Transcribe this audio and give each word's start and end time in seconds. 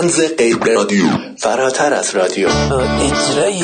تنز 0.00 0.20
غیر 0.38 0.56
رادیو. 0.56 1.04
فراتر 1.38 1.94
از 1.94 2.10
رادیو. 2.14 2.48
اجرای 2.48 3.62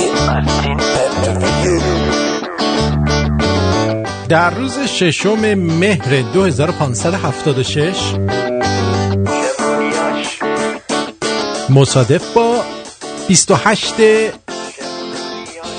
در 4.29 4.51
روز 4.51 4.79
ششم 4.79 5.55
مهر 5.55 6.23
2576 6.33 7.97
مصادف 11.71 12.33
با 12.35 12.65
28 13.29 13.95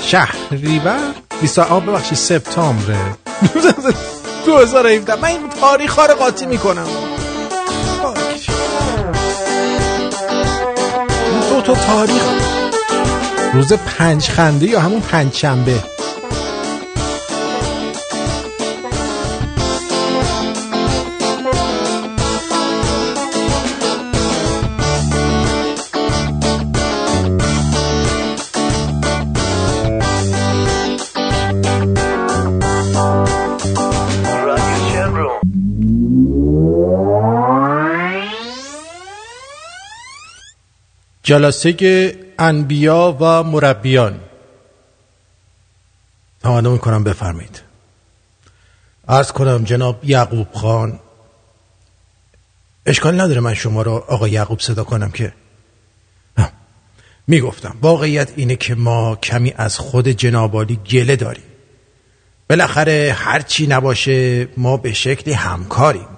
شهریور 0.02 0.98
20 1.40 1.58
آب 1.58 1.86
ببخشید 1.86 2.18
سپتامبر. 2.18 2.94
2017 4.46 5.16
من 5.16 5.28
این 5.28 5.48
تاریخ 5.60 5.94
ها 5.98 6.06
رو 6.06 6.14
قاطی 6.14 6.46
می‌کنم. 6.46 7.15
تا 11.66 11.74
تاریخ. 11.74 12.22
روز 13.54 13.72
پنج 13.72 14.28
خنده 14.28 14.66
یا 14.66 14.80
همون 14.80 15.00
پنج 15.00 15.34
شنبه 15.34 15.95
جلسه 41.26 42.14
انبیا 42.38 43.16
و 43.20 43.42
مربیان. 43.42 44.20
تمنا 46.42 46.70
می‌کنم 46.70 47.04
بفرمایید. 47.04 47.62
ارز 49.08 49.32
کنم 49.32 49.64
جناب 49.64 50.04
یعقوب 50.04 50.46
خان 50.52 50.98
اشکال 52.86 53.20
نداره 53.20 53.40
من 53.40 53.54
شما 53.54 53.82
را 53.82 53.92
آقا 53.92 54.28
یعقوب 54.28 54.60
صدا 54.60 54.84
کنم 54.84 55.10
که. 55.10 55.32
می‌گفتم 57.26 57.76
واقعیت 57.82 58.32
اینه 58.36 58.56
که 58.56 58.74
ما 58.74 59.16
کمی 59.16 59.54
از 59.56 59.78
خود 59.78 60.08
جنابالی 60.08 60.76
گله 60.76 61.16
داریم. 61.16 61.44
بالاخره 62.50 63.16
هرچی 63.18 63.66
نباشه 63.66 64.48
ما 64.56 64.76
به 64.76 64.92
شکلی 64.92 65.34
همکاریم. 65.34 66.08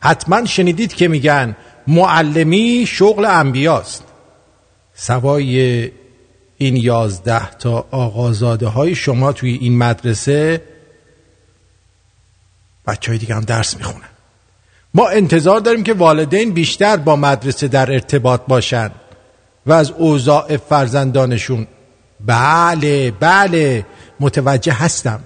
حتما 0.00 0.44
شنیدید 0.46 0.94
که 0.94 1.08
میگن 1.08 1.56
معلمی 1.86 2.84
شغل 2.88 3.24
انبیاست. 3.24 4.04
سوای 5.02 5.90
این 6.58 6.76
یازده 6.76 7.50
تا 7.50 7.86
آقازاده 7.90 8.66
های 8.66 8.94
شما 8.94 9.32
توی 9.32 9.52
این 9.52 9.78
مدرسه 9.78 10.62
بچه 12.86 13.10
های 13.10 13.18
دیگه 13.18 13.34
هم 13.34 13.40
درس 13.40 13.76
می‌خونن. 13.76 14.08
ما 14.94 15.08
انتظار 15.08 15.60
داریم 15.60 15.82
که 15.82 15.94
والدین 15.94 16.50
بیشتر 16.50 16.96
با 16.96 17.16
مدرسه 17.16 17.68
در 17.68 17.92
ارتباط 17.92 18.40
باشن 18.48 18.90
و 19.66 19.72
از 19.72 19.90
اوضاع 19.90 20.56
فرزندانشون 20.56 21.66
بله 22.26 23.10
بله 23.10 23.86
متوجه 24.20 24.72
هستم. 24.72 25.20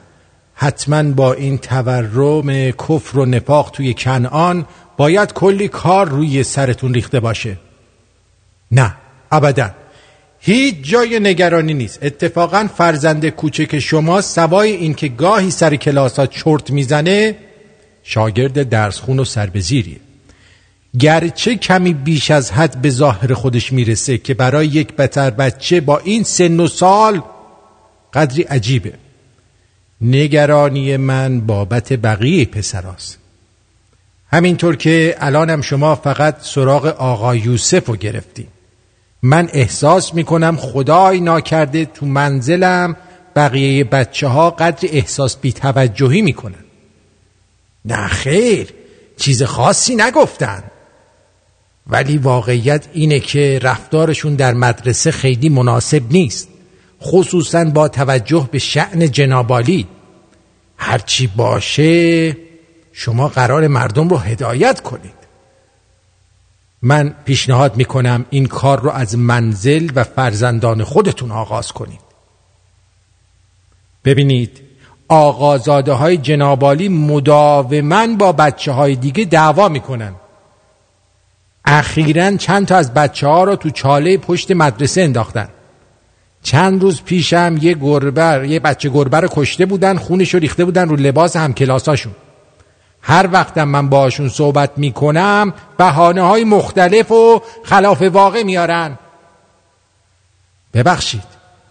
حتما 0.54 1.02
با 1.02 1.32
این 1.32 1.58
تورم 1.58 2.70
کفر 2.70 3.18
و 3.18 3.26
نفاق 3.26 3.70
توی 3.70 3.94
کنعان 3.94 4.66
باید 4.96 5.32
کلی 5.32 5.68
کار 5.68 6.08
روی 6.08 6.42
سرتون 6.42 6.94
ریخته 6.94 7.20
باشه. 7.20 7.58
نه. 8.70 8.94
ابدا. 9.32 9.70
هیچ 10.38 10.74
جای 10.82 11.20
نگرانی 11.20 11.74
نیست. 11.74 11.98
اتفاقا 12.02 12.68
فرزند 12.76 13.28
کوچک 13.28 13.78
شما 13.78 14.20
سوای 14.20 14.72
اینکه 14.72 15.08
گاهی 15.08 15.50
سر 15.50 15.76
کلاس 15.76 16.18
ها 16.18 16.26
چرت 16.26 16.70
می‌زنه 16.70 17.36
شاگرد 18.02 18.68
درسخون 18.68 19.18
و 19.18 19.24
سربزیریه 19.24 19.96
گرچه 20.98 21.54
کمی 21.54 21.94
بیش 21.94 22.30
از 22.30 22.52
حد 22.52 22.82
به 22.82 22.90
ظاهر 22.90 23.34
خودش 23.34 23.72
می‌رسه 23.72 24.18
که 24.18 24.34
برای 24.34 24.66
یک 24.66 24.92
بتر 24.92 25.30
بچه 25.30 25.80
با 25.80 25.98
این 25.98 26.22
سن 26.22 26.60
و 26.60 26.66
سال 26.68 27.22
قدری 28.14 28.42
عجیبه. 28.42 28.92
نگرانی 30.00 30.96
من 30.96 31.40
بابت 31.40 31.92
بقیه 31.92 32.44
پسراست 32.44 33.18
همینطور 34.32 34.76
که 34.76 35.16
الانم 35.18 35.62
شما 35.62 35.94
فقط 35.94 36.36
سراغ 36.40 36.86
آقا 36.86 37.36
یوسف 37.36 37.86
رو 37.86 37.96
گرفتیم 37.96 38.46
من 39.22 39.48
احساس 39.52 40.14
می‌کنم 40.14 40.56
خدای 40.56 41.20
ناکرده 41.20 41.84
تو 41.84 42.06
منزلم 42.06 42.96
بقیه 43.36 43.84
بچه 43.84 44.28
ها 44.28 44.50
قدر 44.50 44.88
احساس 44.92 45.36
بی 45.36 45.52
توجهی 45.52 46.22
می‌کنن. 46.22 46.64
نه 47.84 48.08
خیر 48.08 48.74
چیز 49.16 49.42
خاصی 49.42 49.96
نگفتن. 49.96 50.62
ولی 51.86 52.18
واقعیت 52.18 52.86
اینه 52.92 53.20
که 53.20 53.60
رفتارشون 53.62 54.34
در 54.34 54.54
مدرسه 54.54 55.10
خیلی 55.10 55.48
مناسب 55.48 56.02
نیست 56.10 56.48
خصوصا 57.02 57.64
با 57.64 57.88
توجه 57.88 58.48
به 58.52 58.58
شعن 58.58 59.10
جنابالی 59.10 59.86
هرچی 60.76 61.26
باشه 61.26 62.36
شما 62.92 63.28
قرار 63.28 63.66
مردم 63.66 64.08
رو 64.08 64.16
هدایت 64.16 64.80
کنید. 64.80 65.25
من 66.86 67.14
پیشنهاد 67.24 67.76
می‌کنم 67.76 68.24
این 68.30 68.46
کار 68.46 68.80
رو 68.80 68.90
از 68.90 69.18
منزل 69.18 69.90
و 69.94 70.04
فرزندان 70.04 70.84
خودتون 70.84 71.30
آغاز 71.30 71.72
کنید. 71.72 72.00
ببینید 74.04 74.60
آقازاده 75.08 75.92
های 75.92 76.16
جنابالی 76.16 76.88
مداوما 76.88 78.06
با 78.06 78.32
بچه 78.32 78.72
های 78.72 78.96
دیگه 78.96 79.24
دعوا 79.24 79.68
می‌کنن. 79.68 80.14
اخیرا 81.64 82.36
چند 82.36 82.66
تا 82.66 82.76
از 82.76 82.94
بچه 82.94 83.26
ها 83.26 83.44
رو 83.44 83.56
تو 83.56 83.70
چاله 83.70 84.16
پشت 84.16 84.50
مدرسه 84.50 85.00
انداختن. 85.00 85.48
چند 86.42 86.82
روز 86.82 87.02
پیشم 87.02 87.58
یه 87.60 87.74
گربر 87.74 88.44
یه 88.44 88.60
بچه 88.60 88.88
گربه 88.88 89.20
رو 89.20 89.28
کشته 89.32 89.66
بودن 89.66 89.96
خونش 89.96 90.34
رو 90.34 90.40
ریخته 90.40 90.64
بودن 90.64 90.88
رو 90.88 90.96
لباس 90.96 91.36
هم 91.36 91.54
کلاساشون 91.54 92.12
هر 93.08 93.28
وقتم 93.32 93.68
من 93.68 93.88
باشون 93.88 94.28
صحبت 94.28 94.70
می‌کنم 94.76 95.54
بحانه 95.78 96.22
های 96.22 96.44
مختلف 96.44 97.12
و 97.12 97.42
خلاف 97.62 98.02
واقع 98.02 98.42
میارن. 98.42 98.98
ببخشید 100.74 101.22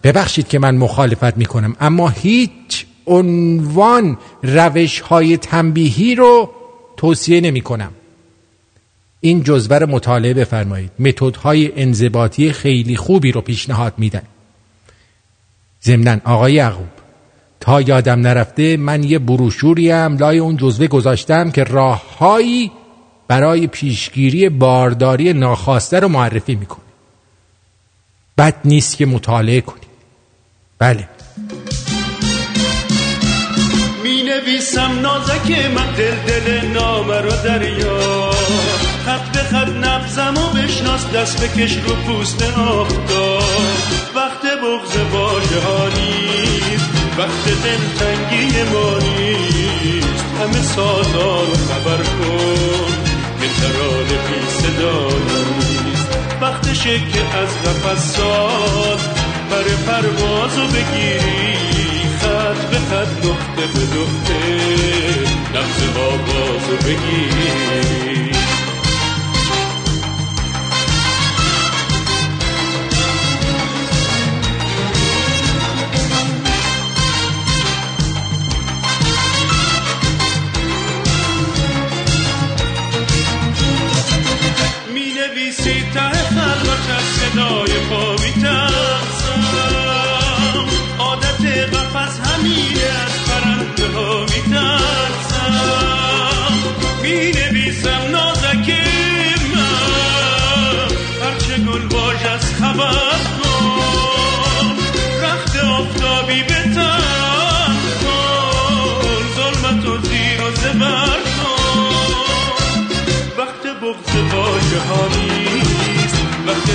ببخشید 0.02 0.48
که 0.48 0.58
من 0.58 0.74
مخالفت 0.74 1.36
می‌کنم 1.36 1.76
اما 1.80 2.08
هیچ 2.08 2.86
عنوان 3.06 4.18
روش 4.42 5.00
های 5.00 5.36
تنبیهی 5.36 6.14
رو 6.14 6.50
توصیه 6.96 7.40
نمی 7.40 7.60
کنم 7.60 7.92
این 9.20 9.42
جزوه 9.42 9.78
رو 9.78 9.86
مطالعه 9.86 10.34
بفرمایید. 10.34 10.90
متدهای 10.98 11.82
انضباطی 11.82 12.52
خیلی 12.52 12.96
خوبی 12.96 13.32
رو 13.32 13.40
پیشنهاد 13.40 13.94
میدن. 13.98 14.22
ضمنا 15.84 16.20
آقای 16.24 16.52
یعقوب. 16.52 16.95
تا 17.66 17.80
یادم 17.80 18.20
نرفته 18.20 18.76
من 18.76 19.04
یه 19.04 19.18
بروشوری 19.18 19.90
هم 19.90 20.16
لای 20.16 20.38
اون 20.38 20.56
جزوه 20.56 20.86
گذاشتم 20.86 21.50
که 21.50 21.64
راههایی 21.64 22.70
برای 23.28 23.66
پیشگیری 23.66 24.48
بارداری 24.48 25.32
ناخواسته 25.32 26.00
رو 26.00 26.08
معرفی 26.08 26.54
می‌کنه. 26.54 26.80
بد 28.38 28.54
نیست 28.64 28.96
که 28.96 29.06
مطالعه 29.06 29.60
کنید 29.60 29.86
بله. 30.78 31.08
می 34.04 34.22
نویسم 34.22 35.00
نازک 35.00 35.50
من 35.74 35.92
دل 35.96 36.14
دل 36.26 36.66
نامه 36.68 37.20
رو 37.20 37.30
دریا. 37.44 38.30
خط 39.06 39.32
به 39.32 39.38
خط 39.38 39.68
نبزم 39.68 40.34
و 40.36 40.58
بشناس 40.58 41.10
دست 41.10 41.44
بکش 41.44 41.76
رو 41.76 41.94
پوست 41.94 42.42
آفتاب. 42.42 43.42
وقت 44.16 44.42
بغز 44.42 45.12
باشه 45.12 46.75
وقت 47.18 47.44
دلتنگی 47.44 48.62
ما 48.62 48.98
نیست. 48.98 50.24
همه 50.40 50.62
سازا 50.62 51.40
رو 51.40 51.54
خبر 51.54 52.02
کن. 52.02 52.92
که 53.40 53.48
ترانه 53.60 54.18
بی 54.28 54.46
صدا 54.48 55.08
نیست. 55.08 56.08
وقتشه 56.40 56.98
که 56.98 57.20
از 57.38 57.48
قفص 57.64 58.16
ساز 58.16 59.00
پر 59.50 59.92
پروازو 59.92 60.66
بگیری. 60.66 61.56
خط 62.20 62.70
به 62.70 62.76
خط 62.76 63.24
نقطه 63.24 63.66
به 63.74 63.98
نقطه. 63.98 64.66
نفس 65.54 65.82
آوازو 65.96 66.76
بگیری. 66.86 68.35
لای 87.36 87.72
پا 87.90 88.12
میترسم. 88.12 89.42
عادت 90.98 91.42
قفص 91.74 92.20
همینه 92.20 92.86
از 93.04 93.14
پرنده 93.26 93.86
ها 93.94 94.20
میترسم. 94.20 95.56
می 97.02 97.32
نویسم 97.32 98.02
نازک 98.10 98.68
من. 99.54 100.88
هرچه 101.22 101.54
گل 101.62 101.86
باش 101.88 102.22
از 102.34 102.54
خبر 102.54 103.18
کن. 103.42 104.76
رخت 105.22 105.56
آفتابی 105.56 106.42
به 106.42 106.62
تن 106.74 107.76
کن. 108.02 109.22
ظلمت 109.36 109.86
و 109.86 109.98
زیر 110.08 110.40
و 110.42 110.50
زبر 110.50 111.20
کن. 111.36 111.56
وقت 113.38 113.62
بغض 113.82 114.34
واجه 114.34 114.80
ها 114.88 115.15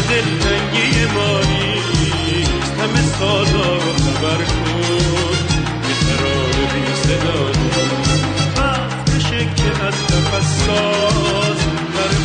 دلتنگی 0.10 1.06
ما 1.16 1.40
نیست 1.40 2.74
همه 2.80 3.02
سازا 3.20 3.76
رو 3.76 3.94
خبر 3.94 4.44
کن. 4.44 5.38
یه 5.88 5.96
ترار 6.08 6.56
بی 6.74 6.94
صدا 6.96 7.42
وقتشه 8.58 9.40
که 9.56 9.86
از 9.86 9.94
نفس 9.94 10.66
ساز. 10.66 11.58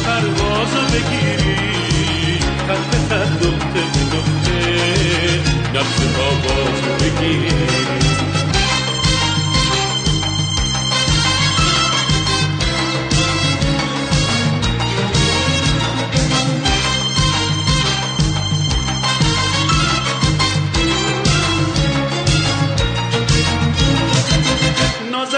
پرواز 0.06 0.75
رو 0.75 0.82
بگیری. 0.93 2.38
خط 2.38 2.90
به 2.90 2.99
خط 3.08 3.40
دخته 3.40 3.82
به 3.94 4.17
دخته 4.17 4.61
نفس 5.75 6.00
رو 6.84 6.94
بگیری. 7.05 8.06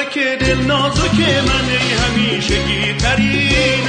نازک 0.08 0.38
دل 0.40 0.60
نازک 0.66 1.18
من 1.20 1.68
همیشه 2.00 2.56
گیترینم 2.66 3.88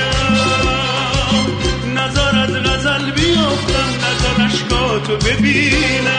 نظر 1.95 2.39
از 2.39 2.53
غزل 2.53 3.11
بیافتم 3.11 3.89
نظر 4.05 4.43
اشکاتو 4.45 5.15
ببینم. 5.17 6.09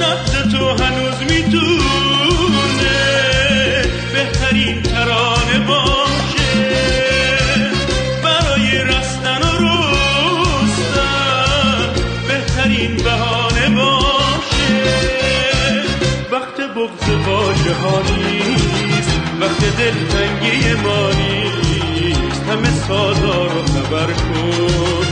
نفس 0.00 0.32
تو 0.52 0.64
هنوز 0.84 1.18
می‌تونه 1.30 1.80
بهترین 4.12 4.82
ترانه 4.82 5.58
باشه. 5.68 6.52
برای 8.24 8.78
رستن 8.84 9.42
و 9.42 9.52
رستن 10.62 11.88
بهترین 12.28 12.96
بهانه 12.96 13.68
باشه. 13.68 14.20
وقت 16.32 16.60
بغض 16.60 17.08
واژه 17.26 17.59
ها 17.72 18.02
نیست 18.02 19.10
وقت 19.40 19.76
دلتنگی 19.78 20.74
ما 20.82 21.10
نیست. 21.10 22.42
همه 22.42 22.70
سازا 22.70 23.44
رو 23.44 23.62
خبر 23.62 24.06
کن 24.06 25.06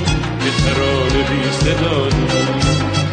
یه 0.44 0.52
ترانه 0.64 1.22
بی 1.28 1.50
صدا 1.52 2.08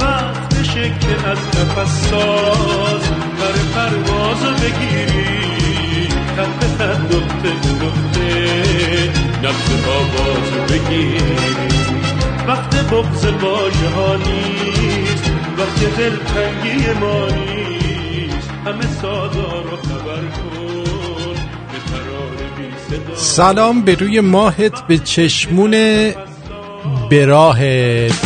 وقتشه 0.02 0.90
که 1.00 1.30
از 1.30 1.38
نفس 1.38 2.10
ساز 2.10 3.02
بر 3.40 3.56
پرواز 3.76 4.44
رو 4.44 4.54
بگیری. 4.54 6.08
خط 6.08 6.60
به 6.60 6.68
خط 6.78 7.00
نقطه 7.00 7.50
به 7.50 7.86
نقطه 9.44 9.90
آواز 9.90 10.54
رو 10.54 10.62
بگیری. 10.74 11.20
وقت 12.48 12.76
بغض 12.92 13.26
واژه 13.26 13.90
ها 13.96 14.16
نیست 14.16 15.32
وقت 15.58 15.98
دلتنگی 15.98 17.00
ما 17.00 17.28
نیست. 17.28 17.55
همه 18.66 18.88
سازا 19.02 19.62
رو 19.62 19.78
خبر 19.78 20.22
کن. 20.22 20.76
سلام 23.16 23.82
به 23.82 23.96
روی 23.96 24.20
ماهت 24.20 24.88
به 24.88 24.98
چشمون 24.98 25.72
براهت 27.12 28.25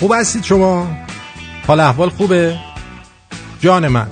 خوب 0.00 0.12
هستید 0.12 0.44
شما؟ 0.44 0.96
حال 1.66 1.80
احوال 1.80 2.08
خوبه؟ 2.08 2.58
جان 3.60 3.88
من. 3.88 4.08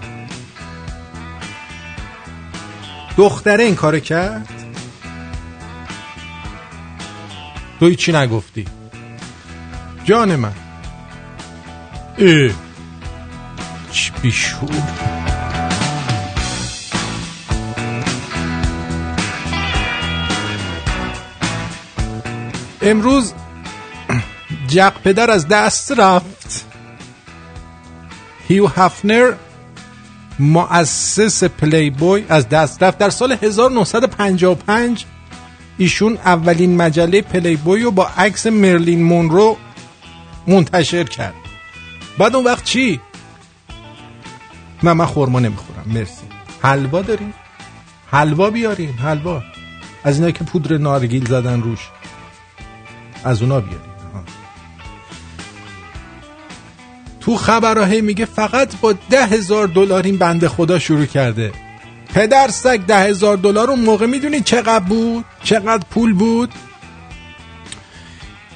دختره 3.17 3.65
این 3.65 3.75
کارو 3.75 3.99
کرد؟ 3.99 4.49
تو 7.81 7.87
هیچی 7.87 8.13
نگفتی. 8.13 8.65
جان 10.05 10.37
من. 10.37 10.53
اه. 12.19 12.51
چی 13.91 14.13
بیشور 14.23 14.69
امروز 22.83 23.35
جلق 24.73 24.93
پدر 25.05 25.31
از 25.31 25.49
دست 25.49 25.93
رفت. 25.93 26.67
هیو 28.49 28.67
هفنر 28.67 29.33
مؤسس 30.39 31.45
پلی 31.45 31.91
بوی 31.91 32.25
از 32.29 32.49
دست 32.49 32.83
رفت. 32.83 32.99
در 32.99 33.11
سال 33.11 33.37
1955 33.43 35.05
ایشون 35.79 36.17
اولین 36.17 36.77
مجله 36.77 37.23
پلی 37.23 37.57
بوی 37.57 37.83
رو 37.83 37.91
با 37.91 38.11
عکس 38.17 38.47
مرلین 38.47 39.03
مونرو 39.03 39.57
منتشر 40.47 41.05
کرد. 41.05 41.35
بعد 42.19 42.37
اون 42.37 42.45
وقت 42.45 42.65
چی؟ 42.65 43.01
من 44.83 44.93
من 44.93 45.07
خورما 45.07 45.41
نمی‌خورم 45.41 45.85
مرسی. 45.87 46.27
حلوا 46.63 47.03
داریم؟ 47.03 47.35
حلوا 48.11 48.51
بیاریم 48.51 48.99
حلوا. 49.03 49.43
از 50.05 50.19
اینا 50.19 50.31
که 50.31 50.45
پودر 50.45 50.79
نارگیل 50.79 51.29
زدن 51.29 51.63
روش 51.63 51.89
از 53.25 53.43
اونا 53.43 53.61
بیاریم 53.61 53.92
تو 57.23 57.37
خبرها 57.37 58.01
میگه 58.01 58.25
فقط 58.25 58.77
با 58.81 58.95
ده 59.11 59.27
هزار 59.27 59.67
دلار 59.67 60.03
این 60.03 60.19
بنده 60.19 60.49
خدا 60.49 60.79
شروع 60.79 61.05
کرده. 61.05 61.53
پدر 62.15 62.49
سگ 62.49 62.81
ده 62.87 62.99
هزار 62.99 63.37
دلار 63.37 63.71
اون 63.71 63.81
موقع 63.81 64.07
می‌دونی 64.07 64.41
چقدر 64.41 64.85
بود؟ 64.85 65.25
چقدر 65.43 65.85
پول 65.91 66.13
بود؟ 66.13 66.53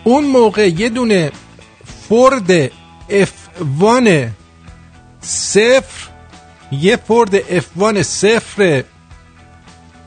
اون 0.05 0.25
موقع 0.25 0.69
یه 0.69 0.89
دونه 0.89 1.33
فورد 2.09 2.51
اف 3.11 3.33
وان 3.79 4.31
صفر 5.21 6.09
یه 6.73 6.97
Ford 6.97 7.35
F 7.35 7.67
One 7.77 8.03
صفر 8.03 8.85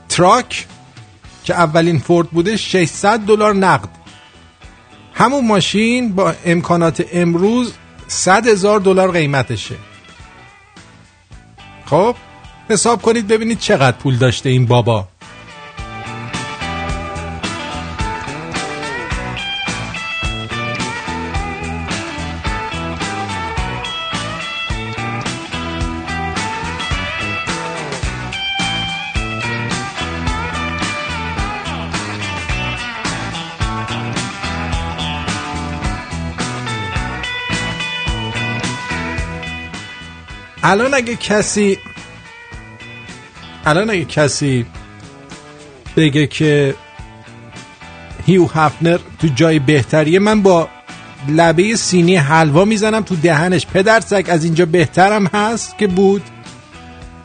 truck 0.08 0.66
که 1.44 1.54
اولین 1.54 1.98
Ford 1.98 2.28
بوده 2.28 2.56
600 2.56 3.20
دلار 3.20 3.54
نقد. 3.54 3.88
همون 5.14 5.46
ماشین 5.46 6.12
با 6.12 6.34
امکانات 6.44 7.04
امروز 7.12 7.72
100 8.10 8.48
هزار 8.48 8.80
دلار 8.80 9.12
قیمتشه. 9.12 9.74
خب 11.86 12.16
حساب 12.68 13.02
کنید 13.02 13.28
ببینید 13.28 13.58
چقدر 13.58 13.96
پول 13.96 14.16
داشته 14.16 14.48
این 14.48 14.66
بابا. 14.66 15.08
الان 40.62 40.94
اگه 40.94 41.16
کسی 41.16 41.78
الان 43.66 43.90
اگه 43.90 44.04
کسی 44.04 44.66
بگه 45.96 46.26
که 46.26 46.74
هیو 48.26 48.46
هفنر 48.46 48.98
تو 49.20 49.26
جای 49.34 49.58
بهتریه 49.58 50.18
من 50.18 50.42
با 50.42 50.68
لبه 51.28 51.76
سینی 51.76 52.16
حلوا 52.16 52.64
می‌زنم 52.64 53.02
تو 53.02 53.16
دهنش. 53.16 53.66
پدر 53.66 54.00
سگ 54.00 54.26
از 54.28 54.44
اینجا 54.44 54.66
بهترم 54.66 55.26
هست 55.26 55.78
که 55.78 55.86
بود؟ 55.86 56.22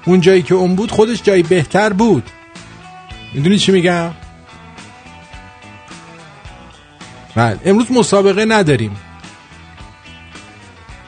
اون 0.06 0.22
جایی 0.22 0.42
که 0.42 0.56
اون 0.56 0.76
بود 0.76 0.92
خودش 0.92 1.24
جای 1.24 1.44
بهتر 1.44 1.94
بود. 1.94 2.30
می‌دونی 3.34 3.60
چی 3.60 3.72
میگم؟ 3.72 4.12
بله 7.36 7.60
امروز 7.66 7.92
مسابقه 7.92 8.46
نداریم. 8.46 8.98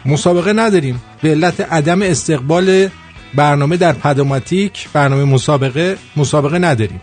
مسابقه 0.05 0.53
نداریم. 0.53 1.01
به 1.22 1.30
علت 1.30 1.62
عدم 1.62 2.02
استقبال 2.02 2.90
برنامه 3.36 3.78
در 3.78 3.94
پدوماتیک 3.94 4.90
برنامه 4.94 5.24
مسابقه 5.24 5.98
مسابقه 6.16 6.60
نداریم. 6.60 7.02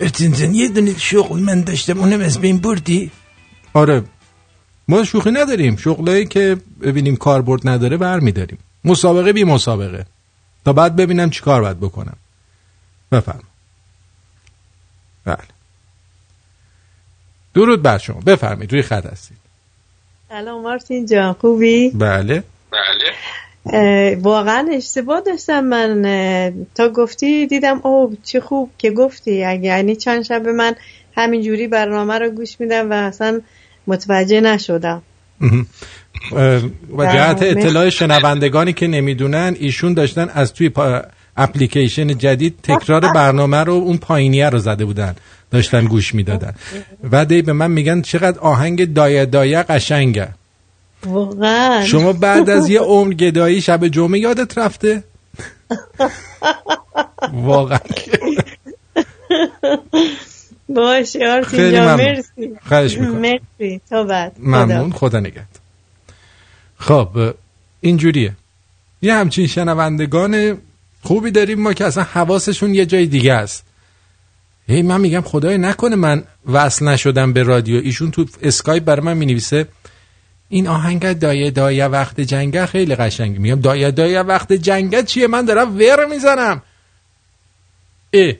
ارتینزن 0.00 0.54
یه 0.54 0.68
دونه 0.68 0.98
شغل 0.98 1.40
من 1.40 1.60
داشتم 1.60 1.98
اونم 1.98 2.20
از 2.20 2.38
بین 2.38 2.58
بردی؟ 2.58 3.10
آره. 3.72 4.02
ما 4.88 5.04
شوخی 5.04 5.30
نداریم. 5.30 5.76
شغلایی 5.76 6.26
که 6.26 6.56
ببینیم 6.82 7.16
کاربرد 7.16 7.68
نداره 7.68 7.96
برمیداریم. 7.96 8.58
مسابقه 8.84 9.32
بی 9.32 9.44
مسابقه. 9.44 10.06
تا 10.64 10.72
بعد 10.72 10.96
ببینم 10.96 11.30
چی 11.30 11.40
کار 11.40 11.60
باید 11.60 11.80
بکنم. 11.80 12.16
بفرم 13.12 13.42
بله. 15.24 15.36
درود 17.54 17.82
بر 17.82 17.98
شما. 17.98 18.20
بفرمایید. 18.20 18.72
روی 18.72 18.82
خط 18.82 19.06
هستید. 19.06 19.36
سلام 20.28 20.62
مارتین 20.62 21.06
جان. 21.06 21.32
خوبی؟ 21.32 21.90
بله. 21.90 22.44
اه، 23.72 24.14
واقعا 24.14 24.68
اشتباه 24.72 25.20
داشتم 25.20 25.60
من 25.60 26.02
تا 26.74 26.88
گفتی 26.88 27.46
دیدم 27.46 27.80
او 27.84 28.16
چه 28.24 28.40
خوب 28.40 28.70
که 28.78 28.90
گفتی. 28.90 29.44
اگه 29.44 29.64
یعنی 29.64 29.96
چند 29.96 30.22
شب 30.22 30.48
من 30.48 30.74
همینجوری 31.16 31.68
برنامه 31.68 32.18
رو 32.18 32.30
گوش 32.30 32.60
میدم 32.60 32.90
و 32.90 32.92
اصلا 32.92 33.40
متوجه 33.86 34.40
نشدم. 34.40 35.02
و 36.96 37.04
جهت 37.04 37.40
بله. 37.40 37.50
اطلاع 37.50 37.88
شنوندگانی 37.88 38.72
که 38.72 38.86
نمی‌دونن 38.86 39.56
ایشون 39.58 39.94
داشتن 39.94 40.28
از 40.34 40.52
توی. 40.52 40.70
اپلیکیشن 41.38 42.18
جدید 42.18 42.58
تکرار 42.62 43.00
برنامه 43.00 43.56
رو 43.56 43.72
اون 43.72 43.96
پایینیه 43.96 44.48
رو 44.48 44.58
زده 44.58 44.84
بودن. 44.84 45.14
داشتن 45.50 45.84
گوش 45.84 46.14
می‌دادن. 46.14 46.54
و 47.12 47.24
دی 47.24 47.42
به 47.42 47.52
من 47.52 47.70
میگن 47.70 48.02
چقدر 48.02 48.38
آهنگ 48.38 48.94
دایه 48.94 49.26
دایه 49.26 49.62
قشنگه. 49.62 50.28
واقعا. 51.04 51.84
شما 51.84 52.12
بعد 52.12 52.50
از 52.50 52.68
یه 52.68 52.80
عمر 52.92 53.14
گدایی 53.14 53.60
شب 53.60 53.88
جمعه 53.88 54.18
یادت 54.20 54.58
رفته؟ 54.58 55.02
واقعا. 57.32 57.78
باشه 60.68 61.28
آرتین 61.28 61.80
ممنون. 61.80 61.94
مرسی. 61.94 62.56
خواهش 62.68 62.98
می‌کنم. 62.98 63.18
مرسی 63.18 63.80
تا 63.90 64.04
بعد. 64.04 64.36
ممنون 64.38 64.92
خدا 64.92 65.20
نگهد 65.20 65.48
خب 66.78 67.34
اینجوریه. 67.80 68.32
یه 69.02 69.14
همچین 69.14 69.46
شنوندگان 69.46 70.58
خوبی 71.02 71.30
داریم 71.30 71.60
ما 71.60 71.72
که 71.72 71.84
اصلا 71.84 72.02
حواسشون 72.02 72.74
یه 72.74 72.86
جای 72.86 73.06
دیگه 73.06 73.32
است. 73.32 73.64
هی 74.68 74.82
من 74.82 75.00
میگم 75.00 75.20
خدای 75.20 75.58
نکنه 75.58 75.96
من 75.96 76.24
وصل 76.52 76.88
نشدم 76.88 77.32
به 77.32 77.42
رادیو. 77.42 77.80
ایشون 77.84 78.10
تو 78.10 78.26
اسکایپ 78.42 78.84
برای 78.84 79.06
من 79.06 79.16
می‌نویسه 79.16 79.66
این 80.48 80.68
آهنگ 80.68 81.12
دایه 81.12 81.50
دایه 81.50 81.84
وقت 81.86 82.20
جنگه 82.20 82.66
خیلی 82.66 82.94
قشنگه 82.94 83.38
میگم. 83.38 83.60
دایه 83.60 83.90
دایه 83.90 84.20
وقت 84.20 84.52
جنگه 84.52 85.02
چیه؟ 85.02 85.26
من 85.26 85.44
دارم 85.44 85.76
ور 85.76 86.06
می‌زنم. 86.06 86.62
اه 88.12 88.32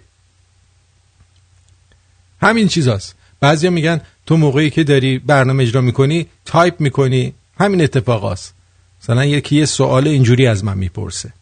همین 2.42 2.68
چیزاست. 2.68 3.14
بعضیا 3.40 3.70
میگن 3.70 4.00
تو 4.26 4.36
موقعی 4.36 4.70
که 4.70 4.84
داری 4.84 5.18
برنامه 5.18 5.62
اجرا 5.62 5.80
می‌کنی 5.80 6.26
تایپ 6.44 6.80
می‌کنی 6.80 7.34
همین 7.58 7.82
اتفاقاست. 7.82 8.54
مثلا 9.02 9.24
یکی 9.24 9.56
یه 9.56 9.66
سوال 9.66 10.08
اینجوری 10.08 10.46
از 10.46 10.64
من 10.64 10.78
می‌پرسه. 10.78 11.32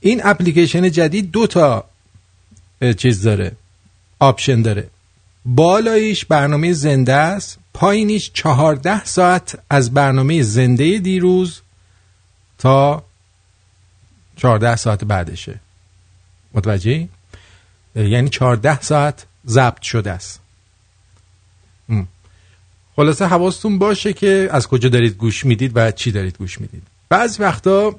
این 0.00 0.20
اپلیکیشن 0.24 0.90
جدید 0.90 1.30
دو 1.30 1.46
تا 1.46 1.84
چیز 2.96 3.22
داره 3.22 3.52
option 4.18 4.62
داره. 4.62 4.88
بالاییش 5.44 6.24
برنامه 6.24 6.72
زنده 6.72 7.12
است. 7.12 7.58
پایینیش 7.74 8.30
چهارده 8.34 9.04
ساعت 9.04 9.58
از 9.70 9.94
برنامه 9.94 10.42
زنده 10.42 10.98
دیروز 10.98 11.60
تا 12.58 13.04
چهارده 14.36 14.76
ساعت 14.76 15.04
بعدشه 15.04 15.60
متوجهی؟ 16.54 17.08
یعنی 17.96 18.28
14 18.28 18.80
ساعت 18.80 19.26
ضبط 19.46 19.82
شده 19.82 20.12
است. 20.12 20.40
خلاصه 22.96 23.26
حواستون 23.26 23.78
باشه 23.78 24.12
که 24.12 24.48
از 24.52 24.68
کجا 24.68 24.88
دارید 24.88 25.16
گوش 25.16 25.44
می‌دید 25.44 25.72
و 25.74 25.90
چی 25.90 26.12
دارید 26.12 26.38
گوش 26.38 26.60
می‌دید 26.60 26.82
بعضی 27.08 27.42
وقتا 27.42 27.96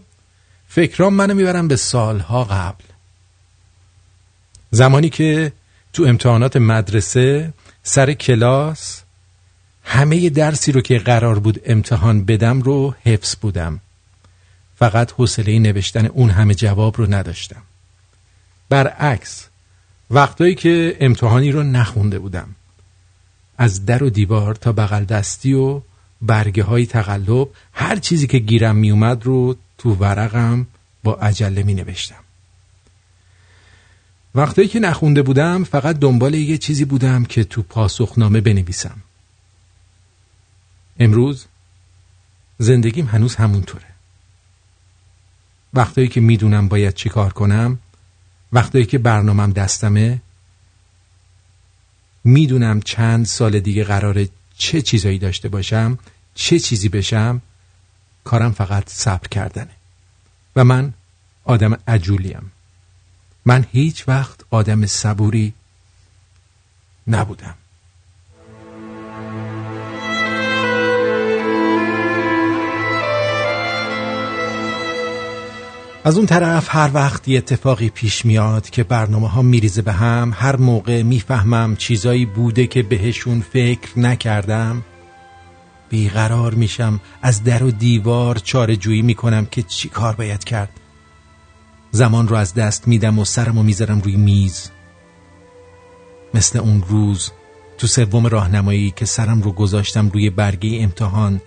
فکرام 0.68 1.14
منو 1.14 1.34
می‌برم 1.34 1.68
به 1.68 1.76
سالها 1.76 2.44
قبل 2.44 2.84
زمانی 4.72 5.10
که 5.10 5.52
تو 5.94 6.04
امتحانات 6.04 6.58
مدرسه 6.58 7.54
سر 7.84 8.14
کلاس 8.14 9.05
همه 9.86 10.30
درسی 10.30 10.72
رو 10.72 10.82
که 10.82 11.00
قرار 11.00 11.40
بود 11.40 11.62
امتحان 11.66 12.26
بدم 12.26 12.62
رو 12.62 12.96
حفظ 13.04 13.36
بودم. 13.36 13.80
فقط 14.76 15.12
حوصله 15.12 15.60
نوشتن 15.60 16.06
اون 16.06 16.30
همه 16.30 16.54
جواب 16.54 16.98
رو 16.98 17.14
نداشتم. 17.14 17.62
برعکس 18.70 19.48
وقتایی 20.12 20.56
که 20.56 20.98
امتحانی 21.00 21.52
رو 21.52 21.64
نخونده 21.64 22.20
بودم. 22.20 22.56
از 23.58 23.86
در 23.86 24.04
و 24.04 24.10
دیوار 24.10 24.56
تا 24.56 24.72
بغل 24.72 25.04
دستی 25.04 25.54
و 25.54 25.82
برگه 26.22 26.64
های 26.64 26.86
تقلب 26.86 27.50
هر 27.74 27.96
چیزی 27.96 28.28
که 28.28 28.40
گیرم 28.40 28.76
می 28.76 28.92
اومد 28.92 29.26
رو 29.26 29.56
تو 29.78 29.94
ورقم 29.94 30.68
با 31.04 31.14
عجله 31.14 31.64
می 31.64 31.74
نوشتم 31.74 32.16
وقتایی 34.36 34.68
که 34.68 34.80
نخونده 34.80 35.22
بودم 35.22 35.64
فقط 35.64 36.00
دنبال 36.00 36.34
یه 36.34 36.58
چیزی 36.58 36.86
بودم 36.86 37.26
که 37.26 37.44
تو 37.44 37.62
پاسخنامه 37.62 38.42
بنویسم. 38.42 38.98
امروز 41.00 41.46
زندگیم 42.58 43.06
هنوز 43.06 43.36
همونطوره. 43.36 43.86
وقتایی 45.74 46.08
که 46.08 46.22
می‌دونم 46.22 46.68
باید 46.68 46.94
چی 46.94 47.10
کار 47.10 47.34
کنم 47.34 47.80
وقتایی 48.54 48.86
که 48.86 48.98
برنامهم 48.98 49.52
دستمه 49.52 50.22
می‌دونم 52.24 52.82
چند 52.82 53.26
سال 53.26 53.60
دیگه 53.60 53.84
قراره 53.84 54.30
چه 54.58 54.82
چیزایی 54.82 55.20
داشته 55.20 55.50
باشم 55.50 56.00
چه 56.36 56.60
چیزی 56.60 56.90
بشم 56.90 57.42
کارم 58.24 58.52
فقط 58.52 58.90
صبر 58.90 59.28
کردنه. 59.28 59.72
و 60.56 60.64
من 60.64 60.94
آدم 61.44 61.78
عجولیم. 61.88 62.52
من 63.46 63.66
هیچ 63.72 64.08
وقت 64.08 64.40
آدم 64.50 64.86
صبوری 64.86 65.54
نبودم. 67.08 67.56
از 76.06 76.18
اون 76.18 76.26
طرف 76.26 76.68
هر 76.70 76.90
وقت 76.94 77.28
یه 77.28 77.38
اتفاقی 77.38 77.90
پیش 77.90 78.26
میاد 78.26 78.70
که 78.70 78.84
برنامه 78.84 79.30
ها 79.30 79.42
میریزه 79.42 79.82
به 79.82 79.94
هم 79.94 80.34
هر 80.36 80.56
موقع 80.56 81.02
می‌فهمم 81.02 81.76
چیزایی 81.76 82.26
بوده 82.26 82.68
که 82.68 82.84
بهشون 82.84 83.42
فکر 83.42 84.00
نکردم 84.00 84.84
بیقرار 85.90 86.54
میشم 86.54 87.00
از 87.22 87.44
در 87.44 87.64
و 87.64 87.72
دیوار 87.72 88.38
چاره 88.38 88.76
جویی 88.76 89.02
می‌کنم 89.02 89.46
که 89.46 89.62
چی 89.62 89.90
کار 89.90 90.16
باید 90.16 90.44
کرد. 90.44 90.70
زمان 91.92 92.28
رو 92.28 92.36
از 92.36 92.54
دست 92.54 92.88
میدم 92.88 93.20
و 93.20 93.26
سرمو 93.26 93.64
می‌ذارم 93.64 94.02
روی 94.02 94.16
میز. 94.16 94.70
مثل 96.34 96.60
اون 96.60 96.84
روز 96.88 97.32
تو 97.78 97.88
سوم 97.88 98.28
راهنمایی 98.28 98.94
که 98.96 99.06
سرم 99.06 99.42
رو 99.42 99.52
گذاشتم 99.52 100.10
روی 100.10 100.30
برگه 100.30 100.84
امتحان 100.84 101.42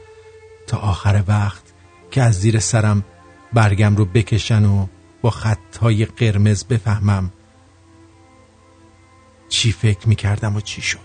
تا 0.67 0.79
آخر 0.79 1.23
وقت 1.29 1.63
که 2.11 2.23
از 2.23 2.41
زیر 2.41 2.59
سرم 2.59 3.05
برگم 3.53 3.97
رو 3.97 4.05
بکشن 4.05 4.65
و 4.65 4.87
با 5.23 5.31
خطهای 5.31 6.05
قرمز 6.05 6.65
بفهمم 6.65 7.33
چی 9.49 9.73
فکر 9.73 10.09
می‌کردم 10.09 10.57
و 10.57 10.61
چی 10.61 10.83
شد. 10.83 10.99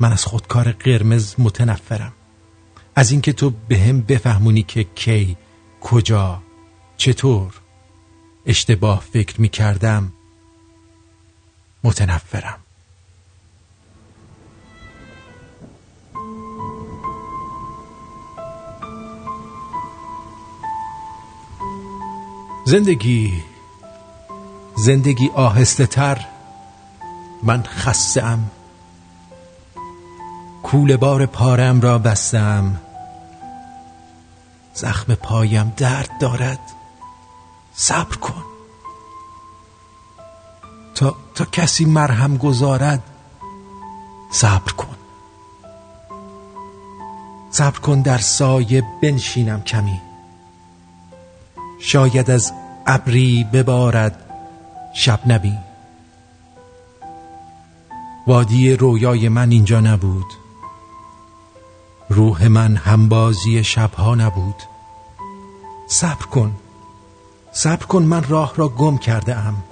من 0.00 0.12
از 0.12 0.24
خودکار 0.24 0.72
قرمز 0.72 1.34
متنفرم. 1.38 2.12
از 2.94 3.10
اینکه 3.10 3.32
تو 3.32 3.52
به 3.68 3.78
هم 3.78 4.00
بفهمونی 4.00 4.62
که 4.62 4.84
کی 4.84 5.36
کجا 5.80 6.42
چطور 6.96 7.54
اشتباه 8.46 9.00
فکر 9.00 9.40
می‌کردم 9.40 10.12
متنفرم. 11.84 12.58
زندگی 22.68 23.32
زندگی 24.76 25.30
آهسته 25.34 25.86
تر 25.86 26.26
من 27.42 27.62
خستم 27.62 28.38
کول 30.62 30.96
بار 30.96 31.26
پارم 31.26 31.80
را 31.80 31.98
بستم. 31.98 32.80
زخم 34.74 35.14
پایم 35.14 35.72
درد 35.76 36.10
دارد. 36.20 36.58
صبر 37.74 38.16
کن. 38.16 38.42
تا, 40.94 41.16
تا 41.34 41.44
کسی 41.44 41.84
مرهم 41.84 42.36
گذارد 42.36 43.02
صبر 44.30 44.72
کن. 44.72 44.96
صبر 47.50 47.78
کن 47.78 48.00
در 48.00 48.18
سایه 48.18 48.82
بنشینم 49.02 49.62
کمی. 49.62 50.07
شاید 51.80 52.30
از 52.30 52.52
ابری 52.86 53.46
ببارد 53.52 54.24
شبنمی 54.94 55.58
وادی 58.26 58.76
رویای 58.76 59.28
من 59.28 59.50
اینجا 59.50 59.80
نبود. 59.80 60.26
روح 62.08 62.46
من 62.46 62.76
همبازی 62.76 63.64
شبها 63.64 64.14
نبود. 64.14 64.62
صبر 65.88 66.26
کن 66.26 66.54
صبر 67.52 67.86
کن 67.86 68.02
من 68.02 68.24
راه 68.28 68.52
را 68.56 68.68
گم 68.68 68.98
کرده 68.98 69.36
ام. 69.36 69.62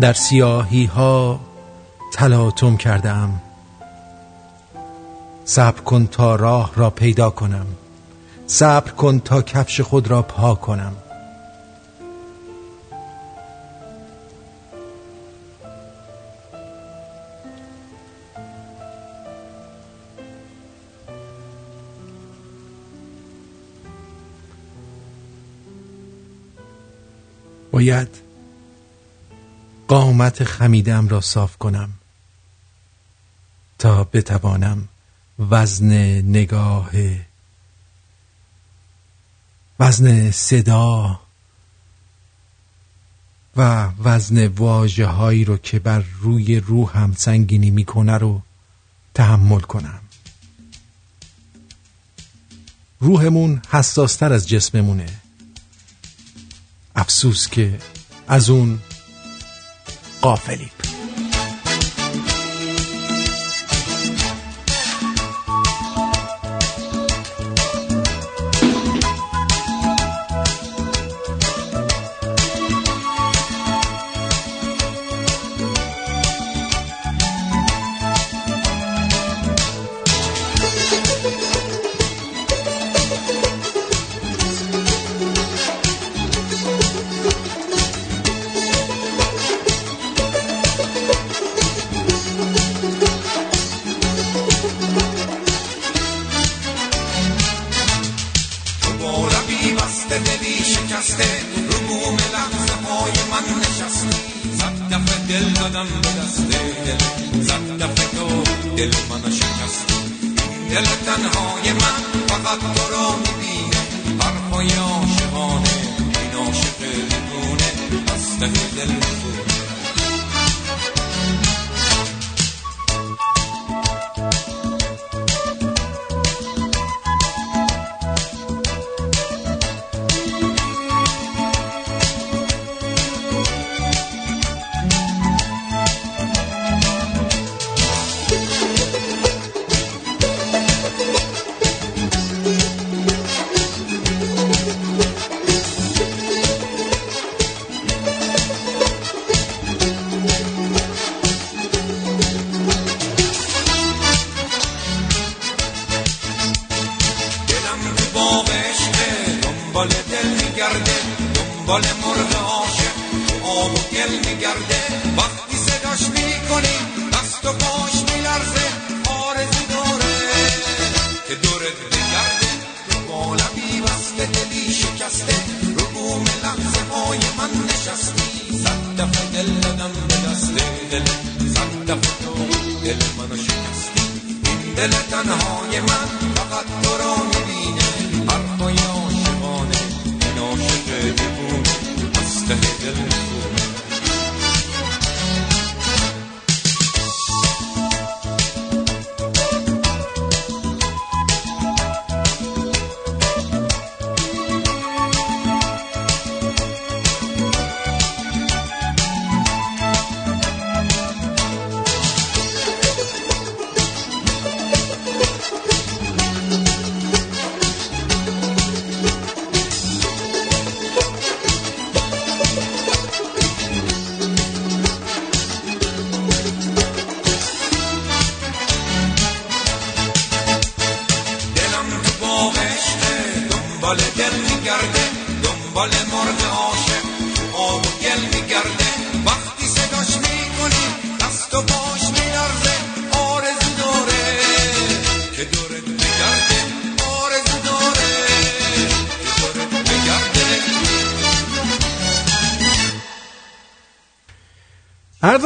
در 0.00 0.12
سیاهی 0.12 0.84
ها 0.84 1.40
تلاطم 2.12 2.76
کرده 2.76 3.10
ام. 3.10 3.40
صبر 5.44 5.80
کن 5.80 6.06
تا 6.06 6.36
راه 6.36 6.72
را 6.76 6.90
پیدا 6.90 7.30
کنم. 7.30 7.66
صبر 8.52 8.90
کن 8.90 9.18
تا 9.20 9.42
کفش 9.42 9.80
خود 9.80 10.08
را 10.08 10.22
پا 10.22 10.54
کنم. 10.54 10.96
باید 27.70 28.08
قامت 29.88 30.44
خمیدم 30.44 31.08
را 31.08 31.20
صاف 31.20 31.56
کنم 31.56 31.90
تا 33.78 34.04
بتوانم 34.04 34.88
وزن 35.38 35.92
نگاه 36.20 36.90
وزن 39.82 40.30
صدا 40.30 41.20
و 43.56 43.90
وزن 43.98 44.46
واجه 44.46 45.06
هایی 45.06 45.44
رو 45.44 45.56
که 45.56 45.78
بر 45.78 46.04
روی 46.20 46.60
روحم 46.60 47.12
سنگینی 47.16 47.70
می‌کنه 47.70 48.18
رو 48.18 48.42
تحمل 49.14 49.60
کنم. 49.60 50.00
روحمون 53.00 53.62
حساستر 53.70 54.32
از 54.32 54.48
جسممونه. 54.48 55.06
افسوس 56.96 57.48
که 57.48 57.78
از 58.28 58.50
اون 58.50 58.78
قافلیم. 60.20 60.70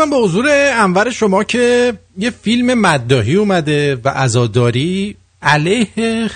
ارزم 0.07 0.11
به 0.11 0.25
حضور 0.25 0.47
انور 0.73 1.11
شما 1.11 1.45
که 1.45 1.99
یه 2.19 2.31
فیلم 2.31 2.75
مدداهی 2.81 3.35
اومده 3.35 3.97
و 3.97 4.09
ازاداری 4.09 5.16
علیه 5.42 6.31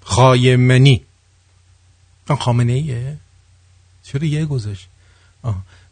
خایمنی. 0.00 1.02
خامنه 2.38 2.72
ایه 2.72 3.16
چرا 4.02 4.24
یه 4.24 4.44
گذاشت؟ 4.44 4.88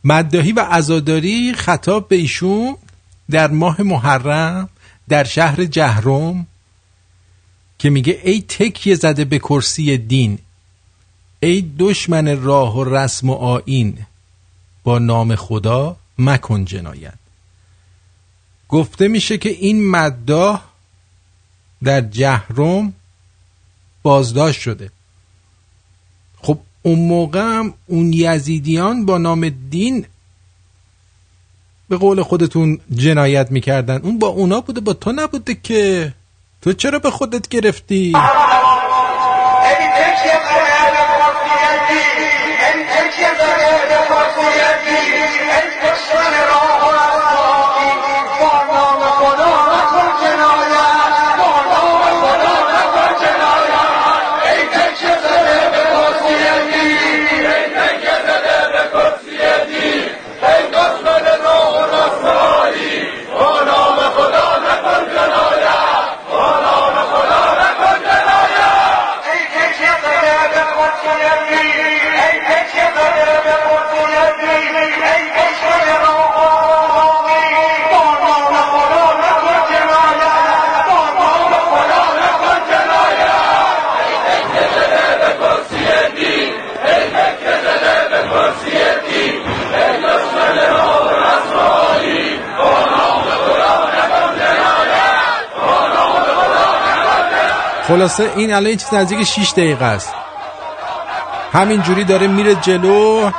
مدداهی 0.05 0.53
و 0.53 0.67
ازاداری 0.71 1.53
خطاب 1.53 2.09
به 2.09 2.17
ایشون 2.17 2.77
در 3.31 3.51
ماه 3.51 3.83
محرم 3.83 4.69
در 5.09 5.25
شهر 5.25 5.65
جهرم 5.65 6.47
که 7.79 7.91
میگه 7.91 8.21
ای 8.25 8.41
تکیه 8.41 8.95
زده 8.95 9.25
به 9.25 9.39
کرسی 9.39 9.99
دین 9.99 10.39
ای 11.41 11.71
دشمن 11.79 12.43
راه 12.43 12.77
و 12.77 12.85
رسم 12.85 13.31
و 13.31 13.35
آین 13.35 13.99
با 14.85 14.99
نام 14.99 15.35
خدا 15.35 15.97
مکن 16.19 16.65
جنایت 16.65 17.15
گفته 18.69 19.09
میشه 19.09 19.39
که 19.39 19.49
این 19.49 19.91
مداح 19.91 20.63
در 21.85 22.01
جهرم 22.01 22.93
بازداشت 24.03 24.61
شده 24.61 24.91
خب 26.43 26.59
اون 26.83 26.99
موقع 26.99 27.41
هم 27.41 27.75
اون 27.87 28.13
یزیدیان 28.13 29.07
با 29.07 29.19
نام 29.19 29.49
دین 29.71 30.07
به 31.89 31.97
قول 31.97 32.23
خودتون 32.23 32.81
جنایت 32.95 33.51
می‌کردن 33.51 33.97
اون 34.03 34.19
با 34.19 34.27
اونا 34.27 34.61
بوده 34.61 34.81
با 34.81 34.93
تو 34.93 35.13
نبوده 35.13 35.55
که 35.55 36.13
تو 36.63 36.73
چرا 36.73 36.99
به 36.99 37.11
خودت 37.11 37.49
گرفتی؟ 37.49 38.13
خلاصه 97.89 98.33
این 98.37 98.53
الان 98.53 98.67
این 98.67 98.77
چیز 98.77 98.95
نزدیک 98.95 99.23
6 99.23 99.53
دقیقه 99.53 99.85
است. 99.85 100.15
همین 101.53 101.83
جوری 101.83 102.05
داره 102.05 102.27
میره 102.27 102.55
جلو. 102.55 103.31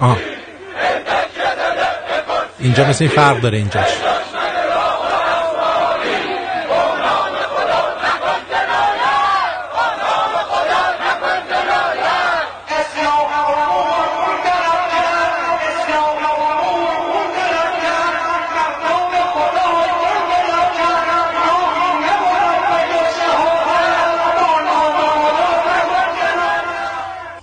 آه. 0.00 0.16
اینجا 2.58 2.84
مثل 2.84 3.04
این 3.04 3.12
فرق 3.12 3.40
داره 3.40 3.58
اینجاش. 3.58 3.88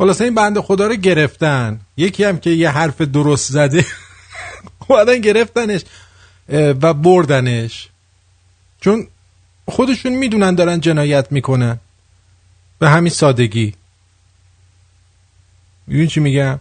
خلاصه 0.01 0.23
این 0.23 0.35
بند 0.35 0.59
خدا 0.59 0.87
رو 0.87 0.95
گرفتن. 0.95 1.79
یکی 1.97 2.23
هم 2.23 2.37
که 2.37 2.49
یه 2.49 2.69
حرف 2.69 3.01
درست 3.01 3.51
زده. 3.51 3.85
اومدن 4.87 5.17
گرفتنش 5.17 5.81
و 6.49 6.93
بردنش. 6.93 7.89
چون 8.79 9.07
خودشون 9.65 10.11
می‌دونن 10.11 10.55
دارن 10.55 10.79
جنایت 10.79 11.31
می‌کنن. 11.31 11.79
به 12.79 12.89
همین 12.89 13.11
سادگی. 13.11 13.73
این 15.87 16.07
چی 16.07 16.19
میگم؟ 16.19 16.59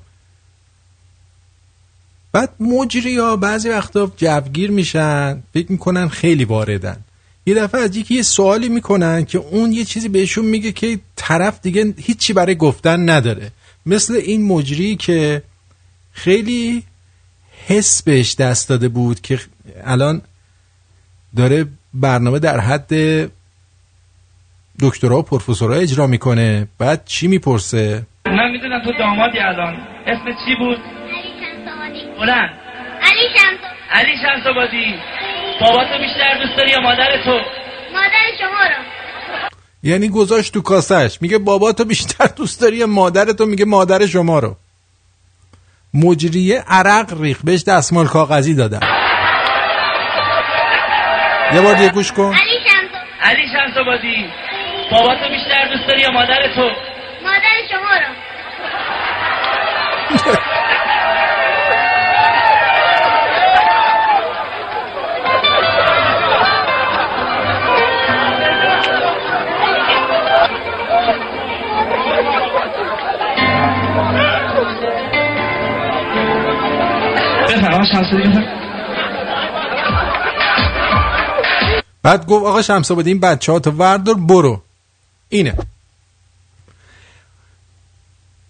بعد 2.33 2.51
مجری 2.61 3.19
ها 3.19 3.37
بعضی 3.37 3.69
وقتا 3.69 4.13
جوگیر 4.17 4.71
میشن 4.71 5.43
فکر 5.55 5.73
می‌کنن 5.73 6.09
خیلی 6.09 6.45
واردن. 6.45 7.05
یه 7.47 7.55
دفعه 7.55 7.81
از 7.81 7.97
یکی 7.97 8.15
یه 8.15 8.23
سوالی 8.23 8.69
می‌کنن 8.69 9.25
که 9.25 9.39
اون 9.39 9.73
یه 9.73 9.85
چیزی 9.85 10.09
بهشون 10.09 10.45
میگه 10.45 10.73
که 10.73 10.99
طرف 11.17 11.61
دیگه 11.63 11.95
هیچی 11.99 12.33
برای 12.33 12.55
گفتن 12.55 13.11
نداره. 13.11 13.51
مثل 13.87 14.15
این 14.15 14.47
مجری 14.47 14.97
که 14.97 15.43
خیلی 16.13 16.83
حس 17.67 18.03
بهش 18.03 18.35
دست 18.35 18.69
داده 18.69 18.89
بود 18.89 19.21
که 19.21 19.41
الان 19.85 20.23
داره 21.37 21.67
برنامه 21.95 22.39
در 22.39 22.61
حد 22.61 22.93
دکترا 24.81 25.19
و 25.19 25.23
پروفسورها 25.23 25.77
اجرا 25.79 26.07
می‌کنه. 26.07 26.69
بعد 26.79 27.05
چی 27.05 27.29
می‌پرسه؟ 27.29 28.07
من 28.27 28.51
می‌دونم 28.51 28.85
تو 28.85 28.93
دامادی 28.99 29.39
الان. 29.39 29.75
اسم 30.07 30.25
چی 30.25 30.55
بود؟ 30.59 30.79
بلند. 32.21 32.51
علی 33.03 33.29
شمس 33.37 33.61
علی 33.91 34.13
شمسابادی 34.23 34.95
بابا 35.61 35.85
تو 35.85 35.99
بیشتر 35.99 36.39
دوست 36.43 36.57
داری 36.57 36.71
یا 36.71 36.81
مادر 36.81 37.23
تو؟ 37.25 37.31
مادر 37.93 38.37
شما 38.41 38.63
رو 38.69 38.83
یعنی 39.83 40.09
گذاشت 40.09 40.55
تو 40.55 40.61
کاسش 40.63 41.19
میگه 41.21 41.39
بابا 41.39 41.73
تو 41.73 41.85
بیشتر 41.85 42.27
دوست 42.27 42.61
داری 42.61 42.77
یا 42.77 42.87
مادر 42.87 43.25
تو؟ 43.25 43.47
میگه 43.47 43.65
مادر 43.65 44.07
شما 44.07 44.39
رو 44.39 44.57
مجریه 45.95 46.65
عرق 46.69 47.21
ریخ 47.21 47.39
بهش 47.45 47.63
دستمال 47.65 48.07
کاغذی 48.07 48.55
دادن. 48.55 48.81
یه 51.55 51.61
بار 51.61 51.75
دیگه 51.75 51.89
گوش 51.89 52.13
کن. 52.13 52.23
علی 52.35 52.59
شمس 52.67 52.91
علی 53.21 53.43
شمسابادی 53.53 54.27
بابا 54.91 55.15
تو 55.15 55.29
بیشتر 55.29 55.69
دوست 55.77 55.87
داری 55.89 56.01
یا 56.01 56.11
مادر 56.11 56.55
تو؟ 56.55 56.71
مادر 57.23 57.57
شما 57.71 57.91
رو 57.97 58.15
شمسابادی 77.85 78.29
بفرما. 78.29 78.61
بعد 82.03 82.27
گفت 82.27 82.47
آقا 82.47 82.63
شمسابادی 82.63 83.11
این 83.11 83.21
بچه 83.21 83.53
ها 83.53 83.59
تو 83.59 83.71
وردار 83.71 84.15
برو. 84.15 84.63
اینه. 85.29 85.55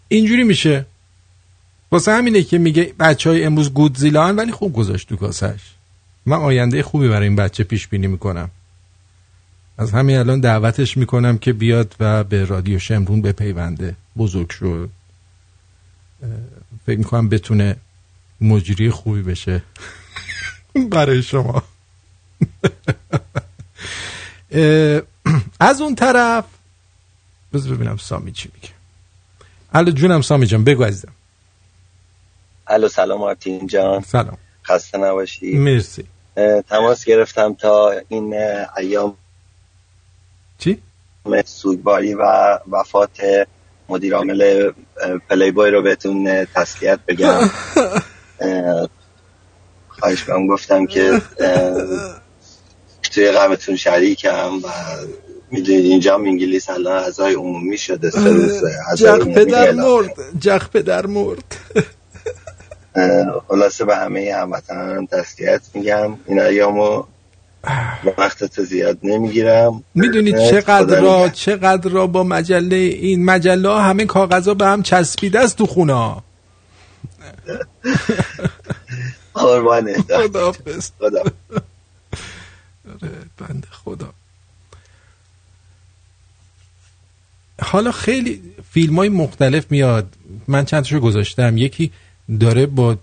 اینجوری 0.08 0.44
میشه. 0.44 0.86
واسه 1.92 2.12
همینه 2.12 2.42
که 2.42 2.58
میگه 2.58 2.92
بچه 2.98 3.30
های 3.30 3.44
امروز 3.44 3.72
گودزیلان 3.72 4.36
ولی 4.36 4.52
خوب 4.52 4.72
گذاشت 4.72 5.08
تو 5.08 5.16
کاسش. 5.16 5.60
من 6.26 6.36
آینده 6.36 6.82
خوبی 6.82 7.08
برای 7.08 7.28
این 7.28 7.36
بچه 7.36 7.64
پیش 7.64 7.88
بینی 7.88 8.06
می‌کنم. 8.06 8.50
از 9.78 9.92
همین 9.92 10.16
الان 10.16 10.40
دعوتش 10.40 10.96
می‌کنم 10.96 11.38
که 11.38 11.52
بیاد 11.52 11.94
و 12.00 12.24
به 12.24 12.44
رادیو 12.44 12.78
شمرون 12.78 13.22
بپیونده. 13.22 13.94
بزرگ 14.16 14.50
شد. 14.50 14.90
فکر 16.86 16.98
می‌کنم 16.98 17.28
بتونه 17.28 17.76
مجری 18.40 18.90
خوبی 18.90 19.22
بشه. 19.22 19.62
برای 20.90 21.22
شما. 21.22 21.62
از 25.61 25.81
اون 25.81 25.94
طرف 25.94 26.44
بذار 27.55 27.74
ببینم 27.74 27.96
سامی 27.96 28.33
چی 28.33 28.50
میگه. 28.55 28.68
الو 29.72 29.90
جونم 29.90 30.22
سامی 30.22 30.46
جان 30.46 30.64
بگو 30.64 30.85
عزیزم. 30.85 31.12
الو 32.66 32.88
سلام 32.88 33.22
آرتین 33.22 33.66
جان. 33.66 34.03
سلام. 34.03 34.38
خسته 34.64 34.98
نباشی. 34.98 35.59
مرسی. 35.59 36.05
تماس 36.68 37.05
گرفتم 37.05 37.55
تا 37.55 37.92
این 38.09 38.35
ایام 38.76 39.16
چی؟ 40.59 40.83
سوگواری 41.44 42.14
و 42.14 42.22
وفات 42.70 43.20
مدیر 43.88 44.14
عامل 44.14 44.70
پلی 45.31 45.50
بوی 45.50 45.70
رو 45.70 45.83
بهتون 45.83 46.44
تسلیت 46.44 47.00
بگم. 47.09 47.40
خواهش 49.88 50.24
کنم 50.24 50.46
گفتم 50.46 50.87
که 50.87 51.22
توی 53.12 53.31
غمتون 53.31 53.76
شریکم 53.76 54.50
و 54.62 54.68
می‌دونید 55.50 55.85
اینجا 55.85 56.14
هم 56.14 56.24
انگلیس 56.24 56.70
الان 56.70 56.96
اعضای 57.03 57.35
عمومی 57.35 57.79
شده 57.79 58.11
سه 58.11 58.33
روز 58.33 58.62
جخ 58.96 59.24
پدر 59.24 59.72
مرد 59.72 60.14
جخ 60.40 60.70
پدر 60.70 61.07
مرد. 61.07 61.57
خلاصه 63.48 63.85
به 63.85 63.96
همه 63.96 64.35
هموطنان 64.35 65.07
تسلیت 65.07 65.61
میگم 65.74 66.16
این 66.26 66.40
ایامو 66.40 67.05
وقتت 68.18 68.62
زیاد 68.62 68.98
نمی‌گیرم. 69.03 69.85
می‌دونید 69.94 70.38
چقدر 70.38 71.00
را 71.00 71.29
چقدر 71.29 71.90
را 71.90 72.07
با 72.07 72.22
مجله 72.22 72.76
این 72.76 73.24
مجله 73.24 73.81
همه 73.81 74.05
کاغذا 74.05 74.55
به 74.55 74.66
هم 74.66 74.83
چسبیده 74.83 75.40
است 75.40 75.59
تو 75.59 75.66
خونه. 75.66 76.16
قربانه 79.34 80.02
خداحافظ 80.02 80.90
خدا. 80.98 81.22
آره، 82.88 83.10
بنده 83.38 83.68
خدا. 83.70 84.12
حالا 87.62 87.92
خیلی 87.92 88.42
فیلم 88.70 88.96
های 88.96 89.08
مختلف 89.08 89.66
میاد. 89.70 90.14
من 90.48 90.64
چند 90.64 90.82
تاشو 90.82 91.00
گذاشتم. 91.00 91.56
یکی 91.58 91.92
داره 92.40 92.66
با 92.66 92.96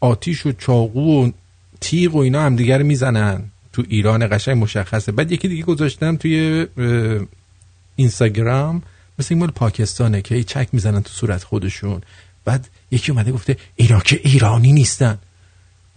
آتیش 0.00 0.46
و 0.46 0.52
چاقو 0.52 1.24
و 1.24 1.30
تیغ 1.80 2.14
و 2.14 2.18
اینا 2.18 2.42
همدیگه 2.42 2.78
رو 2.78 2.84
می‌زنن. 2.84 3.50
تو 3.72 3.84
ایران 3.88 4.36
قشنگ 4.36 4.62
مشخصه. 4.62 5.12
بعد 5.12 5.32
یکی 5.32 5.48
دیگه 5.48 5.62
گذاشتم 5.62 6.16
توی 6.16 6.66
اینستاگرام. 7.96 8.82
مثل 9.18 9.34
این 9.34 9.38
مال 9.38 9.50
پاکستانه 9.50 10.22
که 10.22 10.34
هی 10.34 10.44
چک 10.44 10.68
می‌زنن 10.72 11.02
تو 11.02 11.10
صورت 11.10 11.44
خودشون. 11.44 12.02
بعد 12.44 12.68
یکی 12.90 13.12
اومده 13.12 13.32
گفته 13.32 13.56
اینا 13.76 14.00
که 14.00 14.20
ایرانی 14.24 14.72
نیستن. 14.72 15.18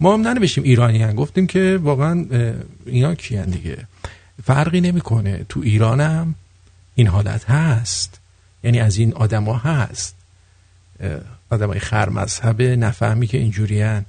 ما 0.00 0.14
هم 0.14 0.28
ننوشتیم 0.28 0.64
ایرانی 0.64 1.02
هن. 1.02 1.14
گفتیم 1.14 1.46
که 1.46 1.78
واقعا 1.82 2.26
اینا 2.86 3.14
کیان 3.14 3.50
دیگه؟ 3.50 3.86
فرقی 4.44 4.80
نمی‌کنه. 4.80 5.46
تو 5.48 5.60
ایران 5.60 6.00
هم 6.00 6.34
این 6.94 7.06
حالت 7.06 7.50
هست. 7.50 8.20
یعنی 8.64 8.80
از 8.80 8.96
این 8.96 9.12
آدما 9.12 9.56
هست. 9.56 10.14
آدمای 11.50 11.78
خر 11.78 12.08
مذهبه 12.08 12.76
نفهمی 12.76 13.26
که 13.26 13.38
اینجوریان 13.38 14.04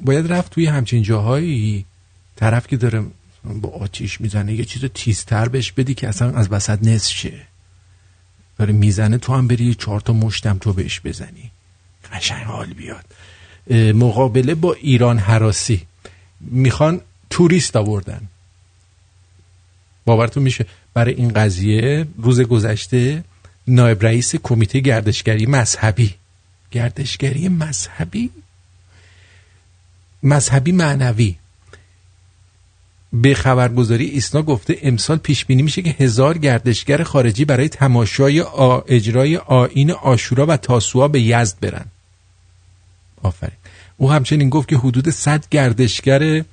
باید 0.00 0.32
رفت 0.32 0.52
توی 0.52 0.66
همچین 0.66 1.02
جاهایی. 1.02 1.84
طرف 2.36 2.66
که 2.66 2.76
داره 2.76 3.04
با 3.44 3.68
آتیش 3.68 4.20
می‌زنه 4.20 4.54
یه 4.54 4.64
چیز 4.64 4.84
تیزتر 4.94 5.48
بهش 5.48 5.72
بدی 5.72 5.94
که 5.94 6.08
اصلا 6.08 6.30
از 6.30 6.48
وسط 6.52 6.78
نصف 6.82 7.12
شه. 7.12 7.32
داره 8.58 8.72
می‌زنه 8.72 9.18
تو 9.18 9.34
هم 9.34 9.48
بری 9.48 9.74
چهار 9.74 10.00
تا 10.00 10.12
مشتم 10.12 10.58
تو 10.58 10.72
بهش 10.72 11.00
بزنی. 11.04 11.50
قشنگ 12.12 12.44
حال 12.44 12.66
بیاد. 12.66 13.04
مقابله 13.94 14.54
با 14.54 14.72
ایران 14.72 15.18
حراسی. 15.18 15.86
می‌خوان 16.40 17.00
توریست 17.30 17.76
آوردن. 17.76 18.20
باورتون 20.04 20.42
میشه 20.42 20.66
برای 20.94 21.14
این 21.14 21.32
قضیه 21.32 22.06
روز 22.18 22.40
گذشته 22.40 23.24
نایب 23.68 24.02
رئیس 24.02 24.36
کمیته 24.36 24.80
گردشگری 24.80 25.46
مذهبی. 25.46 26.14
گردشگری 26.70 27.48
مذهبی؟ 27.48 28.30
مذهبی 30.22 30.72
معنوی. 30.72 31.36
به 33.22 33.34
خبرگزاری 33.34 34.04
ایسنا 34.04 34.42
گفته 34.42 34.76
امسال 34.82 35.16
پیش 35.16 35.44
بینی 35.44 35.62
میشه 35.62 35.82
که 35.82 35.90
هزار 35.90 36.38
گردشگر 36.38 37.02
خارجی 37.02 37.44
برای 37.44 37.68
تماشای 37.68 38.40
آ... 38.40 38.80
اجرای 38.86 39.36
آیین 39.36 39.90
آشورا 39.90 40.46
و 40.46 40.56
تاسوعا 40.56 41.08
به 41.08 41.20
یزد 41.20 41.60
برن. 41.60 41.84
آفرین. 43.22 43.56
او 43.96 44.12
همچنین 44.12 44.50
گفت 44.50 44.68
که 44.68 44.76
حدود 44.76 45.10
100 45.10 45.44
گردشگر 45.50 46.44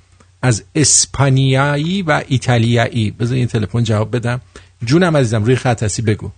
از 0.42 0.64
اسپانیایی 0.74 2.02
و 2.02 2.22
ایتالیایی. 2.28 3.10
بذار 3.10 3.36
این 3.36 3.46
تلفن 3.46 3.84
جواب 3.84 4.16
بدم. 4.16 4.40
جونم 4.84 5.16
عزیزم 5.16 5.44
روی 5.44 5.56
خط 5.56 5.82
هستی 5.82 6.02
بگو. 6.02 6.30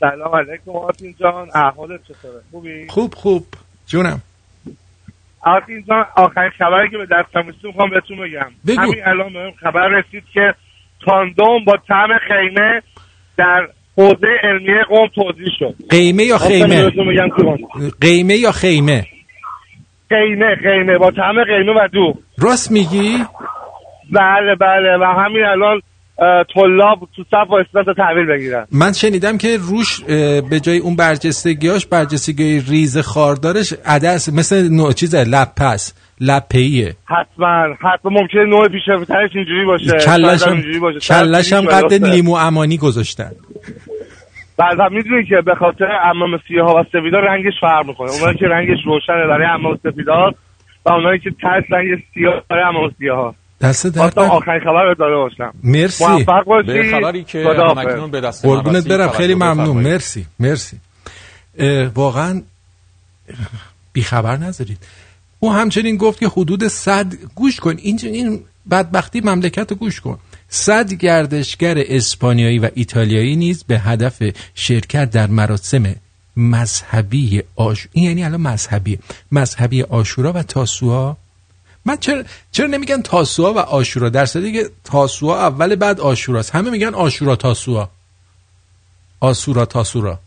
سلام 0.00 0.34
علیکم 0.36 0.70
آرتین 0.70 1.14
جان. 1.20 1.48
احوالت 1.54 2.00
چطوره؟ 2.02 2.40
خوبی؟ 2.50 2.88
خوب 2.88 3.14
خوب. 3.14 3.46
جونم. 3.86 4.22
جان 5.88 6.04
آخرین 6.16 6.50
خبری 6.58 6.90
که 6.90 6.98
به 6.98 7.06
دستم 7.06 7.48
رسید 7.48 7.64
می‌خوام 7.64 7.90
بهتون 7.90 8.16
بگم. 8.16 8.50
بگو. 8.66 8.80
همین 8.80 9.06
الان 9.06 9.32
بهم 9.32 9.52
خبر 9.62 9.88
رسید 9.88 10.24
که 10.34 10.54
تاندوم 11.06 11.64
با 11.64 11.76
طعم 11.88 12.18
خیمه 12.28 12.82
در 13.36 13.68
حوزه 13.96 14.26
علمیه 14.42 14.82
قوم 14.88 15.08
توضیح 15.14 15.48
شد. 15.58 15.74
قیمه 15.90 16.22
یا 16.22 16.38
خواستم 16.38 16.66
خیمه؟ 16.66 16.90
قیمه 18.00 18.34
یا 18.34 18.52
خیمه؟ 18.52 19.06
خیمه 20.08 20.56
خیمه. 20.62 20.98
با 20.98 21.10
طعم 21.10 21.44
خیمه 21.44 21.72
و 21.72 21.88
دو. 21.92 22.14
راست 22.38 22.72
میگی؟ 22.72 23.18
بله 24.12 24.54
بله. 24.60 24.96
و 25.00 25.04
همین 25.04 25.44
الان 25.44 25.80
طلاب 26.54 27.08
تو 27.16 27.22
صف 27.30 27.50
وایستادن 27.50 27.84
تا 27.84 27.92
تحویل 27.92 28.26
بگیرن. 28.26 28.66
من 28.72 28.92
شنیدم 28.92 29.38
که 29.38 29.56
روش 29.60 30.00
به 30.50 30.60
جای 30.62 30.78
اون 30.78 30.96
برجستگیاش 30.96 31.86
برجستگی 31.86 32.60
ریز 32.60 32.98
خاردارش 32.98 33.74
عدس 33.86 34.32
مثل 34.32 34.68
نوع 34.68 34.92
چیزه 34.92 35.24
لپس 35.24 35.94
لپهیه 36.20 36.94
حتما 37.04 37.74
حتما 37.80 38.10
ممکنه 38.20 38.44
نوع 38.44 38.68
پیشرفترش 38.68 39.30
اینجوری 39.34 39.64
باشه 39.64 39.98
کلش 40.06 40.42
هم, 40.42 40.62
کلش 41.08 41.52
هم 41.52 41.60
قد. 41.60 41.92
لیمو 41.92 42.34
امانی 42.34 42.78
گذاشتن. 42.78 43.30
بعد 44.58 44.80
هم 44.80 44.94
می‌دونی 44.94 45.24
که 45.24 45.36
به 45.46 45.54
خاطر 45.54 45.84
امام 46.04 46.38
سیاه 46.48 46.66
ها 46.66 46.80
و 46.80 46.84
سفیدا 46.84 47.18
رنگش 47.18 47.52
فرق 47.60 47.86
می‌کنه. 47.86 48.10
اونایی 48.10 48.38
که 48.38 48.46
رنگش 48.46 48.78
روشنه 48.86 49.26
برای 49.28 49.46
امام 49.46 49.78
سفیدا 49.82 50.30
و 50.86 50.90
اونایی 50.92 51.18
که 51.18 51.30
ترس 51.30 51.64
رنگ 51.70 52.02
سیاه 52.14 52.42
برای 52.50 52.62
امام 52.62 52.90
سیاه 52.98 53.16
ها 53.16 53.34
دست 53.62 53.86
درد. 53.86 54.18
آخرین 54.18 54.60
خبر 54.60 54.84
رو 54.84 54.94
داده 54.94 55.14
باشم. 55.16 55.54
مرسی. 55.64 56.06
موفق 56.06 56.44
باشی. 56.44 56.66
به 56.66 56.90
خبری 56.90 57.24
که. 57.24 57.44
همکنون 57.76 58.10
به 58.10 58.20
دست 58.20 58.44
قربونت 58.44 58.88
برم. 58.88 59.10
خیلی 59.10 59.34
ممنون. 59.34 59.76
مرسی. 59.76 60.26
مرسی. 60.40 60.76
اه، 61.58 61.86
واقعا 61.86 62.42
بیخبر 63.92 64.36
نذارید. 64.36 64.78
او 65.40 65.52
همچنین 65.52 65.96
گفت 65.96 66.20
که 66.20 66.28
حدود 66.28 66.68
صد 66.68 67.14
گوش 67.34 67.60
کن. 67.60 67.74
این 67.78 68.00
این 68.02 68.40
بدبختی 68.70 69.20
مملکت 69.20 69.70
رو 69.70 69.76
گوش 69.76 70.00
کن. 70.00 70.18
صد 70.48 70.92
گردشگر 70.92 71.74
اسپانیایی 71.78 72.58
و 72.58 72.70
ایتالیایی 72.74 73.36
نیز 73.36 73.64
به 73.64 73.78
هدف 73.78 74.22
شرکت 74.54 75.10
در 75.10 75.26
مراسم 75.26 75.94
مذهبی 76.36 77.42
آش 77.56 77.88
این 77.92 78.04
یعنی 78.04 78.24
الان 78.24 78.40
مذهبی. 78.40 78.98
مذهبی 79.32 79.82
آشورا 79.82 80.32
و 80.32 80.42
تاسوعا 80.42 81.16
من 81.84 81.96
چرا 81.96 82.24
چرا 82.52 82.66
نمیگن 82.66 83.02
تاسوعا 83.02 83.54
و 83.54 83.58
آشورا؟ 83.58 84.08
در 84.08 84.26
صورتی 84.26 84.52
که 84.52 84.70
تاسوعا 84.84 85.46
اول 85.46 85.74
بعد 85.74 86.00
آشوراست. 86.00 86.54
همه 86.54 86.70
میگن 86.70 86.94
آشورا 86.94 87.36
تاسوعا. 87.36 87.88
آسورا 89.20 89.66
تاسورا. 89.66 90.18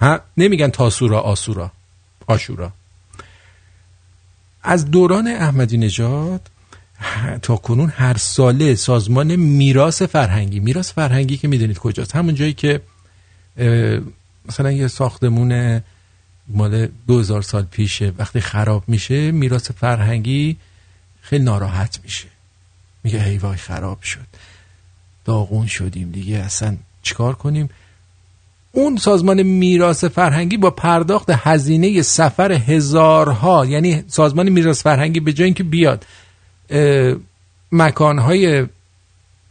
ها؟ 0.00 0.20
نمیگن 0.36 0.68
تاسورا 0.68 1.20
آسورا. 1.20 1.70
آشورا. 2.26 2.72
از 4.62 4.90
دوران 4.90 5.28
احمدی 5.28 5.76
نژاد 5.76 6.40
تا 7.42 7.56
کنون 7.56 7.92
هر 7.96 8.16
ساله 8.16 8.74
سازمان 8.74 9.36
میراث 9.36 10.02
فرهنگی 10.02 10.60
میراث 10.60 10.92
فرهنگی 10.92 11.36
که 11.36 11.48
می‌دونید 11.48 11.78
کجاست 11.78 12.16
همون 12.16 12.34
جایی 12.34 12.52
که 12.52 12.80
مثلا 14.48 14.72
یه 14.72 14.88
ساختمون 14.88 15.80
مال 16.48 16.88
2000 17.06 17.42
سال 17.42 17.62
پیشه. 17.62 18.12
وقتی 18.18 18.40
خراب 18.40 18.84
میشه 18.86 19.30
میراث 19.30 19.70
فرهنگی 19.70 20.56
خیلی 21.20 21.44
ناراحت 21.44 22.00
میشه. 22.04 22.28
میگه 23.04 23.22
هی 23.22 23.38
وای 23.38 23.56
خراب 23.56 24.02
شد. 24.02 24.26
داغون 25.24 25.66
شدیم 25.66 26.10
دیگه. 26.10 26.36
اصلا 26.36 26.76
چیکار 27.02 27.34
کنیم؟ 27.34 27.68
اون 28.72 28.96
سازمان 28.96 29.42
میراث 29.42 30.04
فرهنگی 30.04 30.56
با 30.56 30.70
پرداخت 30.70 31.30
هزینه 31.30 32.02
سفر 32.02 32.52
هزارها 32.52 33.66
یعنی 33.66 34.04
سازمان 34.06 34.48
میراث 34.48 34.82
فرهنگی 34.82 35.20
به 35.20 35.32
جای 35.32 35.44
اینکه 35.44 35.64
بیاد 35.64 36.06
مکانهای 37.72 38.66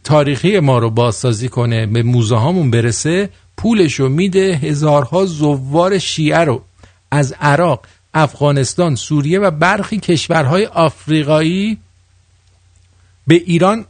تاریخی 0.04 0.60
ما 0.60 0.78
رو 0.78 0.90
بازسازی 0.90 1.48
کنه 1.48 1.86
به 1.86 2.02
موزه 2.02 2.36
هامون 2.36 2.70
برسه 2.70 3.28
پولشو 3.56 4.08
میده 4.08 4.54
هزارها 4.54 5.26
زوار 5.26 5.98
شیعه 5.98 6.38
رو 6.38 6.62
از 7.10 7.34
عراق 7.40 7.86
افغانستان 8.14 8.94
سوریه 8.94 9.38
و 9.38 9.50
برخی 9.50 9.98
کشورهای 9.98 10.66
آفریقایی 10.66 11.78
به 13.26 13.34
ایران 13.34 13.84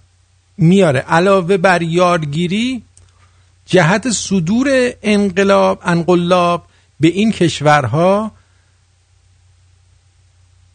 میاره. 0.59 1.00
علاوه 1.00 1.57
بر 1.57 1.83
یادگیری 1.83 2.83
جهت 3.66 4.11
صدور 4.11 4.92
انقلاب 5.02 5.81
انقلاب 5.85 6.66
به 7.00 7.09
این 7.09 7.33
کشورها 7.33 8.33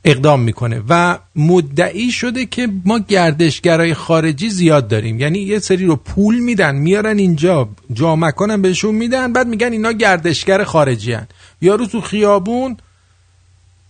اقدام 0.05 0.41
می‌کنه 0.41 0.81
و 0.89 1.17
مدعی 1.35 2.11
شده 2.11 2.45
که 2.45 2.67
ما 2.85 2.99
گردشگرای 2.99 3.93
خارجی 3.93 4.49
زیاد 4.49 4.87
داریم. 4.87 5.19
یعنی 5.19 5.39
یه 5.39 5.59
سری 5.59 5.85
رو 5.85 5.95
پول 5.95 6.39
میدن 6.39 6.75
میارن 6.75 7.17
اینجا 7.17 7.69
جا 7.93 8.15
مکانم 8.15 8.61
بهشون 8.61 8.95
میدن 8.95 9.33
بعد 9.33 9.47
میگن 9.47 9.71
اینا 9.71 9.91
گردشگر 9.91 10.63
خارجی 10.63 11.13
هن. 11.13 11.27
یارو 11.61 11.85
تو 11.85 12.01
خیابون 12.01 12.77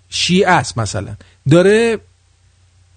شیعه 0.10 0.50
است 0.50 0.78
مثلا. 0.78 1.16
داره 1.50 1.98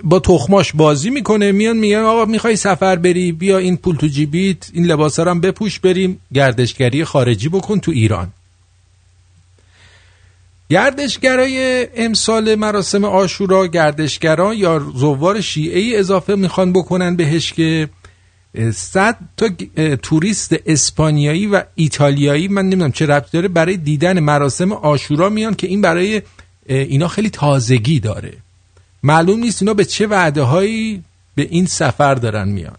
با 0.05 0.19
تخماش 0.19 0.73
بازی 0.73 1.11
می‌کنه 1.11 1.53
میان 1.53 1.77
میگن 1.77 1.99
آقا 1.99 2.25
می‌خوای 2.25 2.57
سفر 2.57 2.97
بری؟ 2.97 3.33
بیا 3.33 3.59
این 3.59 3.77
پول 3.77 3.97
تو 3.97 4.07
جیبیت 4.07 4.71
این 4.73 4.87
لباس 4.87 5.21
هم 5.21 5.41
بپوش 5.41 5.81
بریم. 5.81 6.21
گردشگری 6.35 7.05
خارجی 7.05 7.49
بکن 7.49 7.81
تو 7.81 7.91
ایران. 7.91 8.33
گردشگرای 10.71 11.89
امسال 11.97 12.55
مراسم 12.55 13.05
آشورا 13.05 13.67
گردشگران 13.67 14.57
یا 14.57 14.79
زوار 14.79 15.41
شیعه 15.41 15.79
ای 15.79 15.97
اضافه 15.97 16.35
می‌خوان 16.35 16.73
بکنن 16.73 17.17
بهش 17.17 17.53
که 17.53 17.89
صد 18.75 19.17
تا 19.37 19.49
توریست 20.03 20.57
اسپانیایی 20.67 21.47
و 21.47 21.63
ایتالیایی 21.75 22.49
من 22.49 22.63
نمی‌دونم 22.63 22.93
چه 22.93 23.07
ربط 23.07 23.31
داره 23.31 23.49
برای 23.49 23.77
دیدن 23.77 24.21
مراسم 24.21 24.73
آشورا 24.73 25.29
میان 25.29 25.55
که 25.55 25.67
این 25.67 25.81
برای 25.81 26.23
اینا 26.67 27.09
خیلی 27.09 27.31
تازگی 27.31 28.01
داره. 28.01 28.33
معلوم 29.03 29.41
نیست 29.41 29.63
اینا 29.63 29.75
به 29.75 29.85
چه 29.85 30.07
وعده 30.07 30.43
هایی 30.43 31.03
به 31.35 31.47
این 31.51 31.67
سفر 31.67 32.15
دارن 32.15 32.49
میان. 32.49 32.77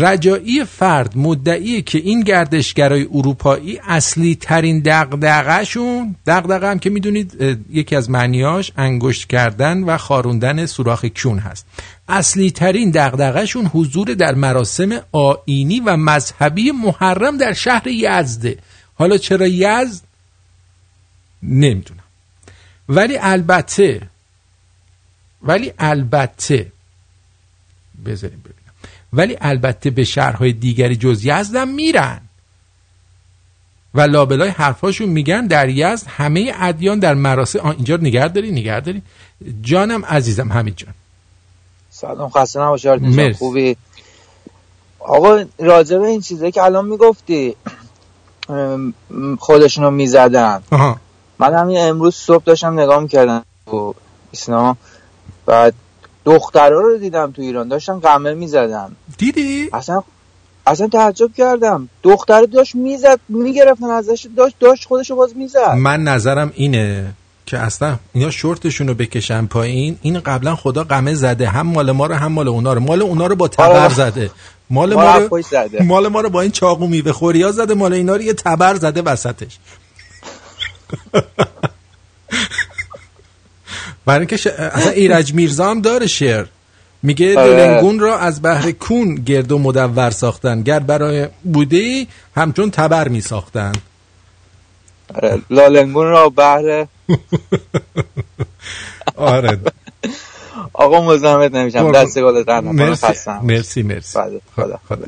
رجایی 0.00 0.64
فرد 0.64 1.18
مدعیه 1.18 1.82
که 1.82 1.98
این 1.98 2.20
گردشگرای 2.20 3.06
اروپایی 3.12 3.80
اصلی 3.88 4.34
ترین 4.34 4.80
دقدقهشون 4.80 6.16
دقدقه 6.26 6.70
هم 6.70 6.78
که 6.78 6.90
می‌دونید 6.90 7.58
یکی 7.70 7.96
از 7.96 8.10
معنیاش 8.10 8.72
انگشت 8.76 9.28
کردن 9.28 9.82
و 9.82 9.96
خاروندن 9.96 10.66
سوراخ 10.66 11.04
کون 11.04 11.38
هست. 11.38 11.66
اصلی 12.08 12.50
ترین 12.50 12.90
دقدقهشون 12.90 13.66
حضور 13.66 14.14
در 14.14 14.34
مراسم 14.34 15.00
آینی 15.12 15.80
و 15.80 15.96
مذهبی 15.96 16.70
محرم 16.70 17.36
در 17.36 17.52
شهر 17.52 17.86
یزده. 17.86 18.58
حالا 18.94 19.18
چرا 19.18 19.46
یزد 19.46 20.02
نمی‌دونم. 21.42 22.00
ولی 22.88 23.18
البته 23.20 24.00
ولی 25.42 25.72
البته 25.78 26.72
بذاریم 28.06 28.40
ببینم 28.40 28.55
ولی 29.16 29.36
البته 29.40 29.90
به 29.90 30.04
شهرهای 30.04 30.52
دیگری 30.52 30.96
جز 30.96 31.24
یزدم 31.24 31.68
میرن. 31.68 32.20
و 33.94 34.00
لابلای 34.00 34.48
حرفاشون 34.48 35.08
میگن 35.08 35.46
در 35.46 35.68
یزد 35.68 36.06
همه 36.08 36.52
ادیان 36.60 36.98
در 36.98 37.14
مراسم 37.14 37.66
اینجا 37.66 37.96
نگه 37.96 38.28
داری 38.28 38.50
نگه 38.50 38.80
داری. 38.80 39.02
جانم 39.62 40.04
عزیزم 40.04 40.52
همین 40.52 40.74
جان. 40.74 40.94
سلام 41.90 42.30
خسته 42.30 42.60
نباشی 42.60 43.32
خوبی؟ 43.32 43.76
آقا 44.98 45.44
راجع 45.58 45.98
به 45.98 46.06
این 46.06 46.20
چیزایی 46.20 46.52
که 46.52 46.62
الان 46.62 46.86
می‌گفتی 46.86 47.56
خودشونو 49.38 49.90
می‌زدن. 49.90 50.62
من 51.38 51.54
همین 51.54 51.78
امروز 51.78 52.14
صبح 52.14 52.44
داشتم 52.44 52.80
نگاه 52.80 53.00
می‌کردم 53.02 53.44
تو 53.66 53.94
بعد 55.46 55.74
دخترها 56.26 56.80
رو 56.80 56.98
دیدم 56.98 57.32
تو 57.32 57.42
ایران 57.42 57.68
داشتن 57.68 57.98
قمه 57.98 58.34
می‌زدن. 58.34 58.96
دیدی؟ 59.18 59.68
اصلا 59.72 60.02
اصلا 60.66 60.88
تعجب 60.88 61.30
کردم. 61.36 61.88
دختر 62.02 62.42
داشت 62.42 62.74
می‌زد 62.74 63.20
می‌گرفتن 63.28 63.90
ازش 63.90 64.26
داشت 64.36 64.54
داشت 64.60 64.84
خودشو 64.84 65.16
باز 65.16 65.36
می‌زد. 65.36 65.74
من 65.76 66.02
نظرم 66.02 66.52
اینه 66.54 67.12
که 67.46 67.58
اصلا 67.58 67.96
اینا 68.12 68.30
شورتشون 68.30 68.88
رو 68.88 68.94
بکشن 68.94 69.46
پایین. 69.46 69.98
این 70.02 70.20
قبلا 70.20 70.56
خدا 70.56 70.84
قمه 70.84 71.14
زده. 71.14 71.48
هم 71.48 71.66
مال 71.66 71.92
ما 71.92 72.06
رو 72.06 72.14
هم 72.14 72.32
مال 72.32 72.48
اونا 72.48 72.72
رو. 72.72 72.80
مال 72.80 73.02
اونا 73.02 73.26
رو 73.26 73.36
با 73.36 73.48
تبر 73.48 73.88
زده. 73.88 74.30
مال 74.70 74.94
ما, 74.94 75.16
رو 75.16 75.28
مال 75.84 76.08
ما 76.08 76.20
رو 76.20 76.30
با 76.30 76.40
این 76.40 76.50
چاقو 76.50 76.86
میوه 76.86 77.12
خوریا 77.12 77.52
زده. 77.52 77.74
مال 77.74 77.92
اینا 77.92 78.16
رو 78.16 78.22
یه 78.22 78.32
تبر 78.32 78.74
زده 78.74 79.02
وسطش. 79.02 79.58
برای 84.06 84.18
اینکه 84.18 84.36
ش... 84.36 84.46
اصلا 84.46 84.90
ایرج 84.90 85.34
میرزا 85.34 85.70
هم 85.70 85.80
داره 85.80 86.06
شعر. 86.06 86.46
میگه 87.02 87.34
دلنگون 87.34 87.98
را 87.98 88.18
از 88.18 88.42
بحر 88.42 88.70
کون 88.70 89.14
گرد 89.14 89.52
و 89.52 89.58
مدور 89.58 90.10
ساختن. 90.10 90.62
گر 90.62 90.78
برای 90.78 91.28
بوده 91.44 92.06
همچون 92.36 92.70
تبر 92.70 93.08
می 93.08 93.20
ساختن 93.20 93.72
لالنگون 95.50 96.06
را 96.06 96.28
بحر 96.28 96.86
آره. 99.16 99.60
آقا 100.72 101.00
مزاحمت 101.00 101.54
نمیشم. 101.54 101.92
دست 101.92 102.18
گلت 102.18 102.48
مرسی. 102.48 103.30
مرسی 103.42 103.82
مرسی. 103.82 104.18
خدا 104.56 104.80
خدا. 104.88 105.06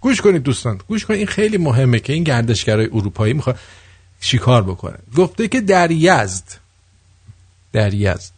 گوش 0.00 0.20
کنید 0.20 0.42
دوستان. 0.42 0.80
گوش 0.88 1.04
کنید. 1.04 1.18
این 1.18 1.26
خیلی 1.26 1.58
مهمه 1.58 2.00
که 2.00 2.12
این 2.12 2.24
گردشگرای 2.24 2.86
اروپایی 2.86 3.32
می‌خواد 3.32 3.58
شکار 4.20 4.62
بکنه 4.62 4.98
گفته 5.16 5.48
که 5.48 5.60
در 5.60 5.90
یزد 5.90 6.63
در 7.74 7.94
یزد 7.94 8.32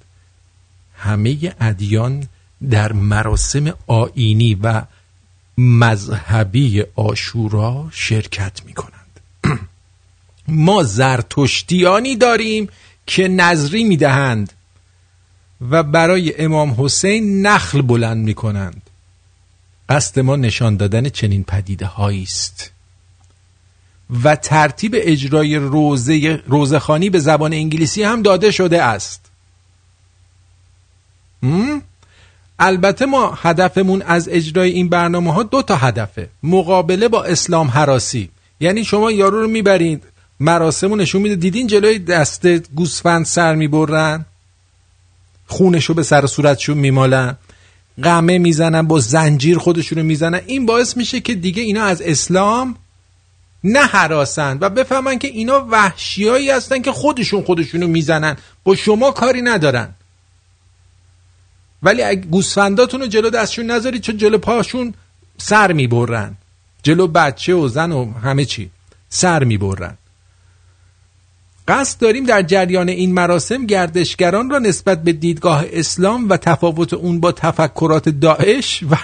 همه 0.96 1.54
ادیان 1.60 2.28
در 2.70 2.92
مراسم 2.92 3.74
آینی 3.86 4.54
و 4.54 4.82
مذهبی 5.58 6.84
آشورا 6.94 7.88
شرکت 7.92 8.64
می 8.64 8.72
کنند 8.74 9.20
ما 10.48 10.82
زرتشتیانی 10.82 12.16
داریم 12.16 12.68
که 13.06 13.28
نظری 13.28 13.84
می 13.84 13.96
دهند 13.96 14.52
و 15.70 15.82
برای 15.82 16.44
امام 16.44 16.74
حسین 16.78 17.46
نخل 17.46 17.82
بلند 17.82 18.24
می 18.24 18.34
کنند 18.34 18.82
قصد 19.88 20.20
ما 20.20 20.36
نشان 20.36 20.76
دادن 20.76 21.08
چنین 21.08 21.44
پدیده 21.44 22.00
است. 22.00 22.70
و 24.24 24.36
ترتیب 24.36 24.94
اجرای 24.98 25.56
روزه 25.56 26.42
روزخانی 26.46 27.10
به 27.10 27.18
زبان 27.18 27.52
انگلیسی 27.52 28.02
هم 28.02 28.22
داده 28.22 28.50
شده 28.50 28.82
است. 28.82 29.25
البته 32.58 33.06
ما 33.06 33.38
هدفمون 33.42 34.02
از 34.02 34.28
اجرای 34.28 34.70
این 34.70 34.88
برنامه 34.88 35.32
ها 35.32 35.42
دو 35.42 35.62
تا 35.62 35.76
هدفه. 35.76 36.28
مقابله 36.42 37.08
با 37.08 37.24
اسلام 37.24 37.68
حراسی. 37.68 38.30
یعنی 38.60 38.84
شما 38.84 39.10
یارو 39.10 39.42
رو 39.42 39.48
می‌برید 39.48 40.02
مراسمو 40.40 40.96
نشون 40.96 41.22
میده. 41.22 41.36
دیدین 41.36 41.66
جلوی 41.66 41.98
دست 41.98 42.46
گوسفند 42.46 43.26
سر 43.26 43.54
می‌برن؟ 43.54 44.24
خونشو 45.46 45.94
به 45.94 46.02
سر 46.02 46.26
صورتشون 46.26 46.78
میمالن. 46.78 47.36
قمه 48.02 48.38
می‌زنن 48.38 48.82
با 48.82 49.00
زنجیر 49.00 49.58
خودشونو 49.58 50.02
می‌زنن. 50.02 50.40
این 50.46 50.66
باعث 50.66 50.96
میشه 50.96 51.20
که 51.20 51.34
دیگه 51.34 51.62
اینا 51.62 51.84
از 51.84 52.02
اسلام 52.02 52.76
نه 53.64 53.80
حراسن 53.80 54.58
و 54.60 54.68
بفهمن 54.70 55.18
که 55.18 55.28
اینا 55.28 55.66
وحشیایی 55.70 56.50
هستن 56.50 56.82
که 56.82 56.92
خودشون 56.92 57.42
خودشونو 57.42 57.86
می‌زنن. 57.86 58.36
با 58.64 58.74
شما 58.74 59.10
کاری 59.10 59.42
ندارن. 59.42 59.94
ولی 61.82 62.02
اگه 62.02 62.20
گوسفنداتون 62.20 63.00
رو 63.00 63.06
جلو 63.06 63.30
دستشون 63.30 63.70
نذارید 63.70 64.02
چون 64.02 64.16
جلو 64.16 64.38
پاشون 64.38 64.94
سر 65.38 65.72
می‌برن. 65.72 66.36
جلو 66.82 67.06
بچه 67.06 67.54
و 67.54 67.68
زن 67.68 67.92
و 67.92 68.12
همه 68.12 68.44
چی. 68.44 68.70
سر 69.08 69.44
می‌برن. 69.44 69.98
قصد 71.68 72.00
داریم 72.00 72.24
در 72.24 72.42
جریان 72.42 72.88
این 72.88 73.14
مراسم 73.14 73.66
گردشگران 73.66 74.50
را 74.50 74.58
نسبت 74.58 75.02
به 75.02 75.12
دیدگاه 75.12 75.64
اسلام 75.72 76.28
و 76.28 76.36
تفاوت 76.36 76.94
اون 76.94 77.20
با 77.20 77.32
تفکرات 77.32 78.08
داعش 78.08 78.82
و 78.90 78.96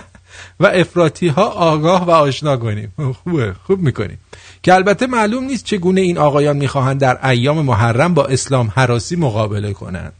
و 0.60 0.66
افراطی 0.66 1.28
ها 1.28 1.44
آگاه 1.44 2.04
و 2.04 2.10
آشنا 2.10 2.56
کنیم. 2.56 2.92
خوبه 3.24 3.54
خوب 3.66 3.80
می‌کنیم. 3.80 4.18
که 4.62 4.74
البته 4.74 5.06
معلوم 5.06 5.44
نیست 5.44 5.64
چگونه 5.64 6.00
این 6.00 6.18
آقایان 6.18 6.56
می‌خواهند 6.56 7.00
در 7.00 7.26
ایام 7.26 7.64
محرم 7.64 8.14
با 8.14 8.24
اسلام 8.24 8.72
حراسی 8.74 9.16
مقابله 9.16 9.72
کنند. 9.72 10.12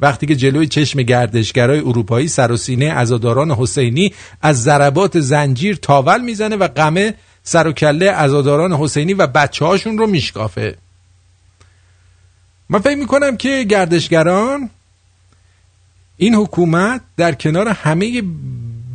وقتی 0.00 0.26
که 0.26 0.36
جلوی 0.36 0.66
چشم 0.66 1.02
گردشگرای 1.02 1.80
اروپایی 1.80 2.28
سر 2.28 2.52
و 2.52 2.56
سینه 2.56 2.92
عزاداران 2.92 3.50
حسینی 3.50 4.12
از 4.42 4.62
ضربات 4.62 5.20
زنجیر 5.20 5.76
تاول 5.76 6.20
می‌زنه 6.20 6.56
و 6.56 6.68
غمه 6.68 7.14
سر 7.42 7.66
و 7.66 7.72
کله 7.72 8.10
عزاداران 8.10 8.72
حسینی 8.72 9.14
و 9.14 9.26
بچه 9.26 9.64
هاشون 9.64 9.98
رو 9.98 10.06
میشکافه. 10.06 10.76
من 12.68 12.78
فکر 12.78 12.96
می‌کنم 12.96 13.36
که 13.36 13.66
گردشگران 13.68 14.70
این 16.16 16.34
حکومت 16.34 17.00
در 17.16 17.34
کنار 17.34 17.68
همه 17.68 18.22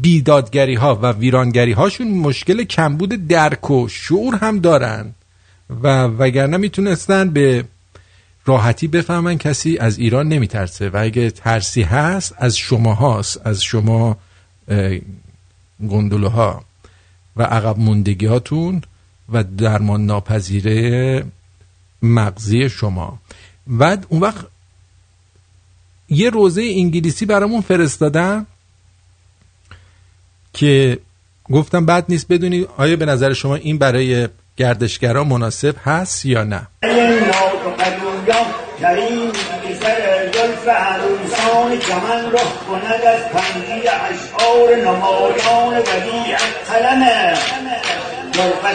بیدادگری 0.02 0.76
ها 0.76 1.00
و 1.02 1.12
ویرانگری 1.12 1.72
هاشون 1.72 2.08
مشکل 2.08 2.64
کمبود 2.64 3.28
درک 3.28 3.72
و 3.72 3.88
شعور 3.88 4.36
هم 4.36 4.60
دارن 4.60 5.14
و 5.84 6.04
وگرنه 6.04 6.58
می‌تونستن 6.58 7.30
به 7.30 7.66
راحتی 8.46 8.88
بفهمن 8.88 9.38
کسی 9.38 9.78
از 9.78 10.00
ایران 10.00 10.28
نمیترسه. 10.28 10.90
و 10.90 10.98
اگه 10.98 11.32
ترسی 11.32 11.82
هست 11.82 12.36
از 12.38 12.58
شما 12.58 12.94
هاست 12.94 13.48
از 13.48 13.64
شما 13.64 14.18
گندلو 15.90 16.30
ها 16.30 16.64
و 17.36 17.44
عقب 17.44 17.80
موندگی 17.80 18.26
هاتون 18.26 18.82
و 19.30 19.44
درمان 19.44 20.06
ناپذیره 20.06 21.24
مغزی 22.02 22.70
شما. 22.70 23.20
و 23.68 23.98
اون 24.10 24.22
وقت 24.22 24.46
یه 26.10 26.30
روزه 26.30 26.62
انگلیسی 26.62 27.26
برامون 27.26 27.62
فرستادن 27.62 28.46
که 30.54 31.00
گفتم 31.44 31.86
بعد 31.86 32.06
نیست 32.10 32.28
بدونی 32.28 32.68
آیا 32.78 32.96
به 32.96 33.06
نظر 33.06 33.34
شما 33.34 33.56
این 33.56 33.78
برای 33.78 34.28
گردشگرا 34.58 35.24
مناسب 35.24 35.76
هست 35.84 36.26
یا 36.26 36.44
نه. 36.44 36.68
کریم 38.82 39.32
سر 39.82 40.32
زلف 40.34 40.68
عروسان 40.68 41.80
چمن 41.80 42.32
را 42.32 42.40
کند 42.40 43.06
از 43.06 43.30
پنجی 43.30 43.88
اشعار 43.88 44.76
نمایان 44.76 45.82
بدیع 45.82 46.38
قلم 46.68 47.08
زلف 48.34 48.66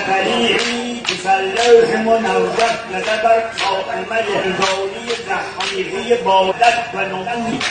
مسلح 1.26 2.02
منوت 2.02 2.78
نده 2.94 3.22
بر 3.24 3.40
قائمه 3.40 4.22
هزاری 4.22 5.06
زحانیه 5.28 6.16
بادت 6.16 6.74
و 6.94 6.98
نمود. 7.00 7.64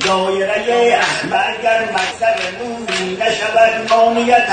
دایره 0.00 0.98
احمد 0.98 1.62
گر 1.62 1.82
مکتب 1.82 2.36
نوری 2.58 3.16
نشود 3.20 3.90
مانیت 3.90 4.48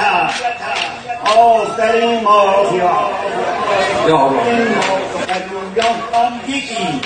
آخرین 1.38 2.24
مافیا 2.24 3.10
آن 6.14 6.40
یکی. 6.48 7.02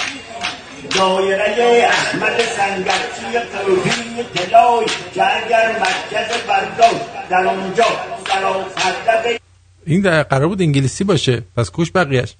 دایره 0.89 1.87
احمد 1.87 2.41
سنگرچی 2.57 3.39
قلبی 3.53 4.23
تلای 4.35 4.85
که 5.13 5.45
اگر 5.45 5.79
مرکز 5.79 6.47
برداشت 6.47 7.29
در 7.29 7.47
آنجا 7.47 7.85
سرافرده 8.27 9.39
این 9.85 10.01
در 10.01 10.23
قرار 10.23 10.47
بود 10.47 10.61
انگلیسی 10.61 11.03
باشه 11.03 11.43
پس 11.55 11.69
کوش 11.69 11.91
بقیهش 11.95 12.33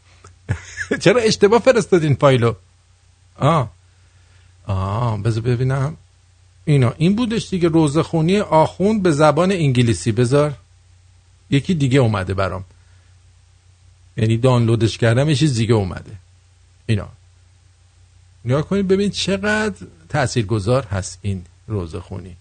چرا 1.04 1.22
اشتباه 1.22 1.60
فرستادین 1.60 2.16
فایلو 2.16 2.54
آه. 3.40 3.70
آه 4.68 5.22
بذار 5.22 5.44
ببینم. 5.44 5.98
اینا 6.66 6.94
این 6.98 7.16
بودش 7.16 7.50
دیگه 7.50 7.70
روزخونی 7.70 8.40
آخوند 8.40 9.04
به 9.04 9.12
زبان 9.12 9.52
انگلیسی 9.52 10.12
بذار. 10.12 10.54
یکی 11.50 11.74
دیگه 11.74 12.00
اومده 12.00 12.34
برام. 12.34 12.64
یعنی 14.18 14.38
دانلودش 14.38 14.98
کردم 14.98 15.30
یه 15.30 15.36
چیز 15.36 15.56
دیگه 15.56 15.74
اومده. 15.74 16.12
اینا. 16.86 17.08
نگاه 18.46 18.62
کنید 18.62 18.88
ببین 18.88 19.10
چقدر 19.10 19.88
تأثیر 20.10 20.46
گذار 20.46 20.84
هست 20.84 21.20
این 21.22 21.46
روزه 21.68 22.00
خونی. 22.00 22.36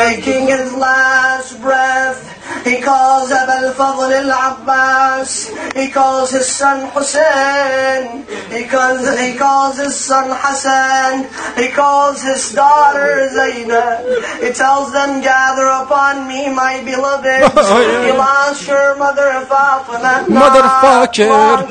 taking 0.00 0.44
his 0.48 0.72
last 0.72 1.50
breath. 1.62 2.37
He 2.64 2.80
calls 2.80 3.30
Abul 3.30 3.72
Fadl 3.78 4.12
al-Abbas. 4.12 5.50
He 5.74 5.88
calls 5.88 6.30
his 6.30 6.46
son 6.46 6.88
Hussein. 6.92 8.26
He 8.50 8.64
calls, 8.64 9.04
he 9.20 9.34
calls 9.36 9.78
his 9.78 9.94
son 9.94 10.28
Hassan. 10.30 11.28
He 11.56 11.68
calls 11.68 12.22
his 12.22 12.52
daughter 12.52 13.28
Zainab. 13.32 14.04
He 14.42 14.52
tells 14.52 14.92
them, 14.92 15.20
gather 15.20 15.66
upon 15.84 16.26
me, 16.28 16.48
my 16.52 16.82
beloved. 16.84 17.52
Oh, 17.70 18.06
you 18.06 18.14
lost 18.16 18.66
your 18.66 18.96
mother 18.96 19.44
Fatima. 19.46 20.24
Motherfucker. 20.28 21.68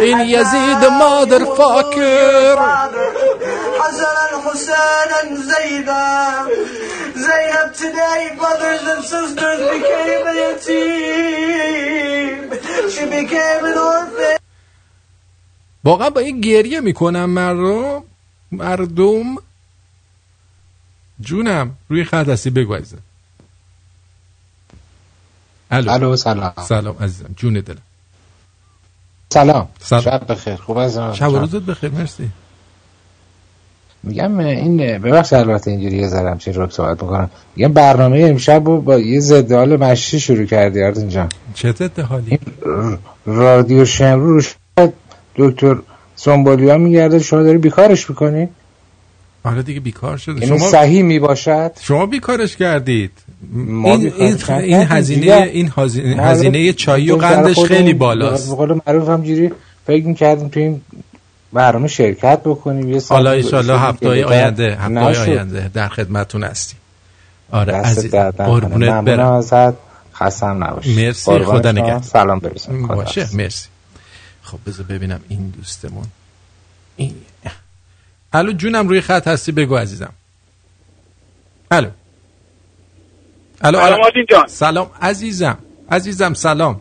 In 0.00 0.18
Yazid, 0.32 0.80
motherfucker. 1.02 2.56
Hassan 3.80 4.16
and 4.32 4.42
Hussein 4.44 5.08
and 5.20 5.30
Zainab. 5.38 6.48
Zainab 7.16 7.74
today, 7.74 8.34
brothers 8.38 8.82
and 8.82 9.04
sisters, 9.04 9.60
became 9.82 10.26
a 10.26 10.50
team. 10.66 12.36
She 12.94 13.04
became 13.14 13.64
an 13.70 13.78
orphan. 13.92 14.40
واقعا 15.84 16.10
با 16.10 16.20
این 16.20 16.40
گریه 16.40 16.80
می‌کنم 16.80 17.24
مردم 17.30 18.02
مردم. 18.52 19.36
جونم 21.20 21.76
روی 21.88 22.04
خط 22.04 22.28
هستی 22.28 22.50
بگو 22.50 22.74
عزیزم. 22.74 23.02
الو. 25.70 25.90
الو 25.90 26.16
سلام. 26.16 26.52
سلام 26.68 26.96
عزیزم 27.00 27.34
جون 27.36 27.54
دلم. 27.60 27.82
سلام. 29.32 29.68
سلام. 29.80 30.02
شب 30.02 30.32
بخیر. 30.32 30.56
خوب 30.56 30.78
از 30.78 30.98
شب. 31.16 31.24
روزت 31.24 31.62
بخیر 31.62 31.90
مرسی. 31.90 32.30
میگم 34.04 34.38
این 34.38 34.76
ببخش 34.98 35.32
البته 35.32 35.70
اینجوری 35.70 35.96
یه 35.96 36.08
ذره 36.08 36.30
همچین 36.30 36.54
رو 36.54 36.70
صحبت 36.70 37.02
می‌کنم. 37.02 37.30
میگم 37.56 37.72
برنامه 37.72 38.20
امشب 38.20 38.62
رو 38.66 38.80
با 38.80 38.98
یه 38.98 39.20
ضد 39.20 39.52
حال 39.52 39.76
مشی 39.76 40.20
شروع 40.20 40.44
کردی 40.44 40.82
اردین 40.82 41.08
جان. 41.08 41.28
چه 41.54 41.72
ضد 41.72 42.00
حالی؟ 42.00 42.38
رادیو 43.26 43.84
شمرو 43.84 44.34
رو 44.34 44.40
شاید 44.40 44.92
دکتر 45.36 45.76
سنبولیا 46.16 46.78
میگرده 46.78 47.18
شما 47.18 47.42
داری 47.42 47.58
بیکارش 47.58 48.10
می‌کنی؟ 48.10 48.48
آره 49.44 49.62
دیگه 49.62 49.80
بیکار 49.80 50.16
شده. 50.16 50.34
یعنی 50.34 50.58
شما 50.58 50.68
صحیح 50.68 51.02
می‌باشد؟ 51.02 51.72
شما 51.80 52.06
بیکارش 52.06 52.56
کردید. 52.56 53.10
ما 53.52 53.92
این 53.94 54.12
این. 54.18 54.36
این 54.48 54.82
هزینه 54.82 55.48
این 55.52 55.70
هزینه, 55.76 56.22
هزینه 56.22 56.72
چایی 56.72 57.10
و 57.10 57.16
قندش 57.16 57.58
خیلی 57.58 57.94
بالاست. 57.94 58.50
به 58.50 58.56
قول 58.56 58.80
معروف 58.86 59.08
همجوری 59.08 59.50
فکر 59.86 60.06
می‌کردیم 60.06 60.48
تو 60.48 60.60
این 60.60 60.80
برنامه 61.52 61.88
شرکت 61.88 62.40
بکنیم. 62.44 62.88
یه 62.88 63.02
حالا 63.08 63.30
ایشالله 63.30 63.78
هفته 63.80 64.24
آینده 64.24 64.76
هفته. 64.76 65.22
آینده 65.30 65.70
در 65.74 65.88
خدمتون 65.88 66.44
هستیم. 66.44 66.78
آره 67.50 67.72
عزیز. 67.72 68.14
قربونت 68.14 69.04
برم. 69.04 69.32
ازت. 69.32 69.74
خستم 70.14 70.64
نباشی. 70.64 71.06
مرسی 71.06 71.38
خدا. 71.38 71.72
نگهدار. 71.72 72.02
سلام 72.02 72.38
برسون 72.38 72.86
باشه 72.86 73.28
مرسی. 73.36 73.68
خب 74.42 74.58
بذار 74.66 74.86
ببینم 74.86 75.20
این 75.28 75.48
دوستمون. 75.50 76.04
این. 76.96 77.14
الو 78.32 78.52
جونم 78.52 78.88
روی 78.88 79.00
خط 79.00 79.28
هستی؟ 79.28 79.52
بگو 79.52 79.76
عزیزم. 79.76 80.12
الو. 81.70 81.88
الو 83.60 83.78
سلام 83.78 84.00
جان. 84.30 84.46
سلام 84.46 84.90
عزیزم. 85.02 85.58
عزیزم 85.90 86.34
سلام. 86.34 86.80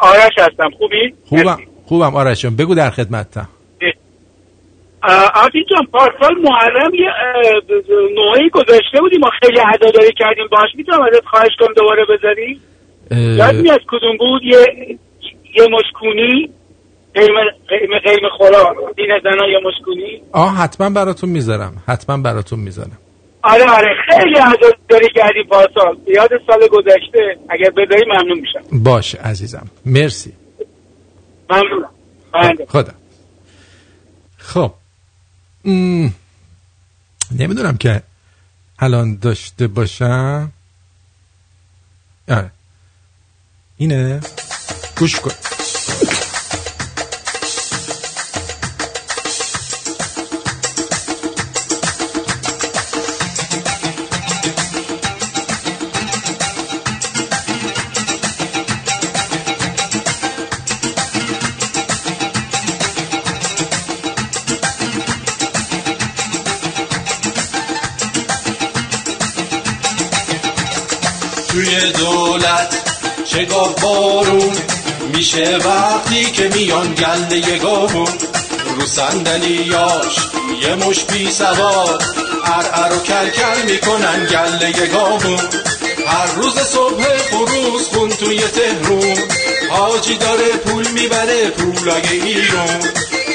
آرش 0.00 0.32
هستم. 0.38 0.70
خوبی؟ 0.78 1.14
خوبم. 1.28 1.58
خوبم. 1.92 2.16
آرش 2.16 2.42
جان 2.42 2.56
بگو 2.56 2.74
در 2.74 2.90
خدمتم 2.90 3.48
آرتین 5.34 5.64
جان 5.70 5.86
پارسال 5.92 6.34
محرم 6.42 6.94
یه 6.94 7.10
نوعی 8.14 8.50
گذاشته 8.50 9.00
بودی 9.00 9.18
ما 9.18 9.30
خیلی 9.42 9.60
عداداری 9.74 10.12
کردیم. 10.18 10.44
باش 10.50 10.70
می‌تونم 10.74 11.02
ازت 11.02 11.26
خواهش 11.26 11.50
کنم 11.60 11.74
دوباره 11.76 12.04
بذاری؟ 12.04 12.60
یاد 13.38 13.54
میاد 13.54 13.80
کدوم 13.88 14.16
بود؟ 14.18 14.42
یه 14.44 14.58
یه 15.56 15.68
مشکونی؟ 15.70 16.50
قیمه 17.14 17.40
قیمه 17.68 17.98
قیمه 17.98 18.28
خورا. 18.36 18.74
دین 18.96 19.08
زنا 19.24 19.48
یه 19.48 19.58
مشکونی؟ 19.64 20.22
آه 20.32 20.56
حتما 20.56 20.90
براتون 20.90 21.30
می‌ذارم. 21.30 21.82
حتما 21.88 22.16
براتون 22.16 22.58
می‌ذارم. 22.58 22.98
آره 23.42 23.70
آره. 23.70 23.94
خیلی 24.08 24.34
عداداری 24.38 25.08
کردیم 25.14 25.44
پارسال. 25.50 25.96
یاد 26.06 26.30
سال 26.46 26.68
گذشته. 26.72 27.36
اگر 27.50 27.70
بذاری 27.70 28.04
ممنون 28.06 28.40
میشم. 28.40 28.84
باشه 28.84 29.18
عزیزم. 29.18 29.66
مرسی. 29.86 30.32
خدا. 32.68 32.92
خب. 34.38 34.74
م... 35.64 36.08
نمی‌دونم 37.30 37.76
که 37.76 38.02
الان 38.78 39.16
داشته 39.16 39.66
باشم. 39.66 40.52
آره. 42.28 42.50
اینه. 43.76 44.20
گوش 44.98 45.20
کن. 45.20 45.51
دولت 73.32 73.48
چگاه 73.48 73.74
بارون 73.74 74.52
میشه 75.14 75.58
وقتی 75.64 76.24
که 76.24 76.48
میان 76.54 76.94
گله 76.94 77.58
گاهون 77.58 78.08
رو 78.76 78.86
صندلیاش 78.86 80.16
یه 80.62 80.74
مش 80.74 81.04
بی 81.04 81.30
سوار 81.30 82.02
ار 82.74 82.92
و 82.92 83.02
کلکل 83.02 83.62
می‌کنن 83.66 84.26
گله 84.26 84.86
گاهون 84.86 85.48
هر 86.06 86.34
روز 86.36 86.58
صبح 86.58 87.04
خروز 87.30 87.88
خون 87.88 88.10
توی 88.10 88.38
تهرون. 88.38 89.16
حاجی 89.70 90.16
داره 90.16 90.48
پول 90.48 90.88
می‌بره 90.88 91.50
پولای 91.50 92.22
ایرون. 92.22 92.80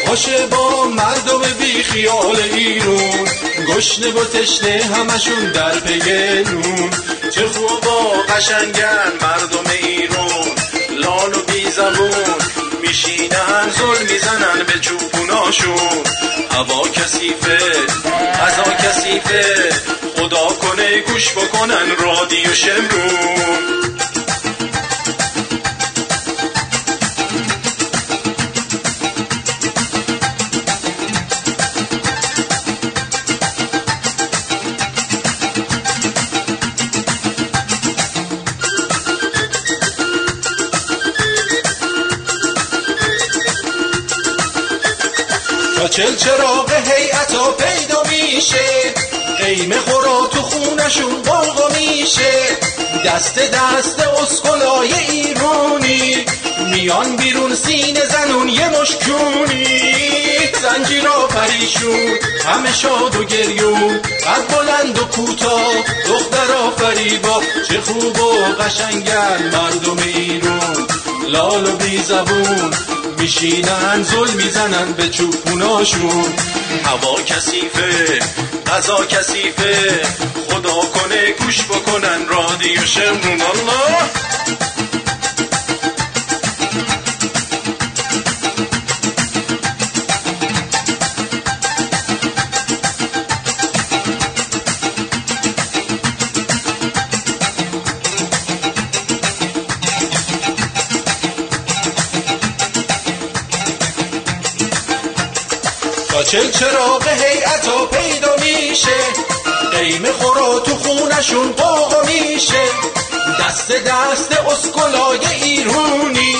باشه 0.08 0.48
با 0.48 0.88
مردم 0.88 1.42
بی 1.60 1.84
خیال 1.84 2.38
ایرون. 2.54 3.28
گشنه 3.68 4.08
و 4.08 4.24
تشنه 4.24 4.82
همشون 4.96 5.52
در 5.52 5.80
پی 5.80 6.44
نون. 6.44 6.90
چه 7.32 7.48
خوب 7.48 7.88
و 7.88 8.34
قشنگن 8.34 9.12
مردم 9.22 9.67
ایرون 10.08 10.56
لال 10.98 11.34
و 11.34 11.42
بی 11.42 11.72
زبون 11.72 12.36
میشینن 12.82 13.70
زل 13.70 14.14
می‌زنن 14.14 14.64
به 14.68 14.80
چوپوناشون 14.80 16.04
هوا 16.52 16.88
کسیفه 16.88 17.58
غذا 18.42 18.74
کسیفه 18.74 19.70
خدا 20.18 20.48
کنه 20.48 21.00
گوش 21.02 21.32
بکنن 21.32 21.96
رادیو 22.00 22.54
شمرون. 22.54 23.97
چل 45.98 46.16
چراغ 46.16 46.72
هیئتا 46.74 47.52
پیدا 47.52 48.04
میشه. 48.10 48.94
قیمه 49.38 49.80
خورا 49.80 50.28
تو 50.28 50.42
خونشون 50.42 51.22
قلقا 51.22 51.68
میشه. 51.70 52.32
دست 53.06 53.40
دست 53.40 54.00
اسکلای 54.00 54.94
ایرونی. 54.94 56.26
میان 56.72 57.16
بیرون 57.16 57.56
سینه 57.56 58.06
زنون 58.06 58.50
یه 58.50 58.70
مشکونی 58.70 59.66
زنجیرا 60.62 61.28
پریشون 61.28 62.20
همه 62.46 62.74
شاد 62.74 63.16
و 63.16 63.24
گریون. 63.24 64.00
قد 64.02 64.56
بلند 64.56 65.00
و 65.00 65.06
کوتاه 65.06 65.74
دخترا 66.10 66.72
فریبا 66.78 67.42
چه 67.68 67.82
خوب 67.82 68.20
و 68.20 68.64
قشنگن 68.64 69.52
مردم 69.54 69.98
ایرون. 69.98 70.88
لال 71.28 71.68
و 71.68 71.76
بی 71.76 71.98
زبون 71.98 72.97
میشینن 73.20 74.04
زل 74.04 74.34
می‌زنن 74.34 74.94
به 74.94 75.10
چوپوناشون 75.10 76.34
هوا 76.86 77.22
کثیفه 77.22 78.20
غذا 78.68 79.06
کثیفه 79.06 80.02
خدا 80.50 80.82
کنه 80.82 81.32
گوش 81.40 81.64
بکنن 81.64 82.28
رادیو 82.28 82.86
شمرون. 82.86 83.42
الله! 83.42 84.37
میشه. 108.78 108.98
قیمه 109.78 110.12
خورا 110.12 110.60
تو 110.60 110.76
خونشون 110.76 111.52
قوقا 111.52 112.02
میشه. 112.02 112.64
دست 113.40 113.72
دست 113.72 114.32
اسکلای 114.32 115.20
ایرونی. 115.44 116.36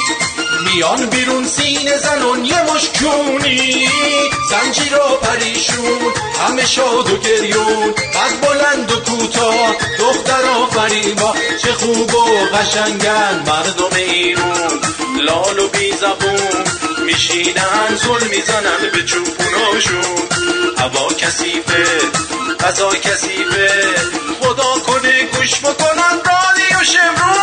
میان 0.66 1.06
بیرون 1.06 1.48
سینه 1.48 1.98
زنون 1.98 2.46
یه 2.46 2.62
مشکونی 2.62 3.88
زنجیرا 4.50 5.08
پریشون 5.08 6.14
همه 6.48 6.66
شاد 6.66 7.12
و 7.12 7.18
گریون. 7.18 7.92
قد 7.92 8.48
بلند 8.48 8.92
و 8.92 8.96
کوتاه 8.96 9.76
دخترا 10.00 10.66
فریبا 10.66 11.34
چه 11.62 11.74
خوب 11.74 12.16
و 12.16 12.26
قشنگن 12.58 13.44
مردم 13.48 13.96
ایرون. 13.96 14.82
لال 15.20 15.60
و 15.60 15.68
بی 15.68 15.92
زبون 15.92 16.64
میشینن 17.06 17.96
زل 17.96 18.28
می‌زنن 18.28 18.92
به 18.94 19.04
چوپوناشون 19.04 20.27
هوا 20.80 21.08
کثیفه 21.20 21.84
غذا 22.60 22.90
کثیفه. 22.90 23.68
خدا 24.42 24.74
کنه 24.88 25.14
گوش 25.38 25.60
بکنن 25.60 26.16
رادیو 26.30 26.84
شمرون. 26.84 27.38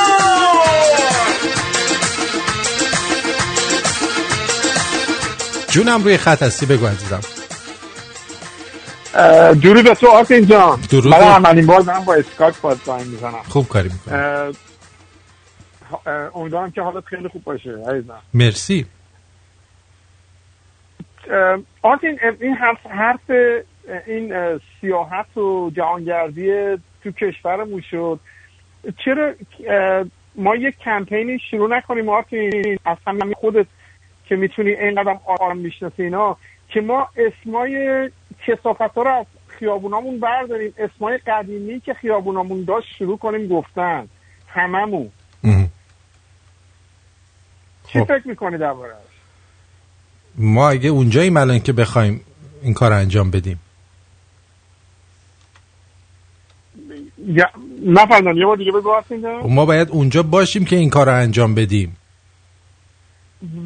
جونم 5.68 6.04
روی 6.04 6.16
خط 6.16 6.42
هستی 6.42 6.66
بگو 6.66 6.86
عزیزم. 6.86 7.20
درود 9.62 9.84
به 9.84 9.94
تو 9.94 10.08
آرتین 10.08 10.46
جان. 10.46 10.80
درود. 10.80 11.06
من 11.06 11.22
اولین 11.22 11.66
بار 11.66 11.80
دارم 11.80 12.04
با 12.04 12.14
اسکایپ 12.14 12.60
باید 12.60 12.80
زنگ 12.86 13.06
می‌زنم 13.06 13.42
خوب 13.48 13.68
کاری 13.68 13.90
اه، 14.10 14.52
امیدوارم 16.36 16.70
که 16.70 16.82
حالت 16.82 17.04
خیلی 17.04 17.28
خوب 17.28 17.44
باشه 17.44 17.70
عزیزم. 17.70 18.20
مرسی. 18.34 18.86
آرتین 21.82 22.18
این 22.40 22.54
حرف 22.54 22.86
حرف 22.86 23.30
این 24.06 24.60
سیاحت 24.80 25.36
و 25.36 25.70
جهانگردی 25.76 26.76
تو 27.02 27.10
کشورمون 27.10 27.80
شد. 27.90 28.20
چرا 29.04 29.32
ما 30.34 30.56
یک 30.56 30.78
کمپینی 30.78 31.38
شروع 31.50 31.76
نکنیم 31.76 32.08
آرتین؟ 32.08 32.78
اصلا 32.86 33.32
خودت 33.36 33.66
که 34.26 34.36
می‌تونی 34.36 34.70
اینقدر 34.70 35.16
آرام 35.24 35.58
می‌شناسی 35.58 36.02
اینا 36.02 36.36
که 36.68 36.80
ما 36.80 37.08
اسمای 37.16 38.10
کسافت 38.46 38.80
ها 38.80 39.02
رو 39.02 39.10
از 39.10 39.26
خیابونامون 39.46 40.20
برداریم. 40.20 40.74
اسمای 40.78 41.18
قدیمی 41.18 41.80
که 41.80 41.94
خیابونامون 41.94 42.64
داشت 42.64 42.96
شروع 42.96 43.18
کنیم 43.18 43.48
گفتن. 43.48 44.08
هممون. 44.48 45.10
چی 47.86 48.00
خب. 48.00 48.04
فکر 48.04 48.28
می‌کنی 48.28 48.58
درباره 48.58 48.94
ما 50.38 50.70
اگه 50.70 50.88
اونجاییم 50.88 51.36
الان 51.36 51.60
که 51.60 51.72
بخوایم 51.72 52.20
این 52.62 52.74
کار 52.74 52.92
انجام 52.92 53.30
بدیم. 53.30 53.60
یا 57.26 57.44
نفهمیدم. 57.86 58.36
یه 58.36 58.46
بار 58.46 58.56
دیگه 58.56 58.72
جان. 59.22 59.52
ما 59.52 59.66
باید 59.66 59.90
اونجا 59.90 60.22
باشیم 60.22 60.64
که 60.64 60.76
این 60.76 60.90
کار 60.90 61.06
رو 61.06 61.14
انجام 61.14 61.54
بدیم. 61.54 61.96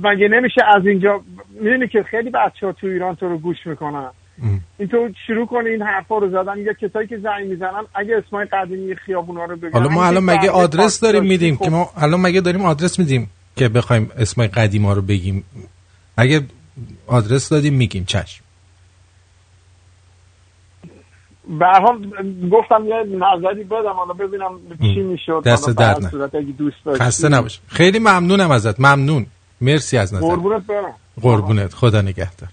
مگه 0.03 0.29
نمیشه 0.29 0.61
از 0.77 0.87
اینجا 0.87 1.21
می‌دونی 1.51 1.89
که 1.89 2.03
خیلی 2.11 2.31
بچه 2.31 2.67
ها 2.67 2.73
تو 2.73 2.87
ایران 2.87 3.15
تو 3.15 3.29
رو 3.29 3.39
گوش 3.39 3.57
می‌کنن. 3.67 4.11
این 4.79 4.89
تو 4.89 5.09
شروع 5.27 5.47
کنی 5.47 5.69
این 5.69 5.83
حرفا 5.83 6.19
رو 6.19 6.31
زدن. 6.31 6.59
یا 6.59 6.73
کسایی 6.73 7.09
که 7.09 7.19
زنگ 7.19 7.47
می‌زنن 7.47 7.85
اگه 7.95 8.23
اسمای 8.27 8.47
قدیمی 8.53 8.95
خیابونا 8.95 9.45
رو 9.45 9.57
بگن. 9.57 9.73
حالا 9.73 9.89
ما 9.89 10.07
الان 10.07 10.25
مگه 10.25 10.51
آدرس 10.51 11.01
داریم 11.01 11.25
میدیم 11.25 11.57
خب، 11.57 11.65
که 11.65 11.71
ما 11.71 11.91
الان 11.97 12.21
مگه 12.21 12.41
داریم 12.41 12.65
آدرس 12.65 12.99
میدیم 12.99 13.31
که 13.57 13.69
بخوایم 13.69 14.11
اسمای 14.19 14.49
قدیما 14.49 14.93
رو 14.93 15.03
بگیم؟ 15.03 15.45
اگه 16.17 16.41
آدرس 17.07 17.49
دادیم 17.49 17.75
میگیم 17.75 18.05
چشم. 18.05 18.45
به 21.59 21.67
حال 21.67 22.11
گفتم 22.51 22.85
یه 22.87 23.05
نظری 23.17 23.65
بدم 23.65 23.93
حالا 23.93 24.13
ببینم 24.13 24.61
چی 24.79 25.01
می‌شد. 25.01 25.43
دست 25.47 25.71
درد 25.71 26.13
داشتی. 26.59 27.05
خسته 27.05 27.29
نباش 27.29 27.61
خیلی 27.69 27.99
ممنونم 27.99 28.51
ازت. 28.51 28.81
ممنون. 28.81 29.27
مرسی 29.61 29.99
از 29.99 30.15
نظر 30.15 30.27
قربونت 30.27 30.67
برم. 30.67 30.95
قربونت. 31.21 31.75
خدا 31.75 32.01
نگهدار. 32.01 32.49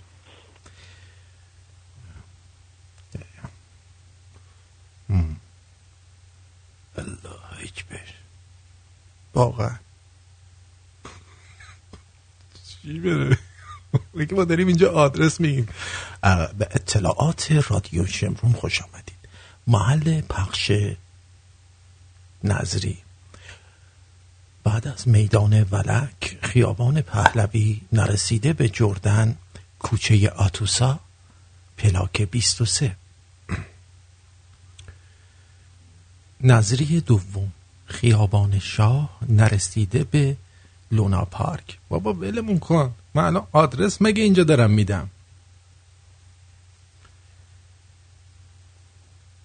هم. 5.10 5.36
الله 6.98 7.64
اکبر. 7.64 8.00
واقعا. 9.34 9.76
چی 12.84 13.00
بره؟ 13.00 13.38
میگه 14.14 14.36
ما 14.36 14.44
داریم 14.44 14.68
اینجا 14.68 14.92
آدرس 14.92 15.40
میگیم. 15.40 15.68
به 16.58 16.68
اطلاعات 16.72 17.52
رادیو 17.70 18.06
شمرون 18.06 18.54
خوش 18.54 18.82
آمدید. 18.82 19.16
محل 19.68 20.22
پخش 20.22 20.72
نظری. 22.44 22.98
بعد 24.64 24.88
از 24.88 25.08
میدان 25.08 25.64
ولک 25.64 26.38
خیابان 26.42 27.02
پهلوی 27.02 27.82
نرسیده 27.94 28.54
به 28.54 28.70
جردن 28.70 29.38
کوچه 29.80 30.30
آتوسا 30.30 31.00
پلاک 31.78 32.22
23 32.22 32.96
نظری 36.42 37.02
دوم. 37.02 37.52
خیابان 37.86 38.60
شاه 38.60 39.18
نرسیده 39.30 40.04
به 40.04 40.38
لونا 40.92 41.26
پارک. 41.26 41.78
بابا 41.90 42.14
ولمون 42.14 42.60
کن. 42.60 42.94
من 43.16 43.24
الان 43.24 43.48
آدرس 43.52 44.02
مگه 44.02 44.24
اینجا 44.24 44.44
دارم 44.44 44.72
میدم 44.72 45.10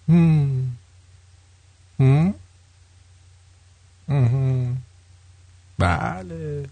هم. 0.09 0.77
هم. 2.01 2.35
مهم. 4.09 4.83
بله 5.79 6.69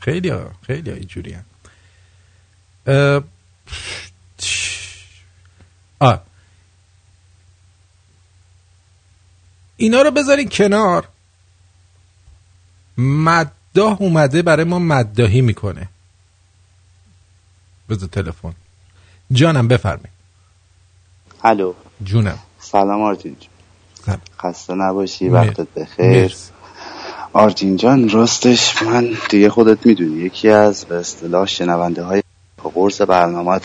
خیلی 0.00 0.28
ها 0.28 0.50
خیلی 0.66 0.90
ها 0.90 0.96
اینجوری 0.96 1.32
هم. 1.32 1.44
اه، 2.86 3.24
آه. 5.98 6.22
اینا 9.76 10.02
رو 10.02 10.10
بذارین 10.10 10.48
کنار 10.48 11.08
مداح 12.98 13.96
اومده 14.00 14.42
برای 14.42 14.64
ما 14.64 14.78
مداهی 14.78 15.40
می‌کنه 15.40 15.88
بذار 17.88 18.08
تلفن 18.08 18.52
جانم 19.32 19.68
بفرمایید 19.68 20.14
الو 21.44 21.72
جونم 22.04 22.38
سلام 22.60 23.02
آرتین 23.02 23.36
جان. 23.40 24.18
خسته 24.42 24.74
نباشی 24.74 25.28
وقتت 25.28 25.66
بخیر. 25.76 26.34
آرتین 27.32 27.76
جان 27.76 28.08
راستش 28.08 28.82
من 28.82 29.10
دیگه 29.30 29.50
خودت 29.50 29.86
می‌دونی 29.86 30.16
یکی 30.16 30.48
از 30.48 30.84
به 30.84 30.94
اصطلاح 30.94 31.46
شنونده 31.46 32.02
های 32.02 32.22
قرص 32.74 33.00
برنامه 33.00 33.60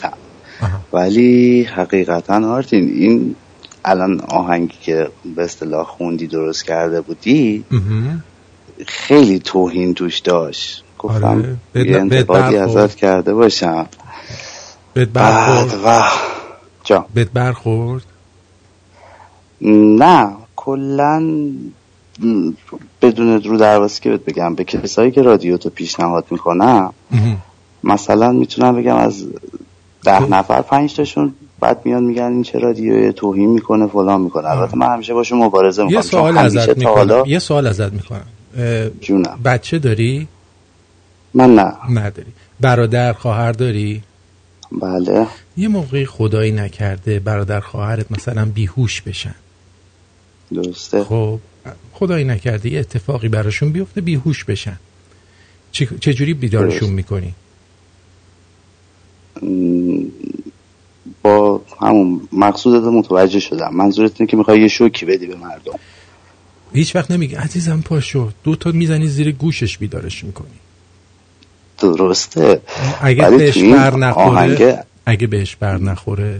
ولی 0.93 1.63
حقیقتا 1.63 2.47
آرتین 2.47 2.89
این 2.89 3.35
الان 3.85 4.21
آهنگی 4.21 4.77
که 4.81 5.09
به 5.35 5.43
اصطلاح 5.43 5.85
خوندی 5.85 6.27
درست 6.27 6.65
کرده 6.65 7.01
بودی. 7.01 7.65
خیلی 8.87 9.39
توهین 9.39 9.93
توش 9.93 10.19
داشت 10.19 10.83
گفتم 10.99 11.57
آره. 11.75 11.85
یه 11.85 11.97
انتقادی. 11.97 12.57
ازت 12.57 12.95
کرده 12.95 13.33
باشم 13.33 13.87
بهت 14.93 15.09
برخورد؟ 15.09 15.79
و. 15.85 16.01
جا 16.83 17.05
بهت 17.13 17.29
برخورد؟ 17.29 18.03
نه 19.61 20.31
کلا 20.55 21.49
بدون 23.01 23.41
رو 23.43 23.57
درواسی 23.57 24.01
که 24.01 24.09
بهت 24.09 24.25
بگم 24.25 24.55
به 24.55 24.63
کسایی 24.63 25.11
که 25.11 25.21
رادیو 25.21 25.57
تو 25.57 25.69
پیشنهاد 25.69 26.25
می‌کنم 26.31 26.93
مثلا 27.83 28.31
می‌تونم 28.31 28.75
بگم 28.75 28.95
از 28.95 29.25
ده 30.03 30.29
نفر 30.29 30.61
پنج 30.61 30.95
تاشون 30.95 31.33
بعد 31.59 31.81
میان 31.85 32.03
میگن 32.03 32.23
این 32.23 32.43
چه 32.43 32.59
رادیو 32.59 33.11
توهین 33.11 33.49
می‌کنه 33.49 33.87
فلان 33.87 34.21
می‌کنه. 34.21 34.49
البته 34.49 34.77
من 34.77 34.93
همیشه 34.93 35.13
باشون 35.13 35.43
مبارزه 35.43 35.83
می‌کنم 35.83 35.95
یه 35.97 36.01
سوال 36.01 36.37
ازت 36.37 36.77
می‌کنم. 36.77 37.23
یه 37.25 37.39
سوال 37.39 37.67
ازت 37.67 37.93
می‌کنم. 37.93 38.25
جونم. 39.01 39.39
بچه 39.45 39.79
داری؟ 39.79 40.27
من 41.33 41.55
نه. 41.55 41.73
نداری. 41.89 42.33
برادر 42.59 43.13
خواهر 43.13 43.51
داری؟ 43.51 44.03
بله. 44.71 45.27
یه 45.57 45.67
موقعی 45.67 46.05
خدایی 46.05 46.51
نکرده 46.51 47.19
برادر 47.19 47.59
خواهرت 47.59 48.11
مثلا 48.11 48.45
بیهوش 48.45 49.01
بشن. 49.01 49.35
درسته. 50.53 51.03
خب 51.03 51.39
خدایی 51.93 52.25
نکرده 52.25 52.69
یه 52.69 52.79
اتفاقی 52.79 53.27
براشون 53.27 53.71
بیفته 53.71 54.01
بیهوش 54.01 54.43
بشن. 54.43 54.79
چه 55.71 55.85
چجوری 55.99 56.33
بیدارشون. 56.33 56.89
می‌کنی؟ 56.89 57.33
با 61.23 61.61
همون 61.81 62.21
مقصودت 62.31 62.83
متوجه 62.83 63.39
شدم. 63.39 63.75
منظورت 63.75 64.11
اینه 64.19 64.31
که 64.31 64.37
می‌خوای 64.37 64.61
یه 64.61 64.67
شوکی 64.67 65.05
بدی 65.05 65.25
به 65.25 65.35
مردم. 65.35 65.79
هیچ 66.73 66.95
وقت 66.95 67.11
نمیگه 67.11 67.39
عزیزم 67.39 67.81
پاشو 67.81 68.31
دو 68.43 68.55
تا 68.55 68.71
می‌زنی 68.71 69.07
زیر 69.07 69.31
گوشش 69.31 69.77
بیدارش 69.77 70.23
می‌کنی. 70.23 70.59
درسته. 71.81 72.61
اگه 73.01 73.29
بهش 73.29 73.57
بر 73.63 73.95
نخوره 73.95 74.27
آهنگه- 74.27 74.83
اگه 75.05 75.27
بهش 75.27 75.55
بر 75.55 75.77
نخوره 75.77 76.39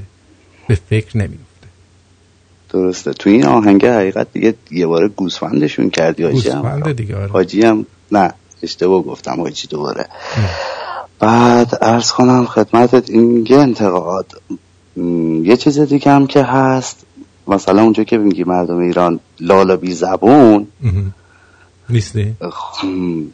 به 0.67 0.77
فکر 0.89 1.17
نمی 1.17 1.37
درسته. 2.69 3.13
تو 3.13 3.29
این 3.29 3.45
آهنگه 3.45 3.93
حقیقت 3.93 4.27
دیگه 4.33 4.53
یه 4.71 4.87
بار 4.87 5.07
گوسفندشون 5.07 5.89
کردی 5.89 6.23
حاجی 6.23 6.49
هم. 6.49 6.91
دیگه 6.93 7.15
آره. 7.15 7.27
حاجی 7.27 7.61
هم 7.61 7.85
نه 8.11 8.33
اشتباه 8.63 9.01
گفتم 9.03 9.41
حاجی 9.41 9.67
دوباره. 9.67 10.05
بعد 11.19 11.77
ارز 11.81 12.11
کنم 12.11 12.45
خدمتت 12.45 13.09
این 13.09 13.45
یه 13.49 13.57
انتقاد 13.57 14.41
م، 14.97 15.45
یه 15.45 15.57
چیز 15.57 15.79
دیگه 15.79 16.11
هم 16.11 16.27
که 16.27 16.43
هست. 16.43 17.05
مثلا 17.47 17.81
اونجا 17.81 18.03
که 18.03 18.17
میگی 18.17 18.43
مردم 18.43 18.77
ایران 18.77 19.19
لالا 19.39 19.75
بی 19.77 19.91
زبون 19.93 20.67
نیستی؟ 21.89 22.33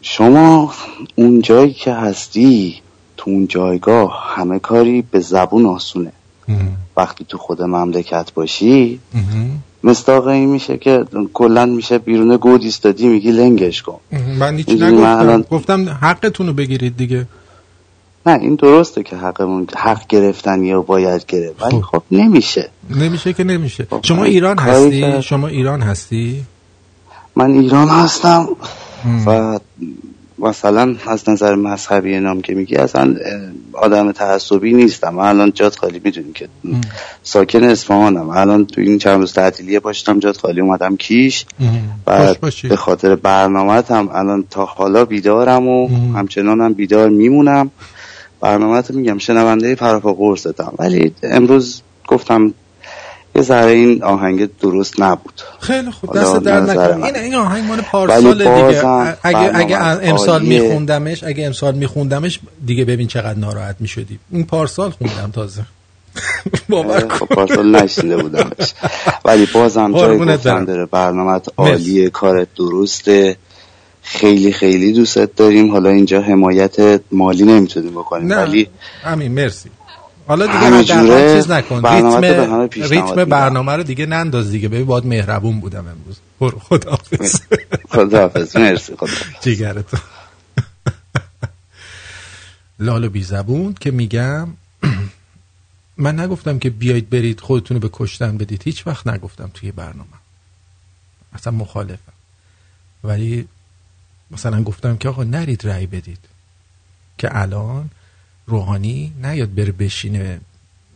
شما 0.02 0.74
اون 1.16 1.42
جایی 1.42 1.74
که 1.74 1.94
هستی 1.94 2.76
تو 3.18 3.32
اون 3.32 3.48
جایگاه 3.48 4.24
همه 4.36 4.60
کاری 4.60 5.02
به 5.02 5.20
زبون 5.20 5.66
آسونه. 5.66 6.12
وقتی 6.98 7.26
تو 7.30 7.38
خود 7.38 7.62
مملکت 7.62 8.34
باشی 8.34 9.00
مستاق 9.84 10.28
این 10.28 10.50
میشه 10.50 10.78
که 10.78 11.06
کلا 11.34 11.66
میشه 11.66 11.98
بیرون 11.98 12.38
گود 12.38 12.64
ایستادی 12.64 13.08
میگی 13.08 13.32
لنگش 13.32 13.82
کن. 13.82 14.00
من 14.40 14.58
هیچ 14.58 14.70
من 14.70 14.76
نگفتم. 14.88 15.20
الان- 15.20 15.46
گفتم 15.52 15.90
حقتون 16.02 16.48
رو 16.48 16.54
بگیرید 16.54 16.98
دیگه. 16.98 17.26
نه 18.26 18.40
این 18.40 18.56
درسته 18.56 19.04
که 19.04 19.16
حقمون 19.16 19.68
حق 19.78 20.08
گرفتنی 20.08 20.74
و 20.74 20.82
باید 20.82 21.26
گرفت 21.28 21.64
ولی 21.64 21.82
خب. 21.82 22.04
نمیشه. 22.12 22.70
نمیشه 22.90 23.34
که 23.34 23.44
نمیشه. 23.44 23.88
شما 24.02 24.24
ایران 24.24 24.60
هستی؟ 24.60 25.22
شما 25.22 25.48
ایران 25.48 25.82
هستی؟ 25.82 26.44
من 27.36 27.52
ایران 27.52 27.88
هستم 27.88 28.48
و 29.26 29.60
مثلا 30.40 30.96
از 31.08 31.30
نظر 31.30 31.56
مذهبی 31.56 32.20
نام 32.20 32.42
که 32.42 32.54
میگی 32.54 32.76
اصلا 32.76 33.16
آدم 33.74 34.12
تعصبی 34.12 34.74
نیستم. 34.74 35.14
من 35.16 35.24
الان 35.24 35.52
جات 35.52 35.80
خالی 35.80 36.02
می‌دونی 36.04 36.32
که 36.34 36.48
ساکن 37.24 37.64
اصفهانم. 37.64 38.30
الان 38.30 38.66
تو 38.66 38.82
این 38.82 38.98
چند 38.98 39.20
روز 39.20 39.34
تعطیلیه 39.34 39.80
باشتم 39.80 40.20
جات 40.20 40.38
خالی 40.38 40.62
اومدم 40.62 40.96
کیش. 40.96 41.46
و. 42.08 42.36
به 42.70 42.76
خاطر 42.76 43.16
برنامه 43.16 43.84
هم 43.90 44.10
الان 44.14 44.46
تا 44.50 44.66
حالا 44.66 45.06
بیدارم 45.06 45.68
و 45.68 45.88
همچنان 46.16 46.62
هم 46.62 46.74
بیدار 46.74 47.10
میمونم. 47.10 47.72
برنامه 48.42 48.84
میگم 48.90 49.18
شنونده 49.18 49.76
پراپا 49.76 50.14
قرصتم. 50.14 50.74
ولی 50.80 51.14
امروز 51.24 51.82
گفتم 52.08 52.54
یه 53.36 53.42
ذره 53.42 53.72
این 53.72 54.04
آهنگ 54.04 54.50
درست 54.62 55.00
نبود. 55.00 55.42
خیلی 55.60 55.92
خوب 55.92 56.18
دست 56.18 56.36
در 56.36 56.60
من. 56.96 57.04
این 57.04 57.16
این 57.16 57.36
آهنگ 57.36 57.64
مال 57.64 57.82
پارسال 57.82 58.38
دیگه. 58.38 58.84
اگه 59.24 59.52
اگه 59.54 59.78
امسال 59.78 60.42
عالیه. 60.42 60.62
میخوندمش 60.62 61.24
اگه 61.24 61.46
امسال 61.46 61.76
میخوندمش 61.76 62.40
دیگه 62.66 62.86
ببین 62.86 63.08
چقدر 63.08 63.40
ناراحت 63.40 63.76
می‌شدی. 63.80 64.20
این 64.32 64.46
پارسال 64.46 64.90
خوندم 64.90 65.32
تازه. 65.34 65.66
باور 66.70 67.08
خب 67.08 67.26
پارسال 67.26 67.76
نشنیده 67.76 68.18
بودمش 68.18 68.74
ولی 69.26 69.48
بازم 69.54 69.98
جای 69.98 70.18
گفتن. 70.18 70.66
داره 70.66 70.86
برنامه 70.86 71.42
عالیه 71.58 72.10
کارت 72.10 72.48
درسته. 72.56 73.38
خیلی 74.02 74.52
خیلی 74.52 74.94
دوستت 74.94 75.36
داریم. 75.36 75.72
حالا 75.72 75.90
اینجا 75.90 76.22
حمایت 76.22 77.02
مالی 77.12 77.44
نمی‌تونیم 77.44 77.92
بکنیم. 77.92 78.28
نه. 78.28 78.38
ولی 78.38 78.68
همین 79.04 79.32
مرسی. 79.32 79.70
حالا 80.28 80.46
دیگه 80.48 80.84
جوره 80.84 81.36
چیز 81.36 81.52
نکن. 81.52 81.82
برنامه 81.82 82.28
ریتم 82.28 82.68
پیشنهاد 82.68 83.20
ریتم. 83.20 83.30
برنامه 83.30 83.72
رو 83.72 83.84
دیگه 83.84 84.06
ننداز 84.06 84.52
دیگه. 84.52 84.70
ببین 84.70 84.86
باید 84.86 85.06
مهربون 85.06 85.60
بودم 85.60 85.88
امروز. 85.88 86.18
برو 86.40 86.60
خداحافظ. 86.60 87.42
خداحافظ. 87.96 88.58
مرسی 88.58 88.96
خدا 88.96 89.12
جیگرتو 89.42 89.98
لال 92.80 93.08
بی 93.08 93.24
زبون 93.24 93.74
که 93.80 93.92
میگم 93.92 94.50
من 95.98 96.20
نگفتم 96.20 96.60
که 96.60 96.70
بیایید 96.70 97.10
برید 97.10 97.40
خودتون 97.40 97.76
رو 97.76 97.82
به 97.82 97.90
کشتن 97.94 98.38
بدید. 98.38 98.62
هیچ 98.64 98.88
وقت 98.88 99.08
نگفتم 99.08 99.52
توی 99.54 99.72
برنامه. 99.72 100.18
اصلا 101.34 101.54
مخالفم. 101.54 102.14
ولی 103.04 103.48
مثلا 104.32 104.64
گفتم 104.64 104.98
که 104.98 105.10
آقا 105.10 105.24
نرید 105.24 105.68
رأی 105.68 105.86
بدید. 105.88 106.20
که 107.18 107.38
الان 107.38 107.90
روحانی 108.48 109.14
نیاد 109.24 109.56
بره 109.56 109.72
بشینه 109.72 110.42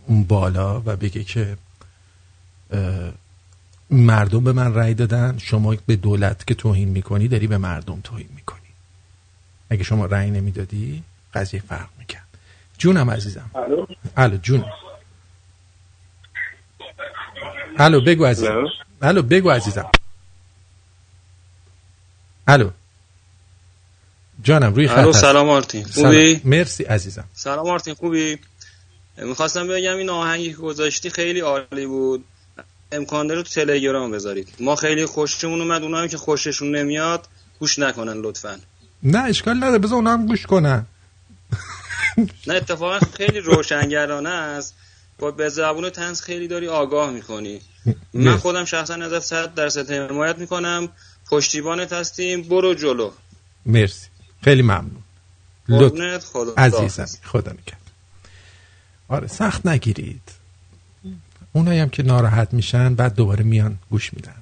اون 0.05 0.23
بالا 0.23 0.81
و 0.85 0.95
بگه 0.95 1.23
که 1.23 1.57
مردم 3.89 4.43
به 4.43 4.53
من 4.53 4.73
رأی 4.73 4.93
دادن 4.93 5.37
شما 5.37 5.75
به 5.85 5.95
دولت 5.95 6.47
که 6.47 6.55
توهین 6.55 6.89
می‌کنی 6.89 7.27
داری 7.27 7.47
به 7.47 7.57
مردم 7.57 8.01
توهین 8.01 8.29
می‌کنی. 8.35 8.59
اگه 9.69 9.83
شما 9.83 10.05
رأی 10.05 10.31
نمی‌دادی 10.31 11.03
قضیه 11.33 11.61
فرق 11.61 11.89
می‌کرد. 11.99 12.27
جونم 12.77 13.09
عزیزم. 13.11 13.49
الو؟ 13.55 13.85
الو 14.17 14.37
جون. 14.37 14.65
الو 17.79 18.01
بگو 18.01 18.25
عزیزم. 18.25 18.65
الو 19.01 19.21
بگو 19.21 19.49
عزیزم. 19.49 19.89
الو. 22.47 22.69
جانم 24.43 24.73
روی 24.73 24.87
خط. 24.87 25.11
سلام 25.11 25.49
آرتین. 25.49 25.85
خوبی؟ 25.85 26.41
مرسی 26.43 26.83
عزیزم. 26.83 27.23
سلام 27.33 27.67
آرتین 27.69 27.93
خوبی؟ 27.93 28.39
می‌خواستم 29.17 29.67
بگم 29.67 29.97
این 29.97 30.09
آهنگی 30.09 30.49
که 30.49 30.57
گذاشتی 30.57 31.09
خیلی 31.09 31.39
عالی 31.39 31.85
بود. 31.85 32.25
امکان 32.91 33.27
داره 33.27 33.43
تو 33.43 33.49
تلگرام 33.49 34.11
بذارید. 34.11 34.49
ما 34.59 34.75
خیلی 34.75 35.05
خوشمون 35.05 35.61
اومد 35.61 35.83
اونایی 35.83 36.09
که 36.09 36.17
خوششون 36.17 36.75
نمیاد 36.75 37.27
گوش 37.59 37.79
نکنن 37.79 38.13
لطفا. 38.13 38.59
نه 39.03 39.19
اشکال 39.19 39.57
نداره 39.57 39.77
بذار 39.77 39.95
اونا 39.95 40.11
هم 40.13 40.25
گوش 40.25 40.45
کنن. 40.45 40.85
نه 42.47 42.53
اتفاقا 42.53 42.99
خیلی 43.17 43.39
روشنگرانه 43.39 44.29
است. 44.29 44.75
با 45.19 45.31
به 45.31 45.49
زبون 45.49 45.89
تنز 45.89 46.21
خیلی 46.21 46.47
داری 46.47 46.67
آگاه 46.67 47.11
می‌کنی. 47.11 47.61
من. 48.13 48.37
خودم 48.37 48.65
شخصا 48.65 48.93
ازت 48.93 49.19
صد 49.19 49.53
درصد 49.53 49.91
حمایت 49.91 50.37
می‌کنم. 50.37 50.89
پشتیبانت 51.31 51.93
هستیم 51.93 52.41
برو 52.41 52.73
جلو. 52.73 53.11
مرسی. 53.65 54.07
خیلی 54.41 54.61
ممنون. 54.61 55.03
قربونت، 55.67 56.23
خدا 56.23 56.53
عزیزم 56.57 57.19
خدا 57.23 57.51
نگهدار. 57.51 57.79
آره 59.07 59.27
سخت 59.27 59.65
نگیرید. 59.65 60.31
اونایی 61.53 61.79
هم 61.79 61.89
که 61.89 62.03
ناراحت 62.03 62.53
میشن 62.53 62.95
بعد 62.95 63.15
دوباره 63.15 63.43
میان 63.43 63.77
گوش 63.89 64.13
میدن. 64.13 64.35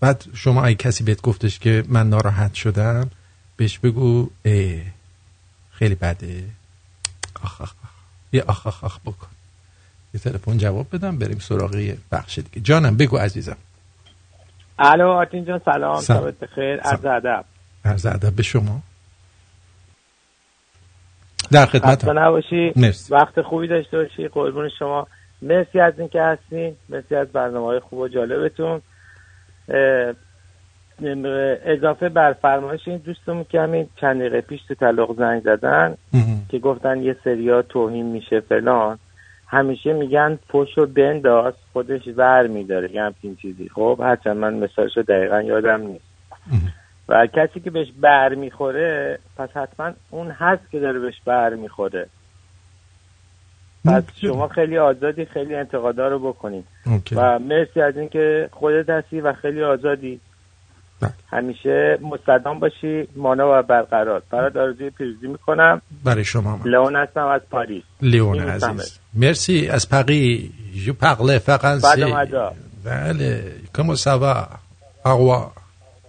بعد 0.00 0.24
شما 0.34 0.64
اگه 0.64 0.74
کسی 0.74 1.04
بهت 1.04 1.22
گفتش 1.22 1.58
که 1.58 1.84
من 1.88 2.08
ناراحت 2.08 2.54
شدم 2.54 3.10
بهش 3.56 3.78
بگو 3.78 4.30
اه 4.44 4.80
خیلی 5.70 5.94
بده. 5.94 6.44
آخ 7.42 7.60
آخ 7.60 7.72
آخ. 7.84 7.90
یه 8.32 8.42
آخ 8.42 8.66
آخ 8.66 8.84
آخ 8.84 8.98
بکن. 9.00 9.26
یه 10.14 10.20
تلفن 10.20 10.58
جواب 10.58 10.86
بدم 10.96 11.18
بریم 11.18 11.38
سراغ 11.38 11.74
یه 11.74 11.98
بخش 12.12 12.38
دیگه. 12.38 12.60
جانم 12.60 12.96
بگو 12.96 13.16
عزیزم. 13.16 13.56
الو 14.78 15.08
آرتین 15.08 15.44
جان 15.44 15.60
سلام. 15.64 16.00
سلام. 16.00 16.30
شبت 16.30 16.38
بخیر. 16.38 16.80
عرض 16.80 17.04
ادب. 17.04 17.44
عرض 17.88 18.06
ادب 18.06 18.36
به 18.36 18.42
شما. 18.42 18.82
در 21.52 21.66
خدمت 21.66 22.08
نباشی. 22.08 22.72
مرسی. 22.76 23.14
وقت 23.14 23.42
خوبی 23.42 23.68
داشته 23.68 23.96
باشی. 23.96 24.28
قربون 24.28 24.68
شما. 24.78 25.06
مرسی 25.42 25.80
از 25.80 25.98
اینکه 25.98 26.22
هستین 26.22 26.76
مرسی 26.88 27.14
از 27.14 27.28
برنامه 27.28 27.66
های 27.66 27.80
خوب 27.80 27.98
و 27.98 28.08
جالبتون. 28.08 28.82
اضافه 31.66 32.08
بر 32.08 32.32
فرمایش 32.32 32.80
این 32.86 32.96
دوستمون 32.96 33.46
که 33.48 33.60
همین 33.60 33.88
چند 34.00 34.20
دقیقه 34.20 34.40
پیش 34.40 34.60
تو 34.68 34.74
طلاق 34.74 35.16
زنگ 35.16 35.42
زدن 35.42 35.96
که 36.48 36.58
گفتن 36.58 37.02
یه 37.02 37.16
سریا 37.24 37.62
توهین 37.62 38.06
میشه 38.06 38.40
فلان. 38.40 38.98
همیشه 39.46 39.92
میگن 39.92 40.38
پشت 40.48 40.78
رو 40.78 40.86
بنداز 40.86 41.54
خودش 41.72 42.02
ور 42.16 42.46
میداره. 42.46 42.92
یه 42.92 43.02
همچین 43.02 43.36
چیزی. 43.36 43.68
خب 43.68 44.00
هرچند 44.02 44.36
من 44.36 44.54
مثالش 44.54 44.96
رو 44.96 45.02
دقیقا 45.02 45.42
یادم 45.42 45.80
نیست. 45.80 46.04
و 47.08 47.26
کسی 47.26 47.60
که 47.60 47.70
بهش 47.70 47.88
بر 48.00 48.34
می‌خوره 48.34 49.18
پس 49.36 49.48
حتما 49.54 49.92
اون 50.10 50.30
هست 50.30 50.70
که 50.70 50.80
داره 50.80 50.98
بهش 50.98 51.20
بر 51.24 51.54
می‌خوره. 51.54 52.06
پس 53.84 54.02
شما 54.20 54.48
خیلی 54.48 54.78
آزادی 54.78 55.24
خیلی 55.24 55.54
انتقادا 55.54 56.08
رو 56.08 56.18
بکنید 56.18 56.64
اوکی. 56.86 57.14
و 57.14 57.38
مرسی 57.38 57.80
از 57.80 57.96
اینکه 57.96 58.48
خودت 58.52 58.90
هستی 58.90 59.20
و 59.20 59.32
خیلی 59.32 59.62
آزادی. 59.62 60.20
بله. 61.00 61.10
همیشه 61.30 61.98
مستدام 62.02 62.60
باشی 62.60 63.08
مانا 63.16 63.58
و 63.58 63.62
برقرار. 63.62 64.22
برات 64.30 64.56
آرزوی 64.56 64.90
پیروزی 64.90 65.26
می‌کنم. 65.26 65.82
برای 66.04 66.24
شما 66.24 66.56
من. 66.56 66.70
لئون 66.70 66.96
هستم 66.96 67.26
از 67.26 67.40
پاریس. 67.50 67.84
لیون 68.02 68.40
عزیز. 68.40 68.98
مرسی. 69.14 69.68
از 69.68 69.88
پقی 69.88 70.52
جو 70.74 70.92
پقله 70.92 71.40
مدا 72.06 72.52
بله. 72.84 73.42
کمو 73.76 73.96
سوا. 73.96 74.48
اقوا 75.04 75.52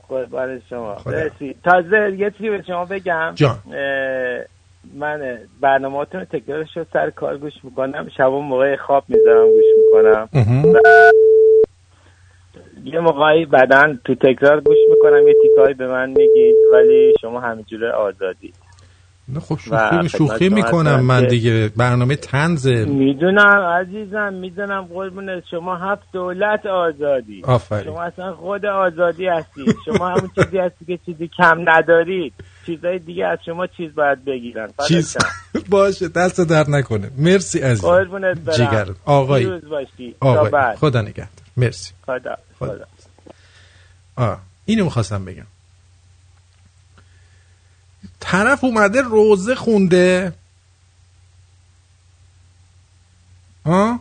برای 0.09 0.61
شما. 0.69 0.97
تازه 1.63 2.15
یه 2.17 2.31
چیزی 2.31 2.49
به 2.49 2.63
شما 2.67 2.85
بگم. 2.85 3.31
جان. 3.35 3.59
من 4.93 5.37
برنامهاتون 5.61 6.25
تکرارش 6.25 6.77
رو 6.77 6.85
سر 6.93 7.09
کار 7.09 7.37
گوش 7.37 7.53
می‌کنم. 7.63 8.09
شبا 8.17 8.39
موقع 8.39 8.75
خواب 8.75 9.03
می‌ذارم 9.07 9.47
گوش 9.47 9.65
می‌کنم. 9.77 10.29
یه 12.83 12.99
موقعی 12.99 13.45
بعدا 13.45 13.95
تو 14.05 14.15
تکرار 14.15 14.59
گوش 14.61 14.77
می‌کنم. 14.89 15.27
یه 15.27 15.35
تیکایی 15.41 15.73
به 15.73 15.87
من 15.87 16.09
میگید 16.09 16.55
ولی 16.73 17.13
شما 17.21 17.39
همینجوره 17.39 17.91
آزادی 17.91 18.47
نه 18.47 18.68
خب 19.39 19.51
و 19.51 19.57
شوخی 19.57 20.09
شوخی 20.09 20.49
می‌کنم 20.49 20.99
من 20.99 21.27
دیگه. 21.27 21.69
برنامه 21.77 22.15
تنزه 22.15 22.85
می‌دونم 22.85 23.61
عزیزم 23.81 24.33
می‌دونم 24.33 24.81
قربونت 24.81 25.43
شما. 25.51 25.75
هفت 25.77 26.03
دولت 26.13 26.65
آزادی. 26.65 27.41
آفرین. 27.43 27.83
شما 27.83 28.01
اصلا 28.03 28.33
خود 28.33 28.65
آزادی 28.65 29.27
هستی. 29.27 29.61
شما 29.85 30.09
همون 30.09 30.29
چیزی 30.35 30.57
هستی 30.57 30.85
که 30.85 30.99
چیزی 31.05 31.29
کم 31.37 31.69
ندارید 31.69 32.33
چیزای 32.65 32.99
دیگه 32.99 33.25
از 33.25 33.39
شما 33.45 33.67
چیز 33.67 33.95
باید 33.95 34.25
بگیرن. 34.25 34.69
چیز. 34.87 35.17
باشه 35.69 36.07
دست 36.07 36.41
در 36.41 36.65
نکنه. 36.69 37.11
مرسی 37.17 37.59
عزیز 37.59 37.81
قربونت 37.81 38.39
برم. 38.39 38.55
جگر 38.55 38.85
آقای 39.05 39.45
باشی. 39.59 40.15
تا 40.21 40.27
آقای. 40.27 40.75
خدا 40.75 41.01
نگهدار. 41.01 41.27
مرسی. 41.57 41.93
خدا 42.05 42.35
خدا. 42.59 42.73
خدا. 42.73 42.85
آه. 44.15 44.39
اینو 44.65 44.83
می‌خواستم 44.83 45.25
بگم. 45.25 45.43
طرف 48.19 48.63
اومده 48.63 49.01
روزه 49.01 49.55
خونده. 49.55 50.33
آه 53.65 53.99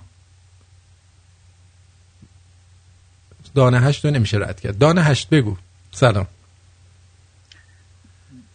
دانه 3.54 3.80
هشت 3.80 4.04
رو 4.04 4.10
نمیشه 4.10 4.36
رد 4.36 4.60
کرد. 4.60 4.78
دانه 4.78 5.02
هشت 5.02 5.28
بگو. 5.28 5.56
سلام. 5.92 6.26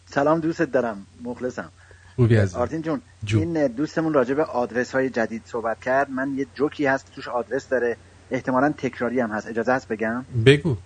سلام 0.09 0.39
دوستت 0.39 0.72
دارم. 0.72 1.05
مخلصم. 1.24 1.70
خوبی 2.16 2.36
عزیز 2.36 2.55
آرتین 2.55 2.82
جون 2.82 3.01
جو. 3.24 3.39
این 3.39 3.68
دوستمون 3.68 4.14
راجع 4.14 4.34
به 4.34 4.43
آدرس 4.43 4.91
های 4.91 5.09
جدید 5.09 5.41
صحبت 5.45 5.82
کرد. 5.82 6.09
من 6.09 6.38
یه 6.38 6.47
جوکی 6.55 6.86
هست 6.86 7.11
توش 7.16 7.28
آدرس 7.28 7.70
داره. 7.70 7.97
احتمالا 8.32 8.74
تکراری 8.78 9.20
هم 9.20 9.32
هست. 9.32 9.47
اجازه 9.47 9.74
هست 9.74 9.88
بگم؟ 9.88 10.26
بگو. 10.45 10.78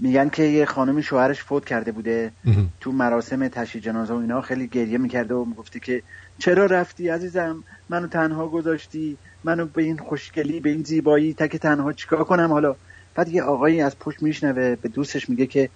میگن 0.00 0.28
که 0.28 0.42
یه 0.42 0.64
خانمی 0.64 1.02
شوهرش 1.02 1.42
فوت 1.42 1.64
کرده 1.64 1.92
بوده. 1.92 2.32
تو 2.80 2.92
مراسم 2.92 3.48
تشییع 3.48 3.84
جنازه 3.84 4.14
و 4.14 4.16
اینا 4.16 4.40
خیلی 4.40 4.66
گریه 4.66 4.98
می‌کرده 4.98 5.34
و 5.34 5.44
می‌گفته 5.44 5.80
که 5.80 6.02
چرا 6.38 6.66
رفتی 6.66 7.08
عزیزم؟ 7.08 7.64
منو 7.88 8.06
تنها 8.06 8.48
گذاشتی 8.48 9.16
منو 9.44 9.66
به 9.66 9.82
این 9.82 9.96
خوشگلی 9.96 10.60
به 10.60 10.70
این 10.70 10.82
زیبایی 10.82 11.34
تک 11.34 11.56
تنها 11.56 11.92
چیکار 11.92 12.24
کنم؟ 12.24 12.52
حالا 12.52 12.76
بعد 13.14 13.28
یه 13.28 13.42
آقایی 13.42 13.80
از 13.80 13.98
پشت 13.98 14.22
میشنوه 14.22 14.76
به 14.76 14.88
دوستش 14.88 15.30
میگه 15.30 15.46
که 15.46 15.68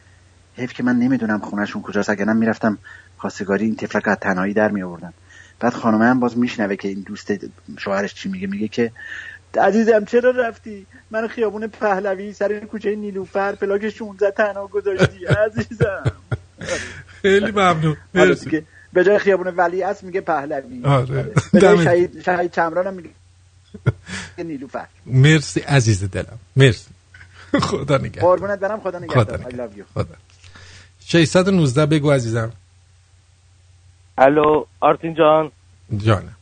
حیف 0.57 0.73
که 0.73 0.83
من 0.83 0.97
نمی‌دونم 0.97 1.39
خونهشون 1.39 1.83
کجاست 1.83 2.11
اگر 2.11 2.25
می‌رفتم 2.25 2.79
خواستگاری 3.17 3.65
این 3.65 3.77
طفلک 3.77 4.09
از 4.09 4.17
تنهایی 4.17 4.55
در 4.55 4.71
میآوردم 4.71 5.13
بعد 5.61 5.73
خانمه 5.73 6.05
هم 6.05 6.21
باز 6.21 6.39
میشنوه 6.39 6.77
که 6.77 6.89
این 6.89 7.01
دوست 7.01 7.33
شوهرش 7.79 8.15
چی 8.15 8.29
میگه 8.29 8.47
میگه 8.47 8.69
که 8.69 8.93
عزیزم 9.59 10.05
چرا 10.05 10.31
رفتی؟ 10.31 10.87
من 11.11 11.29
خیابون 11.29 11.67
پهلوی 11.67 12.33
سر 12.33 12.59
کوچه 12.61 12.95
نیلوفر 12.97 13.55
پلاک 13.55 13.89
16 13.89 14.31
تنها 14.31 14.67
گذاشتی. 14.67 15.27
عزیزم. 15.47 16.13
خیلی 17.23 17.51
ممنون. 17.51 17.97
حالا 18.15 18.29
مرسی. 18.29 18.63
به 18.93 19.05
جای 19.05 19.19
خیابون 19.19 19.47
ولی 19.47 19.83
است 19.83 20.05
میگه 20.05 20.21
پهلوی. 20.21 20.85
آره. 20.85 21.33
به 21.53 21.61
جای 21.61 21.75
دمت. 21.77 21.85
شهید 21.85 22.23
شهید 22.23 22.51
چمران 22.53 22.87
هم 22.87 22.95
میگه 22.95 23.11
نیلوفر. 24.45 24.87
مرسی 25.07 25.61
عزیز 25.61 26.05
دلم. 26.11 26.39
مرسی. 26.57 26.91
خدا 27.63 27.97
نگهدار. 27.99 28.23
قربونت 28.25 28.59
برم 28.59 28.81
خدا 28.81 28.91
خدا 28.91 28.99
نگهدار 28.99 29.39
I 29.39 29.47
نگهدار. 29.47 29.69
love 29.69 29.73
you. 29.79 29.83
خدا. 29.95 30.15
619 31.01 31.87
بگو 31.87 32.11
عزیزم. 32.11 32.53
الو 34.19 34.65
آرتین 34.81 35.15
جان. 35.15 35.53
جانم. 35.97 36.34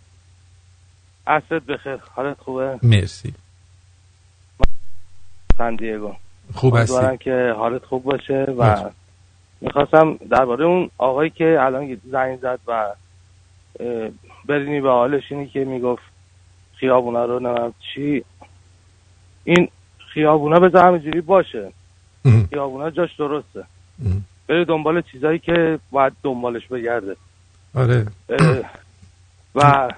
عصرت 1.26 1.62
بخیر. 1.62 1.98
حالت 2.14 2.36
خوبه؟ 2.38 2.78
مرسی. 2.82 3.34
سان 5.58 5.76
دیگو. 5.76 6.14
خوب 6.54 6.76
هستی؟ 6.76 7.18
که 7.18 7.54
حالت 7.56 7.84
خوب 7.84 8.04
باشه 8.04 8.44
و 8.58 8.64
مرسی. 8.64 8.84
می‌خواستم 9.60 10.16
درباره 10.30 10.64
اون 10.64 10.90
آقایی 10.98 11.30
که 11.30 11.56
الان 11.60 12.00
زنگ 12.10 12.38
زد 12.38 12.58
و 12.66 12.92
برینی 14.46 14.80
به 14.80 14.90
حالش 14.90 15.22
اینی 15.30 15.46
که 15.46 15.64
می‌گفت 15.64 16.02
خیابونا 16.76 17.24
رو 17.24 17.40
نمیم. 17.40 17.74
چی؟ 17.94 18.24
این 19.44 19.68
خیابونا 20.14 20.60
بذار 20.60 20.86
همینجوری 20.86 21.20
باشه. 21.20 21.72
خیابونا 22.50 22.90
جاش 22.90 23.16
درسته. 23.18 23.64
بره 24.48 24.64
دنبال 24.64 25.02
چیزایی 25.02 25.38
که 25.38 25.78
باید 25.90 26.12
دنبالش 26.22 26.66
بگرده. 26.66 27.16
آره. 27.74 28.06
و 29.54 29.88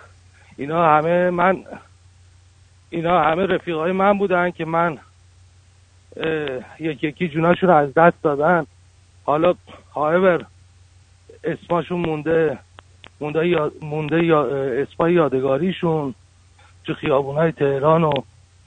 اینا 0.56 0.84
همه 0.84 1.30
من 1.30 1.64
اینا 2.90 3.22
همه 3.22 3.46
رفیقای 3.46 3.92
من 3.92 4.18
بودن 4.18 4.50
که 4.50 4.64
من 4.64 4.98
یکی 6.80 7.08
یکی 7.08 7.28
جوناشون 7.28 7.70
از 7.70 7.94
دست 7.96 8.22
دادن. 8.22 8.66
حالا 9.24 9.54
هاور 9.94 10.46
اسماشون 11.44 12.00
مونده 12.00 12.58
مونده, 13.20 13.48
یا 13.48 13.72
مونده 13.82 14.24
یا 14.24 14.46
اسمای 14.82 15.12
یادگاریشون 15.14 16.14
تو 16.84 16.94
خیابونای 16.94 17.52
تهران 17.52 18.04
و 18.04 18.12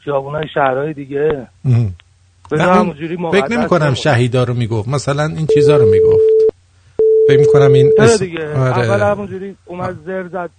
خیابونای 0.04 0.48
شهرهای 0.54 0.94
دیگه. 0.94 1.48
فکر 2.50 3.48
نمی 3.58 3.68
کنم. 3.68 3.94
شهیدا 3.94 4.44
رو 4.44 4.54
می‌گفت. 4.54 4.88
مثلا 4.88 5.24
این 5.24 5.48
چیزا 5.54 5.78
رو 5.78 5.86
می‌گفت. 5.86 6.24
فکر 7.28 7.40
می‌کنم 7.40 7.74
این 7.74 7.92
اسم- 8.00 8.26
دیگه. 8.26 8.58
آره. 8.60 8.78
اول 8.78 9.02
همونجوری 9.12 9.56
اومد 9.66 9.96
زر 10.06 10.28
زد. 10.28 10.50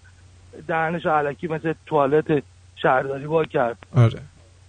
دهنش 0.66 1.06
علکی 1.06 1.46
مثل 1.46 1.74
توالت 1.86 2.42
شهرداری 2.82 3.26
با 3.26 3.44
کرد. 3.44 3.76
آره. 3.96 4.18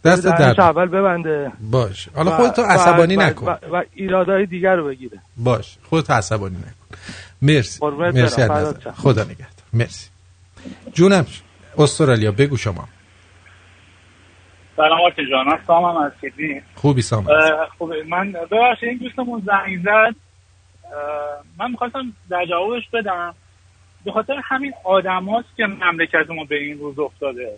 دست 0.05 0.27
در 0.27 0.61
اول 0.61 0.85
ببنده. 0.85 1.51
باش. 1.71 2.09
حالا 2.15 2.31
خودتو 2.31 2.61
عصبانی 2.61 3.15
و- 3.15 3.21
نکن. 3.21 3.45
و, 3.47 3.55
و 3.71 3.83
ایرادای 3.93 4.45
دیگر 4.45 4.75
رو 4.75 4.87
بگیره. 4.87 5.19
باش. 5.37 5.77
خودتو 5.83 6.13
عصبانی 6.13 6.57
نکن. 6.57 6.99
مرسی. 7.41 7.85
مرسی 7.85 8.41
از. 8.41 8.75
خدا 8.95 9.23
نگهدار. 9.23 9.47
مرسی. 9.73 10.09
جونم 10.93 11.25
استرالیا 11.77 12.31
بگو 12.31 12.57
شما. 12.57 12.87
سلام 14.77 15.01
آرتی 15.05 15.21
جان. 15.31 15.45
من 15.47 15.59
سامم 15.67 15.97
از 15.97 16.11
سیدنی. 16.21 16.61
خوبی 16.75 17.01
سام 17.01 17.27
اه، 17.27 17.35
خب 17.79 17.91
من 18.09 18.31
ببخشید 18.31 18.89
این 18.89 18.97
دوستمون 18.97 19.43
زنگ 19.45 19.83
زد. 19.83 20.15
من 21.59 21.71
می‌خواستم 21.71 22.13
در 22.29 22.45
جوابش 22.49 22.83
بدم. 22.93 23.35
به 24.09 24.13
خاطر 24.13 24.41
همین 24.43 24.73
آدم 24.83 25.25
هاست 25.25 25.47
که 25.57 25.65
مملکت 25.65 26.29
ما 26.29 26.43
به 26.43 26.55
این 26.55 26.77
روز 26.77 26.99
افتاده. 26.99 27.57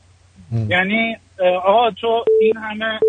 یعنی 0.68 1.18
آقا 1.64 1.92
تو 1.92 2.26
این 2.42 2.58
همه 2.58 3.00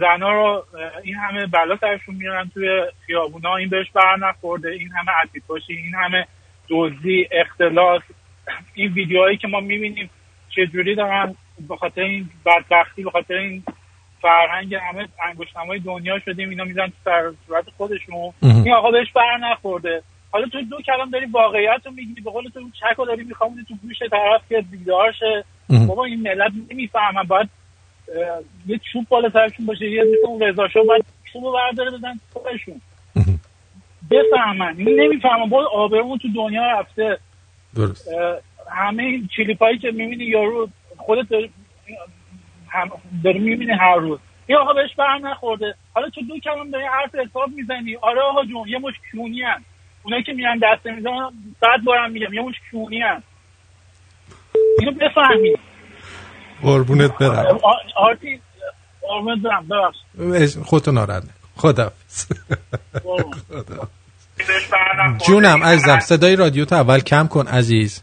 زنا 0.00 0.32
رو 0.32 0.64
این 1.04 1.14
همه 1.14 1.46
بلا 1.46 1.76
سرشون 1.76 2.14
میارن 2.14 2.50
توی 2.54 2.82
خیابونا 3.06 3.56
این 3.56 3.68
بهش 3.68 3.90
بر 3.90 4.16
نخورده 4.16 4.70
این 4.70 4.88
همه 4.88 5.12
اسید 5.22 5.42
باشی 5.46 5.72
این 5.72 5.94
همه 5.94 6.26
دزدی 6.68 7.28
اختلاس. 7.32 8.02
این 8.74 8.92
ویدیوهایی 8.92 9.36
که 9.36 9.48
ما 9.48 9.60
می‌بینیم 9.60 10.10
چجوری 10.56 10.94
دارن 10.94 11.34
به 11.68 11.76
خاطر 11.76 12.00
این 12.00 12.30
بدبختی 12.46 13.02
به 13.02 13.10
خاطر 13.10 13.34
این 13.34 13.62
فرهنگ 14.20 14.74
همه 14.74 15.08
انگشتنمای 15.28 15.78
دنیا 15.78 16.18
شدیم 16.18 16.50
اینا 16.50 16.64
میزن 16.64 16.86
تو 16.86 16.92
سر 17.04 17.32
صورت 17.46 17.64
خودشون. 17.76 18.32
این 18.42 18.72
آقا 18.72 18.90
بهش 18.90 19.12
بر 19.12 19.36
نخورده. 19.36 20.02
حالا 20.32 20.46
تو 20.46 20.62
دو 20.62 20.80
کلام 20.80 21.10
داری 21.10 21.26
واقعیت 21.26 21.80
رو 21.84 21.92
میگی 21.92 22.20
به 22.20 22.30
قول 22.30 22.48
تو 22.48 22.58
اون 22.58 22.72
چک 22.80 22.96
رو 22.96 23.04
داری 23.04 23.24
میخوامونی 23.24 23.64
تو 23.68 23.74
گوش 23.82 23.98
طرف 24.10 24.48
که 24.48 24.64
بیدار 24.70 25.12
شه. 25.12 25.44
بابا 25.86 26.04
این 26.04 26.22
ملت 26.22 26.52
نمی‌فهمن 26.70 27.22
باید 27.22 27.48
یه 28.66 28.80
چوب 28.92 29.08
بالا 29.08 29.30
سرشون 29.30 29.66
باشه 29.66 29.90
یه 29.90 30.04
اون 30.24 30.42
رضا 30.42 30.68
شو 30.68 30.84
باید 30.84 31.04
رو 31.34 31.52
برداره 31.52 31.90
بزن 31.90 32.20
خودشون. 32.32 32.80
بفهمن 34.10 34.74
این 34.78 35.00
نمی‌فهمن. 35.00 35.48
باید 35.48 35.68
آبرمون 35.72 36.18
تو 36.18 36.28
دنیا 36.34 36.62
رفته. 36.80 37.18
درست. 37.74 38.08
همه 38.70 39.02
این 39.02 39.28
کلیپایی 39.36 39.78
که 39.78 39.90
می‌بینی 39.90 40.24
یارو 40.24 40.68
خودت 40.96 41.28
داری, 41.28 41.50
می‌بینی 43.24 43.72
هر 43.72 43.96
روز. 43.96 44.18
این 44.46 44.58
آقا 44.58 44.72
بهش 44.72 44.94
بر 44.94 45.18
نخورده. 45.18 45.74
حالا 45.94 46.08
تو 46.08 46.20
دو 46.20 46.38
کلم 46.38 46.70
داری 46.70 46.84
حرف 46.84 47.14
حساب 47.14 47.50
می‌زنی. 47.56 47.96
آره 47.96 48.20
آقا 48.20 48.44
جون 48.44 48.68
یه 48.68 48.78
مش 48.78 48.94
کونی 49.12 49.42
هن. 49.42 49.64
اونایی 50.02 50.22
که 50.22 50.32
میان 50.32 50.58
دست 50.62 50.86
می‌زنن 50.86 51.30
بعد 51.60 51.84
بارم 51.84 52.10
میگم 52.10 52.32
یه 52.34 52.42
مش 52.42 52.54
کونی 52.70 53.00
هن. 53.00 53.22
اینو 54.78 54.92
بفهمی 54.92 55.56
قربونت 56.62 57.18
برم. 57.18 57.58
آرتی 57.96 58.40
قربونت 59.00 59.42
برم 59.42 59.66
ببخش 59.68 60.56
خودتو 60.64 61.06
خدا. 61.56 61.92
جونم 65.26 65.62
عزیزم 65.62 65.98
صدای 65.98 66.36
رادیو 66.36 66.64
تو 66.64 66.74
اول 66.74 67.00
کم 67.00 67.26
کن 67.26 67.46
عزیز. 67.46 68.02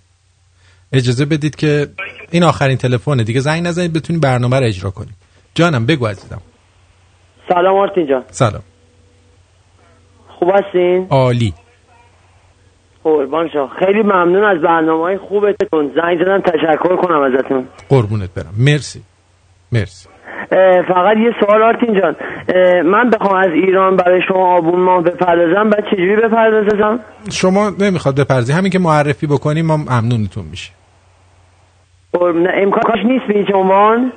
اجازه 0.93 1.25
بدید 1.25 1.55
که 1.55 1.87
این 2.31 2.43
آخرین 2.43 2.77
تلفنه. 2.77 3.23
دیگه 3.23 3.39
زنگ 3.39 3.67
نزنید 3.67 3.93
بتونیم 3.93 4.19
برنامه 4.19 4.59
رو 4.59 4.65
اجرا 4.65 4.91
کنیم. 4.91 5.15
جانم 5.55 5.85
بگو 5.85 6.07
عزیزم. 6.07 6.41
سلام 7.49 7.77
آرتین 7.77 8.07
جان. 8.07 8.23
سلام. 8.31 8.63
خوب 10.27 10.49
هستین؟ 10.49 11.07
عالی. 11.09 11.53
قربان 13.03 13.49
شما. 13.53 13.67
خیلی 13.79 14.03
ممنون 14.03 14.43
از 14.43 14.61
برنامه 14.61 15.03
های 15.03 15.17
خوبتون. 15.17 15.91
زنگ 15.95 16.23
زدم 16.23 16.41
تشکر 16.41 16.95
کنم 16.95 17.21
ازتون. 17.21 17.65
قربونت 17.89 18.33
برم. 18.33 18.53
مرسی. 18.57 19.01
مرسی. 19.71 20.09
فقط 20.87 21.17
یه 21.17 21.33
سوال 21.39 21.63
آرتین 21.63 22.01
جان. 22.01 22.15
من 22.91 23.09
بخوام 23.09 23.35
از 23.35 23.51
ایران 23.53 23.95
برای 23.95 24.21
شما 24.27 24.57
آبون 24.57 24.79
ما 24.79 25.01
بپردازم 25.01 25.69
بعد 25.69 25.83
چجوری 25.91 26.15
بپردازم؟ 26.15 26.99
شما 27.31 27.71
نمی‌خواد 27.79 28.19
بپرزی 28.19 28.53
همین 28.53 28.71
که 28.71 28.79
معرفی 28.79 29.27
بکنیم 29.27 29.65
ما 29.65 29.77
ممنونتون 29.77 30.45
میشه. 30.51 30.71
امکانش 32.13 33.05
نیست 33.05 33.25
به 33.27 33.33
هیچ 33.33 33.47
عنوان. 33.55 34.11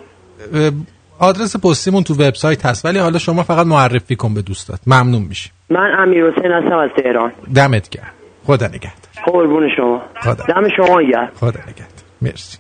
آدرس 1.19 1.57
پستیمون 1.57 2.03
تو 2.03 2.15
وبسایت 2.15 2.67
هست 2.67 2.85
ولی 2.85 2.99
حالا 2.99 3.19
شما 3.19 3.43
فقط 3.43 3.67
معرفی 3.67 4.17
کن 4.17 4.35
به 4.35 4.43
دوستات. 4.43 4.81
ممنون 4.87 5.23
میشه. 5.23 5.51
من 5.71 5.91
امیر 5.99 6.31
حسین 6.31 6.53
هستم 6.53 6.79
از 6.79 6.91
تهران. 6.97 7.33
دمت 7.55 7.89
گرم. 7.89 8.11
خدا 8.47 8.67
نگهدار. 8.67 9.13
قربون 9.27 9.69
شما. 9.77 10.03
خدا 10.21 10.45
دم 10.45 10.69
شما 10.77 11.03
گرم. 11.03 11.31
خدا 11.41 11.61
نگهدار. 11.61 11.87
مرسی. 12.23 12.59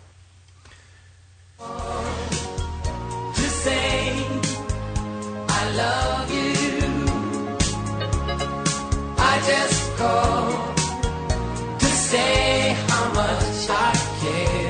to 3.34 3.42
say 3.64 4.12
I 5.60 5.62
love 5.82 6.28
you. 6.38 6.52
I 9.32 9.34
just 9.50 9.82
call 9.98 10.44
to 11.82 11.86
say 12.10 12.76
how 12.88 13.04
much 13.18 13.70
I 13.70 13.92
care. 14.20 14.62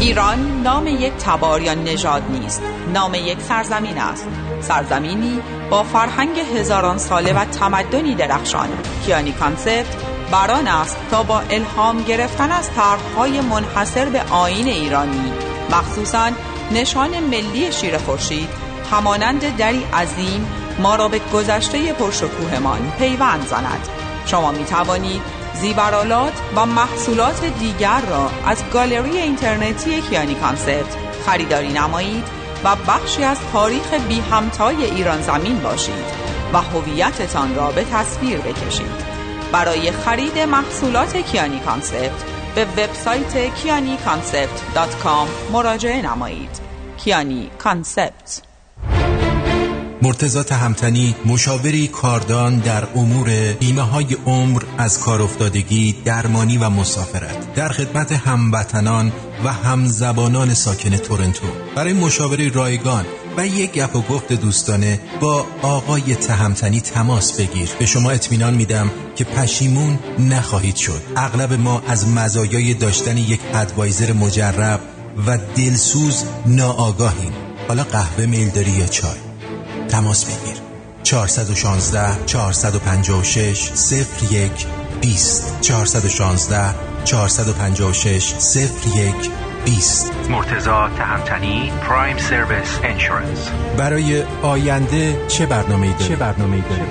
ایران 0.00 0.62
نام 0.62 0.86
یک 0.86 1.12
تبار 1.12 1.62
یا 1.62 1.74
نژاد 1.74 2.22
نیست. 2.30 2.62
نام 2.94 3.14
یک 3.14 3.40
سرزمین 3.40 3.98
است. 3.98 4.28
سرزمینی 4.62 5.40
با 5.70 5.82
فرهنگ 5.82 6.38
هزاران 6.38 6.98
ساله 6.98 7.32
و 7.32 7.44
تمدنی 7.44 8.14
درخشان. 8.14 8.68
کیانی 9.06 9.32
Concept 9.32 9.96
بران 10.32 10.68
است 10.68 10.96
تا 11.10 11.22
با 11.22 11.40
الهام 11.40 12.02
گرفتن 12.02 12.52
از 12.52 12.70
طرحهای 12.70 13.40
منحصر 13.40 14.04
به 14.04 14.22
آیین 14.22 14.66
ایرانی. 14.66 15.32
مخصوصا 15.70 16.30
نشان 16.70 17.10
ملی 17.20 17.72
شیر 17.72 17.98
خورشید 17.98 18.48
همانند 18.92 19.56
پلی 19.56 19.84
عظیم 19.84 20.46
ما 20.78 20.96
را 20.96 21.08
به 21.08 21.20
گذشته 21.34 21.92
پرشکوهمان 21.92 22.92
پیوند 22.98 23.46
زند. 23.46 23.88
شما 24.26 24.50
می 24.52 24.64
توانید 24.64 25.22
زیورآلات 25.54 26.32
و 26.56 26.66
محصولات 26.66 27.44
دیگر 27.44 28.00
را 28.10 28.30
از 28.46 28.62
گالری 28.72 29.18
اینترنتی 29.18 30.00
کیانی 30.00 30.34
Concept 30.34 30.96
خریداری 31.26 31.72
نمایید 31.72 32.41
و 32.64 32.76
بخشی 32.76 33.24
از 33.24 33.38
تاریخ 33.52 33.94
بی 34.08 34.20
همتای 34.20 34.84
ایران 34.84 35.22
زمین 35.22 35.58
باشید 35.58 36.04
و 36.52 36.60
هویتتان 36.60 37.54
را 37.54 37.70
به 37.72 37.84
تصویر 37.84 38.38
بکشید. 38.38 39.12
برای 39.52 39.90
خرید 39.90 40.38
محصولات 40.38 41.16
کیانی 41.16 41.58
Concept 41.60 42.24
به 42.54 42.64
وبسایت 42.64 43.54
کیانی 43.54 43.98
مراجعه 45.52 46.02
نمایید. 46.02 46.60
کیانی 46.96 47.50
کانسپت. 47.58 48.42
مرتزا 50.02 50.42
همتنی 50.56 51.14
مشاوری 51.26 51.88
کاردان 51.88 52.58
در 52.58 52.84
امور 52.94 53.30
بیمه 53.60 53.82
های 53.82 54.16
عمر 54.26 54.62
از 54.78 55.00
کار 55.00 55.22
افتادگی 55.22 55.96
درمانی 56.04 56.58
و 56.58 56.70
مسافرت. 56.70 57.54
در 57.54 57.68
خدمت 57.68 58.12
هموطنان 58.12 59.12
و 59.44 59.52
همزبانان 59.52 60.54
ساکن 60.54 60.96
تورنتو. 60.96 61.46
برای 61.76 61.92
مشاوره 61.92 62.48
رایگان 62.48 63.04
و 63.36 63.46
یک 63.46 63.72
گپ 63.72 63.96
و 63.96 64.02
گفت 64.02 64.32
دوستانه 64.32 65.00
با 65.20 65.46
آقای 65.62 66.14
تهمتنی 66.14 66.80
تماس 66.80 67.32
بگیر. 67.32 67.68
به 67.78 67.86
شما 67.86 68.10
اطمینان 68.10 68.54
میدم 68.54 68.90
که 69.16 69.24
پشیمون 69.24 69.98
نخواهید 70.18 70.76
شد. 70.76 71.02
اغلب 71.16 71.52
ما 71.52 71.82
از 71.88 72.08
مزایای 72.08 72.74
داشتن 72.74 73.16
یک 73.16 73.40
ادوایزر 73.54 74.12
مجرب 74.12 74.80
و 75.26 75.38
دلسوز 75.56 76.24
ناآگاهیم. 76.46 77.32
حالا 77.68 77.84
قهوه 77.84 78.26
میل 78.26 78.48
داری 78.48 78.70
یا 78.70 78.86
چای؟ 78.86 79.10
تماس 79.88 80.24
بگیر. 80.24 80.56
416 81.02 82.24
456 82.26 83.70
01 84.30 84.50
20 85.00 85.60
416 85.60 86.91
456 87.04 88.34
01 88.96 89.14
20 89.64 90.12
مرتزا 90.30 90.88
تهمتنی 90.88 91.72
پرایم 91.88 92.18
سرویس 92.18 92.78
انشورنس 92.82 93.50
برای 93.76 94.22
آینده 94.42 95.26
چه 95.28 95.46
برنامه 95.46 95.92
داری؟ 95.92 96.04
چه 96.04 96.16
برنامه 96.16 96.60
داری؟ 96.60 96.82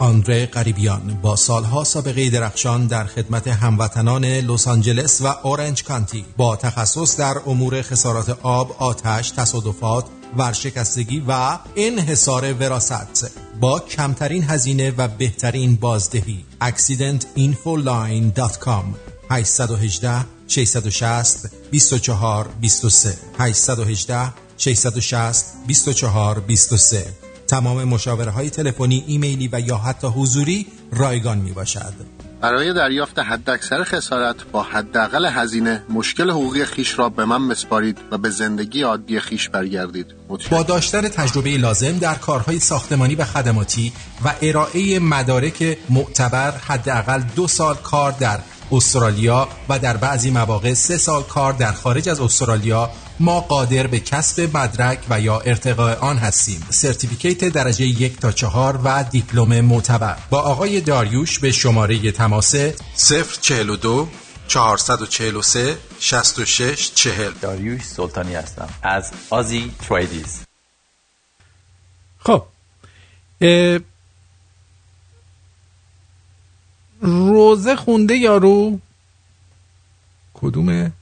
آندره 0.00 0.46
قریبیان 0.46 1.18
با 1.22 1.36
سالها 1.36 1.84
سابقه 1.84 2.30
درخشان 2.30 2.86
در 2.86 3.04
خدمت 3.04 3.48
هموطنان 3.48 4.24
لس 4.24 4.68
آنجلس 4.68 5.20
و 5.20 5.26
اورنج 5.42 5.84
کانتی 5.84 6.24
با 6.36 6.56
تخصص 6.56 7.16
در 7.20 7.34
امور 7.46 7.82
خسارات 7.82 8.38
آب، 8.42 8.76
آتش، 8.78 9.30
تصادفات، 9.30 10.04
ورشکستگی 10.36 11.24
و 11.28 11.58
انحصار 11.76 12.52
وراست 12.52 13.30
با 13.60 13.80
کمترین 13.80 14.44
هزینه 14.44 14.94
و 14.96 15.08
بهترین 15.08 15.76
بازدهی. 15.76 16.44
accidentinfoline.com 16.62 18.84
818 19.30 20.24
660 20.48 21.50
24 21.70 22.48
23 22.60 23.14
818 23.38 24.32
660 24.58 25.44
24 25.66 26.40
23 26.40 27.06
تمام 27.46 27.84
مشاوره 27.84 28.30
های 28.30 28.50
تلفنی، 28.50 29.04
ایمیلی 29.06 29.48
و 29.52 29.60
یا 29.60 29.76
حتی 29.76 30.06
حضوری 30.06 30.66
رایگان 30.92 31.38
می 31.38 31.52
باشد. 31.52 32.19
برای 32.40 32.72
دریافت 32.72 33.18
حداکثر 33.18 33.84
خسارت 33.84 34.36
با 34.52 34.62
حداقل 34.62 35.26
هزینه 35.26 35.82
مشکل 35.88 36.30
حقوقی 36.30 36.64
خیش 36.64 36.98
را 36.98 37.08
به 37.08 37.24
من 37.24 37.48
بسپارید 37.48 37.98
و 38.10 38.18
به 38.18 38.30
زندگی 38.30 38.82
عادی 38.82 39.20
خیش 39.20 39.48
برگردید. 39.48 40.06
با 40.50 40.62
داشتن 40.62 41.08
تجربه 41.08 41.56
لازم 41.56 41.98
در 41.98 42.14
کارهای 42.14 42.58
ساختمانی 42.58 43.14
و 43.14 43.24
خدماتی 43.24 43.92
و 44.24 44.34
ارائه 44.42 44.98
مدارک 44.98 45.78
معتبر 45.90 46.50
حداقل 46.50 47.22
دو 47.36 47.48
سال 47.48 47.74
کار 47.74 48.12
در 48.12 48.38
استرالیا 48.72 49.48
و 49.68 49.78
در 49.78 49.96
بعضی 49.96 50.30
مواقع 50.30 50.74
سه 50.74 50.98
سال 50.98 51.22
کار 51.22 51.52
در 51.52 51.72
خارج 51.72 52.08
از 52.08 52.20
استرالیا 52.20 52.90
ما 53.20 53.40
قادر 53.40 53.86
به 53.86 54.00
کسب 54.00 54.56
مدرک 54.56 54.98
و 55.10 55.20
یا 55.20 55.40
ارتقاء 55.40 55.94
آن 55.94 56.18
هستیم. 56.18 56.66
سرتیفیکیت 56.70 57.44
درجه 57.44 57.84
یک 57.84 58.18
تا 58.18 58.32
چهار 58.32 58.80
و 58.84 59.04
دیپلم 59.10 59.60
معتبر. 59.60 60.16
با 60.30 60.40
آقای 60.40 60.80
داریوش 60.80 61.38
به 61.38 61.52
شماره 61.52 62.12
تماس 62.12 62.54
042 63.40 64.08
443 64.48 65.78
66 66.00 66.90
40 66.94 67.32
داریوش 67.40 67.82
سلطانی 67.82 68.34
هستم. 68.34 68.68
از 68.82 69.10
آزی 69.30 69.72
تریدیز. 69.88 70.40
خب 72.18 72.42
اه، 73.40 73.78
روزه 77.00 77.76
خونده 77.76 78.16
یارو؟ 78.16 78.78
کدومه؟ 80.34 80.92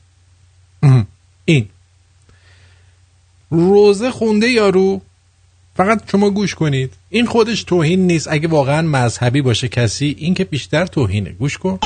این. 1.44 1.68
روزه 3.50 4.10
خونده 4.10 4.48
یارو؟ 4.48 5.00
فقط 5.76 6.10
شما 6.10 6.30
گوش 6.30 6.54
کنید. 6.54 6.92
این 7.10 7.26
خودش 7.26 7.62
توهین 7.62 8.06
نیست. 8.06 8.28
اگه 8.30 8.48
واقعا 8.48 8.82
مذهبی 8.82 9.42
باشه 9.42 9.68
کسی 9.68 10.16
این 10.18 10.34
که 10.34 10.44
بیشتر 10.44 10.86
توهینه. 10.86 11.30
گوش 11.30 11.58
کن. 11.58 11.78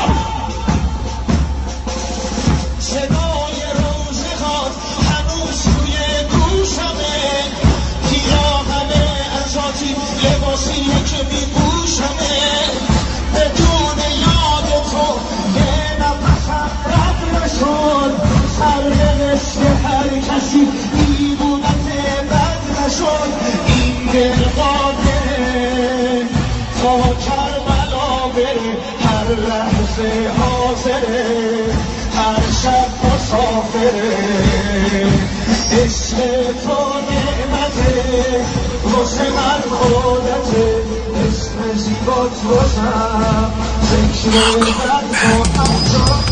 عشق 36.12 36.52
تو 36.64 36.76
نعمته 37.10 38.44
واسه 38.84 39.24
من 39.30 39.62
خودته 39.70 40.82
اسم 41.28 41.78
زیبات 41.78 42.30
واسم 42.50 43.52
ذکر 43.82 44.30
درد 44.30 45.04
و 45.12 45.60
انجام 45.60 46.31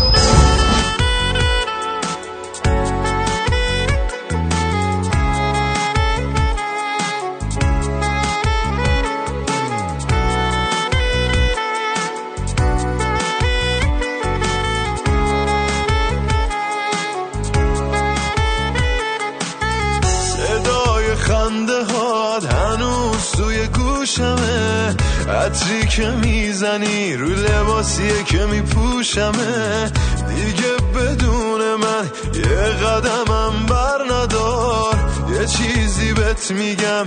عطری 25.30 25.86
که 25.86 26.10
می‌زنی 26.10 27.16
رو 27.16 27.28
لباسیه 27.28 28.24
که 28.24 28.46
میپوشمه. 28.46 29.90
دیگه 30.28 30.72
بدون 30.94 31.60
من 31.74 32.10
یه 32.34 32.86
قدمم 32.86 33.66
بر 33.66 34.14
ندار. 34.14 34.94
یه 35.40 35.46
چیزی 35.46 36.12
بهت 36.12 36.50
میگم 36.50 37.06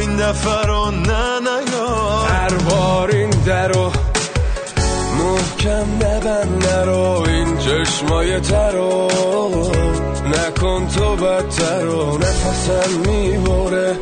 این 0.00 0.16
دفعه 0.16 0.66
رو 0.66 0.90
نه 0.90 1.40
نیار. 1.40 2.28
هر 2.28 2.54
بار 2.54 3.10
این 3.10 3.30
درو 3.30 3.92
محکم 5.18 5.86
نبند 5.94 6.66
نرو 6.66 7.24
این 7.28 7.58
چشمای 7.58 8.40
ترو 8.40 9.08
نکن 10.26 10.88
تو 10.88 11.16
بدتر 11.16 11.86
و 11.86 12.18
نفسم 12.18 13.10
می‌بره. 13.10 13.96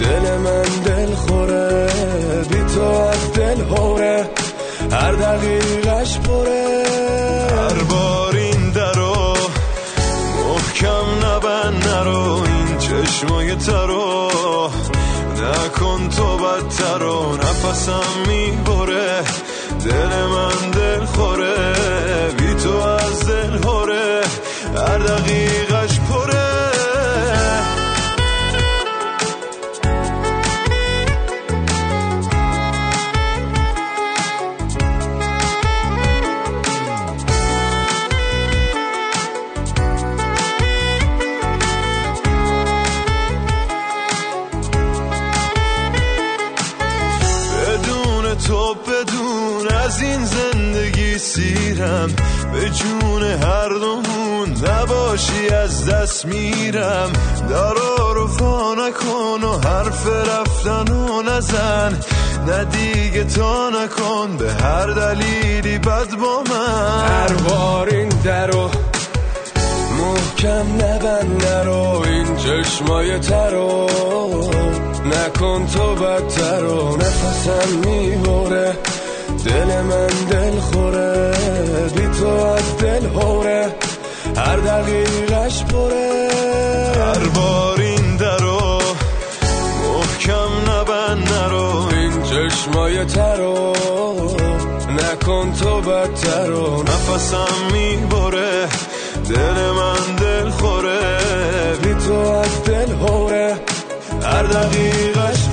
دل 0.00 0.36
من 0.36 0.62
دل 0.84 1.14
خوره 1.14 1.86
بی 2.50 2.74
تو 2.74 2.82
از 2.82 3.32
دل 3.32 3.60
هوره 3.60 4.30
هر 4.92 5.12
دقیقش 5.12 6.18
پره. 6.18 6.84
هر 7.50 7.82
بار 7.82 8.36
این 8.36 8.70
درو 8.70 9.36
محکم 10.38 11.26
نبند 11.26 11.88
نرو 11.88 12.42
این 12.42 12.78
چشمای 12.78 13.54
ترو 13.54 14.30
نکن 15.42 16.08
تو 16.08 16.36
بدتر 16.36 17.02
و 17.02 17.36
نفسم 17.36 18.02
می‌بره. 18.28 19.22
دل 19.84 20.24
من 20.26 20.70
دل 20.70 21.04
خوره 21.04 21.74
بی 22.38 22.54
تو 22.54 22.76
از 22.76 23.26
دل 23.26 23.68
هوره 23.68 24.20
هر 24.76 24.98
دقیقش 24.98 25.43
جون 52.84 53.22
هر 53.22 53.68
دومون 53.68 54.48
نباشی 54.68 55.48
از 55.48 55.88
دست 55.88 56.26
میرم. 56.26 57.12
دارا 57.48 58.12
رو 58.12 58.26
فا 58.26 58.74
نکن 58.74 59.44
و 59.44 59.58
حرف 59.68 60.06
رفتن 60.06 60.92
و 60.92 61.22
نزن. 61.22 62.00
نه 62.46 62.64
دیگه 62.64 63.24
تا 63.24 63.70
نکن 63.70 64.36
به 64.36 64.52
هر 64.52 64.86
دلیلی 64.86 65.78
بد 65.78 66.10
با 66.16 66.42
من. 66.50 67.08
هر 67.08 67.32
بار 67.32 67.88
این 67.88 68.08
درو 68.08 68.70
محکم 69.98 70.74
نبند 70.74 71.44
نرو 71.44 72.02
این 72.06 72.36
چشمای 72.36 73.18
ترو 73.18 73.90
نکن 75.04 75.66
تو 75.66 75.94
بدتر 75.94 76.64
و 76.64 76.96
نفسم 76.96 77.78
می‌بره. 77.84 78.76
دل 79.44 79.82
من 79.82 80.06
دل 80.30 80.60
خوره 80.60 81.32
بی 81.96 82.18
تو 82.18 82.26
از 82.28 82.76
دل 82.76 83.06
هوره 83.06 83.74
هر 84.36 84.56
دقیقش 84.56 85.64
پره 85.64 86.28
هر 86.96 87.28
بار 87.28 87.80
این 87.80 88.16
درو 88.16 88.80
محکم 89.84 90.70
نبند 90.70 91.32
نرو 91.32 91.88
این 91.92 92.22
چشمای 92.22 93.04
ترو 93.04 93.72
نکن 94.90 95.52
تو 95.52 95.80
بدتر 95.80 96.50
و 96.52 96.82
نفسم 96.82 97.72
می‌بره 97.72 98.68
دل 99.28 99.70
من 99.70 100.16
دل 100.20 100.50
خوره 100.50 101.18
بی 101.82 101.94
تو 101.94 102.14
از 102.14 102.64
دل 102.64 102.92
هوره 102.92 103.56
هر 104.22 104.42
دقیقش 104.42 105.43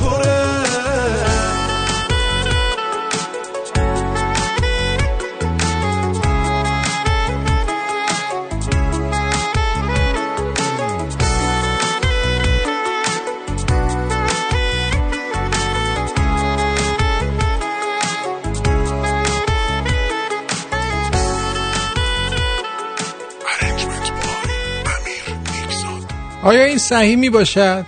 آیا 26.44 26.64
این 26.64 26.78
صحیح 26.78 27.16
می 27.16 27.30
باشد؟ 27.30 27.86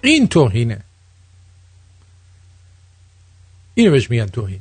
این 0.00 0.28
توهینه. 0.28 0.80
اینو 3.74 3.90
بهش 3.90 4.10
میگن 4.10 4.26
توهین. 4.26 4.60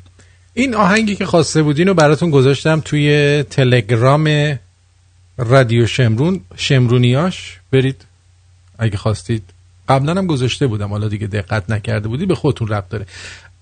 این 0.53 0.75
آهنگی 0.75 1.15
که 1.15 1.25
خواسته 1.25 1.63
بودین 1.63 1.87
رو 1.87 1.93
براتون 1.93 2.29
گذاشتم 2.29 2.79
توی 2.79 3.43
تلگرام 3.49 4.59
رادیو 5.37 5.87
شمرون 5.87 6.41
شمرونیاش. 6.55 7.59
برید. 7.71 8.05
اگه 8.79 8.97
خواستید. 8.97 9.43
قبلا 9.89 10.13
هم 10.13 10.27
گذاشته 10.27 10.67
بودم. 10.67 10.89
حالا 10.89 11.07
دیگه 11.07 11.27
دقت 11.27 11.69
نکرده 11.69 12.07
بودی 12.07 12.25
به 12.25 12.35
خودتون 12.35 12.67
ربط 12.67 12.89
داره. 12.89 13.05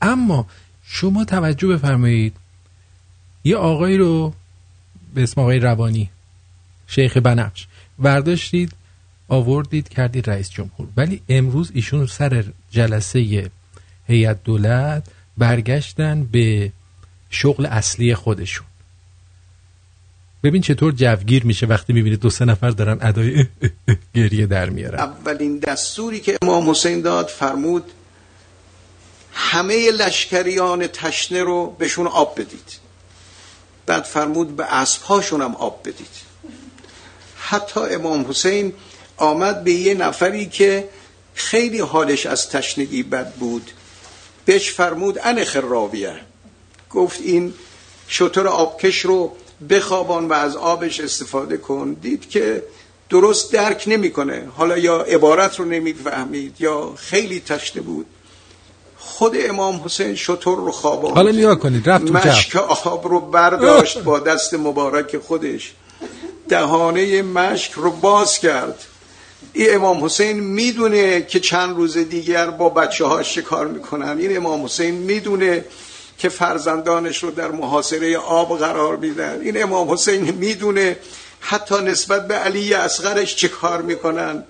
اما 0.01 0.47
شما 0.83 1.25
توجه 1.25 1.67
بفرمایید. 1.67 2.35
یه 3.43 3.57
آقایی 3.57 3.97
رو 3.97 4.33
به 5.13 5.23
اسم 5.23 5.41
آقای 5.41 5.59
روانی 5.59 6.09
شیخ 6.87 7.17
بنفش 7.17 7.67
برداشتید 8.01 8.73
آوردید 9.27 9.89
کردید 9.89 10.29
رئیس 10.29 10.49
جمهور. 10.49 10.87
ولی 10.97 11.21
امروز 11.29 11.71
ایشون 11.73 12.07
سر 12.07 12.43
جلسه 12.71 13.51
هیئت 14.07 14.43
دولت 14.43 15.03
برگشتن 15.37 16.23
به 16.23 16.71
شغل 17.29 17.65
اصلی 17.65 18.15
خودشون. 18.15 18.67
ببین 20.43 20.61
چطور 20.61 20.91
جوگیر 20.91 21.45
میشه 21.45 21.65
وقتی 21.65 21.93
می‌بینید 21.93 22.19
دو 22.19 22.29
سه 22.29 22.45
نفر 22.45 22.69
دارن 22.69 22.97
ادای 23.01 23.45
گریه 24.15 24.45
در 24.45 24.69
میارن. 24.69 24.99
اولین 24.99 25.59
دستوری 25.59 26.19
که 26.19 26.37
امام 26.41 26.69
حسین 26.69 27.01
داد 27.01 27.27
فرمود 27.27 27.83
همه 29.33 29.91
لشکریان 29.91 30.87
تشنه 30.87 31.43
رو 31.43 31.75
بهشون 31.79 32.07
آب 32.07 32.39
بدید. 32.39 32.79
بعد 33.85 34.03
فرمود 34.03 34.55
به 34.55 34.73
اسبهاشون 34.73 35.41
هم 35.41 35.55
آب 35.55 35.79
بدید. 35.85 36.30
حتی 37.51 37.79
امام 37.79 38.25
حسین 38.29 38.73
آمد 39.17 39.63
به 39.63 39.71
یه 39.71 39.93
نفری 39.93 40.45
که 40.45 40.89
خیلی 41.33 41.79
حالش 41.79 42.25
از 42.25 42.49
تشنگی 42.49 43.03
بد 43.03 43.33
بود. 43.33 43.71
بهش 44.45 44.71
فرمود 44.71 45.19
ان 45.23 45.43
خراویه. 45.43 46.15
گفت 46.89 47.21
این 47.21 47.53
شطور 48.07 48.47
آبکش 48.47 48.99
رو 48.99 49.31
بخوابان 49.69 50.27
و 50.27 50.33
از 50.33 50.55
آبش 50.55 50.99
استفاده 50.99 51.57
کن. 51.57 51.93
دید 52.01 52.29
که 52.29 52.63
درست 53.09 53.53
درک 53.53 53.83
نمی‌کنه. 53.87 54.47
حالا 54.57 54.77
یا 54.77 55.01
عبارت 55.01 55.59
رو 55.59 55.65
نمی‌فهمید 55.65 56.55
یا 56.59 56.93
خیلی 56.95 57.39
تشنه 57.39 57.81
بود. 57.81 58.05
خود 58.97 59.35
امام 59.49 59.81
حسین 59.85 60.15
شطور 60.15 60.57
رو 60.57 60.71
خواباند 60.71 61.15
حالا 61.15 61.31
نیا 61.31 61.55
کنید 61.55 61.89
رفت 61.89 62.11
مشک 62.11 62.55
آب 62.55 63.07
رو 63.07 63.19
برداشت 63.19 63.99
با 63.99 64.19
دست 64.19 64.53
مبارک 64.53 65.17
خودش. 65.17 65.73
دهانه 66.51 67.21
مشک 67.21 67.71
رو 67.71 67.91
باز 67.91 68.39
کرد. 68.39 68.79
این 69.53 69.75
امام 69.75 70.05
حسین 70.05 70.39
می‌دونه 70.39 71.21
که 71.21 71.39
چند 71.39 71.75
روز 71.75 71.97
دیگر 71.97 72.49
با 72.49 72.69
بچه 72.69 73.05
هاش 73.05 73.33
چه 73.33 73.41
کار 73.41 73.67
می‌کنن. 73.67 74.17
این 74.19 74.37
امام 74.37 74.65
حسین 74.65 74.93
می‌دونه 74.93 75.65
که 76.17 76.29
فرزندانش 76.29 77.23
رو 77.23 77.31
در 77.31 77.51
محاصره 77.51 78.17
آب 78.17 78.59
قرار 78.59 78.95
میدن. 78.95 79.41
این 79.41 79.63
امام 79.63 79.91
حسین 79.91 80.21
می‌دونه 80.31 80.97
حتی 81.39 81.75
نسبت 81.75 82.27
به 82.27 82.35
علی 82.35 82.73
اصغرش 82.73 83.35
چه 83.35 83.47
کار 83.47 83.81
می‌کنن. 83.81 84.43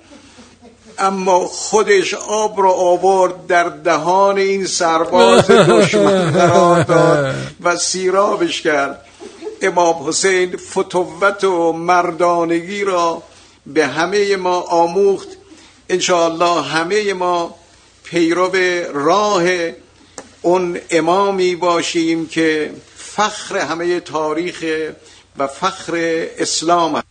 اما 0.99 1.39
خودش 1.39 2.13
آب 2.13 2.59
رو 2.59 2.69
آورد 2.69 3.47
در 3.47 3.63
دهان 3.63 4.37
این 4.37 4.65
سرباز 4.65 5.47
دشمن 5.47 6.31
قرار 6.31 6.83
داد 6.83 7.35
و 7.63 7.75
سیرابش 7.75 8.61
کرد. 8.61 9.05
امام 9.61 10.07
حسین 10.07 10.57
فتوت 10.57 11.43
و 11.43 11.73
مردانگی 11.73 12.83
را 12.83 13.23
به 13.65 13.87
همه 13.87 14.35
ما 14.35 14.59
آموخت. 14.59 15.27
انشاءالله 15.89 16.61
همه 16.61 17.13
ما 17.13 17.55
پیرو 18.03 18.51
راه 18.93 19.43
اون 20.41 20.79
امامی 20.89 21.55
باشیم 21.55 22.27
که 22.27 22.71
فخر 22.95 23.57
همه 23.57 23.99
تاریخ 23.99 24.65
و 25.37 25.47
فخر 25.47 25.93
اسلام 26.37 26.95
هست. 26.95 27.07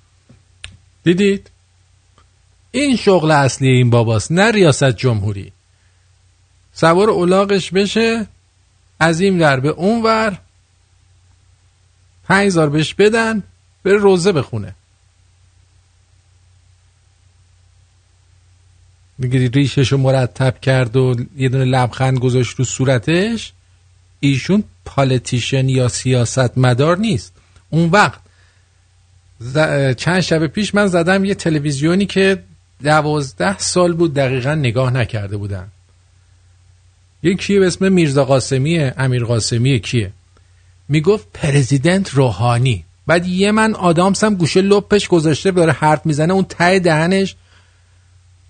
دیدید؟ 1.05 1.51
این 2.70 2.96
شغل 2.96 3.30
اصلی 3.30 3.68
این 3.68 3.90
باباست 3.90 4.32
نه 4.32 4.51
ریاست 4.51 4.90
جمهوری. 4.90 5.53
سوار 6.72 7.11
اولاغش 7.11 7.70
بشه 7.70 8.26
عظیم 9.01 9.38
در 9.38 9.61
به 9.61 9.68
اون 9.68 9.88
اونور 9.88 10.38
5000 12.31 12.68
بهش 12.68 12.95
بدن 12.95 13.43
بره 13.85 13.97
روزه 13.97 14.33
بخونه. 14.33 14.74
میگه 19.18 19.49
ریشش 19.49 19.93
رو 19.93 19.99
مرتب 19.99 20.61
کرد 20.61 20.97
و 20.97 21.16
یه 21.37 21.49
دونه 21.49 21.64
لبخند 21.64 22.18
گذاشت 22.18 22.57
رو 22.57 22.64
صورتش. 22.64 23.53
ایشون 24.20 24.64
پالیتیشن 24.85 25.68
یا 25.68 25.89
سیاست 25.89 26.59
مدار 26.59 26.99
نیست. 26.99 27.33
اون 27.70 27.91
وقت 27.91 28.20
چند 29.97 30.20
شب 30.20 30.47
پیش 30.47 30.74
من 30.74 30.87
زدم 30.87 31.24
یه 31.24 31.35
تلویزیونی 31.35 32.07
که 32.07 32.43
دوازده 32.83 33.59
سال 33.59 33.93
بود 33.93 34.14
دقیقا 34.14 34.55
نگاه 34.55 34.91
نکرده 34.91 35.37
بودن. 35.37 35.68
یکی 37.22 37.59
به 37.59 37.66
اسم 37.66 37.93
میرزا 37.93 38.24
قاسمیه 38.24 38.95
امیر 38.99 39.24
قاسمیه 39.24 39.78
کیه؟ 39.78 40.12
می‌گفت 40.91 41.26
پرزیدنت 41.34 42.11
روحانی. 42.11 42.84
بعد 43.07 43.26
یه 43.26 43.53
من 43.53 43.74
آدامس 43.74 44.24
هم 44.24 44.34
گوشه 44.34 44.61
لپش 44.61 45.09
گذاشته 45.09 45.51
داره 45.51 45.72
حرف 45.72 46.07
می‌زنه 46.07 46.32
اون 46.32 46.45
ته 46.45 46.78
دهنش. 46.78 47.36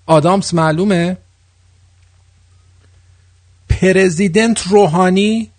آدامس 0.07 0.55
معلومه؟ 0.55 1.17
پرزیدنت 3.69 4.67
روحانی؟ 4.67 5.51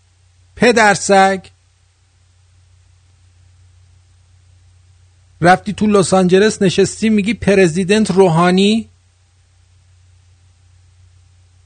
پدرسگ 0.56 1.40
رفتی 5.42 5.74
تو 5.74 5.88
لس 5.88 6.14
آنجلس 6.14 6.62
نشستی 6.62 7.10
میگی 7.10 7.34
پرزیدنت 7.34 8.12
روحانی؟ 8.12 8.90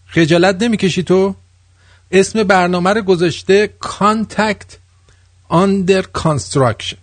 خجالت 0.08 0.64
نمی‌کشی 0.64 1.04
تو؟ 1.04 1.36
اسم 2.12 2.44
برنامه 2.44 2.94
رو 2.94 3.02
گذاشته 3.02 3.68
کانتکت 3.80 4.78
under 5.52 6.04
construction. 6.24 6.98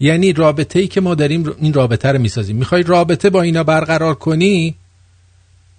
یعنی 0.00 0.32
رابطه 0.32 0.78
ای 0.78 0.86
که 0.88 1.00
ما 1.00 1.14
داریم 1.14 1.54
این 1.58 1.72
رابطه 1.72 2.12
رو 2.12 2.18
می‌سازیم. 2.18 2.56
می‌خوای 2.56 2.82
رابطه 2.82 3.30
با 3.30 3.42
اینا 3.42 3.64
برقرار 3.64 4.14
کنی 4.14 4.74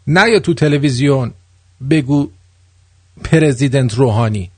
نه 0.07 0.29
یا 0.29 0.39
تو 0.39 0.53
تلویزیون 0.53 1.33
بگو 1.89 2.29
پرزیدنت 3.23 3.93
روحانی. 3.93 4.51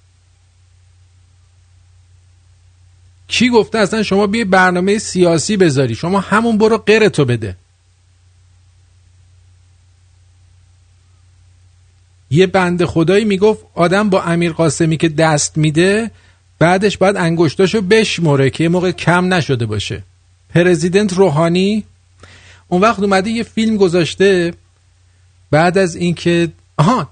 کی 3.28 3.50
گفته 3.50 3.78
اصلا 3.78 4.04
شما 4.04 4.28
بیا 4.28 4.46
برنامه 4.46 4.98
سیاسی 4.98 5.58
بذاری؟ 5.58 5.96
شما 5.96 6.20
همون 6.20 6.58
برو 6.58 6.78
قرتو 6.78 7.26
بده. 7.26 7.56
یه 12.32 12.48
بند 12.48 12.86
خدایی 12.86 13.26
می‌گفت 13.26 13.66
آدم 13.74 14.10
با 14.10 14.22
امیر 14.22 14.52
قاسمی 14.52 14.98
که 14.98 15.10
دست 15.10 15.58
میده 15.58 16.12
بعدش 16.60 16.98
باید 16.98 17.18
انگشتاشو 17.18 17.82
بشمره 17.82 18.50
که 18.50 18.64
یه 18.64 18.70
موقع 18.70 18.92
کم 18.92 19.34
نشده 19.34 19.66
باشه. 19.66 20.04
پرزیدنت 20.50 21.14
روحانی 21.14 21.84
اون 22.68 22.82
وقت 22.82 23.00
اومده 23.00 23.30
یه 23.30 23.44
فیلم 23.44 23.78
گذاشته 23.78 24.54
بعد 25.52 25.78
از 25.78 25.96
اینکه 25.96 26.52
آها 26.78 27.10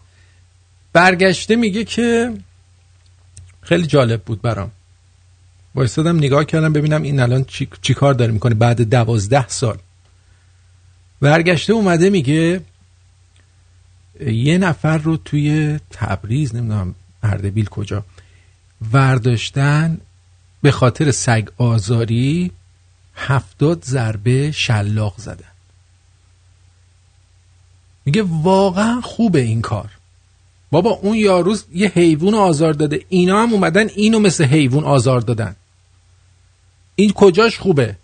برگشته 0.94 1.56
میگه 1.56 1.84
که 1.84 2.34
خیلی 3.62 3.88
جالب 3.88 4.22
بود 4.22 4.42
برام. 4.42 4.72
وایستادم 5.76 6.18
نگاه 6.18 6.46
کردم 6.46 6.74
ببینم 6.74 7.02
این 7.02 7.20
الان 7.20 7.44
چی, 7.44 7.68
چی 7.82 7.94
کار 7.94 8.14
داره 8.14 8.32
می‌کنه 8.32 8.56
بعد 8.56 8.82
دوازده 8.82 9.48
سال. 9.48 9.78
برگشته 11.22 11.74
اومده 11.74 12.10
میگه 12.10 12.62
یه 14.26 14.58
نفر 14.58 14.98
رو 14.98 15.18
توی 15.18 15.80
تبریز 15.92 16.56
نمی‌دونم 16.56 16.96
اردبیل 17.24 17.66
کجا 17.66 18.06
ورداشتن 18.94 19.98
به 20.62 20.72
خاطر 20.72 21.12
سگ 21.12 21.48
آزاری 21.58 22.52
هفتاد 23.16 23.84
ضربه 23.86 24.52
شلاق 24.52 25.14
زدن. 25.18 25.52
میگه 28.06 28.24
واقعا 28.28 29.02
خوبه 29.02 29.42
این 29.42 29.62
کار. 29.62 29.90
بابا 30.72 30.90
اون 30.90 31.16
یاروز 31.16 31.66
یه 31.74 31.92
حیوان 31.96 32.34
آزار 32.34 32.74
داده. 32.74 33.06
اینا 33.10 33.44
هم 33.44 33.54
اومدن 33.54 33.88
اینو 33.90 34.20
مثل 34.20 34.46
حیوان 34.46 34.84
آزار 34.84 35.22
دادن. 35.22 35.56
این 36.96 37.14
کجاش 37.14 37.60
خوبه؟ 37.60 37.96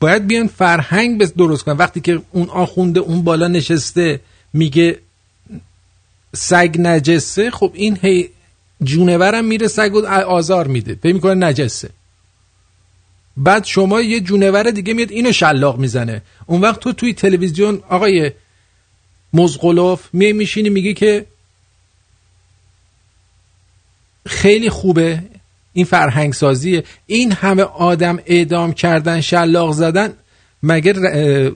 باید 0.00 0.26
بیان 0.26 0.46
فرهنگ 0.46 1.20
بس 1.20 1.32
درست 1.34 1.64
کنن. 1.64 1.76
وقتی 1.76 2.00
که 2.00 2.22
اون 2.30 2.48
آخونده 2.48 3.00
اون 3.00 3.22
بالا 3.22 3.48
نشسته 3.48 4.20
میگه 4.52 5.00
سگ 6.34 6.76
نجسه 6.78 7.50
خب 7.50 7.70
این 7.74 7.98
هی 8.02 8.28
جونورم 8.82 9.44
میره 9.44 9.68
سگ 9.68 9.96
آزار 10.26 10.66
میده. 10.66 10.94
فکر 10.94 11.14
می‌کنه 11.14 11.34
نجسه. 11.34 11.90
بعد 13.36 13.64
شما 13.64 14.00
یه 14.00 14.20
جونور 14.20 14.70
دیگه 14.70 14.94
میاد 14.94 15.10
اینو 15.10 15.32
شلاق 15.32 15.78
می‌زنه. 15.78 16.22
اون 16.46 16.60
وقت 16.60 16.80
تو 16.80 16.92
توی 16.92 17.14
تلویزیون 17.14 17.82
آقای 17.88 18.32
مزغلوف 19.32 20.08
می 20.12 20.32
میشینی 20.32 20.68
میگی 20.68 20.94
که 20.94 21.26
خیلی 24.26 24.70
خوبه 24.70 25.22
این 25.72 25.84
فرهنگ 25.84 26.32
سازیه 26.32 26.84
این 27.06 27.32
همه 27.32 27.62
آدم 27.62 28.18
اعدام 28.26 28.72
کردن 28.72 29.20
شلاق 29.20 29.72
زدن 29.72 30.12
اه، 30.70 31.50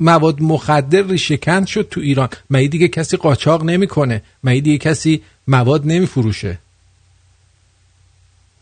مواد 0.00 0.42
مخدر 0.42 1.02
ریشهکن 1.02 1.64
شد 1.64 1.88
تو 1.90 2.00
ایران. 2.00 2.28
مگه 2.50 2.68
دیگه 2.68 2.88
کسی 2.88 3.16
قاچاق 3.16 3.64
نمی‌کنه؟ 3.64 4.22
مگه 4.44 4.60
دیگه 4.60 4.78
کسی 4.78 5.22
مواد 5.46 5.86
نمیفروشه؟ 5.86 6.58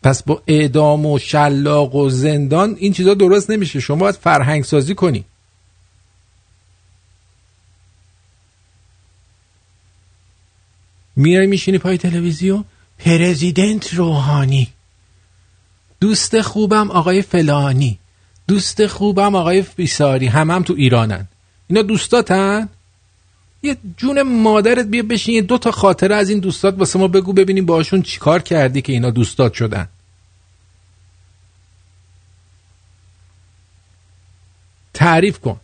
پس 0.03 0.23
با 0.23 0.43
اعدام 0.47 1.07
و 1.07 1.19
شلاق 1.19 1.95
و 1.95 2.11
زندان 2.11 2.77
این 2.79 2.93
چیزا 2.93 3.15
درست 3.15 3.51
نمیشه. 3.51 3.81
شما 3.81 3.97
باید 3.97 4.15
فرهنگ 4.15 4.65
سازی 4.65 4.95
کنی. 4.95 5.25
میای 11.17 11.47
میشینی 11.47 11.79
پای 11.79 11.99
تلویزیون؟ 11.99 12.65
پرزیدنت 12.99 13.95
روحانی. 13.95 14.69
دوست 16.01 16.41
خوبم 16.41 16.91
آقای 16.91 17.23
فلانی. 17.23 17.99
دوست 18.49 18.87
خوبم 18.87 19.35
آقای 19.35 19.65
بیساری 19.77 20.27
هم 20.27 20.51
هم 20.51 20.63
تو 20.63 20.75
ایرانن. 20.77 21.29
اینا 21.69 21.83
دوستاتن؟ 21.83 22.69
یه 23.63 23.77
جون 23.97 24.23
مادرت 24.23 24.87
بیا 24.87 25.03
بشین 25.03 25.35
یه 25.35 25.43
دو 25.43 25.59
تا 25.59 25.71
خاطره 25.71 26.15
از 26.15 26.31
این 26.31 26.41
دوستات 26.41 26.79
واسه 26.79 26.99
ما 26.99 27.09
بگو 27.09 27.33
ببینیم 27.33 27.67
باشون 27.67 28.03
چیکار 28.03 28.43
کردی 28.43 28.83
که 28.83 28.93
اینا 28.93 29.11
دوستات 29.11 29.55
شدن. 29.55 29.89
تعریف 34.95 35.39
کن. 35.41 35.61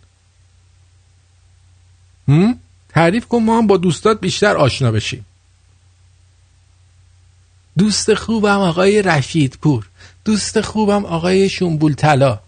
هم؟ 2.29 2.59
تعریف 2.89 3.27
کن 3.27 3.43
ما 3.43 3.59
هم 3.59 3.67
با 3.67 3.77
دوستات 3.77 4.21
بیشتر 4.21 4.57
آشنا 4.57 4.93
بشیم. 4.93 5.27
دوست 7.79 8.15
خوبم 8.15 8.59
آقای 8.59 9.03
رشید 9.03 9.59
پور. 9.63 9.89
دوست 10.25 10.61
خوبم 10.61 11.05
آقای 11.05 11.49
شنبول 11.49 11.95
طلا 11.95 12.41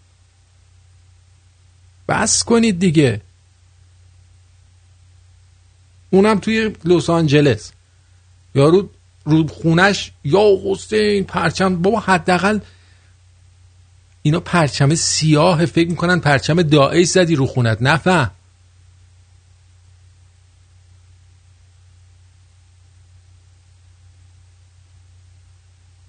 بس 2.09 2.45
کنید 2.45 2.79
دیگه. 2.79 3.21
اونم 6.11 6.39
توی 6.39 6.73
لس 6.85 7.11
آنجلس. 7.11 7.73
یارو 8.55 8.91
رو 9.25 9.47
خونش 9.47 10.13
یا 10.25 10.43
حسین 10.65 11.25
پرچم 11.25 11.83
بابا 11.83 12.01
حداقل 12.01 12.59
اینا 14.23 14.41
پرچم 14.41 14.95
سیاه 14.95 15.67
فکر 15.67 15.89
می‌کنن 15.89 16.21
پرچم 16.21 16.63
داعش 16.63 17.07
زدی 17.07 17.35
رو 17.35 17.47
خونت. 17.47 17.79
نفهم. 17.81 18.31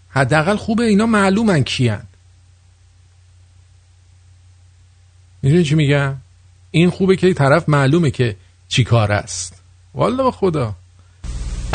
حداقل 0.10 0.56
خوبه 0.56 0.84
اینا 0.84 1.06
معلومن 1.06 1.64
کیان. 1.64 2.04
می‌دونی 5.46 5.64
چی 5.64 5.76
میگم؟ 5.76 6.16
این 6.72 6.90
خوبه 6.90 7.16
که 7.16 7.34
طرف 7.34 7.70
معلومه 7.70 8.12
که 8.12 8.36
چی 8.68 8.84
کار 8.84 9.12
است. 9.12 9.62
والا 9.96 10.32
خدا. 10.32 10.76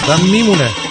و 0.08 0.18
میمونه. 0.18 0.89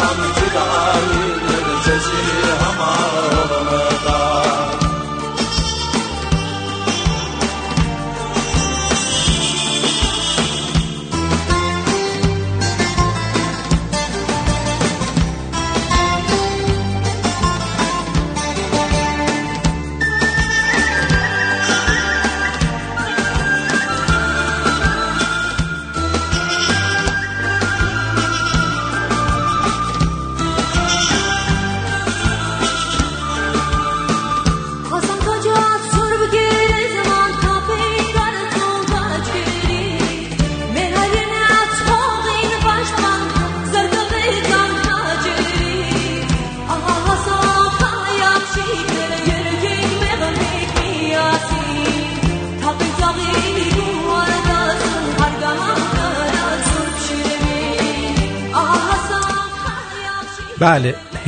anlatıdan 0.00 1.35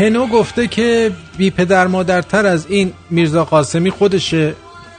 هنو 0.09 0.27
گفته 0.27 0.67
که 0.67 1.13
بی 1.39 1.51
پدر 1.51 1.87
مادرتر 1.87 2.47
از 2.47 2.67
این 2.69 2.93
میرزا 3.11 3.45
قاسمی 3.45 3.91
خودش 3.91 4.35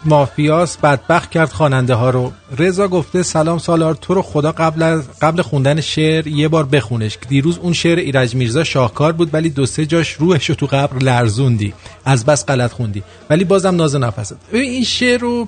مافیاس 0.05 0.77
بدبخت 0.77 1.31
کرد 1.31 1.49
خواننده 1.49 1.93
ها 1.93 2.09
رو. 2.09 2.31
رضا 2.57 2.87
گفته 2.87 3.23
سلام 3.23 3.57
سالار 3.57 3.95
تو 3.95 4.13
رو 4.13 4.21
خدا 4.21 4.51
قبل 4.51 4.81
از 4.81 5.03
قبل 5.21 5.41
خوندن 5.41 5.81
شعر 5.81 6.27
یه 6.27 6.47
بار 6.47 6.65
بخونش. 6.65 7.17
دیروز 7.29 7.57
اون 7.57 7.73
شعر 7.73 7.99
ایرج 7.99 8.35
میرزا 8.35 8.63
شاهکار 8.63 9.11
بود 9.11 9.29
ولی 9.33 9.49
دو 9.49 9.65
سه 9.65 9.85
جاش 9.85 10.11
روحش 10.11 10.49
رو 10.49 10.55
تو 10.55 10.65
قبر 10.65 10.97
لرزوندی. 10.97 11.73
از 12.05 12.25
بس 12.25 12.45
غلط 12.45 12.71
خوندی. 12.71 13.03
ولی 13.29 13.43
بازم 13.43 13.75
ناز 13.75 13.95
نفست. 13.95 14.35
این 14.51 14.83
شعر 14.83 15.19
رو 15.19 15.47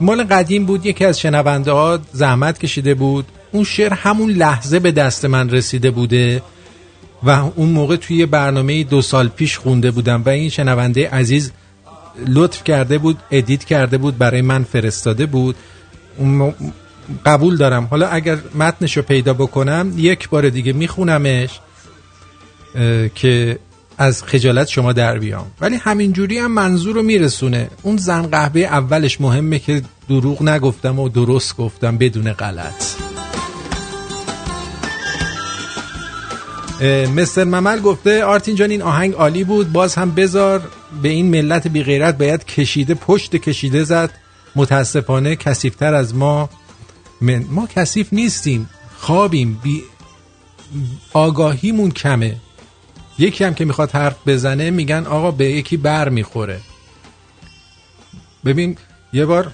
مال 0.00 0.22
قدیم 0.22 0.66
بود 0.66 0.86
یکی 0.86 1.04
از 1.04 1.20
شنونده 1.20 1.72
ها 1.72 1.98
زحمت 2.12 2.58
کشیده 2.58 2.94
بود. 2.94 3.24
اون 3.52 3.64
شعر 3.64 3.92
همون 3.92 4.30
لحظه 4.30 4.78
به 4.78 4.92
دست 4.92 5.24
من 5.24 5.50
رسیده 5.50 5.90
بوده. 5.90 6.42
و 7.24 7.30
اون 7.30 7.68
موقع 7.68 7.96
توی 7.96 8.16
یه 8.16 8.26
برنامه 8.26 8.84
دو 8.84 9.02
سال 9.02 9.28
پیش 9.28 9.58
خونده 9.58 9.90
بودم 9.90 10.22
و 10.26 10.28
این 10.28 10.48
شنونده 10.48 11.08
عزیز 11.10 11.52
لطف 12.28 12.64
کرده 12.64 12.98
بود 12.98 13.18
ادیت 13.30 13.64
کرده 13.64 13.98
بود 13.98 14.18
برای 14.18 14.42
من 14.42 14.64
فرستاده 14.64 15.26
بود. 15.26 15.56
قبول 17.26 17.56
دارم. 17.56 17.84
حالا 17.84 18.08
اگر 18.08 18.38
متنش 18.54 18.96
رو 18.96 19.02
پیدا 19.02 19.34
بکنم 19.34 19.92
یک 19.96 20.28
بار 20.28 20.48
دیگه 20.48 20.72
میخونمش 20.72 21.60
که 23.14 23.58
از 23.98 24.22
خجالت 24.22 24.68
شما 24.68 24.92
در 24.92 25.18
بیام. 25.18 25.46
ولی 25.60 25.76
همینجوری 25.76 26.38
هم 26.38 26.52
منظور 26.52 26.94
رو 26.94 27.02
میرسونه. 27.02 27.68
اون 27.82 27.96
زن 27.96 28.22
قهوه 28.22 28.60
اولش 28.60 29.20
مهمه 29.20 29.58
که 29.58 29.82
دروغ 30.08 30.42
نگفتم 30.42 30.98
و 30.98 31.08
درست 31.08 31.56
گفتم 31.56 31.98
بدون 31.98 32.32
غلط. 32.32 33.11
مستر 36.82 37.44
ممل 37.44 37.80
گفته 37.80 38.24
آرتین 38.24 38.56
جان 38.56 38.70
این 38.70 38.82
آهنگ 38.82 39.14
عالی 39.14 39.44
بود. 39.44 39.72
باز 39.72 39.94
هم 39.94 40.10
بذار 40.10 40.68
به 41.02 41.08
این 41.08 41.30
ملت 41.30 41.68
بی 41.68 41.82
غیرت 41.82 42.18
باید 42.18 42.44
کشیده 42.44 42.94
پشت 42.94 43.36
کشیده 43.36 43.84
زد. 43.84 44.10
متاسفانه 44.56 45.36
کسیفتر 45.36 45.94
از 45.94 46.14
ما 46.14 46.50
من 47.20 47.46
ما 47.50 47.66
کثیف 47.66 48.12
نیستیم 48.12 48.70
خوابیم. 48.98 49.60
بی 49.62 49.82
آگاهیمون 51.12 51.90
کمه. 51.90 52.36
یکی 53.18 53.44
هم 53.44 53.54
که 53.54 53.64
می‌خواد 53.64 53.90
حرف 53.90 54.16
بزنه 54.26 54.70
میگن 54.70 55.06
آقا 55.06 55.30
به 55.30 55.44
یکی 55.44 55.76
بر 55.76 56.08
می‌خوره. 56.08 56.60
ببین 58.44 58.76
یه 59.12 59.26
بار 59.26 59.52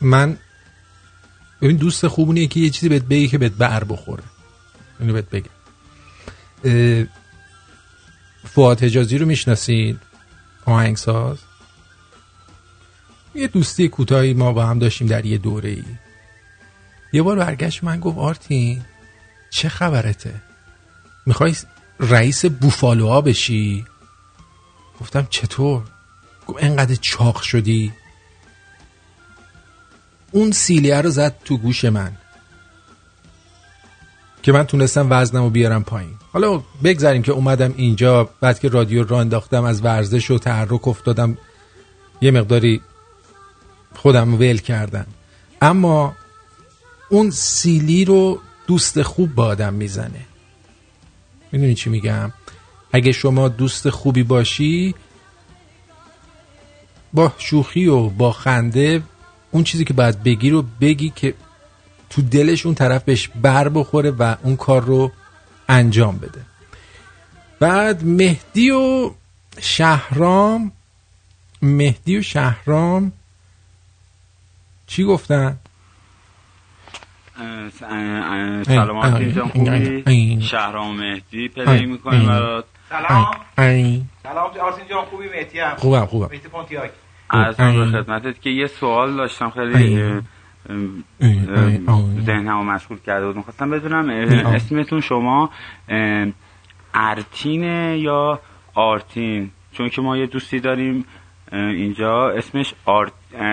من 0.00 0.36
ببین 1.62 1.76
دوست 1.76 2.06
خوبونیه 2.06 2.46
که 2.46 2.60
یه 2.60 2.70
چیزی 2.70 2.88
بهت 2.88 3.02
بگی 3.02 3.28
که 3.28 3.38
بهت 3.38 3.52
بر 3.52 3.84
بخوره. 3.84 4.22
اینو 5.02 5.12
بهت 5.12 5.30
بگم. 5.30 5.50
فواد 8.44 8.82
حجازی 8.82 9.18
رو 9.18 9.26
می‌شناسید؟ 9.26 10.00
آهنگساز؟ 10.66 11.38
یه 13.34 13.48
دوستی 13.48 13.88
کوتاهی 13.88 14.34
ما 14.34 14.52
با 14.52 14.66
هم 14.66 14.78
داشتیم 14.78 15.06
در 15.06 15.26
یه 15.26 15.38
دوره 15.38 15.70
ای 15.70 15.84
یه 17.12 17.22
بار 17.22 17.36
برگشت 17.36 17.84
من 17.84 18.00
گفت 18.00 18.18
آرتین 18.18 18.84
چه 19.50 19.68
خبرته؟ 19.68 20.42
می‌خوای 21.26 21.56
رئیس 22.00 22.44
بوفالوها 22.44 23.20
بشی؟ 23.20 23.84
گفتم 25.00 25.26
چطور؟ 25.30 25.82
گفت 26.46 26.64
انقدر 26.64 26.94
چاق 26.94 27.42
شدی؟ 27.42 27.92
اون 30.30 30.52
سیلیه 30.52 31.00
رو 31.00 31.10
زد 31.10 31.38
تو 31.44 31.56
گوش 31.56 31.84
من. 31.84 32.12
که 34.42 34.52
من 34.52 34.64
تونستم 34.64 35.06
وزنم 35.10 35.42
رو 35.42 35.50
بیارم 35.50 35.84
پایین. 35.84 36.14
حالا 36.32 36.62
بگذاریم 36.84 37.22
که 37.22 37.32
اومدم 37.32 37.74
اینجا 37.76 38.30
بعد 38.40 38.58
که 38.58 38.68
رادیو 38.68 39.04
را 39.04 39.20
انداختم 39.20 39.64
از 39.64 39.84
ورزش 39.84 40.30
و 40.30 40.38
تحرک 40.38 40.88
افتادم. 40.88 41.38
یه 42.20 42.30
مقداری 42.30 42.80
خودم 43.94 44.34
ول 44.34 44.58
کردم. 44.58 45.06
اما 45.62 46.14
اون 47.08 47.30
سیلی 47.30 48.04
رو 48.04 48.40
دوست 48.66 49.02
خوب 49.02 49.34
با 49.34 49.46
آدم 49.46 49.74
می‌زنه. 49.74 50.26
می‌دونی 51.52 51.74
چی 51.74 51.90
میگم؟ 51.90 52.32
اگه 52.92 53.12
شما 53.12 53.48
دوست 53.48 53.90
خوبی 53.90 54.22
باشی 54.22 54.94
با 57.12 57.32
شوخی 57.38 57.86
و 57.86 58.08
با 58.08 58.32
خنده 58.32 59.02
اون 59.50 59.64
چیزی 59.64 59.84
که 59.84 59.94
باید 59.94 60.22
بگی 60.22 60.50
رو 60.50 60.64
بگی 60.80 61.12
که 61.16 61.34
تو 62.14 62.22
دلش 62.22 62.66
اون 62.66 62.74
طرف 62.74 63.04
بهش 63.04 63.28
بر 63.28 63.68
بخوره 63.68 64.10
و 64.10 64.36
اون 64.42 64.56
کار 64.56 64.82
رو 64.82 65.12
انجام 65.68 66.18
بده 66.18 66.40
بعد 67.60 68.04
مهدی 68.04 68.70
و 68.70 69.10
شهرام 69.60 70.72
مهدی 71.62 72.18
و 72.18 72.22
شهرام 72.22 73.12
چی 74.86 75.04
گفتن؟ 75.04 75.58
سلام 77.78 78.96
اه، 78.96 79.12
آرتین 79.12 79.34
جان 79.34 79.48
خوبی. 79.48 80.40
شهرام 80.40 80.96
مهدی 80.96 81.48
پلی 81.48 81.86
می‌کنیم. 81.86 82.26
برات 82.26 82.64
سلام. 82.88 83.30
سلام 84.22 84.50
آرسین 84.60 84.84
جان 84.90 85.04
خوبی 85.04 85.28
مهدی 85.28 85.60
هم 85.60 85.76
خوبم، 85.76 86.06
خوبم. 86.06 86.28
مهدی 86.32 86.48
پونتیاک 86.48 86.90
اه. 87.30 87.52
خدمتت 87.52 88.40
که 88.40 88.50
یه 88.50 88.66
سوال 88.66 89.16
داشتم 89.16 89.50
خیلی 89.50 90.20
ذهنم 92.26 92.58
رو 92.58 92.64
مشغول 92.64 92.98
کرده 93.06 93.26
بود. 93.26 93.36
می‌خواستم 93.36 93.70
بدونم. 93.70 94.10
اسمتون 94.46 95.00
شما 95.00 95.50
ارتینه 96.94 97.98
یا 97.98 98.40
آرتین؟ 98.74 99.50
چون 99.72 99.88
که 99.88 100.02
ما 100.02 100.16
یه 100.16 100.26
دوستی 100.26 100.60
داریم 100.60 101.04
اینجا. 101.52 102.30
اسمش 102.30 102.74
آرت 102.86 103.12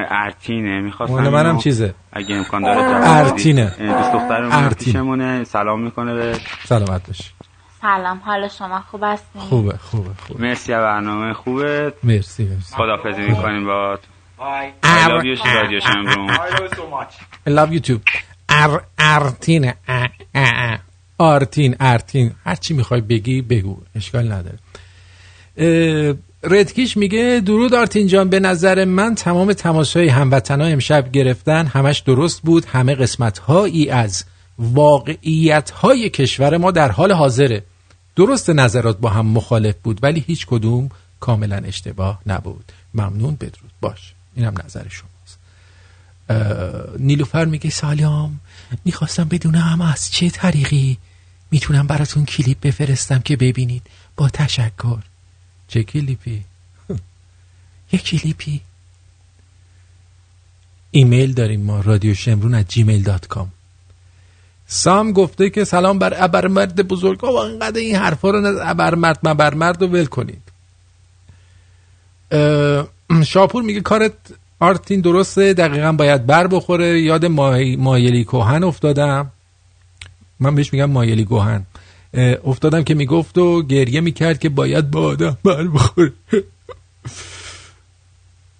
ارتینه. 0.09 0.81
می‌خواستم 0.81 1.15
مال 1.15 1.29
منم 1.29 1.57
چیزه. 1.57 1.93
اگه 2.13 2.35
امکان 2.35 2.61
داره 2.61 3.09
ارتینه. 3.09 3.65
دوست 3.65 4.13
دخترمون 4.13 4.51
ارتین. 4.51 4.93
پیشمونه. 4.93 5.43
سلام 5.43 5.81
می‌کنه 5.81 6.13
به 6.13 6.33
سلامت 6.63 7.07
باش 7.07 7.33
سلام. 7.81 8.21
حال 8.25 8.47
شما 8.47 8.79
خوب 8.79 9.01
هستین؟ 9.03 9.41
خوبه 9.41 9.77
خوبه 9.77 10.09
خوبه. 10.27 10.41
مرسی 10.41 10.73
از 10.73 10.81
برنامه. 10.83 11.33
خوبه؟ 11.33 11.93
مرسی 12.03 12.43
مرسی. 12.43 12.75
خدافزی 12.75 13.21
می‌کنیم 13.21 13.67
I 14.39 14.71
love 15.09 15.23
you 15.25 15.45
رادیو 15.55 15.79
شمرون 15.79 16.29
I 16.29 16.39
love 16.39 16.59
you 16.59 16.75
so 16.75 16.85
much. 16.89 17.13
I 17.45 17.49
love 17.49 17.73
you 17.73 17.79
too. 17.79 17.99
ار 18.49 18.83
ارتین 18.99 19.71
اه. 20.35 20.79
آرتین 21.17 21.75
ارتین 21.79 22.31
هر 22.45 22.55
چی 22.55 22.73
می‌خوای 22.73 23.01
بگی 23.01 23.41
بگو. 23.41 23.77
اشکال 23.95 24.31
نداره. 24.31 24.59
ردکیش 26.43 26.97
میگه 26.97 27.41
درود 27.45 27.73
آرتین 27.73 28.07
جان 28.07 28.29
به 28.29 28.39
نظر 28.39 28.85
من 28.85 29.15
تمام 29.15 29.53
تماسهای 29.53 30.07
هموطنا 30.07 30.65
امشب 30.65 31.11
گرفتن 31.11 31.65
همش 31.65 31.99
درست 31.99 32.41
بود. 32.41 32.65
همه 32.65 32.95
قسمت 32.95 33.39
هایی 33.39 33.89
از 33.89 34.25
واقعیت 34.59 35.71
های 35.71 36.09
کشور 36.09 36.57
ما 36.57 36.71
در 36.71 36.91
حال 36.91 37.11
حاضره. 37.11 37.63
درست 38.15 38.49
نظرات 38.49 38.97
با 38.97 39.09
هم 39.09 39.25
مخالف 39.25 39.75
بود 39.83 39.99
ولی 40.03 40.23
هیچ 40.27 40.45
کدوم 40.45 40.89
کاملا 41.19 41.55
اشتباه 41.55 42.19
نبود. 42.25 42.71
ممنون 42.93 43.35
بدرود. 43.35 43.71
باش. 43.81 44.13
اینم 44.39 44.53
نظر 44.65 44.85
شماست. 44.89 45.39
نیلوفر 46.99 47.45
میگه 47.45 47.69
سلام. 47.69 48.39
می‌خواستم 48.85 49.23
بدونم 49.23 49.81
از 49.81 50.11
چه 50.11 50.29
طریقی 50.29 50.97
می‌تونم 51.51 51.87
براتون 51.87 52.25
کلیپ 52.25 52.61
بفرستم 52.61 53.19
که 53.19 53.37
ببینید. 53.37 53.81
با 54.15 54.29
تشکر. 54.29 54.99
چه 55.67 55.83
کلیپی؟ 55.83 56.43
یه 57.91 57.99
کلیپی. 57.99 58.61
ایمیل 60.91 61.33
داریم 61.33 61.61
ما 61.61 61.81
رادیو 61.81 62.13
شمرون 62.13 62.53
at 62.53 62.65
Gmail 62.65 63.03
dot 63.03 63.27
com 63.27 63.51
سام 64.67 65.11
گفته 65.11 65.49
که 65.49 65.63
سلام 65.65 65.99
بر 65.99 66.23
ابرمرد 66.23 66.87
بزرگ. 66.87 67.25
آقا 67.25 67.45
انقدر 67.45 67.79
این 67.79 67.95
حرفا 67.95 68.29
رو 68.29 68.41
نه 68.41 68.69
ابرمرد 68.69 69.19
مبرمرد 69.23 69.81
رو 69.81 69.87
ول 69.87 70.05
کنید. 70.05 70.41
شاپور 73.25 73.63
میگه 73.63 73.81
کارت 73.81 74.13
آرتین 74.59 75.01
درسته 75.01 75.53
دقیقا 75.53 75.91
باید 75.91 76.25
بر 76.25 76.47
بخوره. 76.47 77.01
یاد 77.01 77.25
مای... 77.25 77.75
مایلی 77.75 78.23
کوهن 78.23 78.63
افتادم. 78.63 79.31
من 80.39 80.55
بهش 80.55 80.73
میگم 80.73 80.91
مایلی 80.91 81.23
گوهن 81.25 81.65
افتادم 82.45 82.83
که 82.83 82.93
می‌گفت 82.93 83.37
و 83.37 83.63
گریه 83.63 84.01
می‌کرد 84.01 84.39
که 84.39 84.49
باید 84.49 84.91
با 84.91 85.01
آدم 85.01 85.37
بر 85.43 85.67
بخوره. 85.67 86.13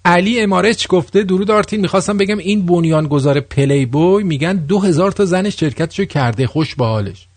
علی 0.05 0.41
امارچ 0.41 0.87
گفته 0.87 1.23
درود 1.23 1.51
آرتین 1.51 1.81
می‌خواستم 1.81 2.17
بگم 2.17 2.37
این 2.37 2.65
بنیانگذار 2.65 3.39
پلی 3.39 3.85
بوی 3.85 4.23
میگن 4.23 4.53
دو 4.53 4.79
هزار 4.79 5.11
تا 5.11 5.25
زن 5.25 5.49
شرکتشو 5.49 6.05
کرده 6.05 6.47
خوش 6.47 6.75
به 6.75 6.85
حالش. 6.85 7.27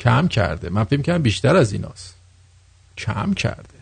کم 0.00 0.28
کرده. 0.28 0.70
من 0.70 0.84
فکر 0.84 1.02
کنم 1.02 1.22
بیشتر 1.22 1.56
از 1.56 1.72
ایناست. 1.72 2.16
کم 2.98 3.34
کرده. 3.34 3.77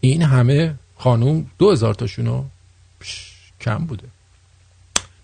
این 0.00 0.22
همه 0.22 0.74
خانوم 0.96 1.50
دو 1.58 1.70
هزار 1.70 1.94
تاشونو 1.94 2.44
کم 3.60 3.78
بوده. 3.78 4.04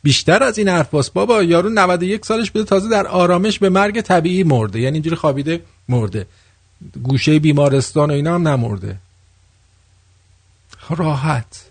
بیشتر 0.03 0.43
از 0.43 0.59
این 0.59 0.69
حرف 0.69 0.91
باست 0.91 1.13
بابا 1.13 1.43
یارو 1.43 1.69
91 1.69 2.25
سالش 2.25 2.51
بوده 2.51 2.65
تازه 2.65 2.89
در 2.89 3.07
آرامش 3.07 3.59
به 3.59 3.69
مرگ 3.69 4.01
طبیعی 4.01 4.43
مرده. 4.43 4.81
یعنی 4.81 4.95
اینجوری 4.95 5.17
خوابیده 5.17 5.63
مرده. 5.89 6.27
گوشه 7.03 7.39
بیمارستان 7.39 8.11
و 8.11 8.15
اینا 8.15 8.35
هم 8.35 8.49
نمرده. 8.49 8.99
راحت. 10.91 11.71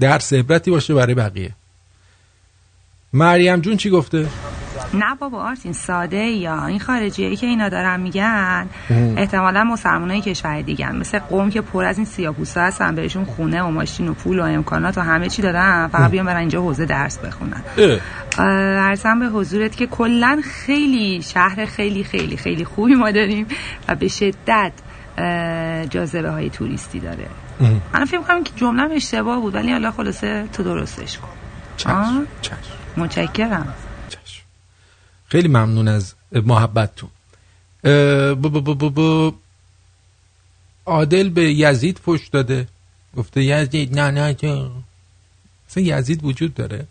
درس 0.00 0.32
عبرتی 0.32 0.70
باشه 0.70 0.94
برای 0.94 1.14
بقیه. 1.14 1.54
مریم 3.12 3.60
جون 3.60 3.76
چی 3.76 3.90
گفته؟ 3.90 4.28
نه 4.94 5.14
بابا 5.14 5.42
آرتین 5.42 5.72
ساده 5.72 6.16
یا 6.16 6.66
این 6.66 6.80
خارجی 6.80 7.36
که 7.36 7.46
اینا 7.46 7.68
دارن 7.68 8.00
میگن. 8.00 8.66
احتمالا 9.16 9.64
مسلمان 9.64 10.20
کشور 10.20 10.60
دیگه 10.60 10.92
مثل 10.92 11.18
قوم 11.18 11.50
که 11.50 11.60
پر 11.60 11.84
از 11.84 11.96
این 11.96 12.06
سیاپوسا 12.06 12.60
هستن 12.60 12.94
بهشون 12.94 13.24
خونه 13.24 13.62
و 13.62 13.70
ماشین 13.70 14.08
و 14.08 14.14
پول 14.14 14.38
و 14.38 14.42
امکانات 14.42 14.98
و 14.98 15.00
همه 15.00 15.28
چی 15.28 15.42
دادن 15.42 15.88
فقط 15.88 16.10
بیان 16.10 16.26
برن 16.26 16.36
اینجا 16.36 16.62
حوزه 16.62 16.86
درس 16.86 17.18
بخونن. 17.18 17.62
ارزم 18.38 19.20
به 19.20 19.26
حضورت 19.26 19.76
که 19.76 19.86
کلا 19.86 20.40
خیلی 20.44 21.22
شهر 21.22 21.66
خیلی 21.66 22.04
خیلی 22.04 22.36
خیلی 22.36 22.64
خوبی 22.64 22.94
ما 22.94 23.10
داریم 23.10 23.46
و 23.88 23.94
به 23.94 24.08
شدت 24.08 24.72
جاذبه 25.90 26.30
های 26.30 26.50
توریستی 26.50 27.00
داره. 27.00 27.26
من 27.94 28.04
فکر 28.04 28.20
کنم 28.20 28.44
که 28.44 28.52
جمله 28.56 28.94
اشتباه 28.94 29.40
بود 29.40 29.54
ولی 29.54 29.72
حالا 29.72 29.90
خلاصه 29.90 30.44
تو 30.52 30.62
درستش 30.62 31.18
کن 31.18 31.28
آه؟ 31.92 32.22
متشکرم 32.96 33.74
خیلی 35.28 35.48
ممنون 35.48 35.88
از 35.88 36.14
محبتتون. 36.32 37.10
عادل 40.86 41.28
به 41.28 41.52
یزید 41.52 41.98
فش 41.98 42.28
داده. 42.32 42.68
گفته 43.16 43.44
یزید 43.44 43.98
نه 43.98 44.10
نه 44.10 44.36
اصلا 45.70 45.82
یزید 45.82 46.24
وجود 46.24 46.54
داره. 46.54 46.86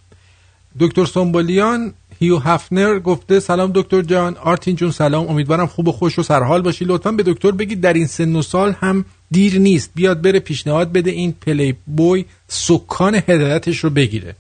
دکتر 0.80 1.06
سنبولیان 1.06 1.94
هیو 2.20 2.38
هفنر 2.38 3.00
گفته 3.00 3.40
سلام 3.40 3.72
دکتر 3.76 4.02
جان. 4.02 4.38
آرتین 4.38 4.76
جون 4.76 4.92
سلام. 4.92 5.28
امیدوارم 5.28 5.68
خوب 5.68 5.88
و 5.88 5.92
خوش 5.92 6.20
و 6.20 6.24
سرحال 6.24 6.62
باشی. 6.62 6.86
لطفا 6.86 7.12
به 7.12 7.24
دکتر 7.24 7.52
بگید 7.52 7.82
در 7.82 7.94
این 7.94 8.08
سن 8.08 8.36
و 8.36 8.42
سال 8.42 8.76
هم 8.80 9.06
دیر 9.32 9.60
نیست. 9.60 9.92
بیاد 9.96 10.22
بره 10.22 10.40
پیشنهاد 10.40 10.92
بده 10.92 11.12
این 11.12 11.32
پلی 11.32 11.76
بوی 11.86 12.26
سکان 12.48 13.16
هدایتش 13.16 13.80
رو 13.80 13.90
بگیره. 13.90 14.36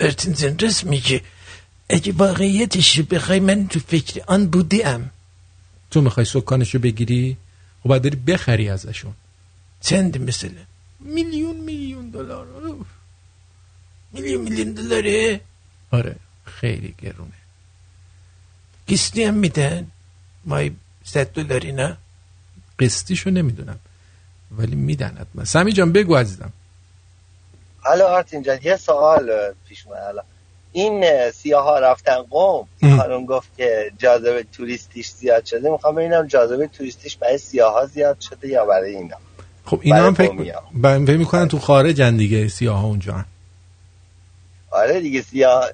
ارتین 0.00 0.32
جان 0.32 0.58
راست 0.58 0.84
میگه 0.86 1.20
اگه 1.90 2.12
واقعیتش 2.12 2.98
رو 2.98 3.04
بخوای 3.04 3.40
من 3.40 3.68
تو 3.68 3.80
فکر 3.80 4.22
آن 4.26 4.46
بودیم. 4.46 5.10
تو 5.90 6.00
می‌خوای 6.00 6.26
سکانش 6.26 6.74
رو 6.74 6.80
بگیری؟ 6.80 7.36
خب 7.82 7.88
باید 7.88 8.02
بری 8.02 8.16
بخری 8.16 8.68
ازشون. 8.68 9.14
چند 9.80 10.22
مثلا 10.22 10.50
میلیون 11.00 11.56
میلیون 11.56 12.10
دلار. 12.10 12.46
میلیون 14.12 14.42
میلیون 14.42 14.72
دلاره؟ 14.72 15.40
آره 15.90 16.16
خیلی 16.44 16.94
گرونه. 17.02 17.38
قسطی 18.88 19.24
هم 19.24 19.34
میدن؟ 19.34 19.86
مای 20.44 20.70
صد 21.04 21.26
دلاری 21.32 21.72
نه؟ 21.72 21.96
قسطیشو 22.78 23.30
نمی‌دونم 23.30 23.78
ولی 24.50 24.76
میدن 24.76 25.16
حتما 25.20 25.44
سمی 25.44 25.72
جان 25.72 25.92
بگو 25.92 26.16
عزیزم. 26.16 26.52
حالا 27.80 28.06
آرتین 28.06 28.42
جان 28.42 28.58
یه 28.62 28.76
سوال 28.76 29.52
پیش 29.68 29.86
اومد. 29.86 29.98
الان. 29.98 30.24
این 30.72 31.30
سیاه 31.30 31.64
ها 31.64 31.78
رفتن 31.78 32.22
قوم 32.30 32.66
خانم 32.96 33.26
گفت 33.26 33.48
که 33.56 33.92
جاذبه 33.98 34.44
توریستیش 34.52 35.10
زیاد 35.10 35.44
شده. 35.44 35.70
می‌خوام 35.70 35.94
ببینم 35.94 36.26
جاذبه 36.26 36.66
توریستیش 36.66 37.16
برای 37.16 37.38
سیاه 37.38 37.72
ها 37.72 37.86
زیاد 37.86 38.20
شده 38.20 38.48
یا 38.48 38.66
برای 38.66 38.94
اینا؟ 38.96 39.16
خب 39.64 39.80
اینا 39.82 40.06
هم 40.06 40.14
فکر. 40.14 40.32
ب- 40.82 41.04
فکر 41.06 41.16
می‌کنن 41.16 41.48
تو 41.48 41.58
خارجن 41.58 42.16
دیگه 42.16 42.48
سیاه 42.48 42.78
ها 42.80 42.86
اونجا 42.86 43.24
آره 44.70 45.00
دیگه 45.00 45.22
سیاه 45.22 45.70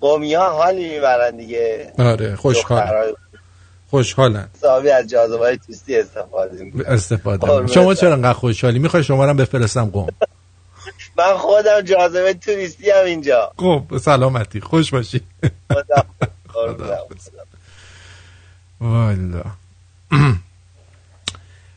قومی 0.00 0.34
ها 0.34 0.50
حالی 0.52 0.88
می‌برن 0.88 1.36
دیگه. 1.36 1.92
آره 1.98 2.36
خوشحال. 2.36 3.14
خوشحالن. 3.90 4.48
حسابی 4.58 4.90
از 4.90 5.06
جاذبه 5.10 5.38
های 5.38 5.58
توریستی 5.58 5.96
استفاده 5.96 6.64
می‌کنن. 6.64 6.86
استفاده. 6.86 7.66
شما. 7.66 7.94
چرا 7.94 8.12
انقدر 8.12 8.32
خوشحالی؟ 8.32 8.78
می‌خوای 8.78 9.04
شما 9.04 9.26
رو 9.26 9.34
بفرستم 9.34 9.84
قم. 9.84 10.06
من 11.18 11.36
خودم 11.36 11.80
جاذبه 11.80 12.34
توریستی 12.34 12.90
هم 12.90 13.04
اینجا. 13.04 13.52
خب 13.58 13.98
سلامتی. 13.98 14.60
خوش 14.60 14.90
باشی. 14.90 15.20
خدا. 15.72 17.06
والا. 18.80 19.44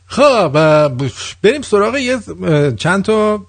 خب 0.06 0.48
بریم 1.42 1.62
سراغ 1.62 1.96
یه 1.96 2.18
چند 2.76 3.04
تا 3.04 3.46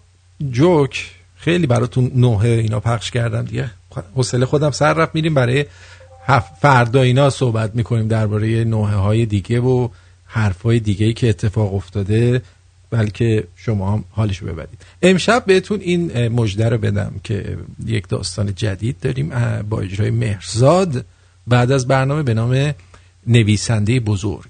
جوک. 0.52 1.12
خیلی 1.38 1.68
براتون 1.68 2.12
نوه 2.16 2.46
اینا 2.46 2.80
پخش 2.80 3.12
کردم 3.12 3.46
دیگه. 3.46 3.72
حوصله 4.16 4.46
خودم 4.46 4.72
سر 4.72 4.94
رفت. 4.94 5.16
میریم 5.16 5.34
برای 5.34 5.66
فردا 6.62 7.02
اینا 7.02 7.30
صحبت 7.30 7.76
می‌کنیم 7.76 8.08
درباره 8.08 8.64
نوه 8.64 8.90
های 8.90 9.26
دیگه 9.26 9.60
و 9.60 9.90
حرف 10.26 10.62
های 10.62 10.80
دیگه 10.80 11.06
ای 11.06 11.14
که 11.14 11.30
اتفاق 11.30 11.76
افتاده. 11.76 12.42
بلکه 12.90 13.48
شما 13.56 13.94
هم 13.94 14.04
حالشو 14.12 14.46
ببرید. 14.46 14.82
امشب 15.02 15.44
بهتون 15.46 15.80
این 15.80 16.28
مژده 16.28 16.70
رو 16.70 16.78
بدم 16.78 17.14
که 17.24 17.58
یک 17.86 18.08
داستان 18.08 18.56
جدید 18.56 19.00
داریم 19.00 19.30
با 19.62 19.80
اجرای 19.80 20.10
مهرزاد 20.10 21.06
بعد 21.48 21.72
از 21.72 21.88
برنامه 21.88 22.24
به 22.24 22.34
نام 22.34 22.74
نویسنده 23.28 24.00
بزرگ. 24.00 24.50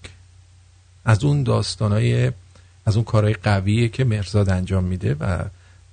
از 1.06 1.24
اون 1.24 1.44
داستانای 1.44 2.32
از 2.86 2.96
اون 2.96 3.06
کارهای 3.06 3.34
قویه 3.34 3.90
که 3.90 4.04
مرزاد 4.04 4.50
انجام 4.50 4.84
میده 4.84 5.16
و 5.20 5.44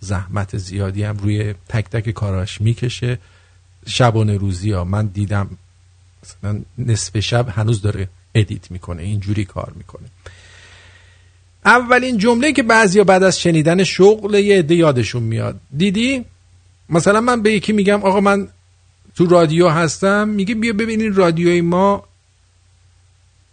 زحمت 0.01 0.57
زیادی 0.57 1.03
هم 1.03 1.17
روی 1.17 1.55
تک 1.69 1.85
تک 1.91 2.11
کاراش 2.11 2.61
می‌کشه. 2.61 3.19
شبانه 3.87 4.37
روزی 4.37 4.73
ها 4.73 4.85
من 4.85 5.07
دیدم 5.07 5.51
مثلا 6.23 6.61
نصف 6.79 7.21
شب 7.21 7.49
هنوز 7.49 7.83
داره 7.83 8.09
ادیت 8.35 8.71
می‌کنه 8.71 9.03
اینجوری 9.03 9.45
کار 9.45 9.73
می‌کنه. 9.77 10.09
اولین 11.65 12.19
جمله 12.19 12.53
که 12.53 12.63
بعضیا 12.63 13.05
بعد 13.05 13.23
از 13.23 13.41
شنیدن 13.41 13.85
شغل 13.85 14.35
یه 14.35 14.59
عده 14.59 14.75
یادشون 14.75 15.23
میاد. 15.23 15.61
دیدی؟ 15.77 16.25
مثلا 16.89 17.21
من 17.21 17.43
به 17.43 17.53
یکی 17.53 17.73
میگم 17.73 18.03
آقا 18.03 18.21
من 18.21 18.49
تو 19.17 19.27
رادیو 19.27 19.69
هستم 19.69 20.29
میگه 20.29 20.55
بیا 20.55 20.73
ببینین 20.73 21.15
رادیوی 21.15 21.61
ما 21.61 22.05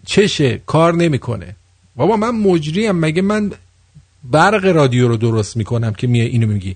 چشه 0.05 0.61
کار 0.65 0.93
نمی‌کنه. 0.93 1.55
بابا 1.95 2.17
من 2.17 2.29
مجریم 2.29 2.91
مگه 2.91 3.21
من 3.21 3.51
برق 4.23 4.65
رادیو 4.65 5.07
رو 5.07 5.17
درست 5.17 5.57
می‌کنم 5.57 5.93
که 5.93 6.07
میای 6.07 6.27
اینو 6.27 6.47
میگی؟ 6.47 6.75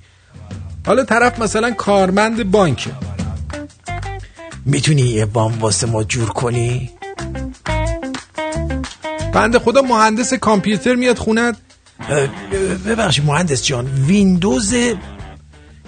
حالا 0.86 1.03
طرف 1.03 1.40
مثلا 1.40 1.72
کارمند 1.72 2.52
بانکه. 2.52 2.91
می‌تونی 4.66 5.02
یه 5.02 5.26
بام 5.26 5.60
واسه 5.60 5.88
ما 5.88 6.03
جور 6.03 6.30
کنی؟ 6.30 6.91
بنده 9.36 9.60
خدا 9.60 9.82
مهندس 9.82 10.34
کامپیوتر 10.34 10.95
میاد 10.95 11.18
خونت؟ 11.18 11.57
ببخشید 12.86 13.26
مهندس 13.26 13.66
جان 13.66 13.86
ویندوز 13.86 14.74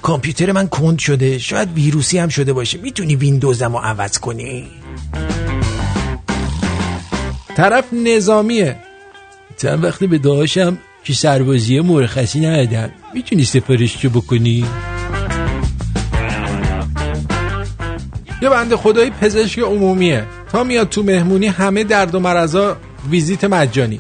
کامپیوتر 0.02 0.52
من 0.52 0.68
کند 0.68 1.00
شده. 1.00 1.38
شاید 1.38 1.74
ویروسی 1.74 2.18
هم 2.18 2.30
شده 2.30 2.54
باشه. 2.54 2.78
می‌تونی 2.78 3.16
ویندوزم 3.16 3.72
رو 3.72 3.78
عوض 3.78 4.18
کنی؟ 4.18 4.68
طرف 7.56 7.86
نظامیه. 7.94 8.76
چند 9.58 9.84
وقتی 9.84 10.08
به 10.08 10.18
داشتم 10.18 10.78
که 11.04 11.14
سربازی 11.14 11.80
مرخصی 11.80 12.40
ندادم 12.40 12.90
می‌تونی 13.14 13.44
سفارششو 13.44 14.10
بکنی؟ 14.10 14.66
یه 18.42 18.50
بنده 18.50 18.78
خدایی 18.78 19.10
پزشک 19.10 19.60
عمومیه. 19.60 20.26
تا 20.52 20.64
میاد 20.64 20.90
تو 20.90 21.04
مهمونی 21.04 21.48
همه 21.48 21.84
درد 21.84 22.16
و 22.16 22.20
مرزا 22.20 22.78
ویزیت 23.10 23.44
مجانی. 23.44 24.00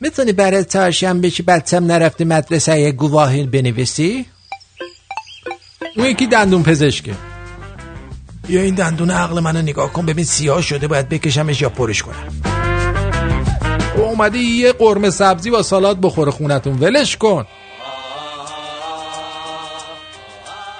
می‌تونی 0.00 0.32
برای 0.32 0.64
چهارشنبه 0.64 1.30
که 1.30 1.42
بچم 1.42 1.84
نرفته 1.84 2.24
مدرسه 2.24 2.80
یه 2.80 2.92
گواهی 2.92 3.46
بنویسی؟ 3.46 4.26
اون 5.96 6.06
یکی 6.06 6.26
دندون 6.26 6.62
پزشکه. 6.62 7.14
یا 8.48 8.62
این 8.62 8.74
دندون 8.74 9.10
عقل 9.10 9.40
منو 9.40 9.62
نگاه 9.62 9.92
کن 9.92 10.06
ببین 10.06 10.24
سیاه 10.24 10.62
شده 10.62 10.88
باید 10.88 11.08
بکشمش 11.08 11.60
یا 11.60 11.68
پرش 11.68 12.02
کنم. 12.02 12.42
و 13.96 14.00
اومده 14.00 14.38
یه 14.38 14.72
قرمه 14.72 15.10
سبزی 15.10 15.50
با 15.50 15.62
سالاد 15.62 16.00
بخوره 16.00 16.30
خونتون 16.30 16.78
ولش 16.78 17.16
کن. 17.16 17.46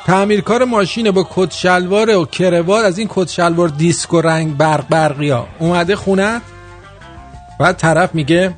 تعمیرکار 0.06 0.64
ماشینه 0.64 1.10
با 1.10 1.28
کت 1.31 1.52
شلوار 1.52 2.16
و 2.16 2.24
کروار 2.24 2.85
از 2.85 2.98
این 2.98 3.09
کت 3.10 3.28
شلوار 3.28 3.69
دیسک 3.69 4.14
و 4.14 4.20
رنگ 4.20 4.56
برق 4.56 4.89
برقی 4.89 5.31
ها 5.31 5.48
اومده 5.59 5.97
خونت؟ 5.97 6.43
بعد 7.63 7.77
طرف 7.77 8.15
میگه 8.15 8.55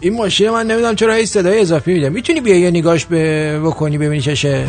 این 0.00 0.16
ماشین 0.16 0.50
من 0.50 0.66
نمی‌دونم 0.66 0.94
چرا 0.94 1.14
هیچ 1.14 1.28
صدای 1.28 1.60
اضافی 1.60 1.94
میده. 1.94 2.08
می‌تونی 2.08 2.40
بیا 2.40 2.58
یه 2.58 2.70
نگاش 2.70 3.06
به 3.06 3.60
بکنی 3.60 3.98
ببینی 3.98 4.20
چشه 4.20 4.68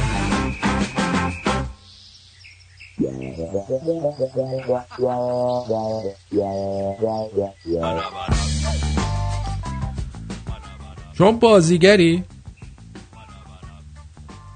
شما 11.17 11.31
بازیگری؟ 11.31 12.23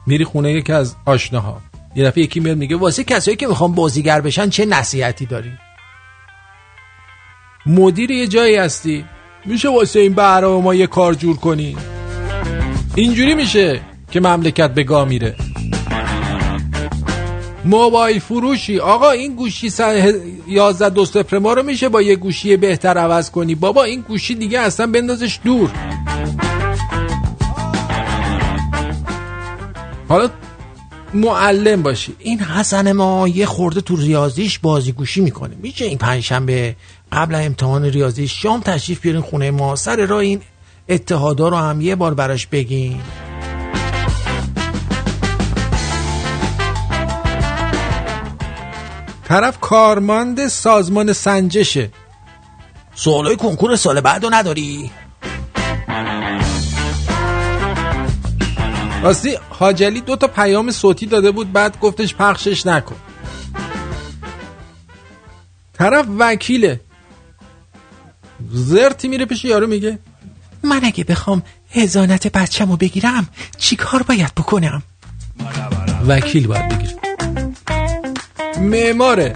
میری 0.07 0.23
خونه 0.25 0.51
یکی 0.51 0.73
از 0.73 0.95
آشناها. 1.05 1.61
یه 1.95 2.05
دفعه 2.05 2.23
یکی 2.23 2.39
میاد 2.39 2.57
میگه 2.57 2.75
واسه 2.75 3.03
کسایی 3.03 3.37
که 3.37 3.47
می‌خوان 3.47 3.71
بازیگر 3.71 4.21
بشن 4.21 4.49
چه 4.49 4.65
نصیحتی 4.65 5.25
داری؟ 5.25 5.51
مدیر 7.67 8.11
یه 8.11 8.27
جایی 8.27 8.55
هستی. 8.55 9.05
میشه 9.45 9.69
واسه 9.69 9.99
این 9.99 10.13
برنامه 10.13 10.63
ما 10.63 10.75
یه 10.75 10.87
کار 10.87 11.13
جور 11.13 11.37
کنی؟ 11.37 11.75
اینجوری 12.95 13.35
میشه 13.35 13.81
که 14.11 14.19
مملکت 14.19 14.73
به 14.73 14.83
گا 14.83 15.05
میره. 15.05 15.35
موبایل 17.65 18.19
فروشی. 18.19 18.79
آقا 18.79 19.11
این 19.11 19.35
گوشی 19.35 19.69
سن 19.69 20.13
11 20.47 20.89
دو 20.89 21.05
صفر 21.05 21.37
ما 21.37 21.53
رو 21.53 21.63
میشه 21.63 21.89
با 21.89 22.01
یه 22.01 22.15
گوشی 22.15 22.57
بهتر 22.57 22.97
عوض 22.97 23.31
کنی؟ 23.31 23.55
بابا 23.55 23.83
این 23.83 24.01
گوشی 24.01 24.35
دیگه 24.35 24.59
اصلا 24.59 24.87
بندازش 24.87 25.39
دور. 25.43 25.69
حالا 30.09 30.29
معلم 31.13 31.83
باشی. 31.83 32.15
این 32.19 32.39
حسن 32.39 32.91
ما 32.91 33.27
یه 33.27 33.45
خورده 33.45 33.81
تو 33.81 33.95
ریاضیش 33.95 34.59
بازیگوشی 34.59 35.21
می‌کنه. 35.21 35.55
میشه 35.61 35.85
این 35.85 35.97
پنجشنبه 35.97 36.75
قبل 37.11 37.35
امتحان 37.35 37.85
ریاضی 37.85 38.27
شام 38.27 38.61
تشریف 38.61 39.01
بیارین 39.01 39.21
خونه 39.21 39.51
ما. 39.51 39.75
سر 39.75 40.05
راه 40.05 40.19
این 40.19 40.41
اتحادا 40.89 41.49
رو 41.49 41.57
هم 41.57 41.81
یه 41.81 41.95
بار 41.95 42.13
براش 42.13 42.47
بگین. 42.47 43.01
طرف 49.27 49.59
کارمند 49.59 50.47
سازمان 50.47 51.13
سنجشه. 51.13 51.89
سوالای 52.95 53.35
کنکور 53.35 53.75
سال 53.75 54.01
بعد 54.01 54.23
رو 54.23 54.29
نداری؟ 54.33 54.91
راستی 59.03 59.37
حاجلی 59.49 60.01
دو 60.01 60.15
تا 60.15 60.27
پیام 60.27 60.71
صوتی 60.71 61.05
داده 61.05 61.31
بود 61.31 61.53
بعد 61.53 61.79
گفتش 61.79 62.15
پخشش 62.15 62.65
نکن. 62.65 62.95
طرف 65.73 66.05
وکیله. 66.19 66.79
زرتی 68.51 69.07
میره 69.07 69.25
پیش 69.25 69.45
یارو 69.45 69.67
میگه 69.67 69.99
من 70.63 70.85
اگه 70.85 71.03
بخوام 71.03 71.43
هزانت 71.71 72.27
بچم 72.27 72.71
رو 72.71 72.77
بگیرم 72.77 73.27
چی 73.57 73.75
کار 73.75 74.03
باید 74.03 74.35
بکنم؟ 74.35 74.83
وکیل 76.07 76.47
باید 76.47 76.69
بگیر 76.69 76.95
معماره. 78.59 79.35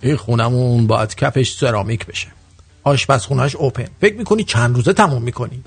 این 0.00 0.16
خونمون 0.16 0.86
باید 0.86 1.14
کفش 1.14 1.52
سرامیک 1.52 2.06
بشه. 2.06 2.28
آشپزخونهش 2.84 3.56
اوپن 3.56 3.88
فکر 4.00 4.14
می‌کنی 4.14 4.44
چند 4.44 4.76
روزه 4.76 4.92
تموم 4.92 5.22
می‌کنی؟ 5.22 5.62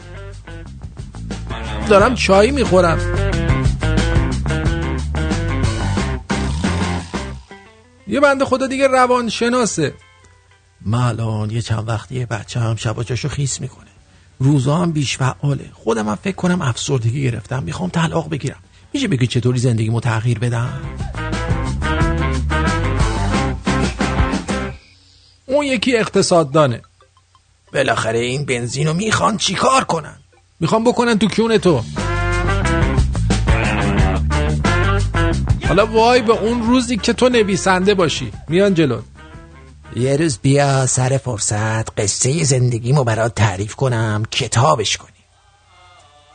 دارم 1.89 2.15
چای 2.15 2.51
می‌خورم. 2.51 2.99
یه 8.07 8.19
بنده 8.19 8.45
خدا 8.45 8.67
دیگه 8.67 8.87
روانشناسه. 8.87 9.93
من 10.85 10.99
الان 10.99 11.49
یه 11.51 11.61
چند 11.61 11.87
وقتی 11.87 12.25
بچه 12.25 12.59
هم 12.59 12.75
شبا 12.75 13.03
جاشو 13.03 13.29
خیس 13.29 13.61
می‌کنه. 13.61 13.89
روزا 14.39 14.77
هم 14.77 14.91
بیش 14.91 15.17
فعاله. 15.17 15.69
خودم 15.73 16.09
هم 16.09 16.15
فکر 16.15 16.35
کنم 16.35 16.61
افسردگی 16.61 17.23
گرفتم. 17.23 17.63
می‌خوام 17.63 17.89
طلاق 17.89 18.29
بگیرم. 18.29 18.59
میشه 18.93 19.07
بگی 19.07 19.27
چطوری 19.27 19.59
زندگیمو 19.59 19.99
تغییر 19.99 20.39
بدم؟ 20.39 20.69
اون 25.45 25.65
یکی 25.65 25.97
اقتصاددانه. 25.97 26.81
بالاخره 27.73 28.19
این 28.19 28.45
بنزین 28.45 28.87
رو 28.87 28.93
می‌خوان 28.93 29.37
چیکار 29.37 29.83
کنن؟ 29.83 30.15
می‌خوام 30.59 30.83
بکنن 30.83 31.19
تو 31.19 31.27
کون 31.27 31.57
تو. 31.57 31.83
حالا 35.67 35.85
وای 35.85 36.21
به 36.21 36.33
اون 36.33 36.63
روزی 36.63 36.97
که 36.97 37.13
تو 37.13 37.29
نویسنده 37.29 37.93
باشی. 37.93 38.31
میان 38.47 38.73
جلو. 38.73 39.01
یه 39.95 40.17
روز 40.17 40.37
بیا 40.37 40.85
سر 40.85 41.17
فرصت 41.17 41.99
قصه 41.99 42.43
زندگیمو 42.43 43.03
برات 43.03 43.35
تعریف 43.35 43.75
کنم 43.75 44.23
کتابش 44.31 44.97
کنی 44.97 45.09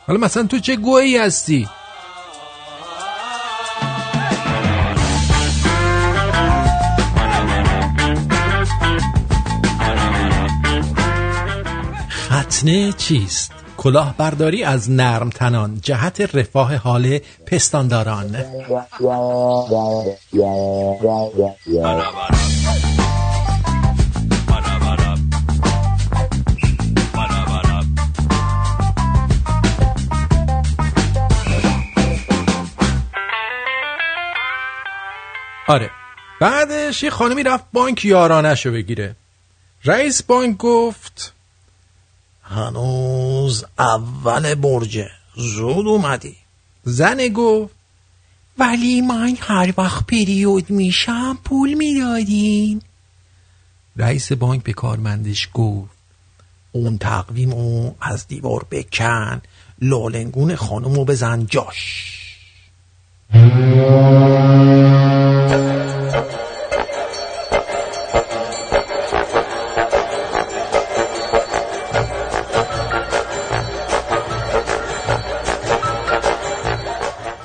حالا 0.07 0.19
مثلا 0.19 0.43
تو 0.43 0.59
چه 0.59 0.75
گویی 0.75 1.17
هستی؟ 1.17 1.69
ختنه 12.09 12.91
چیست؟ 12.91 13.51
کلاهبرداری 13.77 14.63
از 14.63 14.91
نرم 14.91 15.29
تنان 15.29 15.79
جهت 15.81 16.35
رفاه 16.35 16.75
حال 16.75 17.19
پستانداران. 17.45 18.37
آره. 35.67 35.91
بعدش 36.41 37.03
یه 37.03 37.09
خانمی 37.09 37.43
رفت 37.43 37.65
بانک 37.73 38.05
یارانش 38.05 38.65
رو 38.65 38.71
بگیره. 38.71 39.15
رئیس 39.85 40.23
بانک 40.23 40.57
گفت 40.57 41.33
هنوز 42.43 43.65
اول 43.79 44.55
برجه 44.55 45.09
زود 45.35 45.87
اومدی. 45.87 46.35
زن 46.83 47.27
گفت 47.27 47.75
ولی 48.57 49.01
من 49.01 49.37
هر 49.39 49.73
وقت 49.77 50.07
پریود 50.07 50.69
میشم 50.69 51.37
پول 51.43 51.73
می‌دادین. 51.73 52.81
رئیس 53.97 54.31
بانک 54.31 54.63
به 54.63 54.73
کارمندش 54.73 55.49
گفت 55.53 55.95
اون 56.71 56.97
تقویم 56.97 57.51
رو 57.51 57.95
از 58.01 58.27
دیوار 58.27 58.65
بکن 58.71 59.41
لالنگون 59.81 60.55
خانمو 60.55 61.05
بزن 61.05 61.45
جاش. 61.45 62.24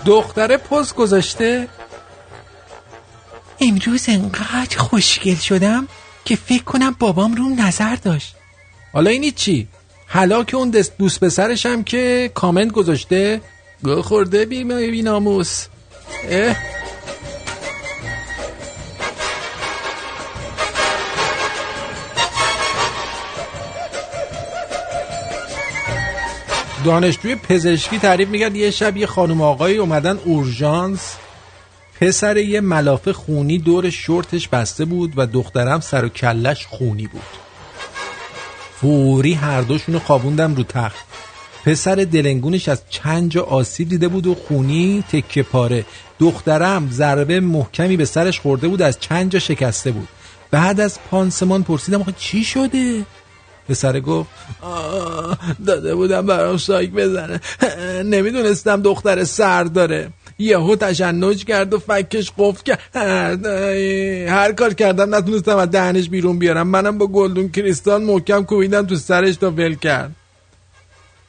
دختره 0.06 0.56
پست 0.56 0.94
گذاشته. 0.94 1.68
امروز 3.60 4.04
انقدر 4.08 4.78
خوشگل 4.78 5.34
شدم 5.34 5.88
که 6.24 6.36
فکر 6.36 6.62
کنم 6.62 6.96
بابام 6.98 7.34
روم 7.34 7.60
نظر 7.60 7.94
داشت. 7.94 8.34
حالا 8.92 9.10
اینی 9.10 9.30
چی؟ 9.30 9.68
حالا 10.06 10.44
اون 10.52 10.70
دست 10.70 10.98
دوست 10.98 11.20
پسرش 11.24 11.66
هم 11.66 11.84
که 11.84 12.30
کامنت 12.34 12.72
گذاشته. 12.72 13.40
گو 13.84 14.02
خورده 14.02 14.46
بی, 14.46 14.64
بی 14.64 15.02
ناموس. 15.02 15.66
اه. 16.28 16.56
دانشجوی 26.84 27.34
پزشکی 27.34 27.98
تعریف 27.98 28.28
می‌کرد 28.28 28.56
یه 28.56 28.70
شب 28.70 28.96
یه 28.96 29.06
خانم 29.06 29.42
آقایی 29.42 29.76
اومدن 29.76 30.18
اورژانس. 30.24 31.16
پسر 32.00 32.36
یه 32.36 32.60
ملافه 32.60 33.12
خونی 33.12 33.58
دور 33.58 33.90
شورتش 33.90 34.48
بسته 34.48 34.84
بود 34.84 35.12
و 35.16 35.26
دخترم 35.26 35.80
سر 35.80 36.04
و 36.04 36.08
کلش 36.08 36.66
خونی 36.66 37.06
بود. 37.06 37.22
فوری 38.80 39.34
هر 39.34 39.62
دوشونو 39.62 39.98
خوابوندم 39.98 40.54
رو 40.54 40.62
تخت. 40.62 41.06
پسر 41.64 41.94
دلنگونش 41.94 42.68
از 42.68 42.82
چند 42.88 43.30
جا 43.30 43.42
آسیب 43.42 43.88
دیده 43.88 44.08
بود 44.08 44.26
و 44.26 44.34
خونی 44.34 45.04
تکه 45.12 45.42
پاره. 45.42 45.84
دخترم 46.18 46.88
ضربه 46.92 47.40
محکمی 47.40 47.96
به 47.96 48.04
سرش 48.04 48.40
خورده 48.40 48.68
بود 48.68 48.82
از 48.82 49.00
چند 49.00 49.30
جا 49.30 49.38
شکسته 49.38 49.90
بود. 49.90 50.08
بعد 50.50 50.80
از 50.80 50.98
پانسمان 51.10 51.62
پرسیدم 51.62 52.00
آخه 52.00 52.14
چی 52.18 52.44
شده؟ 52.44 53.02
پسر 53.68 54.00
گفت 54.00 54.30
داده 55.66 55.94
بودم 55.94 56.26
برام 56.26 56.56
سایک 56.56 56.90
بزنه. 56.90 57.40
نمی‌دونستم 58.04 58.82
دختر 58.82 59.24
سر 59.24 59.64
داره. 59.64 60.10
یهو 60.38 60.76
تشنج 60.76 61.44
کرد 61.44 61.74
و 61.74 61.78
فکش 61.78 62.32
قفل 62.38 62.62
کرد. 62.62 63.46
هر 64.28 64.52
کار 64.52 64.74
کردم 64.74 65.14
نتونستم 65.14 65.56
از 65.56 65.70
دهنش 65.70 66.08
بیرون 66.08 66.38
بیارم. 66.38 66.68
منم 66.68 66.98
با 66.98 67.06
گلدون 67.06 67.48
کریستال 67.48 68.04
محکم 68.04 68.44
کوبیدم 68.44 68.86
تو 68.86 68.96
سرش 68.96 69.36
تا 69.36 69.50
ول 69.50 69.74
کرد. 69.74 70.16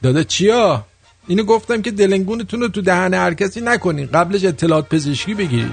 داده 0.03 0.23
چیا؟ 0.23 0.85
اینو 1.27 1.43
گفتم 1.43 1.81
که 1.81 1.91
دلنگونتون 1.91 2.61
رو 2.61 2.67
تو 2.67 2.81
دهن 2.81 3.13
هر 3.13 3.33
کسی 3.33 3.61
نکنین 3.61 4.07
قبلش 4.07 4.45
اطلاعات 4.45 4.89
پزشکی 4.89 5.33
بگیرید 5.33 5.71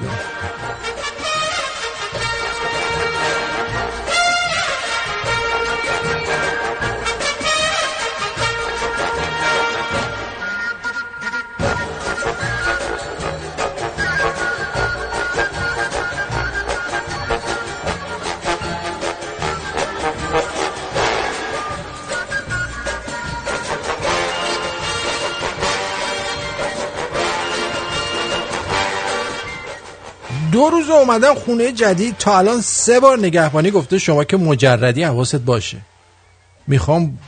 دو 30.58 30.70
روز 30.70 30.90
اومدن 30.90 31.34
خونه 31.34 31.72
جدید 31.72 32.16
تا 32.16 32.38
الان 32.38 32.60
سه 32.60 33.00
بار 33.00 33.18
نگهبانی 33.18 33.70
گفته 33.70 33.98
شما 33.98 34.24
که 34.24 34.36
مجردی 34.36 35.02
حواست 35.02 35.36
باشه. 35.36 35.78
می‌خوام 36.66 37.18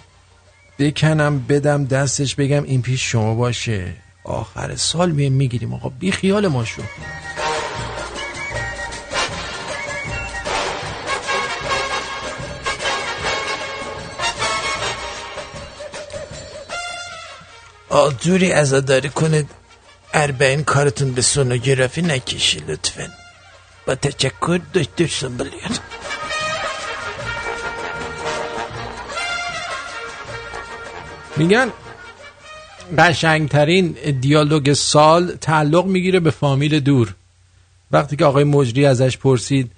بکنم 0.78 1.38
بدم 1.48 1.84
دستش 1.84 2.34
بگم 2.34 2.62
این 2.62 2.82
پیش 2.82 3.12
شما 3.12 3.34
باشه. 3.34 3.94
آخر 4.24 4.76
سال 4.76 5.10
میم 5.10 5.32
می‌گیریم 5.32 5.74
آقا. 5.74 5.88
بی 5.88 6.12
خیال 6.12 6.48
ما 6.48 6.64
شو. 6.64 6.82
آجوری 17.88 18.52
ازاداری 18.52 19.08
کنید. 19.08 19.50
اربعین 20.14 20.64
کارتون 20.64 21.12
به 21.12 21.22
سونوگرافی 21.22 22.02
نکشی 22.02 22.58
لطفا. 22.68 23.19
با 23.90 23.96
تشکر 23.96 24.60
دکتر 24.74 25.06
سنبلیان 25.06 25.78
میگن 31.36 31.68
قشنگترین 32.98 33.86
دیالوگ 34.20 34.72
سال 34.72 35.36
تعلق 35.36 35.86
می‌گیره 35.86 36.20
به 36.20 36.30
فامیل 36.30 36.80
دور. 36.80 37.14
وقتی 37.90 38.16
که 38.16 38.24
آقای 38.24 38.44
مجری 38.44 38.86
ازش 38.86 39.16
پرسید 39.18 39.70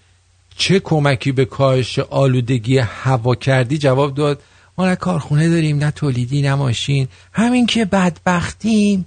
چه 0.56 0.80
کمکی 0.80 1.32
به 1.32 1.44
کاهش 1.44 1.98
آلودگی 1.98 2.78
هوا 2.78 3.34
کردی؟ 3.34 3.78
جواب 3.78 4.14
داد 4.14 4.42
ما 4.78 4.86
نه 4.86 4.96
کارخونه 4.96 5.48
داریم 5.48 5.78
نه 5.78 5.90
تولیدی 5.90 6.42
نه 6.42 6.54
ماشین. 6.54 7.08
همین 7.32 7.66
که 7.66 7.84
بدبختیم 7.84 9.06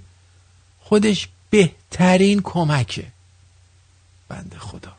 خودش 0.80 1.28
بهترین 1.50 2.40
کمکه. 2.42 3.06
بنده 4.28 4.58
خدا. 4.58 4.95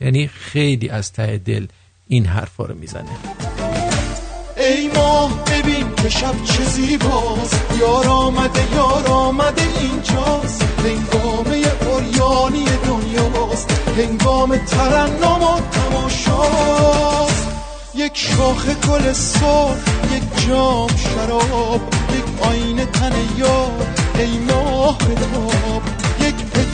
یعنی 0.00 0.26
خیلی 0.28 0.88
از 0.88 1.12
ته 1.12 1.38
دل 1.38 1.66
این 2.06 2.26
حرفا 2.26 2.64
رو 2.64 2.74
می‌زنه. 2.74 3.10
ای 4.56 4.88
ماه 4.94 5.44
ببین 5.44 5.94
که 6.02 6.08
شب 6.08 6.34
چه 6.44 6.64
زیباست. 6.64 7.64
یار 7.80 8.06
آمده 8.06 8.74
یار 8.74 9.06
آمده 9.06 9.62
اینجاست. 9.80 10.62
هنگامه 10.62 11.62
اوریانی 11.90 12.64
دنیاست. 12.64 13.70
هنگام 13.98 14.56
ترنم 14.56 15.42
و 15.42 15.60
تماشاست. 15.72 17.48
یک 17.94 18.12
شاخ 18.14 18.66
گل 18.66 19.12
سر 19.12 19.76
یک 20.16 20.48
جام 20.48 20.88
شراب 20.88 21.80
یک 22.14 22.42
آینه 22.42 22.84
تن 22.84 23.12
یار. 23.38 23.86
ای 24.18 24.38
ماه 24.38 24.98
بتاب. 24.98 25.99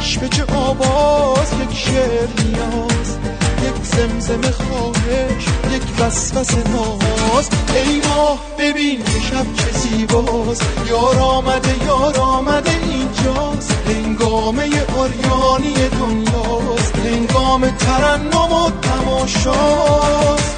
پچ 0.06 0.18
پچ 0.18 0.40
آواز 0.54 1.52
یک 1.62 1.78
شعر 1.78 2.28
نیاز 2.38 3.18
یک 3.66 3.84
زمزم 3.84 4.50
خواهش 4.50 5.44
یک 5.74 5.82
وسوسه 6.00 6.62
ناز. 6.68 7.48
ای 7.74 8.00
ماه 8.08 8.38
ببین 8.58 9.04
که 9.04 9.20
شب 9.20 9.46
چه 9.56 9.78
زیباست. 9.78 10.64
یار 10.88 11.18
آمده 11.18 11.84
یار 11.86 12.18
آمده 12.20 12.70
اینجاست. 12.70 13.72
هنگامه 13.86 14.68
اوریانی 14.96 15.74
دنیاست. 15.88 16.96
هنگام 16.96 17.70
ترنم 17.70 18.52
و 18.52 18.70
تماشاست. 18.82 20.56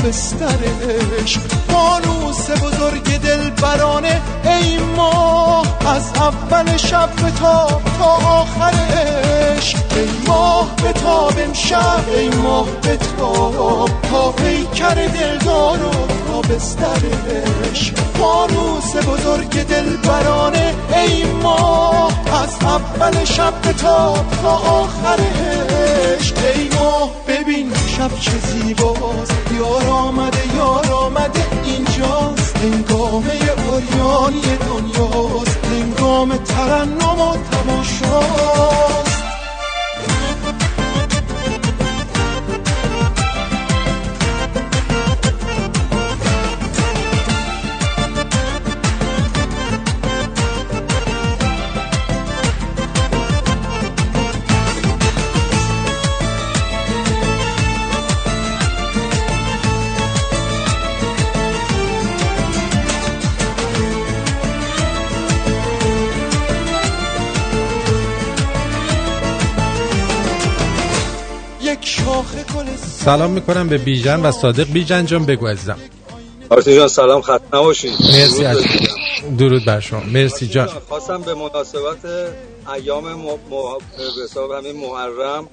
تا 0.00 0.08
بسترش 0.08 1.38
فانوس 1.68 2.50
بزرگ 2.50 3.20
دل 3.20 3.50
برانه 3.50 4.20
ای 4.44 4.78
ماه 4.96 5.66
از 5.86 6.12
اول 6.14 6.76
شب 6.76 7.08
بتاب 7.24 7.82
تا 7.98 8.04
آخرش 8.04 9.74
ای 9.96 10.08
ماه 10.26 10.76
بتاب 10.76 11.32
امشب 11.38 12.04
ای 12.14 12.28
ماه 12.28 12.66
بتاب 12.66 13.90
تا 14.10 14.32
پیکر 14.32 14.94
دلدار 14.94 15.84
و 15.84 15.90
تا 16.28 16.40
بسترش 16.40 17.92
فانوس 18.18 18.96
بزرگ 18.96 19.66
دل 19.66 19.96
برانه 19.96 20.74
ای 21.06 21.24
ماه 21.24 22.12
از 22.42 22.56
اول 22.62 23.24
شب 23.24 23.52
بتاب 23.68 24.24
تا 24.42 24.52
آخرش 26.20 26.32
ای 26.56 26.68
ماه 26.68 27.10
ببین 27.28 27.72
شب 27.96 28.18
چه 28.20 28.30
زیباست. 28.38 29.34
یار 29.58 29.86
آمده 29.86 30.56
یار 30.56 30.92
آمده. 30.92 31.46
اینجاست. 31.64 32.56
هنگامه 32.56 33.32
اوریانی 33.68 34.56
دنیاست. 34.56 35.58
هنگام 35.64 36.36
ترنم 36.36 37.20
و 37.20 37.36
تماشاست. 37.50 39.09
سلام 73.04 73.30
می‌کنم 73.30 73.68
به 73.68 73.78
بیژن 73.78 74.20
و 74.20 74.32
صادق. 74.32 74.64
بیژن 74.72 75.06
جان 75.06 75.26
بگو 75.26 75.46
عزیزم. 75.46 75.78
آرتین 76.50 76.76
جان 76.76 76.88
سلام. 76.88 77.20
خط 77.22 77.40
نباشید. 77.54 77.92
مرسی 78.02 78.42
درود 78.42 78.64
بگم. 78.64 79.36
درود 79.36 79.64
بر 79.64 79.80
شما. 79.80 80.00
مرسی 80.00 80.46
جان. 80.46 80.66
خواستم 80.88 81.22
به 81.22 81.34
مناسبت 81.34 81.98
ایام 82.74 83.12
م... 83.12 83.26
م... 83.26 83.36
به 83.98 84.22
حساب 84.24 84.50
همین 84.52 84.76
محرم 84.76 85.48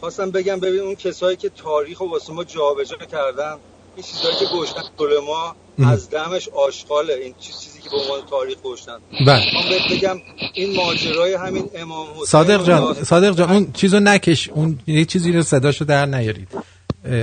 خواستم 0.00 0.30
بگم 0.30 0.60
ببین 0.60 0.80
اون 0.80 0.94
کسایی 0.94 1.36
که 1.36 1.48
تاریخ 1.48 2.00
و 2.00 2.04
واسه 2.04 2.32
ما 2.32 2.44
جابجا 2.44 2.96
کردن 3.12 3.54
این 3.96 4.04
چیزایی 4.04 4.36
که 4.38 4.44
گوشتن 4.52 4.82
طول 4.98 5.10
ما 5.26 5.54
از 5.90 6.10
دمش 6.10 6.48
آشغاله. 6.48 7.14
این 7.14 7.34
چیز- 7.40 7.60
چیزی 7.60 7.80
که 7.80 7.90
به 7.90 7.96
عنوان 7.96 8.20
تاریخ 8.30 8.58
گوشتن 8.62 8.98
بله. 9.26 9.42
بهت 9.70 9.92
بگم 9.98 10.16
این 10.54 10.76
ماجرای 10.76 11.34
همین 11.34 11.70
امام 11.74 12.06
حسین 12.12 12.24
صادق 12.26 12.66
جان 12.66 12.94
صادق 13.04 13.36
جان 13.36 13.50
اون 13.50 13.72
چیزو 13.72 14.00
نکش. 14.00 14.48
اون 14.48 14.78
یه 14.86 15.04
چیزی 15.04 15.32
رو 15.32 15.42
صداشو 15.42 15.84
در 15.84 16.06
نیارید. 16.06 16.48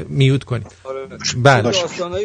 میوت 0.07 0.43
کنید 0.43 0.71
آره. 0.83 1.07
بله. 1.37 1.71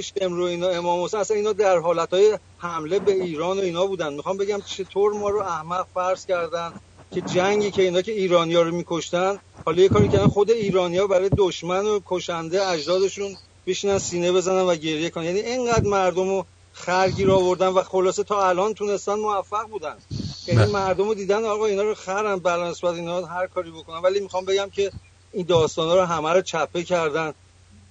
شمر 0.03 0.41
و 0.41 0.43
اینا 0.43 0.69
امام 0.69 1.05
حسین 1.05 1.21
اصلا 1.21 1.37
اینا 1.37 1.53
در 1.53 1.79
حالتهای 1.79 2.39
حمله 2.59 2.99
به 2.99 3.13
ایران 3.13 3.59
و 3.59 3.61
اینا 3.61 3.87
بودن 3.87 4.15
می‌خوام 4.15 4.37
بگم 4.37 4.61
چطور 4.67 5.13
ما 5.13 5.31
رو 5.31 5.41
احمق 5.41 5.87
فرض 5.95 6.27
کردن 6.27 6.73
که 7.11 7.21
جنگی 7.21 7.71
که 7.71 7.83
اینا 7.83 8.03
که 8.03 8.13
ایرانیا 8.13 8.63
رو 8.63 8.75
میکشتن 8.75 9.39
حالا 9.65 9.83
یه 9.83 9.89
کاری 9.89 10.09
کردن 10.09 10.27
خود 10.27 10.51
ایرانیا 10.51 11.07
برای 11.07 11.31
دشمن 11.37 11.87
و 11.87 12.01
کشنده 12.07 12.69
اجدادشون 12.69 13.37
بشینن 13.67 13.99
سینه 13.99 14.33
بزنن 14.33 14.63
و 14.63 14.75
گریه 14.75 15.11
کنن 15.11 15.25
یعنی 15.25 15.41
اینقدر 15.41 15.89
مردم 15.89 16.29
رو 16.29 16.47
خرگیر 16.73 17.31
آوردن 17.31 17.69
و 17.69 17.83
خلاصه 17.83 18.25
تا 18.25 18.49
الان 18.49 18.75
تونستن 18.75 19.15
موفق 19.15 19.69
بودن 19.69 19.97
یعنی 20.47 20.61
بله. 20.61 20.73
مردم 20.73 21.09
رو 21.09 21.15
دیدن 21.15 21.45
آقا 21.45 21.67
اینا 21.67 21.83
رو 21.83 21.95
خرن 21.95 22.37
بلا 22.37 22.71
نسبت 22.71 22.95
اینا 22.95 23.27
هر 23.27 23.47
کاری 23.47 23.71
بکنن 23.71 23.99
ولی 23.99 24.21
می‌خوام 24.21 24.45
بگم 24.45 24.71
که 24.71 24.93
این 25.33 25.47
داستانا 25.47 25.95
رو 25.95 26.01
همه 26.01 26.33
رو 26.33 26.43
چپه 26.43 26.83
کردن 26.83 27.35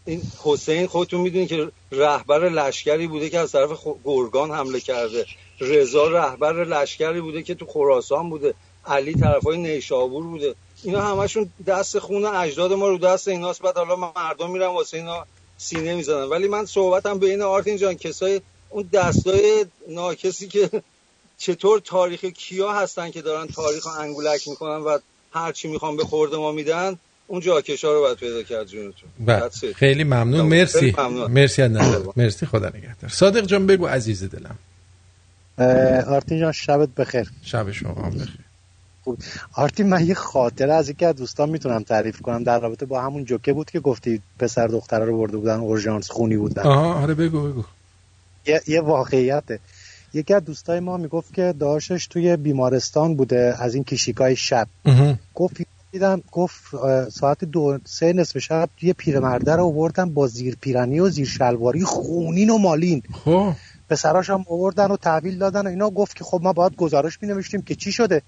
این 0.05 0.21
حسین 0.43 0.87
خودتون 0.87 1.21
می‌دونید 1.21 1.49
که 1.49 1.71
رهبر 1.91 2.49
لشکری 2.49 3.07
بوده 3.07 3.29
که 3.29 3.39
از 3.39 3.51
طرف 3.51 3.85
گرگان 4.03 4.51
حمله 4.51 4.79
کرده. 4.79 5.25
رضا 5.59 6.07
رهبر 6.07 6.63
لشکری 6.63 7.21
بوده 7.21 7.43
که 7.43 7.55
تو 7.55 7.65
خراسان 7.65 8.29
بوده. 8.29 8.53
علی 8.85 9.13
طرفای 9.13 9.57
نیشابور 9.57 10.23
بوده. 10.23 10.55
اینا 10.83 11.01
همشون 11.01 11.49
دست 11.67 11.99
خون 11.99 12.25
اجداد 12.25 12.73
ما 12.73 12.87
رو 12.87 12.97
دست 12.97 13.27
ایناست. 13.27 13.61
بعد 13.61 13.77
حالا 13.77 13.95
مردم 13.95 14.51
میرن 14.51 14.67
واسه 14.67 14.97
اینا 14.97 15.25
سینه 15.57 15.95
می‌زنن. 15.95 16.23
ولی 16.23 16.47
من 16.47 16.65
صحبتم 16.65 17.19
به 17.19 17.29
این 17.29 17.41
آرتین 17.41 17.77
جان 17.77 17.93
کسای 17.93 18.41
اون 18.69 18.89
دستای 18.93 19.65
ناکسی 19.87 20.47
که 20.47 20.69
چطور 21.37 21.79
تاریخ 21.79 22.25
کیا 22.25 22.71
هستن 22.71 23.11
که 23.11 23.21
دارن 23.21 23.47
تاریخ 23.47 23.87
انگولک 23.87 24.47
می‌کنن 24.47 24.81
و 24.81 24.97
هر 25.31 25.51
چی 25.51 25.67
می‌خوان 25.67 25.95
به 25.95 26.03
خورده 26.03 26.37
ما 26.37 26.51
میدن 26.51 26.99
اون 27.33 27.41
جاکشا 27.41 27.93
رو 27.93 28.01
باید 28.01 28.17
پیدا 28.17 28.43
کرد 28.43 28.67
جونتون. 28.67 29.09
بله. 29.25 29.49
خیلی 29.75 30.03
ممنون. 30.03 30.41
مرسی. 30.41 30.95
ممنون. 30.97 31.31
مرسی 31.31 31.61
از 31.61 31.71
نظرت 31.71 32.17
مرسی. 32.17 32.45
خدا 32.45 32.67
نگهدار. 32.69 33.09
صادق 33.09 33.45
جان 33.45 33.67
بگو 33.67 33.85
عزیز 33.85 34.23
دلم. 34.23 34.55
آرتین 36.07 36.39
جان 36.39 36.51
شبت 36.51 36.89
بخیر. 36.89 37.31
شب 37.43 37.71
شما 37.71 37.93
هم 37.93 38.09
بخیر. 38.09 38.39
خوب. 39.03 39.17
آرتین 39.53 39.89
من 39.89 40.05
یه 40.05 40.13
خاطره 40.13 40.73
از 40.73 40.89
یکی 40.89 41.05
از 41.05 41.15
دوستان 41.15 41.49
می‌تونم 41.49 41.83
تعریف 41.83 42.21
کنم. 42.21 42.43
در 42.43 42.59
رابطه 42.59 42.85
با 42.85 43.01
همون 43.01 43.25
جوکه 43.25 43.53
بود 43.53 43.71
که 43.71 43.79
گفتی 43.79 44.21
پسر 44.39 44.67
دختره 44.67 45.05
رو 45.05 45.17
برده 45.17 45.37
بودن 45.37 45.59
اورژانس 45.59 46.11
خونی 46.11 46.37
بودن. 46.37 46.63
آها 46.63 46.93
آره 46.93 47.13
بگو 47.13 47.47
بگو. 47.47 47.63
یه, 48.45 48.61
یه 48.67 48.81
واقعیته 48.81 49.59
یکی 50.13 50.33
از 50.33 50.45
دوستای 50.45 50.79
ما 50.79 50.97
می‌گفت 50.97 51.33
که 51.33 51.53
داشتش 51.59 52.07
توی 52.07 52.37
بیمارستان 52.37 53.15
بوده 53.15 53.55
از 53.59 53.75
این 53.75 53.83
کشیکای 53.83 54.35
شب. 54.35 54.67
گفت 55.35 55.57
دیدم 55.93 56.21
گفت 56.31 56.75
ساعت 57.09 57.43
دو 57.45 57.77
سه 57.85 58.13
نصف 58.13 58.37
شب 58.37 58.69
یه 58.81 58.93
پیرمرده 58.93 59.55
رو 59.55 59.63
آوردن 59.63 60.13
با 60.13 60.27
زیر 60.27 60.55
پیرنی 60.61 60.99
و 60.99 61.09
زیر 61.09 61.27
شلواری 61.27 61.83
خونین 61.83 62.49
و 62.49 62.57
مالین. 62.57 63.03
خب. 63.25 63.53
پسراش 63.89 64.29
هم 64.29 64.45
آوردن 64.49 64.91
و 64.91 64.97
تحویل 64.97 65.37
دادن 65.37 65.67
و 65.67 65.69
اینا 65.69 65.89
گفت 65.89 66.15
که 66.15 66.23
خب 66.23 66.39
ما 66.43 66.53
باید 66.53 66.75
گزارش 66.75 67.21
می 67.21 67.27
نوشتیم 67.27 67.61
که 67.61 67.75
چی 67.75 67.91
شده. 67.91 68.21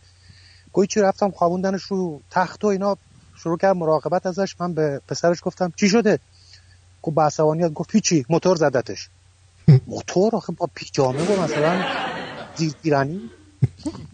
گوی 0.72 0.88
چی 0.88 1.00
رفتم 1.00 1.32
خوابوندنش 1.32 1.84
رو 1.84 2.22
تخت 2.32 2.64
و 2.64 2.68
اینا 2.68 2.98
شروع 3.36 3.58
کرد 3.58 3.76
مراقبت 3.76 4.26
ازش. 4.26 4.56
من 4.60 4.74
به 4.74 5.02
پسرش 5.08 5.38
گفتم 5.44 5.74
چی 5.76 5.90
شده؟ 5.90 6.20
گفت 7.02 7.16
با 7.16 7.24
عصبانیت 7.24 7.74
گفت 7.74 7.96
هیچی 7.96 8.26
موتور 8.30 8.56
زدتش. 8.58 9.10
موتور؟ 9.88 10.36
آخه 10.36 10.54
با 10.54 10.70
پیجامه 10.76 11.38
و 11.38 11.44
مثلا 11.44 11.84
زیر 12.56 12.74
پیرنی؟ 12.84 13.22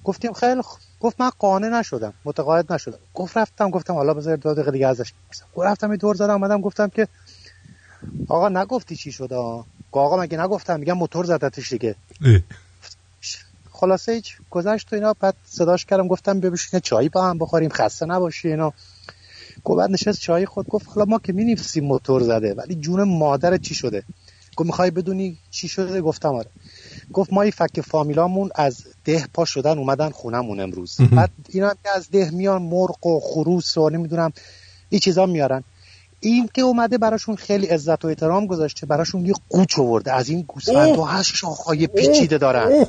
گفتیم 0.03 0.33
خیلی 0.33 0.61
خوب. 0.61 0.90
گفت 1.01 1.21
من 1.21 1.29
قانع 1.39 1.79
نشدم 1.79 2.13
متقاعد 2.25 2.73
نشدم. 2.73 2.97
گفت 3.13 3.37
رفتم 3.37 3.69
گفتم 3.69 3.93
حالا 3.93 4.13
بذار 4.13 4.35
دو 4.35 4.53
دقیقه 4.53 4.71
دیگه 4.71 4.87
ازش 4.87 5.13
بپرسم. 5.13 5.45
گفت 5.55 5.67
رفتم 5.67 5.91
یه 5.91 5.97
دور 5.97 6.15
زدم 6.15 6.33
اومدم 6.33 6.61
گفتم 6.61 6.87
که 6.89 7.07
آقا 8.27 8.49
نگفتی 8.49 8.95
چی 8.95 9.11
شده 9.11 9.35
آقا 9.35 9.65
آقا 9.91 10.17
مگه 10.17 10.39
نگفتم؟ 10.39 10.79
میگم 10.79 10.93
موتور 10.93 11.25
زدتش 11.25 11.71
دیگه. 11.71 11.95
خلاصه 13.71 14.11
هیچ 14.11 14.37
گذشت 14.49 14.93
و 14.93 14.95
اینا 14.95 15.13
بعد 15.19 15.35
صداش 15.45 15.85
کردم 15.85 16.07
گفتم 16.07 16.39
ببیش 16.39 16.69
که 16.69 16.79
چایی 16.79 17.09
با 17.09 17.25
هم 17.25 17.37
بخوریم 17.37 17.69
خسته 17.69 18.05
نباشی 18.05 18.47
اینا. 18.47 18.73
گفت 19.63 19.77
بعد 19.77 19.91
نشست 19.91 20.19
چای 20.19 20.45
خود 20.45 20.67
گفت 20.67 20.87
حالا 20.87 21.05
ما 21.05 21.19
که 21.19 21.33
می‌نویسیم 21.33 21.83
موتور 21.85 22.23
زده 22.23 22.53
ولی 22.53 22.75
جون 22.75 23.03
مادر 23.03 23.57
چی 23.57 23.75
شده؟ 23.75 24.03
گفت 24.55 24.67
می‌خوای 24.67 24.91
بدونی 24.91 25.37
چی 25.51 25.67
شده؟ 25.67 26.01
گفتم 26.01 26.35
آره. 26.35 26.49
گفت 27.13 27.33
ما 27.33 27.41
این 27.41 27.51
فک 27.51 27.81
فامیلامون 27.81 28.49
از 28.55 28.77
ده 29.05 29.27
پا 29.33 29.45
شدن 29.45 29.77
اومدن 29.77 30.09
خونمون 30.09 30.59
امروز. 30.59 30.97
بعد 31.11 31.29
اینا 31.49 31.69
هم 31.69 31.75
که 31.83 31.89
از 31.95 32.09
ده 32.11 32.29
میان 32.29 32.61
مرغ 32.61 33.07
و 33.07 33.19
خروس 33.19 33.77
و 33.77 33.89
نمی‌دونم 33.89 34.33
این 34.89 34.99
چیزا 34.99 35.25
میارن. 35.25 35.63
این 36.19 36.49
که 36.53 36.61
اومده 36.61 36.97
براشون 36.97 37.35
خیلی 37.35 37.67
عزت 37.67 38.05
و 38.05 38.07
احترام 38.07 38.45
گذاشته 38.45 38.85
براشون 38.85 39.25
یه 39.25 39.33
قوچ 39.49 39.79
آورده. 39.79 40.13
از 40.13 40.29
این 40.29 40.41
گوسفندها 40.41 41.05
هشت 41.05 41.35
شاخهای 41.35 41.87
پیچیده 41.87 42.37
دارن. 42.37 42.85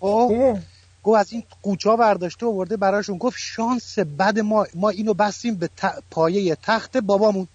خب 0.00 0.56
گفت 1.04 1.18
از 1.18 1.32
این 1.32 1.42
قوچا 1.62 1.96
برداشته 1.96 2.46
آورده 2.46 2.76
براشون. 2.76 3.18
گفت 3.18 3.36
شانس 3.38 3.98
بد 3.98 4.38
ما 4.38 4.66
ما 4.74 4.88
اینو 4.88 5.14
بستیم 5.14 5.54
به 5.54 5.68
ت... 5.76 5.94
پایه 6.10 6.56
تخت 6.62 6.96
بابامون. 6.96 7.48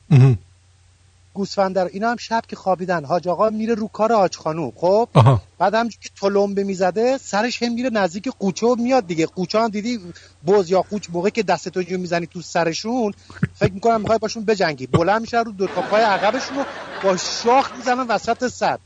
گوسفند 1.34 1.80
رو. 1.80 1.90
اینا 1.94 2.10
هم 2.10 2.18
شب 2.18 2.42
که 2.48 2.56
خوابیدن. 2.56 3.06
حاج 3.06 3.28
آقا 3.28 3.50
میره 3.50 3.74
رو 3.74 3.88
کار 3.88 4.14
حاج 4.14 4.38
خانوم 4.38 4.72
خب؟ 4.76 5.10
آها. 5.14 5.42
بعد 5.58 5.74
هم 5.74 5.90
که 5.90 6.10
تلمبه 6.22 6.64
می‌زده 6.64 7.18
سرش 7.18 7.64
هم 7.64 7.74
میره 7.74 7.90
نزدیک 7.90 8.30
قوچه 8.40 8.68
و 8.68 8.76
میاد 8.76 9.08
دیگه. 9.08 9.26
قوچه 9.26 9.60
هم 9.60 9.68
دیدی 9.68 10.00
بز 10.48 10.72
یا 10.72 10.82
قوچ 10.82 11.08
موقع 11.14 11.30
که 11.30 11.44
دستتو 11.44 11.84
جو 11.84 11.98
می‌زنی 11.98 12.28
تو 12.28 12.42
سرشون 12.42 13.14
فکر 13.56 13.74
می‌کنم 13.74 14.02
می‌خوای 14.02 14.20
باشون 14.20 14.46
بجنگی. 14.46 14.88
بلند 14.88 15.22
میشه 15.22 15.40
رو 15.40 15.52
دو 15.52 15.68
تا 15.68 15.82
پای 15.82 16.02
عقبشون 16.02 16.58
رو 16.58 16.64
با 17.04 17.18
شاخ 17.18 17.72
می‌زنن 17.78 18.08
وسط 18.08 18.48
سر. 18.48 18.78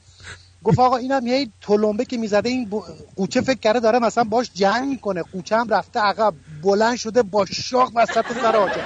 گفت 0.64 0.80
آقا 0.80 0.98
اینم 0.98 1.28
هی 1.28 1.52
تلمبه 1.62 2.06
که 2.06 2.18
می‌زده 2.18 2.50
این 2.50 2.70
قوچه 3.16 3.42
فکر 3.42 3.60
کرده 3.60 3.80
داره 3.80 4.00
مثلا 4.00 4.24
باش 4.24 4.52
جنگ 4.54 4.90
می‌کنه. 4.90 5.24
قوچه 5.24 5.58
هم 5.58 5.70
رفته 5.70 6.00
عقب 6.00 6.34
بلند 6.64 6.96
شده 6.96 7.24
با 7.24 7.46
شاخ 7.46 7.92
وسط 7.96 8.26
سر 8.42 8.56
حاج 8.56 8.72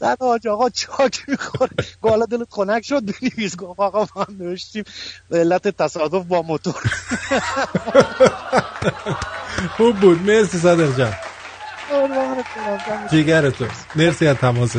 سر 0.00 0.16
حاج 0.20 0.48
آقا 0.48 0.70
چاک 0.70 1.24
می‌خوره. 1.28 1.70
گفت 2.02 2.12
حالا 2.12 2.26
دلت 2.26 2.48
خنک 2.50 2.84
شد 2.84 3.02
بنویس 3.04 3.56
گفت 3.56 3.80
آقا 3.80 4.08
ما 4.16 4.22
هم 4.22 4.36
نوشتیم. 4.38 4.84
به 5.28 5.38
علت 5.38 5.68
تصادف 5.68 6.26
با 6.26 6.42
موتور. 6.42 6.82
خوب 9.76 10.00
بود. 10.00 10.22
مرسی 10.22 10.58
صدق 10.58 10.98
جان. 10.98 11.14
جیگرتون 13.10 13.68
مرسی 13.96 14.26
از 14.26 14.36
تماست 14.36 14.78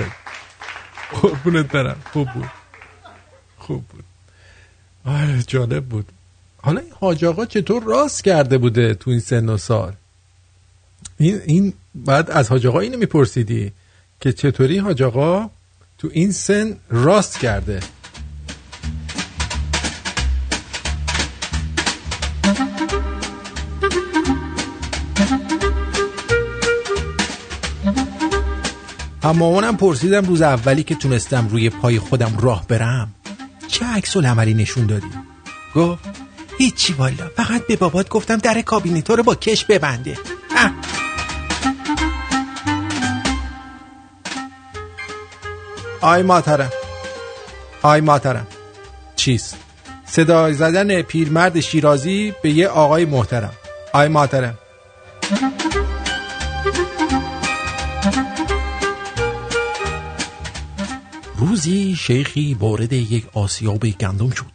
قربونت 1.12 1.72
برم. 1.72 2.02
خوب 2.14 2.28
بود. 2.34 2.50
خوب 3.58 3.84
بود. 3.88 4.04
آره 5.06 5.44
جالب 5.48 5.86
بود. 5.86 6.06
حالا 6.62 6.82
این 6.82 6.92
حاج 7.00 7.26
آقا 7.26 7.46
چطور 7.46 7.84
راست 7.84 8.24
کرده 8.24 8.58
بوده 8.58 8.94
تو 8.94 9.12
این 9.12 9.20
سن 9.20 9.50
و 9.50 9.58
سال؟ 9.58 9.94
این, 11.18 11.42
این 11.46 11.74
بعد 11.96 12.32
از 12.32 12.50
حاج 12.50 12.68
آقا 12.68 12.80
اینو 12.80 12.98
میپرسیدی؟ 12.98 13.72
که 14.22 14.34
چطوری 14.34 14.78
حاج 14.78 15.04
آقا؟ 15.04 15.50
تو 15.98 16.10
این 16.12 16.32
سن 16.32 16.78
راست 16.90 17.40
کرده. 17.40 17.80
اما 29.24 29.34
مامانم 29.34 29.78
پرسیدم 29.78 30.26
روز 30.26 30.42
اولی 30.42 30.84
که 30.84 30.96
تونستم 30.96 31.48
روی 31.48 31.70
پای 31.70 32.00
خودم 32.00 32.38
راه 32.42 32.68
برم 32.68 33.16
چه 33.68 33.86
عکس 33.86 34.18
العملی 34.18 34.54
نشون 34.54 34.86
دادی؟ 34.86 35.08
گفت 35.76 36.04
هیچی 36.58 36.94
والا 36.94 37.30
فقط 37.36 37.68
به 37.68 37.76
بابات 37.76 38.10
گفتم 38.10 38.38
در 38.38 38.62
کابینتو 38.62 39.16
رو 39.16 39.24
با 39.24 39.36
کش 39.36 39.66
ببنده. 39.66 40.18
آی 46.02 46.24
ماترم 46.24 46.72
آی 47.82 48.02
ماترم 48.02 48.48
چیست؟ 49.16 49.58
صدای 50.06 50.54
زدن 50.54 51.02
پیرمرد 51.02 51.60
شیرازی 51.60 52.34
به 52.44 52.52
یه 52.52 52.68
آقای 52.68 53.06
محترم. 53.06 53.54
آی 53.94 54.08
ماترم 54.08 54.58
روزی 61.38 61.96
شیخی 61.96 62.54
وارد 62.54 62.94
یک 62.94 63.26
آسیاب 63.34 63.88
گندم 63.88 64.30
شد. 64.30 64.52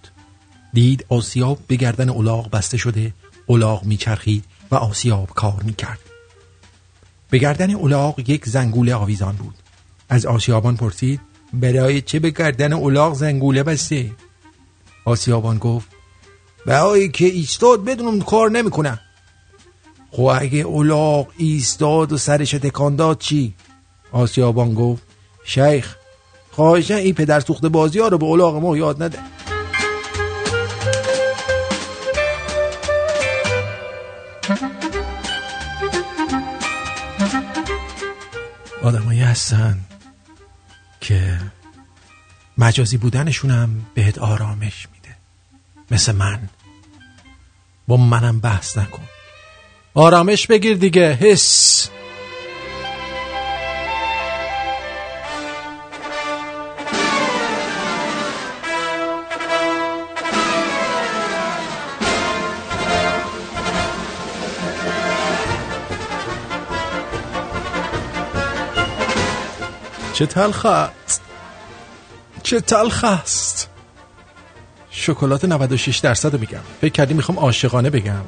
دید 0.72 1.06
آسیاب 1.08 1.58
به 1.66 1.76
گردن 1.76 2.08
الاغ 2.08 2.50
بسته 2.50 2.76
شده 2.76 3.14
الاغ 3.48 3.84
میچرخید 3.84 4.44
و 4.70 4.74
آسیاب 4.74 5.30
کار 5.34 5.62
می‌کرد. 5.62 5.98
به 7.30 7.38
گردن 7.38 7.74
الاغ 7.74 8.30
یک 8.30 8.48
زنگوله 8.48 8.94
آویزان 8.94 9.36
بود. 9.36 9.54
از 10.08 10.26
آسیابان 10.26 10.76
پرسید 10.76 11.20
برای 11.60 12.00
چه 12.00 12.18
به 12.18 12.30
گردن 12.30 12.72
الاغ 12.72 13.14
زنگوله 13.14 13.62
بسته؟ 13.62 14.10
آسیابان 15.04 15.58
گفت 15.58 15.88
برای 16.66 17.08
که 17.08 17.24
ایستاد 17.24 17.84
بدونم 17.84 18.20
کار 18.20 18.50
نمی‌کنه. 18.50 19.00
خب 20.10 20.22
اگه 20.22 20.66
الاغ 20.66 21.28
ایستاد 21.36 22.12
و 22.12 22.18
سرش 22.18 22.50
تکان 22.50 22.96
داد 22.96 23.18
چی؟ 23.18 23.54
آسیابان 24.12 24.74
گفت 24.74 25.02
شیخ 25.44 25.96
خواهشن 26.50 26.94
این 26.94 27.14
پدر 27.14 27.40
سوخت 27.40 27.66
بازی 27.66 27.98
ها 27.98 28.08
رو 28.08 28.18
به 28.18 28.26
الاغ 28.26 28.56
ما 28.56 28.76
یاد 28.76 29.02
نده. 29.02 29.18
آدمایی 38.82 39.20
هستن. 39.20 39.78
که 41.06 41.40
مجازی 42.58 42.96
بودنشونم 42.96 43.86
بهت 43.94 44.18
آرامش 44.18 44.88
میده. 44.94 45.16
مثل 45.90 46.12
من. 46.12 46.48
با 47.88 47.96
منم 47.96 48.40
بحث 48.40 48.78
نکن. 48.78 49.02
آرامش 49.94 50.46
بگیر 50.46 50.76
دیگه 50.76 51.12
حس. 51.12 51.90
چه 70.16 70.26
تلخ 70.26 70.66
است. 70.66 71.22
چه 72.42 72.60
تلخ 72.60 73.04
است. 73.04 73.68
شکلات 74.90 75.44
96 75.44 75.98
درصد 75.98 76.32
رو 76.32 76.40
میگم 76.40 76.60
فکر 76.80 76.92
کردی 76.92 77.14
می‌خوام 77.14 77.38
عاشقانه 77.38 77.90
بگم. 77.90 78.24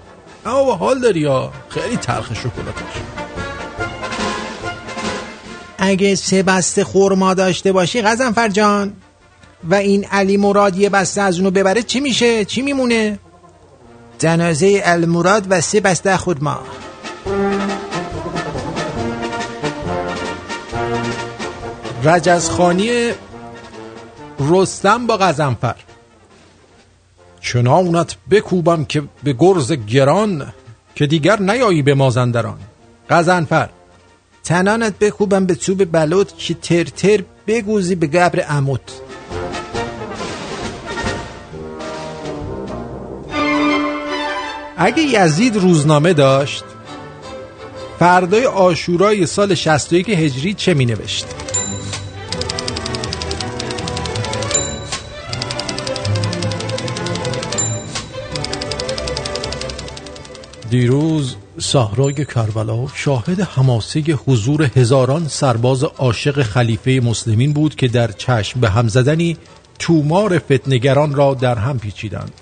اما 0.46 0.74
حال 0.74 1.00
داری 1.00 1.20
یا؟ 1.20 1.52
خیلی 1.68 1.96
تلخ 1.96 2.34
شکلاتش. 2.34 2.82
اگه 5.78 6.14
سه 6.14 6.42
بسته 6.42 6.84
خورما 6.84 7.34
داشته 7.34 7.72
باشی 7.72 8.02
غزنفر 8.02 8.48
جان 8.48 8.92
و 9.64 9.74
این 9.74 10.04
علی 10.04 10.36
مراد 10.36 10.76
یه 10.76 10.90
بسته 10.90 11.20
از 11.20 11.38
اونو 11.38 11.50
ببره 11.50 11.82
چی 11.82 12.00
میشه؟ 12.00 12.44
چی 12.44 12.62
میمونه؟ 12.62 13.18
جنازه 14.18 14.82
المراد 14.84 15.46
و 15.50 15.60
سه 15.60 15.80
بسته 15.80 16.16
خودما 16.16 16.60
رجزخانی 22.08 23.10
رستم 24.40 25.06
با 25.06 25.16
غزنفر. 25.16 25.74
چنانت 27.40 28.16
بکوبم 28.30 28.84
که 28.84 29.02
به 29.22 29.32
گرز 29.32 29.72
گران 29.72 30.52
که 30.94 31.06
دیگر 31.06 31.40
نیایی 31.40 31.82
به 31.82 31.94
مازندران. 31.94 32.58
غزنفر 33.10 33.68
تنانت 34.44 34.98
بکوبم 34.98 35.46
به 35.46 35.54
چوب 35.54 35.84
بلوط 35.84 36.32
که 36.38 36.54
تر 36.54 36.84
تر 36.84 37.24
بگوزی 37.46 37.94
به 37.94 38.06
قبر 38.06 38.40
عمود 38.40 38.80
اگه 44.76 45.02
یزید 45.02 45.56
روزنامه 45.56 46.12
داشت 46.12 46.64
فردای 47.98 48.46
آشورای 48.46 49.26
سال 49.26 49.54
61 49.54 50.08
هجری 50.08 50.54
چه 50.54 50.74
می 50.74 50.86
نوشت؟ 50.86 51.26
دیروز 60.70 61.36
صحرای 61.58 62.24
کربلا 62.24 62.86
شاهد 62.94 63.40
حماسه 63.40 64.00
حضور 64.00 64.70
هزاران 64.76 65.28
سرباز 65.28 65.84
عاشق 65.84 66.42
خلیفه 66.42 67.00
مسلمین 67.04 67.52
بود 67.52 67.74
که 67.74 67.88
در 67.88 68.12
چشم 68.12 68.60
به 68.60 68.70
هم 68.70 68.88
زدنی 68.88 69.36
تومار 69.78 70.38
فتنگران 70.38 71.14
را 71.14 71.34
در 71.34 71.54
هم 71.54 71.78
پیچیدند. 71.78 72.32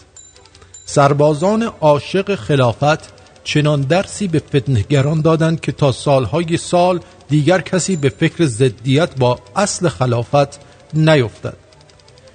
سربازان 0.85 1.63
عاشق 1.63 2.35
خلافت 2.35 3.13
چنان 3.45 3.81
درسی 3.81 4.29
به 4.29 4.39
فتنگران 4.39 5.21
دادند 5.21 5.61
که 5.61 5.73
تا 5.73 5.93
سالهای 5.93 6.57
سال 6.57 7.01
دیگر 7.29 7.61
کسی 7.61 7.97
به 7.97 8.09
فکر 8.09 8.45
ضدیت 8.45 9.19
با 9.19 9.39
اصل 9.57 9.89
خلافت 9.89 10.61
نیفتد. 10.95 11.57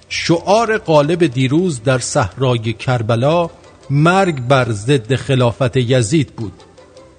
شعار 0.08 0.78
غالب 0.78 1.26
دیروز 1.26 1.82
در 1.82 1.98
صحرای 1.98 2.72
کربلا 2.72 3.50
مرگ 3.90 4.40
بر 4.40 4.72
ضد 4.72 5.14
خلافت 5.14 5.76
یزید 5.76 6.36
بود 6.36 6.52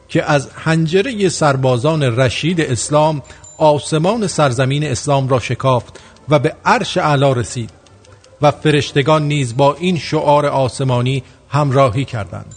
که 0.09 0.31
از 0.31 0.49
حنجره 0.53 1.29
سربازان 1.29 2.03
رشید 2.03 2.61
اسلام 2.61 3.21
آسمان 3.57 4.27
سرزمین 4.27 4.83
اسلام 4.83 5.27
را 5.27 5.39
شکافت 5.39 5.99
و 6.29 6.39
به 6.39 6.55
عرش 6.65 6.97
اعلا 6.97 7.33
رسید 7.33 7.69
و 8.41 8.51
فرشتگان 8.51 9.27
نیز 9.27 9.57
با 9.57 9.73
این 9.73 9.97
شعار 9.97 10.45
آسمانی 10.45 11.23
همراهی 11.49 12.05
کردند. 12.05 12.55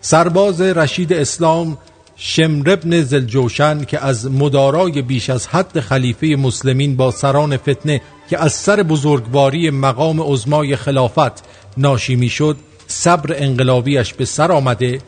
سرباز 0.00 0.60
رشید 0.60 1.12
اسلام 1.12 1.78
شمر 2.16 2.70
ابن 2.70 3.02
زلجوشن 3.02 3.84
که 3.84 4.04
از 4.04 4.30
مدارای 4.30 5.02
بیش 5.02 5.30
از 5.30 5.46
حد 5.46 5.80
خلیفه 5.80 6.26
مسلمین 6.26 6.96
با 6.96 7.10
سران 7.10 7.56
فتنه 7.56 8.00
که 8.30 8.42
از 8.42 8.52
سر 8.52 8.82
بزرگواری 8.82 9.70
مقام 9.70 10.20
عزمای 10.20 10.76
خلافت 10.76 11.44
ناشی 11.76 12.16
می‌شد 12.16 12.56
صبر 12.86 13.34
انقلابیش 13.38 14.14
به 14.14 14.24
سر 14.24 14.52
آمده 14.52 14.98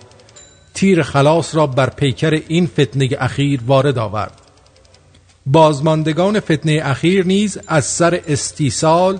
تیر 0.74 1.02
خلاص 1.02 1.54
را 1.54 1.66
بر 1.66 1.90
پیکر 1.90 2.40
این 2.48 2.66
فتنه 2.66 3.08
اخیر 3.18 3.60
وارد 3.66 3.98
آورد. 3.98 4.40
بازماندگان 5.46 6.40
فتنه 6.40 6.80
اخیر 6.84 7.26
نیز 7.26 7.58
از 7.66 7.84
سر 7.84 8.20
استیصال 8.28 9.18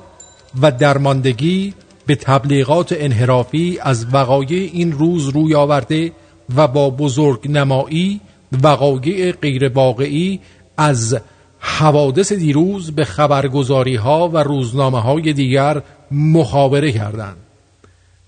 و 0.63 0.71
درماندگی 0.71 1.75
به 2.07 2.15
تبلیغات 2.15 2.95
انحرافی 2.99 3.79
از 3.83 4.07
وقایع 4.15 4.71
این 4.73 4.93
روز 4.93 5.29
روی 5.29 5.55
آورده 5.55 6.13
و 6.57 6.69
با 6.69 6.91
بزرگ 6.91 7.51
نمایی 7.51 8.21
وقایع 8.63 9.33
غیر 9.33 9.69
واقعی 9.69 10.41
از 10.77 11.17
حوادث 11.59 12.33
دیروز 12.33 12.91
به 12.91 13.05
خبرگزاری 13.05 13.97
ها 13.97 14.29
و 14.29 14.39
روزنامه 14.39 15.01
های 15.01 15.33
دیگر 15.33 15.83
مخابره 16.11 16.93
کردند 16.93 17.37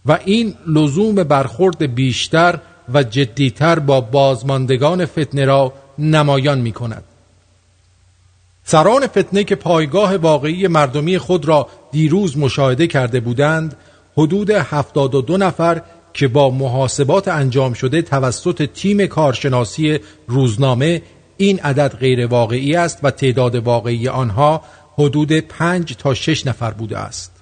و 0.07 0.19
این 0.25 0.55
لزوم 0.67 1.15
برخورد 1.15 1.95
بیشتر 1.95 2.59
و 2.95 3.03
جدیتر 3.03 3.79
با 3.79 4.01
بازماندگان 4.01 5.07
فتنه 5.07 5.45
را 5.45 5.73
نمایان 5.99 6.61
می 6.61 6.73
کند 6.73 7.05
سران 8.65 9.07
فتنه 9.07 9.45
که 9.45 9.55
پایگاه 9.55 10.17
واقعی 10.17 10.67
مردمی 10.67 11.19
خود 11.19 11.49
را 11.49 11.69
دیروز 11.93 12.39
مشاهده 12.39 12.87
کرده 12.87 13.21
بودند 13.21 13.77
حدود 14.17 14.51
72 14.51 15.37
نفر 15.37 15.83
که 16.15 16.29
با 16.29 16.51
محاسبات 16.51 17.29
انجام 17.29 17.73
شده 17.73 18.03
توسط 18.03 18.71
تیم 18.75 19.07
کارشناسی 19.07 19.99
روزنامه 20.27 21.03
این 21.37 21.61
عدد 21.61 21.97
غیر 21.97 22.27
واقعی 22.27 22.77
است 22.77 22.99
و 23.03 23.11
تعداد 23.11 23.55
واقعی 23.55 24.09
آنها 24.09 24.63
حدود 24.99 25.33
5 25.33 25.97
تا 25.97 26.15
6 26.15 26.47
نفر 26.47 26.71
بوده 26.71 26.99
است. 26.99 27.38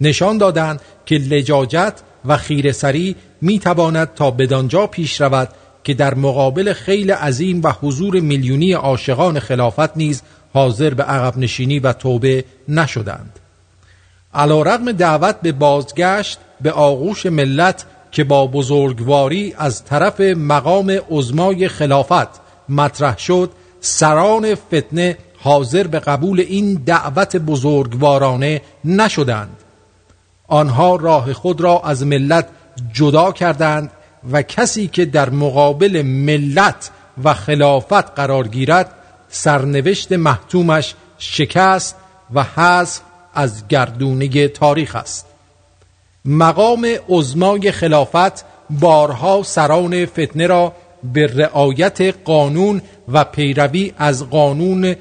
نشان 0.00 0.38
دادند 0.38 0.80
که 1.06 1.14
لجاجت 1.14 1.94
و 2.24 2.36
خیرسری 2.36 3.16
می 3.40 3.58
تواند 3.58 4.14
تا 4.14 4.30
بدانجا 4.30 4.86
پیش 4.86 5.20
رود 5.20 5.48
که 5.84 5.94
در 5.94 6.14
مقابل 6.14 6.72
خیل 6.72 7.10
عظیم 7.10 7.60
و 7.64 7.72
حضور 7.72 8.20
میلیونی 8.20 8.72
عاشقان 8.72 9.38
خلافت 9.38 9.96
نیز 9.96 10.22
حاضر 10.54 10.94
به 10.94 11.02
عقب 11.02 11.38
نشینی 11.38 11.78
و 11.78 11.92
توبه 11.92 12.44
نشدند. 12.68 13.38
علا 14.34 14.62
رقم 14.62 14.92
دعوت 14.92 15.36
به 15.42 15.52
بازگشت 15.52 16.38
به 16.60 16.72
آغوش 16.72 17.26
ملت 17.26 17.84
که 18.12 18.24
با 18.24 18.46
بزرگواری 18.46 19.54
از 19.58 19.84
طرف 19.84 20.20
مقام 20.20 20.90
عزمای 21.10 21.68
خلافت 21.68 22.28
مطرح 22.68 23.18
شد 23.18 23.50
سران 23.80 24.54
فتنه 24.54 25.18
حاضر 25.38 25.86
به 25.86 25.98
قبول 25.98 26.40
این 26.40 26.74
دعوت 26.74 27.36
بزرگوارانه 27.36 28.62
نشدند. 28.84 29.56
آنها 30.50 30.96
راه 30.96 31.32
خود 31.32 31.60
را 31.60 31.80
از 31.84 32.06
ملت 32.06 32.48
جدا 32.92 33.32
کردند 33.32 33.90
و 34.32 34.42
کسی 34.42 34.88
که 34.88 35.04
در 35.04 35.30
مقابل 35.30 36.02
ملت 36.02 36.90
و 37.24 37.34
خلافت 37.34 38.10
قرار 38.10 38.48
گیرد 38.48 38.94
سرنوشت 39.28 40.12
محتومش 40.12 40.94
شکست 41.18 41.96
و 42.34 42.42
حذف 42.42 43.00
از 43.34 43.68
گردونه 43.68 44.48
تاریخ 44.48 44.96
است. 44.96 45.26
مقام 46.24 46.86
عزمای 47.08 47.72
خلافت 47.72 48.44
بارها 48.70 49.42
سران 49.42 50.06
فتنه 50.06 50.46
را 50.46 50.72
به 51.12 51.26
رعایت 51.26 52.00
قانون 52.24 52.82
و 53.08 53.24
پیروی 53.24 53.92
از 53.98 54.30
قانون 54.30 54.96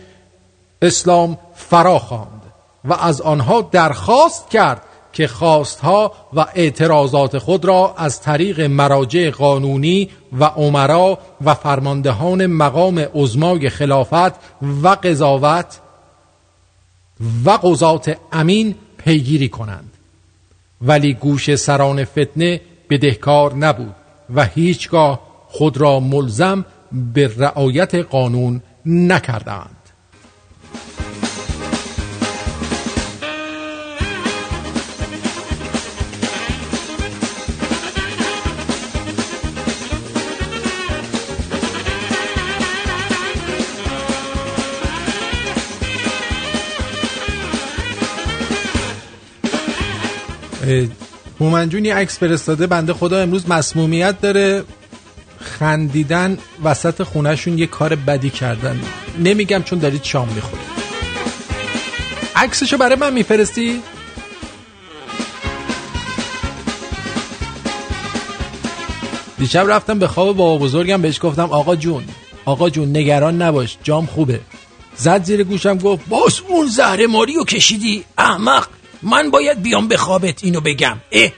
اسلام 0.81 1.37
فرا 1.55 1.99
خواند 1.99 2.41
و 2.85 2.93
از 2.93 3.21
آنها 3.21 3.61
درخواست 3.61 4.49
کرد 4.49 4.81
که 5.13 5.27
خواستها 5.27 6.11
و 6.33 6.45
اعتراضات 6.55 7.37
خود 7.37 7.65
را 7.65 7.95
از 7.97 8.21
طریق 8.21 8.61
مراجع 8.61 9.29
قانونی 9.29 10.09
و 10.39 10.43
عمرا 10.43 11.19
و 11.45 11.53
فرماندهان 11.53 12.45
مقام 12.45 12.99
عزمای 12.99 13.69
خلافت 13.69 14.33
و 14.83 14.87
قضاوت 14.87 15.79
و 17.45 17.49
قضات 17.49 18.17
امین 18.31 18.75
پیگیری 18.97 19.49
کنند. 19.49 19.93
ولی 20.81 21.13
گوش 21.13 21.55
سران 21.55 22.05
فتنه 22.05 22.61
بدهکار 22.89 23.55
نبود 23.55 23.95
و 24.35 24.45
هیچگاه 24.45 25.19
خود 25.47 25.77
را 25.77 25.99
ملزم 25.99 26.65
به 27.13 27.31
رعایت 27.37 27.95
قانون 27.95 28.61
نکردند. 28.85 29.78
هومنجون 51.39 51.85
یه 51.85 51.95
عکس 51.95 52.19
فرستاده 52.19 52.67
بنده 52.67 52.93
خدا 52.93 53.21
امروز 53.21 53.49
مسمومیت 53.49 54.21
داره. 54.21 54.63
خندیدن 55.39 56.37
وسط 56.63 57.03
خونهشون 57.03 57.57
یه 57.57 57.67
کار 57.67 57.95
بدی 57.95 58.29
کردن. 58.29 58.79
نمیگم 59.19 59.63
چون 59.63 59.79
دارید 59.79 60.03
شام 60.03 60.29
می‌خورید. 60.29 60.65
عکسشو 62.35 62.77
برای 62.77 62.95
من 62.95 63.13
میفرستی؟ 63.13 63.81
دیشب 69.37 69.65
رفتم 69.69 69.99
به 69.99 70.07
خواب 70.07 70.37
بابا 70.37 70.57
بزرگم 70.57 71.01
بهش 71.01 71.19
گفتم 71.21 71.51
آقا 71.51 71.75
جون 71.75 72.03
آقا 72.45 72.69
جون 72.69 72.97
نگران 72.97 73.41
نباش 73.41 73.77
جام 73.83 74.05
خوبه. 74.05 74.39
زد 74.97 75.23
زیر 75.23 75.43
گوشم 75.43 75.77
گفت 75.77 76.09
باز 76.09 76.39
اون 76.47 76.67
زهر 76.67 77.05
ماریو 77.05 77.43
کشیدی 77.43 78.03
احمق. 78.17 78.67
من 79.01 79.31
باید 79.31 79.61
بیام 79.61 79.87
به 79.87 79.97
خوابت 79.97 80.43
اینو 80.43 80.61
بگم. 80.61 80.97
اه. 81.11 81.29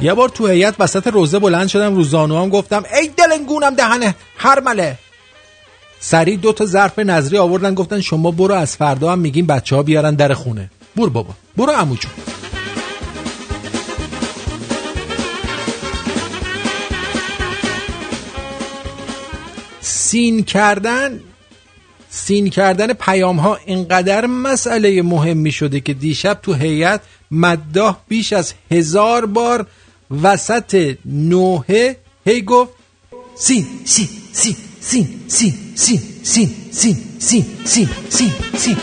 یه 0.00 0.14
بار 0.14 0.28
تو 0.28 0.46
هیئت 0.46 0.74
وسط 0.78 1.06
روزه 1.06 1.38
بلند 1.38 1.68
شدم 1.68 1.94
رو 1.94 2.02
زانوام 2.02 2.48
گفتم 2.48 2.84
ای 3.00 3.08
دلنگونم 3.08 3.74
دهنه 3.74 4.14
هر 4.36 4.60
مله 4.60 4.98
سریع 6.00 6.36
دو 6.36 6.52
تا 6.52 6.66
ظرف 6.66 6.98
نظری 6.98 7.38
آوردن 7.38 7.74
گفتن 7.74 8.00
شما 8.00 8.30
برو 8.30 8.54
از 8.54 8.76
فردا 8.76 9.12
هم 9.12 9.18
میگیم 9.18 9.46
بچه 9.46 9.76
ها 9.76 9.82
بیارن 9.82 10.14
در 10.14 10.34
خونه. 10.34 10.70
برو 10.96 11.10
بابا 11.10 11.34
برو 11.56 11.72
عمو 11.72 11.96
سین 20.06 20.44
کردن 20.44 21.20
سین 22.10 22.50
کردن 22.50 22.92
پیام 22.92 23.36
ها 23.36 23.58
اینقدر 23.66 24.26
مسئله 24.26 25.02
مهمی 25.02 25.52
شده 25.52 25.80
که 25.80 25.94
دیشب 25.94 26.38
تو 26.42 26.54
هیئت 26.54 27.00
مداح 27.30 27.96
بیش 28.08 28.32
از 28.32 28.54
هزار 28.70 29.26
بار 29.26 29.66
وسط 30.22 30.96
نوحه 31.04 31.96
هی 32.26 32.42
گفت 32.42 32.72
سین 33.34 33.66
سین 33.84 34.08
سین 34.32 34.56
سین 34.80 35.08
سین 35.28 35.54
سین 35.74 36.00
سین 36.24 36.50
سین 36.72 36.96
سین 37.20 37.46
سین 37.64 37.88
سین 38.08 38.32
سین 38.56 38.76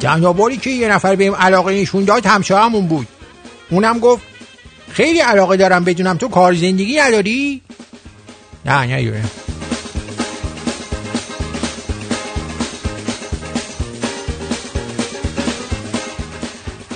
تنها 0.00 0.50
که 0.56 0.70
یه 0.70 0.88
نفر 0.88 1.16
بهم 1.16 1.34
علاقه 1.34 1.72
نشون 1.72 2.04
داد 2.04 2.26
همسرمون 2.26 2.86
بود. 2.86 3.06
اونم 3.70 3.98
گفت 3.98 4.22
خیلی 4.90 5.18
علاقه 5.18 5.56
دارم 5.56 5.84
بدونم 5.84 6.16
تو 6.16 6.28
کار 6.28 6.54
زندگی 6.54 7.00
نداری؟ 7.00 7.62
نه 8.66 8.86
نه 8.86 9.02
یوره 9.02 9.24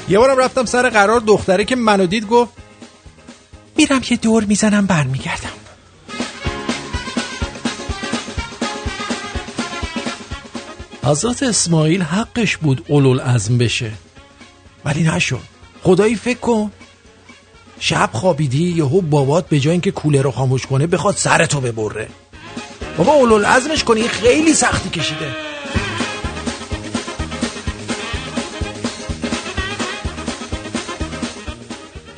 یه 0.08 0.18
بارم 0.18 0.38
رفتم 0.38 0.64
سر 0.64 0.90
قرار 0.90 1.20
دختره 1.20 1.64
که 1.64 1.76
منو 1.76 2.06
دید 2.06 2.26
گفت 2.26 2.52
میرم 3.76 4.00
یه 4.10 4.16
دور 4.16 4.44
می‌زنم 4.44 4.86
برمیگردم. 4.86 5.63
حضرت 11.06 11.42
اسماعیل 11.42 12.02
حقش 12.02 12.56
بود 12.56 12.84
اولول 12.88 13.20
ازم 13.20 13.58
بشه. 13.58 13.92
ولی 14.84 15.02
نشد. 15.02 15.40
خدایی 15.82 16.14
فکر 16.14 16.38
کن. 16.38 16.70
شب 17.78 18.10
خوابیدی 18.12 18.72
یهو 18.76 19.00
بابات 19.00 19.48
به 19.48 19.60
جای 19.60 19.72
اینکه 19.72 19.90
کوله 19.90 20.22
رو 20.22 20.30
خاموش 20.30 20.66
کنه 20.66 20.86
بخواد 20.86 21.16
سرتو 21.16 21.60
ببره. 21.60 22.08
بابا 22.96 23.12
اولول 23.12 23.44
ازمش 23.44 23.84
کنی 23.84 24.08
خیلی 24.08 24.54
سختی 24.54 24.88
کشیده. 24.88 25.28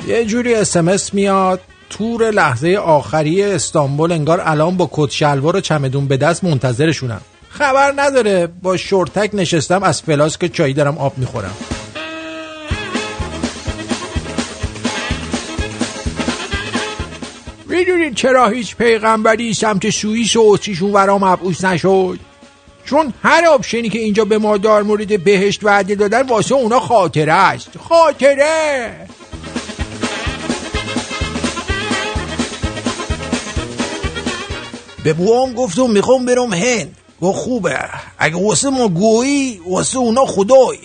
یه 0.09 0.25
جوری 0.25 0.55
اسمس 0.55 1.15
میاد 1.15 1.61
تور 1.91 2.31
لحظه 2.31 2.75
آخری 2.75 3.43
استانبول 3.43 4.13
انگار 4.13 4.41
الان 4.45 4.77
با 4.77 4.91
کت 4.93 5.11
شلوار 5.11 5.57
و 5.57 5.61
چمدون 5.61 6.07
به 6.07 6.17
دست 6.17 6.45
منتظرشونم. 6.45 7.21
خبر 7.59 7.95
نداره. 7.97 8.47
با 8.47 8.77
شورتک 8.77 9.31
نشستم 9.33 9.83
از 9.83 10.03
فلاسک 10.03 10.53
چایی 10.53 10.75
دارم 10.75 10.99
آب 10.99 11.19
می‌خورم. 11.19 11.57
می‌دونید 17.69 18.15
چرا 18.15 18.49
هیچ 18.49 18.77
پیغمبری 18.77 19.55
سمت 19.55 19.91
سوئیس 19.91 20.37
و 20.37 20.41
اتریش 20.41 20.73
و 20.73 20.80
اون 20.80 20.93
ورا 20.93 21.19
مبعوث 21.19 21.65
نشد؟ 21.65 22.19
چون 22.85 23.13
هر 23.23 23.47
option 23.47 23.83
ی 23.83 23.89
که 23.89 23.99
اینجا 23.99 24.25
به 24.25 24.39
ما 24.39 24.57
در 24.57 24.83
مورد 24.83 25.25
بهشت 25.25 25.65
وعده 25.65 25.95
دادن 25.95 26.27
واسه 26.27 26.55
اونا 26.55 26.81
خاطره 26.81 27.33
است. 27.33 27.71
خاطره! 27.89 28.91
به 35.05 35.13
بوام 35.13 35.53
گفتم 35.53 35.91
می‌خوام 35.91 36.25
برم 36.25 36.53
هند. 36.53 36.97
گفت 37.21 37.39
خوبه 37.39 37.79
اگه 38.19 38.37
واسه 38.37 38.71
ما 38.71 38.89
گویی 38.89 39.61
واسه 39.71 39.99
اونا 39.99 40.25
خدای 40.27 40.79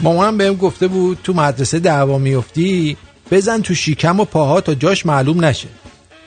مامانم 0.00 0.36
بهم 0.36 0.54
گفته 0.54 0.88
بود 0.88 1.18
تو 1.24 1.32
مدرسه 1.32 1.78
دعوا 1.78 2.18
میفتی 2.18 2.96
بزن 3.30 3.60
تو 3.60 3.74
شیکم 3.74 4.20
و 4.20 4.24
پاها 4.24 4.60
تا 4.60 4.74
جاش 4.74 5.06
معلوم 5.06 5.44
نشه. 5.44 5.68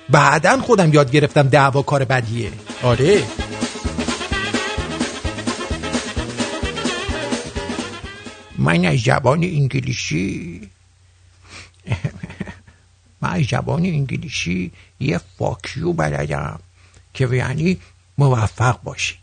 بعدا 0.10 0.58
خودم 0.58 0.94
یاد 0.94 1.12
گرفتم 1.12 1.48
دعوا 1.48 1.82
کار 1.82 2.04
بدیه. 2.06 2.52
آره. 2.84 3.24
من 8.68 8.86
از 8.86 9.00
زبان 9.00 9.44
انگلیسی 9.44 10.70
من 13.22 13.30
از 13.30 13.46
زبان 13.46 13.86
انگلیسی 13.86 14.72
یه 15.00 15.18
fuck 15.38 15.70
you 15.70 15.94
بلدم 15.94 16.60
که 17.14 17.28
یعنی 17.28 17.80
موفق 18.18 18.82
باشید. 18.84 19.20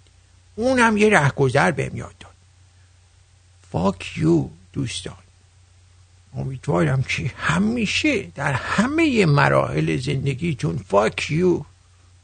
اونم 0.55 0.97
یه 0.97 1.09
رهگذر 1.09 1.71
بهم 1.71 1.97
یاد 1.97 2.15
داد. 2.21 2.35
fuck 3.71 4.15
you 4.15 4.49
دوستان. 4.73 5.17
امیدوارم 6.35 7.03
که 7.03 7.33
همیشه 7.37 8.23
در 8.23 8.53
همه 8.53 9.27
مراحل 9.27 9.97
زندگیتون 9.97 10.77
fuck 10.89 11.30
you 11.30 11.61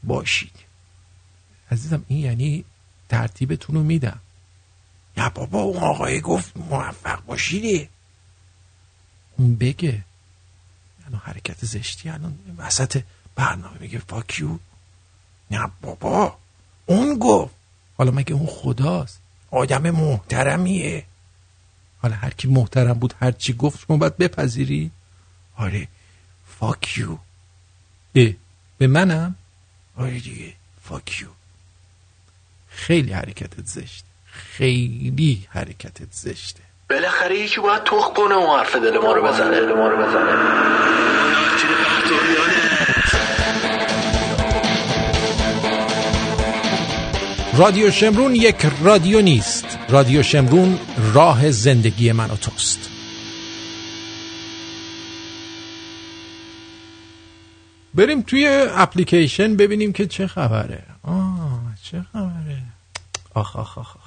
باشید. 0.03 0.55
عزیزم 1.71 2.05
این 2.07 2.19
یعنی 2.19 2.65
ترتیبتون 3.09 3.75
رو 3.75 3.83
میدم. 3.83 4.19
نه 5.17 5.29
بابا 5.29 5.61
اون 5.61 5.77
آقای 5.77 6.21
گفت 6.21 6.57
موفق 6.57 7.25
باشیدی 7.25 7.89
اون 9.37 9.55
بگه. 9.55 10.03
الان 11.07 11.21
حرکت 11.23 11.65
زشتی 11.65 12.09
الان 12.09 12.39
وسط 12.57 13.03
برنامه 13.35 13.77
میگه 13.79 13.99
فاکیو 13.99 14.59
نه 15.51 15.71
بابا 15.81 16.37
اون 16.85 17.19
گفت. 17.19 17.55
حالا 17.97 18.11
مگه 18.11 18.33
اون 18.33 18.47
خداست؟ 18.47 19.19
آدم 19.51 19.89
محترمیه. 19.91 21.05
حالا 22.01 22.15
هر 22.15 22.29
کی 22.29 22.47
محترم 22.47 22.93
بود 22.93 23.13
هر 23.19 23.31
چی 23.31 23.53
گفت 23.53 23.79
شما 23.79 23.97
باید 23.97 24.17
بپذیری. 24.17 24.91
آره 25.55 25.87
فاکیو 26.59 27.17
اه 28.15 28.33
به 28.77 28.87
منم؟ 28.87 29.35
آره 29.97 30.19
دیگه 30.19 30.53
فاکیو 30.83 31.27
خیلی 32.67 33.13
حرکتت 33.13 33.65
زشت. 33.65 34.05
خیلی 34.31 35.47
حرکتت 35.49 36.11
زشته. 36.11 36.61
بالاخره 36.89 37.39
یکی 37.39 37.61
باید 37.61 37.83
تخ 37.83 38.13
کنه 38.15 38.35
و 38.35 38.57
حرف 38.57 38.75
دل 38.75 38.97
ما 38.97 39.13
رو 39.13 39.23
بزنه. 39.27 39.59
دل 39.59 39.73
ما 39.73 39.87
رو 39.87 39.97
بزنه. 39.97 40.71
رادیو 47.57 47.91
شمرون 47.91 48.35
یک 48.35 48.67
رادیو 48.81 49.21
نیست. 49.21 49.77
رادیو 49.89 50.23
شمرون 50.23 50.79
راه 51.13 51.51
زندگی 51.51 52.11
من 52.11 52.31
و 52.31 52.35
توست. 52.35 52.89
بریم 57.93 58.21
توی 58.21 58.67
اپلیکیشن 58.71 59.55
ببینیم 59.55 59.93
که 59.93 60.07
چه 60.07 60.27
خبره. 60.27 60.83
آه 61.03 61.61
چه 61.83 62.05
خبره. 62.13 62.61
آخ 63.33 63.55
آخ 63.55 63.77
آخ, 63.77 63.97
آخ. 63.97 64.00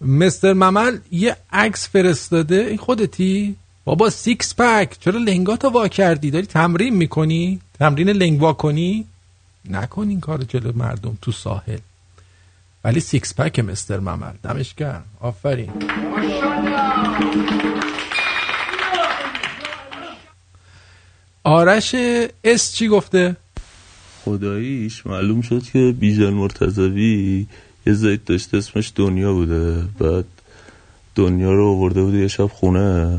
مستر 0.00 0.52
ممل 0.52 0.98
یه 1.10 1.36
عکس 1.52 1.88
فرستاده. 1.88 2.56
این 2.56 2.78
خودتی؟ 2.78 3.56
بابا 3.84 4.10
six 4.10 4.54
pack 4.54 4.96
چرا 5.00 5.18
لنگاتو 5.18 5.68
وا 5.68 5.88
کردی؟ 5.88 6.30
داری 6.30 6.46
تمرین 6.46 6.94
می‌کنی؟ 6.94 7.60
تمرین 7.78 8.08
لنگ 8.08 8.42
وا 8.42 8.52
کنی؟ 8.52 9.04
نکن 9.70 10.08
این 10.08 10.20
کار 10.20 10.42
جلو 10.42 10.72
مردم 10.76 11.18
تو 11.22 11.32
ساحل. 11.32 11.78
ولی 12.84 13.00
six 13.00 13.34
pack 13.34 13.58
مستر 13.58 14.00
ممل. 14.00 14.32
دمش 14.42 14.74
گرم. 14.74 15.04
آفرین. 15.20 15.72
آرش 21.44 21.94
S 22.44 22.72
چی 22.74 22.88
گفته؟ 22.88 23.36
خداییش 24.24 25.06
معلوم 25.06 25.40
شد 25.40 25.62
که 25.62 25.94
بیژن 26.00 26.30
مرتضوی 26.30 27.46
یه 27.86 27.92
زید 27.92 28.24
داشته 28.24 28.56
اسمش 28.56 28.92
دنیا 28.94 29.32
بوده. 29.32 29.82
بعد 29.98 30.24
دنیا 31.14 31.52
رو 31.52 31.68
آورده 31.68 32.02
بوده 32.02 32.18
یه 32.18 32.28
شب 32.28 32.46
خونه. 32.46 33.18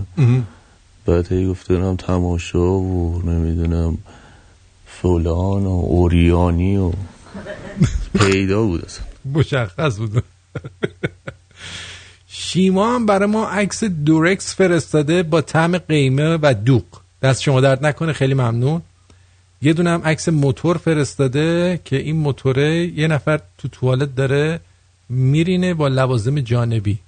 بعد 1.06 1.32
هی 1.32 1.48
گفته 1.48 1.78
نم 1.78 1.96
تماشا 1.96 2.72
و 2.72 3.22
نمی‌دونم 3.26 3.98
فلان 4.88 5.66
و 5.66 5.70
اوریانی 5.70 6.78
و 6.78 6.92
پیدا 8.20 8.64
بود 8.64 8.86
اصلا. 8.86 9.06
مشخص 9.34 9.98
بود. 9.98 10.24
شیما 12.28 12.96
هم 12.96 13.06
برای 13.06 13.30
ما 13.30 13.48
عکس 13.48 13.84
دورکس 13.84 14.56
فرستاده 14.56 15.24
با 15.24 15.42
طعم 15.42 15.78
قیمه 15.78 16.38
و 16.42 16.54
دوغ. 16.66 16.84
دست 17.22 17.42
شما 17.42 17.62
درد 17.62 17.86
نکنه 17.86 18.14
خیلی 18.14 18.34
ممنون. 18.34 18.82
یه 19.62 19.74
دونه 19.74 19.90
هم 19.90 20.02
عکس 20.02 20.30
موتور 20.30 20.78
فرستاده 20.78 21.80
که 21.86 21.96
این 21.96 22.16
موتوره 22.16 22.86
یه 22.86 23.08
نفر 23.08 23.40
تو 23.58 23.68
توالت 23.68 24.16
داره 24.16 24.60
میرینه 25.10 25.74
با 25.74 25.88
لوازم 25.88 26.40
جانبی. 26.40 27.00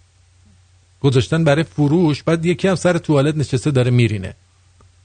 گذاشتن 1.02 1.44
برای 1.44 1.64
فروش 1.64 2.24
بعد 2.24 2.46
یکی 2.46 2.68
هم 2.68 2.76
سر 2.76 2.98
توالت 2.98 3.36
نشسته 3.36 3.72
داره 3.72 3.92
میرینه. 3.92 4.36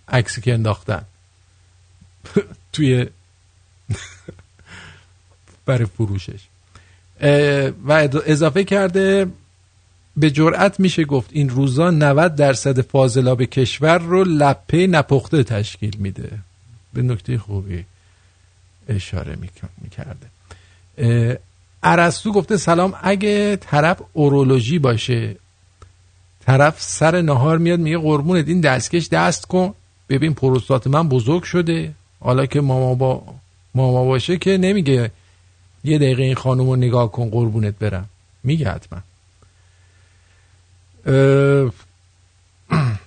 عکسی 0.09 0.41
که 0.41 0.55
انداختن. 0.55 1.03
توی 2.73 3.07
برای 5.66 5.87
فروشش. 5.87 6.41
و 7.87 8.09
اضافه 8.27 8.65
کرده 8.65 9.27
به 10.16 10.31
جرأت 10.31 10.81
میشه 10.81 11.05
گفت 11.05 11.31
این 11.33 11.49
روزا 11.49 11.91
90 11.91 12.35
درصد 12.35 12.81
فاضلاب 12.81 13.45
کشور 13.45 13.99
رو 13.99 14.25
لپه 14.25 14.87
نپخته 14.87 15.43
تشکیل 15.43 15.97
میده. 15.99 16.39
به 16.95 17.03
نکته 17.03 17.39
خوبی 17.39 17.85
اشاره 18.89 19.37
می‌کرده. 19.81 20.27
عرستو 21.83 22.33
گفته 22.33 22.57
سلام 22.57 22.95
اگه 23.03 23.57
طرف 23.57 24.03
اورولوژی 24.12 24.79
باشه 24.79 25.37
طرف 26.47 26.83
سر 26.83 27.21
نهار 27.21 27.59
میاد 27.59 27.81
میگه 27.81 27.99
قربونت 27.99 28.49
این 28.49 28.61
دستکش 28.61 29.09
دست 29.09 29.47
کن. 29.47 29.75
ببین 30.09 30.35
پروستات 30.35 30.87
من 30.87 31.09
بزرگ 31.09 31.43
شده. 31.43 31.95
حالا 32.21 32.47
که 32.47 32.61
ماما 32.61 32.95
با 32.95 33.35
ماما 33.75 34.05
باشه 34.05 34.37
که 34.37 34.59
نمیگه 34.59 35.11
یه 35.85 35.99
دقیقه 35.99 36.23
این 36.23 36.35
خانم 36.35 36.71
رو 36.71 36.77
نگاه 36.77 37.12
کن 37.12 37.31
قربونت 37.31 37.79
برم. 37.79 38.09
میگه 38.43 38.71
حتما. 38.71 39.03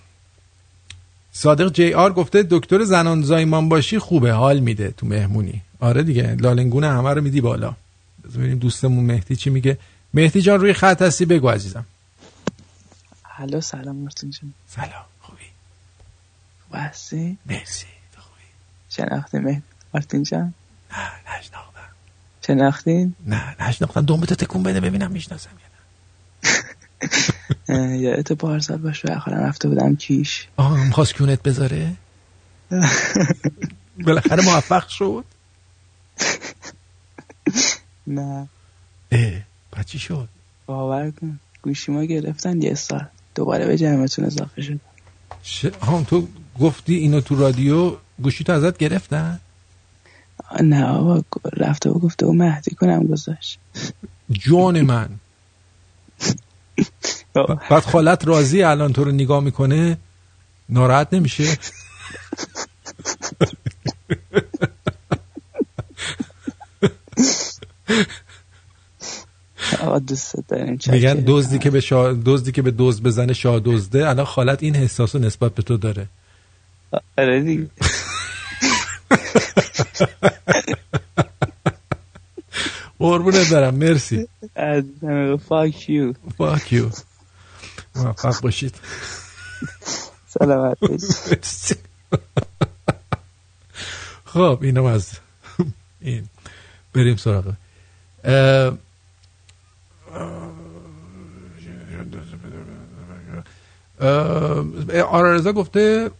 صادق 1.44 1.72
جی 1.74 1.94
آر 1.94 2.14
گفته 2.14 2.48
دکتر 2.50 2.84
زنان 2.84 3.22
زایمان 3.22 3.70
باشی 3.70 4.00
خوبه 4.00 4.32
حال 4.34 4.60
میده 4.60 4.92
تو 4.92 5.06
مهمونی. 5.08 5.62
آره 5.80 6.04
دیگه 6.04 6.36
لالنگون 6.36 6.84
همه 6.84 7.14
رو 7.14 7.22
میدی 7.22 7.42
بالا. 7.42 7.76
ببینیم 8.36 8.58
دوستمون 8.58 9.06
مهدی 9.06 9.36
چی 9.36 9.50
میگه. 9.50 9.78
مهدی 10.14 10.42
جان 10.42 10.60
روی 10.60 10.74
خط 10.74 11.02
هستی 11.02 11.26
بگو 11.26 11.50
عزیزم. 11.50 11.86
الو 13.38 13.62
سلام 13.62 13.96
مارتین 13.96 14.30
جان. 14.30 14.54
سلام 14.68 15.06
خوبی؟ 15.22 15.44
خوب 16.68 16.80
هستی؟ 16.80 17.38
مرسی 17.46 17.86
شناختی 18.90 19.38
مهد 19.40 19.64
مارتین 19.94 20.24
جان؟ 20.24 20.54
نه 20.92 21.38
نشناختم. 21.40 21.90
شناختین 22.48 23.16
نه 23.26 23.56
نشناختم. 23.60 24.02
دومتو 24.02 24.36
تکون 24.36 24.64
بده 24.64 24.80
ببینم 24.80 25.12
می‌شناسم 25.12 25.50
اه، 27.02 27.10
یادت 27.70 28.34
پارسال 28.34 28.78
باش 28.78 29.06
آخرم 29.06 29.44
رفته 29.44 29.70
بودم 29.70 29.96
کیش. 29.96 30.48
آه 30.58 30.86
می‌خواست 30.86 31.14
کونت 31.14 31.44
بذاره؟ 31.44 31.94
بالاخره 34.06 34.46
موفق 34.46 34.88
شد؟ 34.88 35.26
نه. 38.08 38.48
اه 39.12 39.42
بچی 39.74 40.00
شد؟ 40.00 40.30
باور 40.66 41.12
کن. 41.12 41.40
گوشی 41.62 41.92
ما 41.92 42.04
گرفتن 42.04 42.62
یه 42.62 42.74
سال. 42.76 43.06
دوباره 43.36 43.66
به 43.66 43.78
جمعتون 43.78 44.26
اضافه 44.26 44.62
شد. 44.62 44.80
ها 45.82 46.04
تو 46.04 46.28
گفتی 46.60 46.96
اینو 46.96 47.22
تو 47.22 47.36
رادیو 47.36 47.98
گوشی 48.24 48.44
تو 48.44 48.54
ازت 48.54 48.78
گرفتن؟ 48.78 49.40
نه 50.64 50.94
بابا 50.94 51.24
رفته 51.58 51.90
و 51.90 51.94
گفته 51.94 52.26
و 52.26 52.32
مهدی 52.32 52.76
کنم 52.76 53.04
گذاشت. 53.04 53.60
جون 54.32 54.82
من. 54.82 55.10
بعد 57.70 57.84
خالت 57.84 58.28
راضی 58.28 58.64
الان 58.64 58.94
تو 58.94 59.04
رو 59.04 59.12
نگاه 59.12 59.44
می‌کنه 59.44 59.98
ناراحت 60.70 61.14
نمیشه؟ 61.14 61.58
آقا 69.82 70.00
دوست 70.00 70.36
داریم 70.48 70.80
میگن. 70.88 71.24
دزدی 71.28 71.60
که 71.60 71.70
به 71.70 71.80
شا... 71.80 72.14
دزدی 72.14 72.52
که 72.52 72.62
به 72.62 72.74
دزد 72.78 73.04
بزنه 73.04 73.34
شاه 73.34 73.60
دزده 73.60 74.10
الان 74.10 74.26
خالت 74.26 74.64
این 74.64 74.76
احساس 74.76 75.16
و 75.16 75.20
نسبت 75.20 75.56
به 75.56 75.64
تو 75.64 75.78
داره. 75.78 76.08
آره 77.18 77.42
دیگه. 77.42 77.68
قربونت 83.00 83.50
برم 83.50 83.76
مرسی. 83.76 84.28
از 84.56 84.84
فاک 85.48 85.90
یو 85.90 86.14
فاک 86.38 86.74
یو 86.74 86.90
موفق 87.98 88.42
باشید. 88.42 88.76
سلامت. 90.28 90.78
خب 94.26 94.60
اینم 94.62 94.86
از 94.86 95.12
این. 96.02 96.30
بریم 96.94 97.16
سراغ. 97.16 97.54
آرارزا 105.10 105.54
گفته 105.54 106.12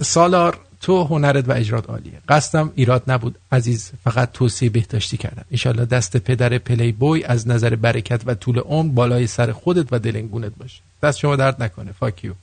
سالار 0.00 0.58
تو 0.80 1.04
هنرت 1.04 1.48
و 1.48 1.52
اجرات 1.52 1.90
عالیه. 1.90 2.20
قصدم 2.28 2.72
ایراد 2.74 3.02
نبود. 3.06 3.38
عزیز 3.52 3.92
فقط 4.04 4.32
توصیه 4.32 4.70
بهداشتی 4.70 5.16
کردم. 5.16 5.44
انشالله 5.50 5.84
دست 5.84 6.16
پدر 6.16 6.58
پلی 6.58 6.92
بوی 6.92 7.24
از 7.24 7.48
نظر 7.48 7.74
برکت 7.74 8.22
و 8.26 8.34
طول 8.34 8.58
عمر 8.58 8.92
بالای 8.92 9.26
سر 9.26 9.52
خودت 9.52 9.92
و 9.92 9.98
دلنگونت 9.98 10.52
باشه. 10.56 10.80
دست 11.02 11.18
شما 11.18 11.36
درد 11.36 11.62
نکنه. 11.62 11.92
fuck 11.92 12.16
you 12.16 12.34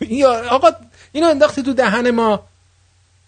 یا 0.00 0.48
آقا 0.50 0.68
اینو 1.12 1.26
انداختی 1.28 1.62
تو 1.62 1.72
دهن 1.72 2.10
ما. 2.10 2.42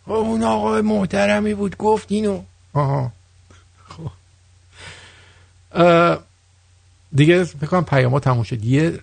خب 0.04 0.12
اون 0.12 0.42
آقا 0.42 0.82
محترمی 0.82 1.54
بود 1.54 1.76
گفت 1.76 2.12
اینو. 2.12 2.42
آها. 2.72 3.12
خب. 3.88 4.10
اه، 5.72 6.18
دیگه 7.14 7.44
فکر 7.44 7.66
کنم 7.66 7.84
پیاما 7.84 8.20
تموم 8.20 8.42
شد. 8.42 8.64
یه 8.64 9.00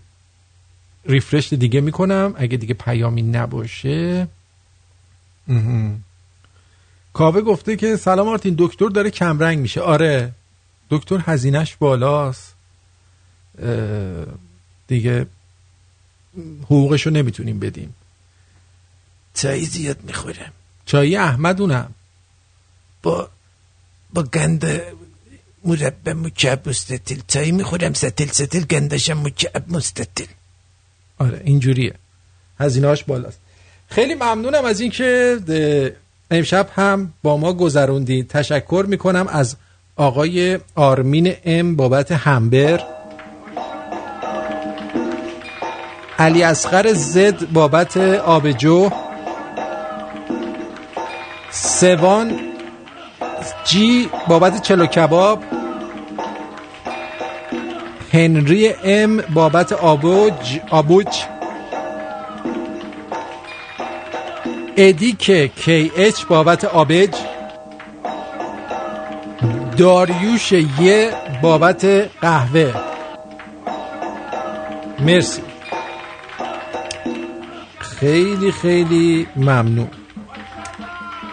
ریفرش 1.06 1.54
دیگه 1.54 1.82
می‌کنم. 1.82 2.34
اگه 2.38 2.58
دیگه 2.58 2.74
پیامی 2.74 3.22
نباشه. 3.22 4.28
کاوه 7.14 7.42
گفته 7.42 7.76
که 7.76 7.96
سلام 7.96 8.28
آرتین 8.28 8.56
دکتر 8.58 8.88
داره 8.90 9.10
کمرنگ 9.10 9.60
میشه. 9.60 9.82
آره. 9.82 10.32
دکتر 10.90 11.22
هزینهش 11.26 11.76
بالاست. 11.76 12.56
اه، 13.62 14.26
دیگه 14.92 15.26
حقوقشو 16.66 17.10
نمی‌تونیم 17.10 17.60
بدیم. 17.60 17.96
چای 19.34 19.66
زیاد 19.66 20.04
می‌خورم 20.04 20.52
چای 20.86 21.16
احمدونم 21.16 21.94
با 23.04 23.30
با 24.14 24.24
گند 24.24 24.82
مربع 25.66 26.14
مکعب 26.14 26.70
مستطیل. 26.70 27.24
چای 27.28 27.52
می‌خورم 27.52 27.94
ستل 27.94 28.26
ستل 28.26 28.60
گندشم 28.60 29.18
مکعب 29.18 29.64
مستطیل. 29.68 30.28
آره 31.18 31.42
اینجوریه. 31.44 31.94
هزینهاش 32.60 33.04
بالاست. 33.04 33.40
خیلی 33.88 34.16
ممنونم 34.16 34.66
از 34.66 34.80
اینکه 34.80 35.96
امشب 36.32 36.70
هم 36.76 37.14
با 37.24 37.38
ما 37.38 37.54
گذروندید 37.54 38.28
تشکر 38.28 38.86
می‌کنم 38.88 39.28
از 39.28 39.56
آقای 39.96 40.60
آرمین 40.76 41.36
ام 41.44 41.76
بابت 41.76 42.12
همبر. 42.12 43.01
علی 46.22 46.44
اصغر 46.44 46.94
زد 46.94 47.52
بابت 47.54 47.98
آبجو. 47.98 48.90
سوان 51.52 52.40
جی 53.66 54.10
بابت 54.28 54.62
چلو 54.62 54.86
کباب. 54.86 55.44
هنری 58.14 58.68
ام 58.68 59.18
بابت 59.34 59.74
آبوج 59.74 60.60
آبوج. 60.70 61.08
ادیک 64.78 65.32
کی 65.56 65.92
اچ 65.96 66.26
بابت 66.26 66.66
آبج. 66.66 67.16
داریوش 69.78 70.52
یه 70.52 71.14
بابت 71.42 71.86
قهوه. 72.22 72.74
مرسی. 75.00 75.51
خیلی 78.02 78.52
خیلی 78.52 79.28
ممنون. 79.36 79.88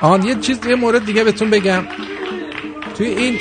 آن 0.01 0.23
یه 0.23 0.35
چیز 0.35 0.59
یه 0.67 0.75
مورد 0.75 1.07
دیگه 1.07 1.25
بهتون 1.25 1.51
بگم. 1.51 1.85
توی 2.95 3.07
این 3.07 3.39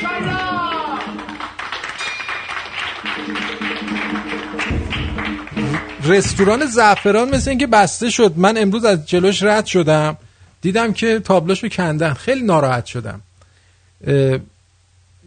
رستوران 6.04 6.66
زعفران 6.66 7.36
مثل 7.36 7.50
اینکه 7.50 7.68
بسته 7.68 8.10
شد. 8.10 8.34
من 8.38 8.58
امروز 8.58 8.86
از 8.86 9.06
جلوش 9.06 9.44
رد 9.44 9.66
شدم. 9.66 10.18
دیدم 10.62 10.94
که 10.94 11.20
تابلوشو 11.20 11.70
کندن 11.70 12.14
خیلی 12.14 12.42
ناراحت 12.42 12.86
شدم. 12.86 13.22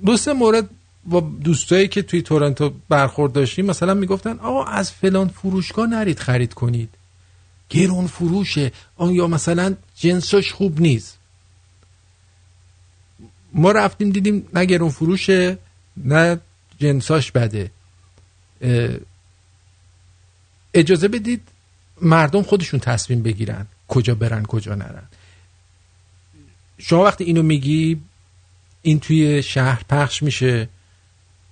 دوست 0.06 0.28
مورد 0.28 0.70
با 1.04 1.20
دوستایی 1.20 1.88
که 1.88 2.02
توی 2.02 2.22
تورنتو 2.22 2.72
برخورد 2.88 3.32
داشتیم 3.32 3.66
مثلا 3.66 3.94
می‌گفتن 3.94 4.38
آقا 4.38 4.64
از 4.64 4.92
فلان 4.92 5.28
فروشگاه 5.28 5.86
نرید 5.86 6.18
خرید 6.18 6.54
کنید. 6.54 6.99
گرون 7.70 8.06
فروشه 8.06 8.72
آن 8.96 9.14
یا 9.14 9.26
مثلا 9.26 9.76
جنسش 9.96 10.52
خوب 10.52 10.80
نیست. 10.80 11.18
ما 13.52 13.72
رفتیم 13.72 14.10
دیدیم 14.10 14.48
نه 14.54 14.64
گرون 14.64 14.90
فروشه 14.90 15.58
نه 15.96 16.40
جنساش 16.78 17.32
بده. 17.32 17.70
اجازه 20.74 21.08
بدید 21.08 21.48
مردم 22.02 22.42
خودشون 22.42 22.80
تصمیم 22.80 23.22
بگیرن 23.22 23.66
کجا 23.88 24.14
برن 24.14 24.42
کجا 24.42 24.74
نرن. 24.74 25.08
شما 26.78 27.04
وقتی 27.04 27.24
اینو 27.24 27.42
میگی 27.42 28.00
این 28.82 29.00
توی 29.00 29.42
شهر 29.42 29.82
پخش 29.88 30.22
میشه 30.22 30.68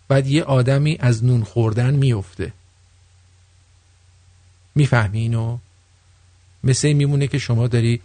بعد 0.09 0.27
یه 0.27 0.43
آدمی 0.43 0.97
از 1.01 1.25
نون 1.25 1.45
خوردن 1.45 1.95
میفته. 1.95 2.53
می‌فهمی 4.75 5.19
اینو؟ 5.19 5.59
مثل 6.65 6.93
میمونه 6.93 7.27
که 7.27 7.39
شما 7.39 7.67
داری 7.67 8.01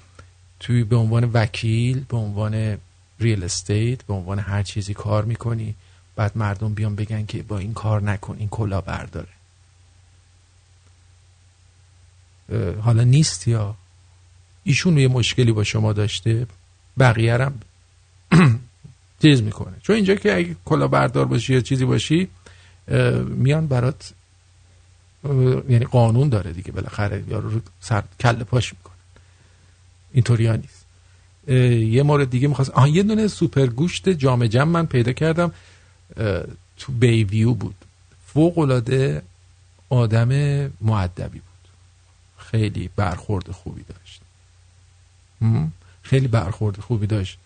توی 0.59 0.83
به 0.83 0.95
عنوان 0.95 1.23
وکیل 1.33 2.05
به 2.09 2.17
عنوان 2.17 2.77
ریل 3.19 3.43
استیت 3.43 4.03
به 4.03 4.13
عنوان 4.13 4.39
هر 4.39 4.63
چیزی 4.63 4.93
کار 4.93 5.25
می‌کنی 5.25 5.75
بعد 6.15 6.37
مردم 6.37 6.73
بیان 6.73 6.95
بگن 6.95 7.25
که 7.25 7.43
با 7.43 7.57
این 7.57 7.73
کار 7.73 8.01
نکن 8.01 8.35
این 8.39 8.49
کلا 8.49 8.81
برداره. 8.81 9.27
حالا 12.81 13.03
نیست 13.03 13.47
یا؟ 13.47 13.75
ایشون 14.63 14.97
یه 14.97 15.07
مشکلی 15.07 15.51
با 15.51 15.63
شما 15.63 15.93
داشته 15.93 16.47
بقیه 16.99 17.37
هم 17.37 17.59
چیز 19.21 19.41
می‌کنه. 19.41 19.75
چون 19.81 19.95
اینجا 19.95 20.15
که 20.15 20.35
اگه 20.35 20.55
کلا 20.65 20.87
بردار 20.87 21.25
باشی 21.25 21.53
یا 21.53 21.61
چیزی 21.61 21.85
باشی 21.85 22.27
میان 23.27 23.67
برات 23.67 24.13
یعنی 25.69 25.85
قانون 25.85 26.29
داره 26.29 26.53
دیگه 26.53 26.71
بالاخره 26.71 27.23
یارو 27.27 27.49
رو 27.49 27.61
سر 27.79 28.03
کله 28.19 28.43
پاش 28.43 28.73
می‌کنه. 28.73 30.49
ها 30.49 30.55
نیست. 30.55 30.85
یه 31.93 32.03
مورد 32.03 32.29
دیگه 32.29 32.47
می‌خواست 32.47 32.71
آها 32.71 32.87
یه 32.87 33.03
دونه 33.03 33.27
سوپر 33.27 33.65
گوشت 33.65 34.09
جام 34.09 34.47
جم 34.47 34.67
من 34.67 34.85
پیدا 34.85 35.11
کردم 35.13 35.51
تو 36.77 36.91
بیویو 36.91 37.53
بود. 37.53 37.75
فوق 38.27 38.57
العاده 38.59 39.21
آدم 39.89 40.29
معدبی 40.81 41.39
بود. 41.39 41.69
خیلی 42.37 42.89
برخورد 42.95 43.51
خوبی 43.51 43.83
داشت؟ 43.83 44.21
خیلی 46.01 46.27
برخورد 46.27 46.79
خوبی 46.79 47.07
داشت. 47.07 47.37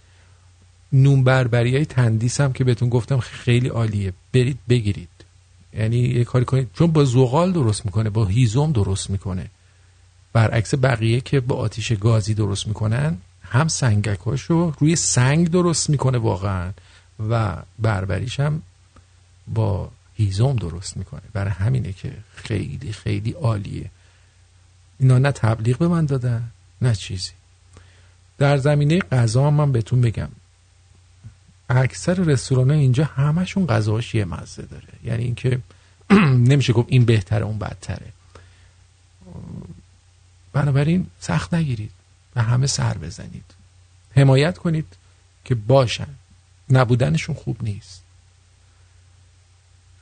نون 0.93 1.23
بربری 1.23 1.75
های 1.75 1.85
تندیس 1.85 2.41
هم 2.41 2.53
که 2.53 2.63
بهتون 2.63 2.89
گفتم 2.89 3.19
خیلی 3.19 3.67
عالیه. 3.67 4.13
برید 4.33 4.57
بگیرید. 4.69 5.09
یعنی 5.73 5.97
یه 5.97 6.23
کاری 6.23 6.45
کنید 6.45 6.69
چون 6.73 6.91
با 6.91 7.05
زغال 7.05 7.51
درست 7.51 7.85
می‌کنه 7.85 8.09
با 8.09 8.25
هیزم 8.25 8.71
درست 8.71 9.09
می‌کنه. 9.09 9.49
برعکس 10.33 10.73
بقیه 10.75 11.21
که 11.21 11.39
با 11.39 11.55
آتیش 11.55 11.91
گازی 11.91 12.33
درست 12.33 12.67
می‌کنن 12.67 13.17
هم 13.41 13.67
سنگکاشو 13.67 14.73
روی 14.79 14.95
سنگ 14.95 15.49
درست 15.49 15.89
می‌کنه 15.89 16.17
واقعا 16.17 16.71
و 17.29 17.55
بربریش 17.79 18.39
هم 18.39 18.61
با 19.47 19.91
هیزم 20.13 20.55
درست 20.55 20.97
می‌کنه. 20.97 21.21
برای 21.33 21.51
همینه 21.51 21.93
که 21.93 22.13
خیلی 22.35 22.91
خیلی 22.91 23.31
عالیه. 23.31 23.91
اینا 24.99 25.17
نه 25.17 25.31
تبلیغ 25.31 25.77
به 25.77 25.87
من 25.87 26.05
دادن 26.05 26.43
نه 26.81 26.95
چیزی. 26.95 27.31
در 28.37 28.57
زمینه 28.57 28.99
غذا 28.99 29.51
من 29.51 29.71
بهتون 29.71 30.01
بگم. 30.01 30.29
اکثر 31.69 32.13
رستوران 32.13 32.71
اینجا 32.71 33.05
همشون 33.05 33.67
غذاش 33.67 34.15
یه 34.15 34.25
مزه 34.25 34.61
داره. 34.61 34.87
یعنی 35.03 35.23
اینکه 35.23 35.59
نمیشه 36.51 36.73
گفت 36.73 36.87
این 36.91 37.05
بهتره 37.05 37.45
اون 37.45 37.59
بدتره. 37.59 38.13
بنابراین 40.53 41.07
سخت 41.19 41.53
نگیرید 41.53 41.91
و 42.35 42.43
همه 42.43 42.67
سر 42.67 42.97
بزنید. 42.97 43.43
حمایت 44.15 44.57
کنید 44.57 44.87
که 45.45 45.55
باشن. 45.55 46.07
نبودنشون 46.69 47.35
خوب 47.35 47.57
نیست. 47.63 48.01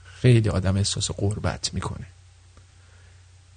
خیلی 0.06 0.50
آدم 0.50 0.78
احساس 0.78 1.12
قربت 1.12 1.74
می‌کنه. 1.74 2.06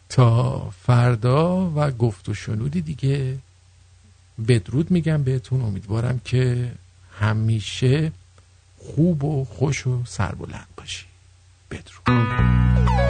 تا 0.09 0.71
فردا 0.71 1.73
و 1.77 1.91
گفت 1.91 2.29
و 2.29 2.35
شنودی 2.35 2.81
دیگه 2.81 3.39
بدرود 4.49 4.91
میگم 4.91 5.23
بهتون. 5.23 5.63
امیدوارم 5.63 6.21
که 6.25 6.73
همیشه 7.21 8.13
خوب 8.79 9.25
و 9.25 9.45
خوش 9.45 9.87
و 9.87 10.05
سربلند 10.05 10.69
باشی. 10.77 11.07
بدرود. 11.71 13.08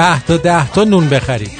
ده 0.00 0.20
تا 0.20 0.36
ده 0.36 0.68
تا 0.74 0.84
نون 0.84 1.08
بخرید 1.08 1.50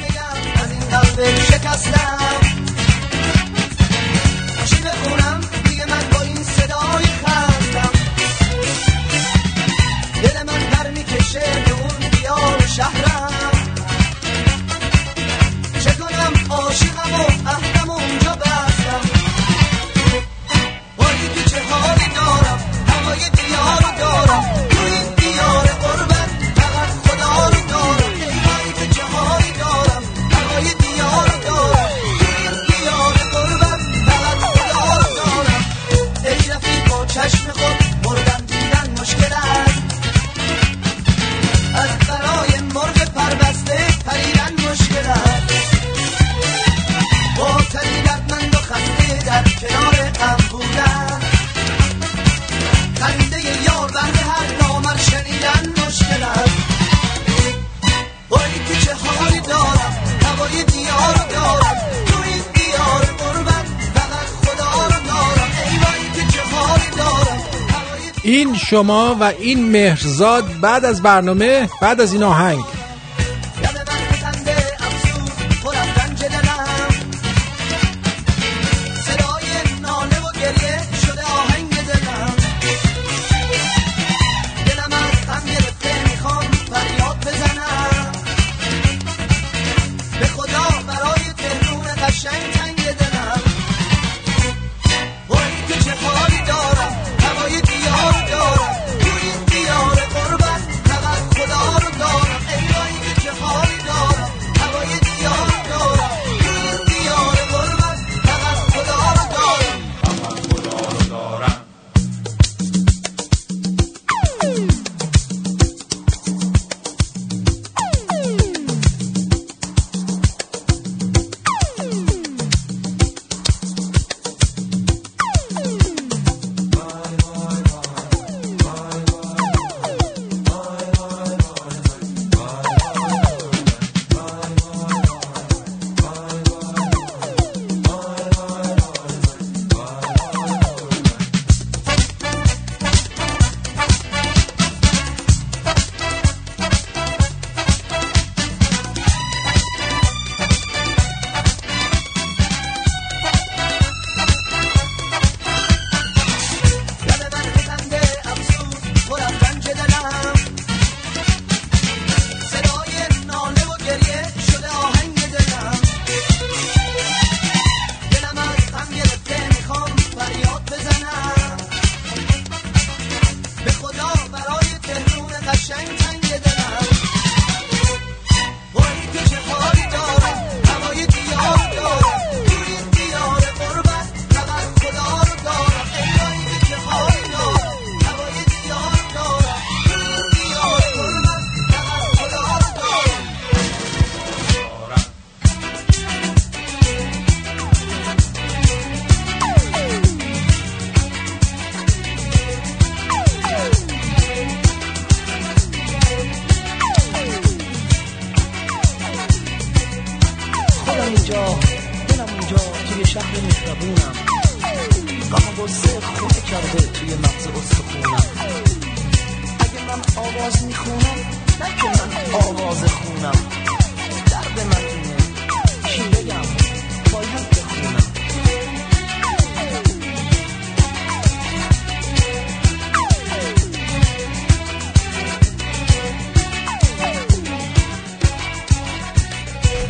شما 68.71 69.17
و 69.21 69.25
این 69.25 69.71
مهرزاد 69.71 70.45
بعد 70.61 70.85
از 70.85 71.03
برنامه 71.03 71.69
بعد 71.83 72.01
از 72.01 72.13
این 72.13 72.23
آهنگ. 72.23 72.65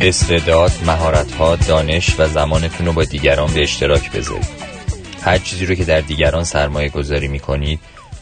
استعداد، 0.03 0.71
مهارت‌ها، 0.85 1.55
دانش 1.55 2.19
و 2.19 2.27
زمانتون 2.27 2.85
رو 2.85 2.93
با 2.93 3.03
دیگران 3.03 3.53
به 3.53 3.61
اشتراک 3.61 4.11
بذارید. 4.11 4.47
هر 5.21 5.37
چیزی 5.37 5.65
رو 5.65 5.75
که 5.75 5.85
در 5.85 6.01
دیگران 6.01 6.43
سرمایه 6.43 6.89
گذاری 6.89 7.27
می‌کنید 7.27 7.79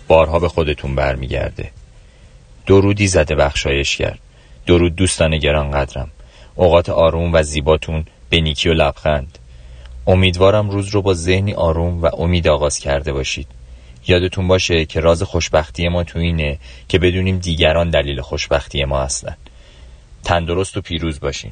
بارها 0.07 0.39
به 0.39 0.49
خودتون 0.49 0.95
برمیگرده. 0.95 1.71
درودی 2.65 3.07
زده 3.07 3.35
بخشایش 3.35 3.97
کرد. 3.97 4.19
درود 4.65 4.95
دوستان 4.95 5.37
گران 5.37 5.71
قدرم. 5.71 6.11
اوقات 6.55 6.89
آروم 6.89 7.33
و 7.33 7.43
زیباتون 7.43 8.05
به 8.29 8.41
نیکی 8.41 8.69
و 8.69 8.73
لبخند. 8.73 9.37
امیدوارم 10.07 10.69
روز 10.69 10.89
رو 10.89 11.01
با 11.01 11.13
ذهنی 11.13 11.53
آروم 11.53 12.01
و 12.01 12.05
امید 12.05 12.47
آغاز 12.47 12.79
کرده 12.79 13.13
باشید. 13.13 13.47
یادتون 14.07 14.47
باشه 14.47 14.85
که 14.85 14.99
راز 14.99 15.23
خوشبختی 15.23 15.87
ما 15.87 16.03
تو 16.03 16.19
اینه 16.19 16.57
که 16.87 16.99
بدونیم 16.99 17.37
دیگران 17.37 17.89
دلیل 17.89 18.21
خوشبختی 18.21 18.83
ما 18.83 19.03
هستن. 19.03 19.37
تندرست 20.23 20.77
و 20.77 20.81
پیروز 20.81 21.19
باشین. 21.19 21.51